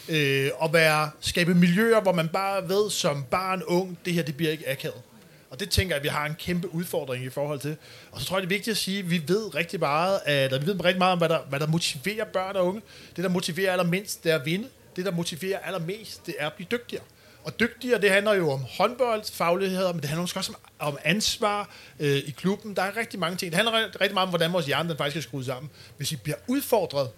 øh, 0.08 0.50
og 0.56 0.72
være, 0.72 1.10
skabe 1.20 1.54
miljøer, 1.54 2.00
hvor 2.00 2.12
man 2.12 2.28
bare 2.28 2.68
ved 2.68 2.90
som 2.90 3.24
barn, 3.30 3.62
ung, 3.62 3.98
det 4.04 4.12
her, 4.12 4.22
det 4.22 4.36
bliver 4.36 4.52
ikke 4.52 4.68
akavet. 4.68 5.02
Og 5.50 5.60
det 5.60 5.70
tænker 5.70 5.94
jeg, 5.94 5.96
at 5.96 6.02
vi 6.02 6.08
har 6.08 6.26
en 6.26 6.34
kæmpe 6.38 6.74
udfordring 6.74 7.24
i 7.24 7.28
forhold 7.28 7.60
til. 7.60 7.76
Og 8.12 8.20
så 8.20 8.26
tror 8.26 8.36
jeg, 8.36 8.42
det 8.42 8.46
er 8.46 8.56
vigtigt 8.56 8.74
at 8.74 8.78
sige, 8.78 8.98
at 8.98 9.10
vi 9.10 9.22
ved 9.26 9.54
rigtig 9.54 9.80
meget, 9.80 10.20
at, 10.24 10.60
vi 10.60 10.66
ved 10.66 10.84
rigtig 10.84 10.98
meget 10.98 11.12
om, 11.12 11.18
hvad 11.18 11.28
der, 11.28 11.38
hvad 11.48 11.60
der 11.60 11.66
motiverer 11.66 12.24
børn 12.24 12.56
og 12.56 12.66
unge. 12.66 12.82
Det, 13.16 13.24
der 13.24 13.30
motiverer 13.30 13.72
allermindst, 13.72 14.24
det 14.24 14.32
er 14.32 14.38
at 14.38 14.46
vinde. 14.46 14.68
Det, 14.96 15.04
der 15.04 15.10
motiverer 15.10 15.58
allermest, 15.58 16.26
det 16.26 16.34
er 16.38 16.46
at 16.46 16.52
blive 16.52 16.66
dygtigere. 16.70 17.04
Og 17.46 17.60
dygtigere, 17.60 18.00
det 18.00 18.10
handler 18.10 18.34
jo 18.34 18.50
om 18.50 18.64
håndbold, 18.70 19.22
fagligheder, 19.32 19.92
men 19.92 20.00
det 20.00 20.08
handler 20.08 20.22
også 20.22 20.52
om, 20.78 20.88
om 20.88 20.98
ansvar 21.04 21.68
øh, 22.00 22.16
i 22.16 22.34
klubben. 22.36 22.76
Der 22.76 22.82
er 22.82 22.96
rigtig 22.96 23.20
mange 23.20 23.36
ting. 23.36 23.52
Det 23.52 23.56
handler 23.56 24.00
rigtig 24.00 24.14
meget 24.14 24.26
om, 24.26 24.28
hvordan 24.28 24.52
vores 24.52 24.66
hjerne 24.66 24.88
den 24.88 24.98
faktisk 24.98 25.16
er 25.16 25.20
skruet 25.20 25.46
sammen. 25.46 25.70
Hvis 25.96 26.12
vi 26.12 26.16
bliver 26.16 26.36
udfordret, 26.46 27.08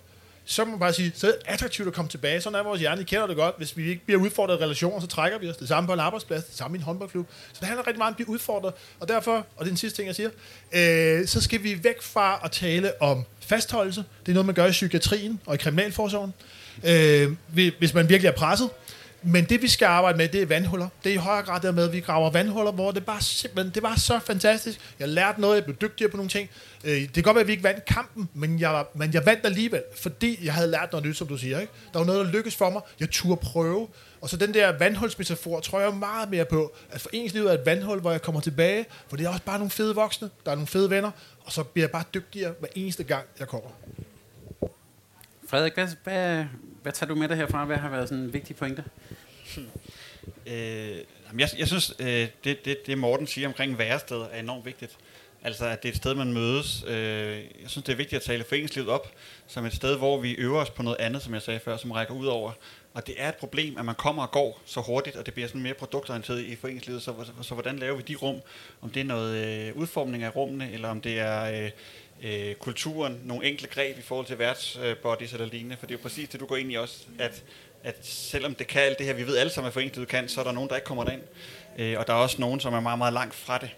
så 0.45 0.64
må 0.64 0.70
man 0.70 0.81
bare 0.81 0.93
sige, 0.93 1.12
så 1.14 1.26
er 1.26 1.31
det 1.31 1.41
attraktivt 1.47 1.89
at 1.89 1.95
komme 1.95 2.09
tilbage. 2.09 2.41
Sådan 2.41 2.59
er 2.59 2.62
vores 2.62 2.81
hjerne, 2.81 3.01
I 3.01 3.05
kender 3.05 3.26
det 3.26 3.37
godt. 3.37 3.55
Hvis 3.59 3.76
vi 3.76 3.89
ikke 3.89 4.05
bliver 4.05 4.20
udfordret 4.20 4.61
i 4.61 4.62
relationer, 4.62 5.01
så 5.01 5.07
trækker 5.07 5.39
vi 5.39 5.49
os. 5.49 5.57
Det 5.57 5.68
samme 5.68 5.87
på 5.87 5.93
en 5.93 6.01
arbejdsplads, 6.01 6.45
det 6.45 6.57
samme 6.57 6.76
i 6.76 6.79
en 6.79 6.85
håndboldklub. 6.85 7.26
Så 7.53 7.57
det 7.61 7.66
handler 7.66 7.87
rigtig 7.87 7.99
meget 7.99 8.09
om 8.09 8.12
at 8.12 8.16
blive 8.16 8.29
udfordret. 8.29 8.74
Og 9.01 9.09
derfor, 9.09 9.37
og 9.37 9.45
det 9.59 9.61
er 9.61 9.64
den 9.64 9.76
sidste 9.76 9.97
ting, 9.97 10.07
jeg 10.07 10.14
siger, 10.14 10.31
øh, 10.72 11.26
så 11.26 11.41
skal 11.41 11.62
vi 11.62 11.85
væk 11.85 12.03
fra 12.03 12.41
at 12.45 12.51
tale 12.51 13.03
om 13.03 13.24
fastholdelse. 13.41 14.05
Det 14.26 14.33
er 14.33 14.35
noget, 14.35 14.47
man 14.47 14.55
gør 14.55 14.66
i 14.66 14.70
psykiatrien 14.70 15.41
og 15.47 15.55
i 15.55 15.59
kriminalforsorgen. 15.59 16.35
Øh, 16.85 17.33
hvis 17.79 17.95
man 17.95 18.09
virkelig 18.09 18.29
er 18.29 18.33
presset, 18.33 18.70
men 19.23 19.45
det, 19.45 19.62
vi 19.62 19.69
skal 19.69 19.87
arbejde 19.87 20.19
med, 20.19 20.29
det 20.29 20.43
er 20.43 20.47
vandhuller. 20.47 20.89
Det 21.05 21.11
er 21.11 21.14
i 21.14 21.19
højere 21.19 21.43
grad 21.43 21.73
med, 21.73 21.85
at 21.85 21.93
vi 21.93 22.01
graver 22.01 22.31
vandhuller, 22.31 22.73
hvor 22.73 22.91
det 22.91 23.07
bare 23.07 23.23
simpelthen, 23.23 23.75
det 23.75 23.83
var 23.83 23.97
så 23.97 24.19
fantastisk. 24.19 24.81
Jeg 24.99 25.09
lærte 25.09 25.41
noget, 25.41 25.55
jeg 25.55 25.64
blev 25.64 25.77
dygtigere 25.77 26.11
på 26.11 26.16
nogle 26.16 26.31
ting. 26.31 26.51
Øh, 26.85 27.01
det 27.01 27.14
kan 27.14 27.23
godt 27.23 27.35
være, 27.35 27.41
at 27.41 27.47
vi 27.47 27.53
ikke 27.53 27.64
vandt 27.64 27.85
kampen, 27.85 28.29
men 28.35 28.61
jeg, 28.61 28.85
men 28.95 29.14
jeg 29.14 29.27
vandt 29.27 29.47
alligevel, 29.47 29.83
fordi 30.01 30.39
jeg 30.45 30.55
havde 30.55 30.71
lært 30.71 30.93
noget 30.93 31.07
nyt, 31.07 31.16
som 31.16 31.27
du 31.27 31.37
siger. 31.37 31.61
Ikke? 31.61 31.73
Der 31.93 31.99
var 31.99 32.07
noget, 32.07 32.27
der 32.27 32.33
lykkedes 32.33 32.57
for 32.57 32.71
mig. 32.71 32.83
Jeg 33.01 33.11
turde 33.11 33.37
prøve. 33.37 33.89
Og 34.21 34.29
så 34.29 34.37
den 34.37 34.55
der 34.55 34.79
vandhulsmetafor, 34.79 35.61
tror 35.61 35.81
jeg 35.81 35.95
meget 35.95 36.31
mere 36.31 36.45
på, 36.45 36.75
at 36.91 37.01
foreningslivet 37.01 37.51
er 37.51 37.55
et 37.55 37.66
vandhul, 37.66 38.01
hvor 38.01 38.11
jeg 38.11 38.23
kommer 38.23 38.41
tilbage, 38.41 38.87
for 39.09 39.16
det 39.16 39.27
er 39.27 39.29
også 39.29 39.43
bare 39.43 39.59
nogle 39.59 39.71
fede 39.71 39.95
voksne, 39.95 40.31
der 40.45 40.51
er 40.51 40.55
nogle 40.55 40.66
fede 40.66 40.91
venner, 40.91 41.11
og 41.45 41.53
så 41.53 41.62
bliver 41.62 41.85
jeg 41.85 41.91
bare 41.91 42.05
dygtigere 42.14 42.55
hver 42.59 42.69
eneste 42.75 43.05
gang, 43.05 43.25
jeg 43.39 43.49
kommer. 43.49 43.69
Frederik, 45.49 45.75
hvad, 45.75 45.89
hvad, 46.05 46.45
hvad 46.83 46.93
tager 46.93 47.09
du 47.09 47.14
med 47.14 47.29
dig 47.29 47.37
herfra? 47.37 47.64
Hvad 47.64 47.76
har 47.76 47.91
været 47.91 48.09
sådan 48.09 48.33
vigtige 48.33 48.57
pointer? 48.57 48.83
pointe? 48.83 49.70
Hmm. 49.70 50.53
Øh, 50.53 50.99
jeg, 51.39 51.49
jeg 51.59 51.66
synes, 51.66 51.95
øh, 51.99 52.29
det, 52.45 52.64
det, 52.64 52.87
det 52.87 52.99
Morten 52.99 53.26
siger 53.26 53.49
omkring 53.49 53.79
værested 53.79 54.16
er 54.16 54.41
enormt 54.41 54.66
vigtigt. 54.66 54.99
Altså, 55.43 55.66
at 55.66 55.83
det 55.83 55.89
er 55.89 55.93
et 55.93 55.97
sted, 55.97 56.14
man 56.14 56.33
mødes. 56.33 56.85
Øh, 56.87 57.37
jeg 57.37 57.66
synes, 57.66 57.85
det 57.85 57.93
er 57.93 57.97
vigtigt 57.97 58.20
at 58.20 58.22
tale 58.22 58.45
foreningslivet 58.45 58.89
op 58.89 59.12
som 59.47 59.64
et 59.64 59.74
sted, 59.74 59.97
hvor 59.97 60.20
vi 60.20 60.33
øver 60.33 60.61
os 60.61 60.70
på 60.70 60.83
noget 60.83 60.97
andet, 60.99 61.22
som 61.22 61.35
jeg 61.35 61.43
sagde 61.43 61.61
før, 61.61 61.76
som 61.76 61.91
rækker 61.91 62.14
ud 62.14 62.26
over. 62.26 62.53
Og 62.95 63.07
det 63.07 63.14
er 63.18 63.29
et 63.29 63.35
problem, 63.35 63.79
at 63.79 63.85
man 63.85 63.95
kommer 63.95 64.22
og 64.22 64.31
går 64.31 64.62
så 64.64 64.81
hurtigt, 64.81 65.16
og 65.16 65.26
det 65.26 65.35
bliver 65.35 65.49
sådan 65.49 65.62
mere 65.62 65.74
produktorienteret 65.74 66.41
i 66.41 66.57
foreningslivet. 66.57 67.03
Så, 67.03 67.14
så, 67.24 67.33
så 67.43 67.55
hvordan 67.55 67.79
laver 67.79 67.97
vi 67.97 68.03
de 68.03 68.14
rum? 68.14 68.37
Om 68.81 68.91
det 68.91 69.01
er 69.01 69.05
noget 69.05 69.47
øh, 69.47 69.76
udformning 69.76 70.22
af 70.22 70.37
rummene, 70.37 70.72
eller 70.72 70.89
om 70.89 71.01
det 71.01 71.18
er... 71.18 71.64
Øh, 71.64 71.70
øh, 72.23 72.55
kulturen, 72.55 73.21
nogle 73.25 73.47
enkle 73.47 73.69
greb 73.69 73.99
i 73.99 74.03
forhold 74.03 74.27
til 74.27 74.39
værtsbodies 74.39 75.33
eller 75.33 75.47
lignende, 75.47 75.77
for 75.77 75.87
det 75.87 75.95
er 75.95 75.99
jo 75.99 76.03
præcis 76.03 76.29
det, 76.29 76.41
du 76.41 76.47
går 76.47 76.57
ind 76.57 76.73
i 76.73 76.75
også, 76.75 76.97
at, 77.19 77.43
at 77.85 78.07
selvom 78.07 78.55
det 78.55 78.66
kan 78.66 78.83
alt 78.83 78.99
det 78.99 79.07
her, 79.07 79.12
vi 79.12 79.27
ved 79.27 79.37
alle 79.37 79.53
sammen, 79.53 79.66
at 79.66 79.73
forenklet 79.73 80.09
kan, 80.09 80.29
så 80.29 80.41
er 80.41 80.45
der 80.45 80.53
nogen, 80.53 80.69
der 80.69 80.77
ikke 80.77 80.87
kommer 80.87 81.05
derind, 81.05 81.23
øh, 81.79 81.99
og 81.99 82.07
der 82.07 82.12
er 82.12 82.19
også 82.19 82.41
nogen, 82.41 82.61
som 82.61 82.75
er 82.75 82.81
meget, 82.81 82.99
meget 82.99 83.12
langt 83.12 83.35
fra 83.35 83.59
det. 83.59 83.71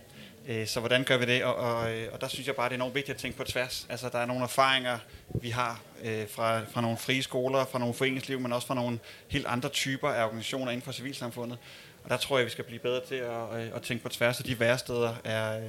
Øh, 0.49 0.67
så 0.67 0.81
hvordan 0.81 1.05
gør 1.05 1.17
vi 1.17 1.27
det? 1.27 1.45
Og, 1.45 1.55
og, 1.55 1.93
øh, 1.93 2.09
og 2.13 2.21
der 2.21 2.29
synes 2.29 2.47
jeg 2.47 2.57
bare, 2.57 2.69
det 2.69 2.75
er 2.75 2.79
enormt 2.79 2.95
vigtigt 2.95 3.15
at 3.15 3.21
tænke 3.21 3.39
på 3.39 3.45
tværs. 3.45 3.87
Altså, 3.89 4.09
der 4.09 4.19
er 4.19 4.27
nogle 4.27 4.43
erfaringer, 4.43 4.99
vi 5.29 5.51
har 5.51 5.81
øh, 6.03 6.29
fra, 6.29 6.61
fra 6.65 6.81
nogle 6.81 6.97
frie 6.97 7.23
skoler, 7.23 7.65
fra 7.65 7.79
nogle 7.79 7.95
foreningsliv, 7.95 8.41
men 8.41 8.53
også 8.53 8.67
fra 8.67 8.75
nogle 8.75 8.99
helt 9.29 9.47
andre 9.47 9.69
typer 9.69 10.09
af 10.09 10.25
organisationer 10.25 10.73
inden 10.73 10.85
for 10.85 10.93
civilsamfundet. 10.93 11.59
Og 12.05 12.11
der 12.11 12.17
tror 12.17 12.39
jeg, 12.39 12.45
vi 12.45 12.51
skal 12.51 12.65
blive 12.65 12.79
bedre 12.79 13.01
til 13.09 13.15
at, 13.15 13.61
øh, 13.61 13.71
at 13.75 13.83
tænke 13.83 14.03
på 14.03 14.09
tværs, 14.09 14.41
og 14.41 14.47
de 14.47 14.61
værsteder 14.61 15.15
er, 15.25 15.59
øh, 15.59 15.65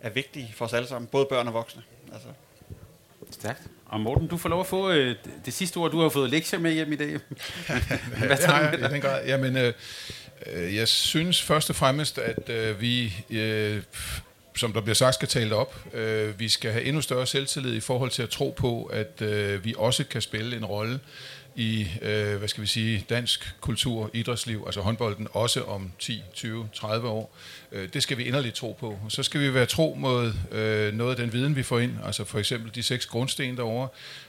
er 0.00 0.10
vigtige 0.10 0.52
for 0.56 0.64
os 0.64 0.72
alle 0.72 0.88
sammen, 0.88 1.08
både 1.12 1.26
børn 1.30 1.46
og 1.46 1.54
voksne. 1.54 1.82
Altså. 2.12 2.28
Stærkt. 3.30 3.62
Og 3.86 4.00
Morten, 4.00 4.28
du 4.28 4.36
får 4.36 4.48
lov 4.48 4.60
at 4.60 4.66
få 4.66 4.90
øh, 4.90 5.16
det, 5.44 5.54
sidste 5.54 5.76
ord. 5.76 5.90
Du 5.90 6.00
har 6.00 6.08
fået 6.08 6.30
lektier 6.30 6.58
med 6.58 6.72
hjem 6.72 6.92
i 6.92 6.96
dag. 6.96 7.08
Ja, 8.20 8.28
det 8.28 8.44
har 8.44 8.60
jeg 8.60 8.80
i 8.80 8.82
den 8.82 9.00
grad. 9.00 9.26
Jamen, 9.26 9.56
øh, 9.56 9.74
øh, 10.46 10.76
jeg 10.76 10.88
synes 10.88 11.42
først 11.42 11.70
og 11.70 11.76
fremmest, 11.76 12.18
at 12.18 12.48
øh, 12.48 12.80
vi, 12.80 13.14
øh, 13.30 13.82
som 14.56 14.72
der 14.72 14.80
bliver 14.80 14.94
sagt, 14.94 15.14
skal 15.14 15.28
tale 15.28 15.54
op. 15.54 15.94
Øh, 15.94 16.40
vi 16.40 16.48
skal 16.48 16.72
have 16.72 16.84
endnu 16.84 17.02
større 17.02 17.26
selvtillid 17.26 17.74
i 17.74 17.80
forhold 17.80 18.10
til 18.10 18.22
at 18.22 18.30
tro 18.30 18.54
på, 18.56 18.84
at 18.84 19.22
øh, 19.22 19.64
vi 19.64 19.74
også 19.78 20.04
kan 20.04 20.22
spille 20.22 20.56
en 20.56 20.64
rolle 20.64 21.00
i, 21.56 21.88
øh, 22.02 22.36
hvad 22.36 22.48
skal 22.48 22.62
vi 22.62 22.66
sige, 22.66 23.06
dansk 23.08 23.54
kultur, 23.60 24.10
idrætsliv, 24.12 24.62
altså 24.66 24.80
håndbolden, 24.80 25.28
også 25.32 25.62
om 25.62 25.92
10, 25.98 26.22
20, 26.34 26.68
30 26.74 27.08
år. 27.08 27.36
Øh, 27.72 27.88
det 27.92 28.02
skal 28.02 28.18
vi 28.18 28.24
inderligt 28.24 28.54
tro 28.54 28.76
på. 28.80 28.98
Så 29.08 29.22
skal 29.22 29.40
vi 29.40 29.54
være 29.54 29.66
tro 29.66 29.96
mod 29.98 30.32
øh, 30.50 30.94
noget 30.94 31.10
af 31.10 31.16
den 31.16 31.32
viden, 31.32 31.56
vi 31.56 31.62
får 31.62 31.78
ind, 31.78 31.92
altså 32.04 32.24
for 32.24 32.38
eksempel 32.38 32.74
de 32.74 32.82
seks 32.82 33.06
grundsten 33.06 33.56
derovre. 33.56 33.88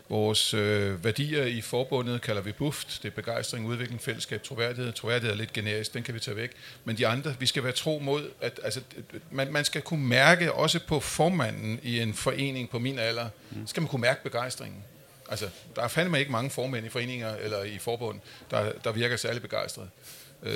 Vores 0.10 0.54
øh, 0.54 1.04
værdier 1.04 1.46
i 1.46 1.62
forbundet 1.62 2.22
kalder 2.22 2.42
vi 2.42 2.52
BUFT, 2.52 3.00
det 3.04 3.10
er 3.10 3.16
begejstring, 3.16 3.68
udvikling, 3.68 4.02
fællesskab, 4.02 4.44
troværdighed. 4.44 4.94
Troværdighed 4.94 5.34
er 5.34 5.38
lidt 5.38 5.54
generisk, 5.54 5.94
den 5.94 6.04
kan 6.04 6.14
vi 6.14 6.20
tage 6.20 6.38
væk. 6.38 6.52
Men 6.86 6.98
de 6.98 7.08
andre, 7.08 7.36
vi 7.40 7.46
skal 7.46 7.64
være 7.64 7.74
tro 7.74 8.00
mod, 8.00 8.30
at 8.42 8.60
altså, 8.64 8.82
man, 9.32 9.52
man 9.52 9.66
skal 9.66 9.82
kunne 9.82 10.08
mærke, 10.08 10.54
også 10.54 10.80
på 10.88 11.00
formanden 11.00 11.80
i 11.84 12.00
en 12.00 12.14
forening 12.14 12.70
på 12.70 12.80
min 12.80 13.00
alder, 13.00 13.30
skal 13.66 13.82
man 13.82 13.88
kunne 13.88 14.02
mærke 14.02 14.24
begejstringen. 14.24 14.84
Altså, 15.32 15.46
der 15.76 15.82
er 15.82 15.88
fandme 15.88 16.20
ikke 16.20 16.32
mange 16.32 16.50
formænd 16.50 16.86
i 16.86 16.90
foreninger 16.90 17.36
eller 17.36 17.64
i 17.64 17.78
forbund, 17.78 18.20
der, 18.52 18.72
der 18.84 18.92
virker 18.92 19.18
særlig 19.18 19.42
begejstret. 19.42 19.90
Øh, 20.44 20.54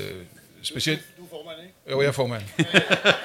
specielt... 0.62 1.02
Du 1.18 1.24
er 1.24 1.28
formand, 1.30 1.58
ikke? 1.62 1.74
Jo, 1.92 2.02
jeg 2.02 2.08
er 2.08 2.12
formand. 2.12 2.44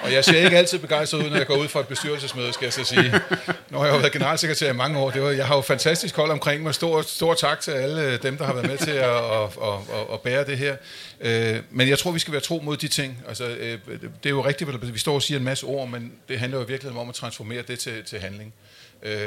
Og 0.03 0.13
jeg 0.13 0.25
ser 0.25 0.45
ikke 0.45 0.59
altid 0.59 0.79
begejstret 0.79 1.25
ud, 1.25 1.31
når 1.31 1.37
jeg 1.37 1.47
går 1.47 1.57
ud 1.57 1.69
fra 1.69 1.81
et 1.81 1.89
bestyrelsesmøde, 1.89 2.53
skal 2.53 2.67
jeg 2.67 2.73
så 2.73 2.85
sige. 2.85 3.11
Har 3.11 3.85
jeg 3.85 3.95
jo 3.95 3.97
været 3.97 4.13
generalsekretær 4.13 4.71
i 4.71 4.77
mange 4.77 4.99
år. 4.99 5.11
Det 5.11 5.23
var, 5.23 5.31
jeg 5.31 5.47
har 5.47 5.55
jo 5.55 5.61
fantastisk 5.61 6.17
hold 6.17 6.31
omkring 6.31 6.63
mig. 6.63 6.75
Stor, 6.75 7.03
stor 7.03 7.35
tak 7.35 7.61
til 7.61 7.71
alle 7.71 8.17
dem, 8.17 8.37
der 8.37 8.45
har 8.45 8.53
været 8.53 8.67
med 8.67 8.79
til 8.79 8.91
at, 8.91 9.17
at, 9.17 9.43
at, 9.43 10.01
at, 10.01 10.13
at 10.13 10.21
bære 10.21 10.45
det 10.45 10.59
her. 10.59 10.77
Øh, 11.21 11.63
men 11.71 11.89
jeg 11.89 11.99
tror, 11.99 12.11
vi 12.11 12.19
skal 12.19 12.33
være 12.33 12.43
tro 12.43 12.61
mod 12.61 12.77
de 12.77 12.89
ting. 12.89 13.25
Altså, 13.29 13.49
øh, 13.49 13.79
det 13.89 14.27
er 14.27 14.31
jo 14.31 14.45
rigtigt, 14.45 14.71
at 14.71 14.95
vi 14.95 14.99
står 14.99 15.15
og 15.15 15.23
siger 15.23 15.39
en 15.39 15.45
masse 15.45 15.67
ord, 15.67 15.89
men 15.89 16.13
det 16.29 16.39
handler 16.39 16.59
jo 16.59 16.65
virkelig 16.65 16.97
om 16.97 17.09
at 17.09 17.15
transformere 17.15 17.63
det 17.63 17.79
til, 17.79 18.05
til 18.05 18.21
handling. 18.21 18.55
Øh, 18.57 18.80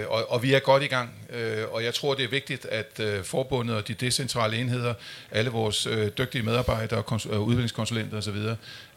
og, 0.08 0.32
og 0.32 0.44
vi 0.44 0.54
er 0.54 0.60
godt 0.60 0.84
i 0.84 0.88
gang, 0.88 1.10
øh, 1.30 1.64
og 1.72 1.84
jeg 1.84 1.94
tror, 1.94 2.14
det 2.14 2.24
er 2.24 2.30
vigtigt, 2.30 2.66
at 2.66 3.00
øh, 3.00 3.24
forbundet 3.24 3.76
og 3.76 3.88
de 3.88 3.94
decentrale 3.94 4.58
enheder, 4.58 4.94
alle 5.32 5.52
vores 5.52 5.86
øh, 5.86 6.12
dygtige 6.18 6.44
medarbejdere 6.44 7.04
og 7.04 7.22
øh, 7.30 7.40
udviklingskonsulenter 7.40 8.18
osv., 8.18 8.38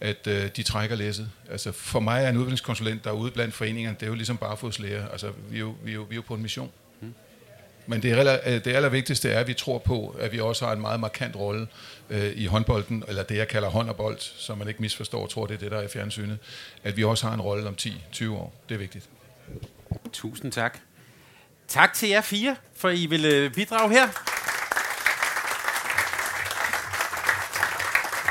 at 0.01 0.27
øh, 0.27 0.49
de 0.57 0.63
trækker 0.63 0.97
læsset. 0.97 1.31
Altså 1.51 1.73
for 1.73 2.01
mig 2.01 2.25
er 2.25 2.29
en 2.29 2.37
udviklingskonsulent, 2.37 3.05
der 3.05 3.11
er 3.11 3.15
ude 3.15 3.31
blandt 3.31 3.55
foreningerne, 3.55 3.97
det 4.01 4.07
er 4.07 4.11
jo 4.11 4.15
ligesom 4.15 4.37
bare 4.37 4.57
fodslæger. 4.57 5.09
Altså 5.09 5.31
vi 5.51 5.57
er, 5.57 5.61
jo, 5.61 5.75
vi, 5.85 5.91
er 5.91 5.95
jo, 5.95 6.03
vi 6.03 6.15
er 6.15 6.17
jo 6.17 6.23
på 6.23 6.35
en 6.35 6.43
mission. 6.43 6.71
Mm. 7.01 7.15
Men 7.87 8.03
det, 8.03 8.13
er, 8.13 8.39
øh, 8.47 8.65
det 8.65 8.67
allervigtigste 8.67 9.31
er, 9.31 9.41
at 9.41 9.47
vi 9.47 9.55
tror 9.55 9.79
på, 9.79 10.17
at 10.21 10.33
vi 10.33 10.41
også 10.41 10.67
har 10.67 10.73
en 10.73 10.81
meget 10.81 11.01
markant 11.01 11.37
rolle 11.37 11.67
øh, 12.11 12.33
i 12.35 12.47
håndbolden, 12.47 13.05
eller 13.09 13.23
det 13.23 13.37
jeg 13.37 13.49
kalder 13.49 13.69
hånd 13.69 13.89
og 13.89 13.97
bold, 13.97 14.19
som 14.19 14.59
man 14.59 14.69
ikke 14.69 14.83
misforstår, 14.83 15.27
tror 15.27 15.47
det 15.47 15.55
er 15.55 15.59
det, 15.59 15.71
der 15.71 15.79
er 15.79 15.83
i 15.83 15.89
fjernsynet, 15.89 16.39
at 16.85 16.97
vi 16.97 17.05
også 17.05 17.27
har 17.27 17.35
en 17.35 17.41
rolle 17.41 17.69
om 17.69 17.77
10-20 17.81 18.31
år. 18.31 18.55
Det 18.69 18.75
er 18.75 18.79
vigtigt. 18.79 19.09
Tusind 20.13 20.53
tak. 20.53 20.79
Tak 21.69 21.93
til 21.93 22.09
jer 22.09 22.21
fire, 22.21 22.57
for 22.77 22.89
I 22.89 23.07
ville 23.07 23.29
øh, 23.29 23.51
bidrage 23.55 23.91
her. 23.91 24.09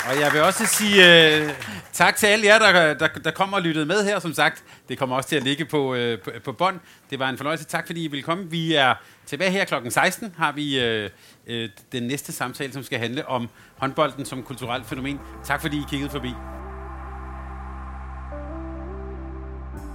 Og 0.09 0.19
jeg 0.19 0.33
vil 0.33 0.41
også 0.41 0.65
sige 0.65 1.25
øh, 1.37 1.49
tak 1.93 2.15
til 2.15 2.27
alle 2.27 2.45
jer, 2.45 2.59
der, 2.59 2.93
der, 2.93 3.07
der 3.07 3.31
kommer 3.31 3.57
og 3.57 3.63
lyttede 3.63 3.85
med 3.85 4.03
her. 4.03 4.19
Som 4.19 4.33
sagt, 4.33 4.63
det 4.89 4.97
kommer 4.97 5.15
også 5.15 5.29
til 5.29 5.35
at 5.35 5.43
ligge 5.43 5.65
på, 5.65 5.95
øh, 5.95 6.19
på, 6.21 6.31
på 6.43 6.51
bånd. 6.51 6.79
Det 7.09 7.19
var 7.19 7.29
en 7.29 7.37
fornøjelse. 7.37 7.65
Tak 7.65 7.85
fordi 7.85 8.03
I 8.03 8.07
ville 8.07 8.23
komme. 8.23 8.49
Vi 8.49 8.73
er 8.73 8.93
tilbage 9.25 9.51
her 9.51 9.65
kl. 9.65 9.89
16. 9.89 10.33
Har 10.37 10.51
vi 10.51 10.79
øh, 10.79 11.09
øh, 11.47 11.69
den 11.91 12.03
næste 12.03 12.31
samtale, 12.31 12.73
som 12.73 12.83
skal 12.83 12.99
handle 12.99 13.27
om 13.27 13.49
håndbolden 13.77 14.25
som 14.25 14.43
kulturelt 14.43 14.85
fænomen. 14.85 15.19
Tak 15.43 15.61
fordi 15.61 15.77
I 15.77 15.83
kiggede 15.89 16.11
forbi. 16.11 16.29